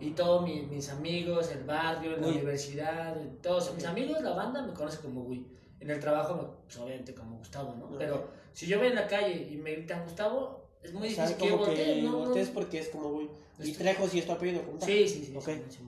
y 0.00 0.10
todos 0.10 0.42
mi- 0.44 0.62
mis 0.62 0.88
amigos, 0.90 1.50
el 1.50 1.64
barrio, 1.64 2.12
la 2.16 2.26
Gui. 2.26 2.36
universidad, 2.36 3.16
todos, 3.42 3.74
mis 3.74 3.84
amigos, 3.86 4.20
la 4.22 4.30
banda 4.34 4.62
me 4.62 4.72
conocen 4.72 5.02
como 5.02 5.24
Gui. 5.24 5.46
En 5.80 5.90
el 5.90 6.00
trabajo, 6.00 6.56
pues, 6.64 6.76
obviamente 6.78 7.14
como 7.14 7.38
Gustavo, 7.38 7.74
¿no? 7.76 7.96
Pero 7.98 8.28
si 8.52 8.66
yo 8.66 8.78
voy 8.78 8.88
en 8.88 8.96
la 8.96 9.06
calle 9.06 9.48
y 9.50 9.56
me 9.56 9.72
gritan 9.72 10.02
Gustavo, 10.04 10.64
es 10.82 10.92
muy 10.92 11.08
difícil 11.08 11.36
que 11.36 11.44
yo 11.46 11.50
como 11.52 11.66
voltee, 11.66 11.94
que 11.96 12.02
¿no? 12.02 12.18
voltees 12.18 12.48
porque 12.50 12.78
es 12.80 12.88
como, 12.88 13.10
güey. 13.10 13.28
Y 13.62 13.72
Trejo 13.72 14.06
sí 14.08 14.18
es 14.20 14.26
tu 14.26 14.32
apellido, 14.32 14.62
¿cómo 14.64 14.80
Sí, 14.80 15.08
sí, 15.08 15.24
sí. 15.24 15.36
Ok. 15.36 15.44
sí, 15.44 15.62
sí, 15.70 15.78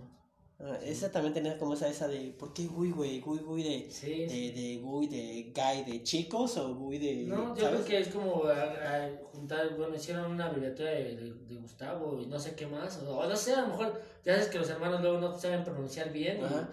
Ah, 0.63 0.79
esa 0.85 1.11
también 1.11 1.33
tenía 1.33 1.57
como 1.57 1.73
esa, 1.73 1.89
esa 1.89 2.07
de, 2.07 2.35
¿por 2.39 2.53
qué 2.53 2.67
Gui, 2.67 2.91
güey? 2.91 3.21
Gui, 3.21 3.39
Gui 3.39 3.63
de, 3.63 3.91
Sí, 3.91 4.27
de, 4.27 4.53
de 4.53 4.77
Gui, 4.83 5.07
de 5.07 5.53
Guy, 5.55 5.91
de 5.91 6.03
chicos 6.03 6.59
o 6.59 6.75
Gui 6.75 6.99
de, 6.99 7.25
No, 7.29 7.57
yo 7.57 7.63
¿sabes? 7.65 7.81
creo 7.81 7.85
que 7.87 7.99
es 8.01 8.09
como 8.15 8.45
a- 8.45 8.65
a 8.65 9.09
juntar, 9.33 9.75
bueno, 9.79 9.95
hicieron 9.97 10.33
una 10.33 10.47
abreviatura 10.47 10.91
de, 10.91 11.17
de, 11.17 11.33
de 11.33 11.55
Gustavo 11.55 12.21
y 12.21 12.27
no 12.27 12.39
sé 12.39 12.55
qué 12.55 12.67
más, 12.67 12.99
o, 12.99 13.27
no 13.27 13.37
sé, 13.37 13.55
a 13.55 13.63
lo 13.63 13.69
mejor, 13.69 14.03
ya 14.23 14.35
sabes 14.35 14.49
que 14.49 14.59
los 14.59 14.69
hermanos 14.69 15.01
luego 15.01 15.19
no 15.19 15.39
saben 15.39 15.65
pronunciar 15.65 16.13
bien, 16.13 16.41
y 16.43 16.45
Ajá. 16.45 16.69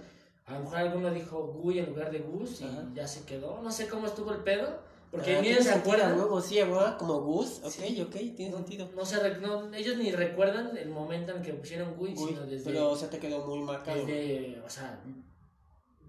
A 0.47 0.53
lo 0.53 0.59
mejor 0.61 0.77
alguno 0.77 1.11
dijo 1.11 1.43
Gui 1.61 1.79
en 1.79 1.87
lugar 1.87 2.09
de 2.11 2.19
Gus 2.19 2.61
y 2.61 2.65
Ajá. 2.65 2.85
ya 2.95 3.07
se 3.07 3.23
quedó, 3.25 3.61
no 3.61 3.71
sé 3.71 3.87
cómo 3.87 4.07
estuvo 4.07 4.31
el 4.31 4.39
pedo, 4.39 4.79
porque 5.11 5.37
Ah, 5.37 5.41
ni 5.41 5.53
se 5.53 5.71
acuerdan, 5.71 6.15
Luego 6.17 6.41
sí, 6.41 6.55
¿verdad? 6.55 6.97
Como 6.97 7.21
Gus, 7.21 7.59
ok, 7.63 7.69
Sí. 7.71 8.01
ok, 8.01 8.11
tiene 8.35 8.49
no, 8.51 8.57
sentido. 8.57 8.89
no 8.95 9.05
se 9.05 9.35
no, 9.39 9.73
ellos 9.73 9.97
ni 9.97 10.11
recuerdan 10.11 10.75
el 10.77 10.89
momento 10.89 11.33
en 11.35 11.41
que 11.41 11.53
pusieron 11.53 11.95
Gui, 11.97 12.15
sino 12.15 12.41
desde... 12.45 12.65
pero 12.65 12.95
se 12.95 13.07
te 13.07 13.19
quedó 13.19 13.45
muy 13.45 13.59
marcado. 13.59 14.05
Desde, 14.05 14.61
o 14.65 14.69
sea, 14.69 14.99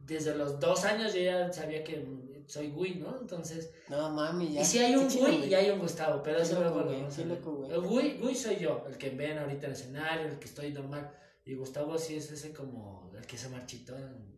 desde 0.07 0.35
los 0.37 0.59
dos 0.59 0.85
años 0.85 1.13
yo 1.15 1.21
ya 1.21 1.53
sabía 1.53 1.85
que 1.85 2.05
soy 2.47 2.71
Gui, 2.71 2.95
¿no? 2.95 3.19
Entonces, 3.21 3.71
No 3.89 4.09
mami, 4.11 4.53
ya. 4.55 4.63
y 4.63 4.65
si 4.65 4.79
hay 4.79 4.95
un 4.97 5.09
Gui 5.09 5.47
y 5.47 5.55
hay 5.55 5.71
un 5.71 5.81
Gustavo, 5.81 6.23
pero 6.23 6.39
eso 6.39 6.61
luego 6.61 6.81
lo. 6.81 6.93
El 6.93 7.81
Gui, 7.83 8.19
Gui 8.21 8.35
soy 8.35 8.57
yo, 8.57 8.85
el 8.89 8.97
que 8.97 9.11
ven 9.11 9.39
ahorita 9.39 9.67
en 9.67 9.73
el 9.73 9.79
escenario, 9.79 10.27
el 10.29 10.39
que 10.39 10.47
estoy 10.47 10.73
normal. 10.73 11.11
Y 11.49 11.55
Gustavo 11.55 11.97
sí 11.97 12.15
es 12.15 12.31
ese 12.31 12.53
como 12.53 13.11
el 13.17 13.27
que 13.27 13.39
se 13.39 13.49
marchitó 13.49 13.97
en, 13.97 14.29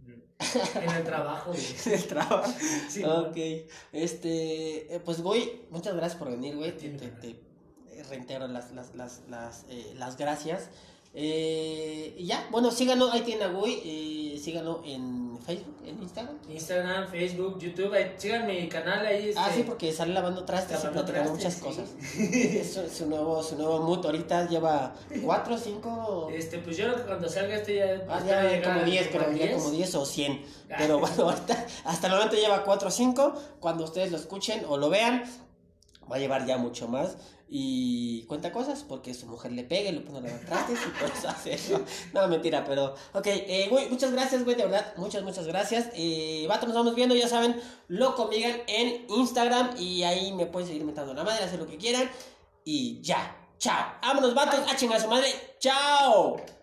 en 0.81 0.91
el 0.91 1.03
trabajo. 1.03 1.51
güey. 1.51 1.67
El 1.93 2.07
trabajo. 2.07 2.53
Sí, 2.89 3.03
ok. 3.03 3.37
Este, 3.93 4.95
eh, 4.95 5.01
pues 5.05 5.21
güey, 5.21 5.63
muchas 5.71 5.97
gracias 5.97 6.17
por 6.21 6.31
venir, 6.31 6.55
güey. 6.57 6.77
Te, 6.77 6.89
te, 6.91 7.09
te 7.09 8.05
reitero 8.09 8.47
las, 8.47 8.71
las, 8.71 8.95
las, 8.95 9.23
las, 9.29 9.65
eh, 9.71 9.93
las 9.97 10.17
gracias. 10.17 10.69
Eh, 11.13 12.15
y 12.19 12.27
ya, 12.27 12.47
bueno, 12.51 12.71
síganlo, 12.71 13.11
ahí 13.11 13.23
tiene 13.23 13.45
a 13.45 13.49
Güey, 13.49 13.81
eh, 13.85 14.39
síganlo 14.39 14.81
en 14.85 15.37
Facebook, 15.45 15.77
en 15.85 16.01
Instagram. 16.01 16.37
Instagram, 16.49 17.09
Facebook, 17.09 17.59
YouTube, 17.59 17.93
ahí, 17.93 18.13
sigan 18.17 18.47
mi 18.47 18.69
canal 18.69 19.05
ahí. 19.05 19.33
Ah, 19.37 19.47
este, 19.49 19.57
sí, 19.61 19.65
porque 19.67 19.93
sale 19.93 20.15
lavando 20.15 20.45
trastes 20.45 20.85
y 20.85 20.87
platicando 20.87 21.33
muchas 21.33 21.57
cosas. 21.57 21.89
su, 22.73 22.89
su 22.89 23.07
nuevo, 23.07 23.43
su 23.43 23.57
nuevo 23.57 23.81
mood, 23.81 24.07
ahorita 24.07 24.49
lleva 24.49 24.95
cuatro 25.25 25.57
o 25.57 25.59
cinco... 25.59 26.29
Este, 26.33 26.59
pues 26.59 26.77
yo 26.77 26.85
creo 26.85 26.97
que 26.99 27.03
cuando 27.03 27.29
salga 27.29 27.57
este 27.57 27.75
ya. 27.77 28.05
Ah, 28.09 28.19
espero 28.19 28.51
ya 28.51 28.63
como 28.63 28.81
a- 28.81 28.85
10, 28.85 29.07
a 29.07 29.11
creo, 29.11 29.33
ya 29.33 29.45
10. 29.47 29.53
como 29.57 29.71
10 29.71 29.95
o 29.97 30.07
100. 30.07 30.45
Ah. 30.71 30.75
Pero 30.79 30.99
bueno, 31.01 31.25
ahorita, 31.25 31.67
hasta 31.85 32.07
el 32.07 32.13
momento 32.13 32.37
lleva 32.37 32.63
4 32.63 32.87
o 32.89 32.91
5. 32.91 33.35
Cuando 33.59 33.85
ustedes 33.85 34.13
lo 34.13 34.17
escuchen 34.17 34.63
o 34.69 34.77
lo 34.77 34.89
vean, 34.91 35.25
va 36.11 36.17
a 36.17 36.19
llevar 36.21 36.47
ya 36.47 36.57
mucho 36.57 36.87
más. 36.87 37.17
Y 37.53 38.23
cuenta 38.27 38.53
cosas 38.53 38.85
porque 38.87 39.13
su 39.13 39.27
mujer 39.27 39.51
le 39.51 39.65
pega 39.65 39.91
y 39.91 39.93
le 39.93 40.01
pone 40.03 40.19
a 40.19 40.23
lavar 40.23 40.47
trastes 40.47 40.79
y 40.87 41.01
por 41.01 41.11
eso 41.11 41.29
hace 41.29 41.55
eso. 41.55 41.85
No, 42.15 42.29
mentira, 42.29 42.65
pero. 42.65 42.95
Ok, 43.13 43.27
eh, 43.27 43.67
güey, 43.69 43.91
muchas 43.91 44.13
gracias, 44.13 44.45
güey, 44.45 44.57
de 44.57 44.67
verdad. 44.67 44.95
Muchas, 44.97 45.25
muchas 45.25 45.49
gracias. 45.49 45.89
Eh, 45.95 46.47
vato, 46.49 46.67
nos 46.67 46.77
vamos 46.77 46.95
viendo, 46.95 47.17
ya 47.17 47.27
saben, 47.27 47.61
loco 47.89 48.29
Migan 48.29 48.63
en 48.69 49.05
Instagram. 49.09 49.75
Y 49.79 50.05
ahí 50.05 50.33
me 50.33 50.47
pueden 50.47 50.69
seguir 50.69 50.85
metiendo 50.85 51.13
la 51.13 51.25
madre, 51.25 51.45
hacer 51.45 51.59
lo 51.59 51.67
que 51.67 51.77
quieran. 51.77 52.09
Y 52.65 53.01
ya, 53.03 53.37
chao. 53.59 53.95
Vámonos, 54.01 54.33
vatos, 54.33 54.61
a 54.71 54.77
chingar 54.77 54.99
a 54.99 55.03
su 55.03 55.09
madre. 55.09 55.29
Chao. 55.59 56.60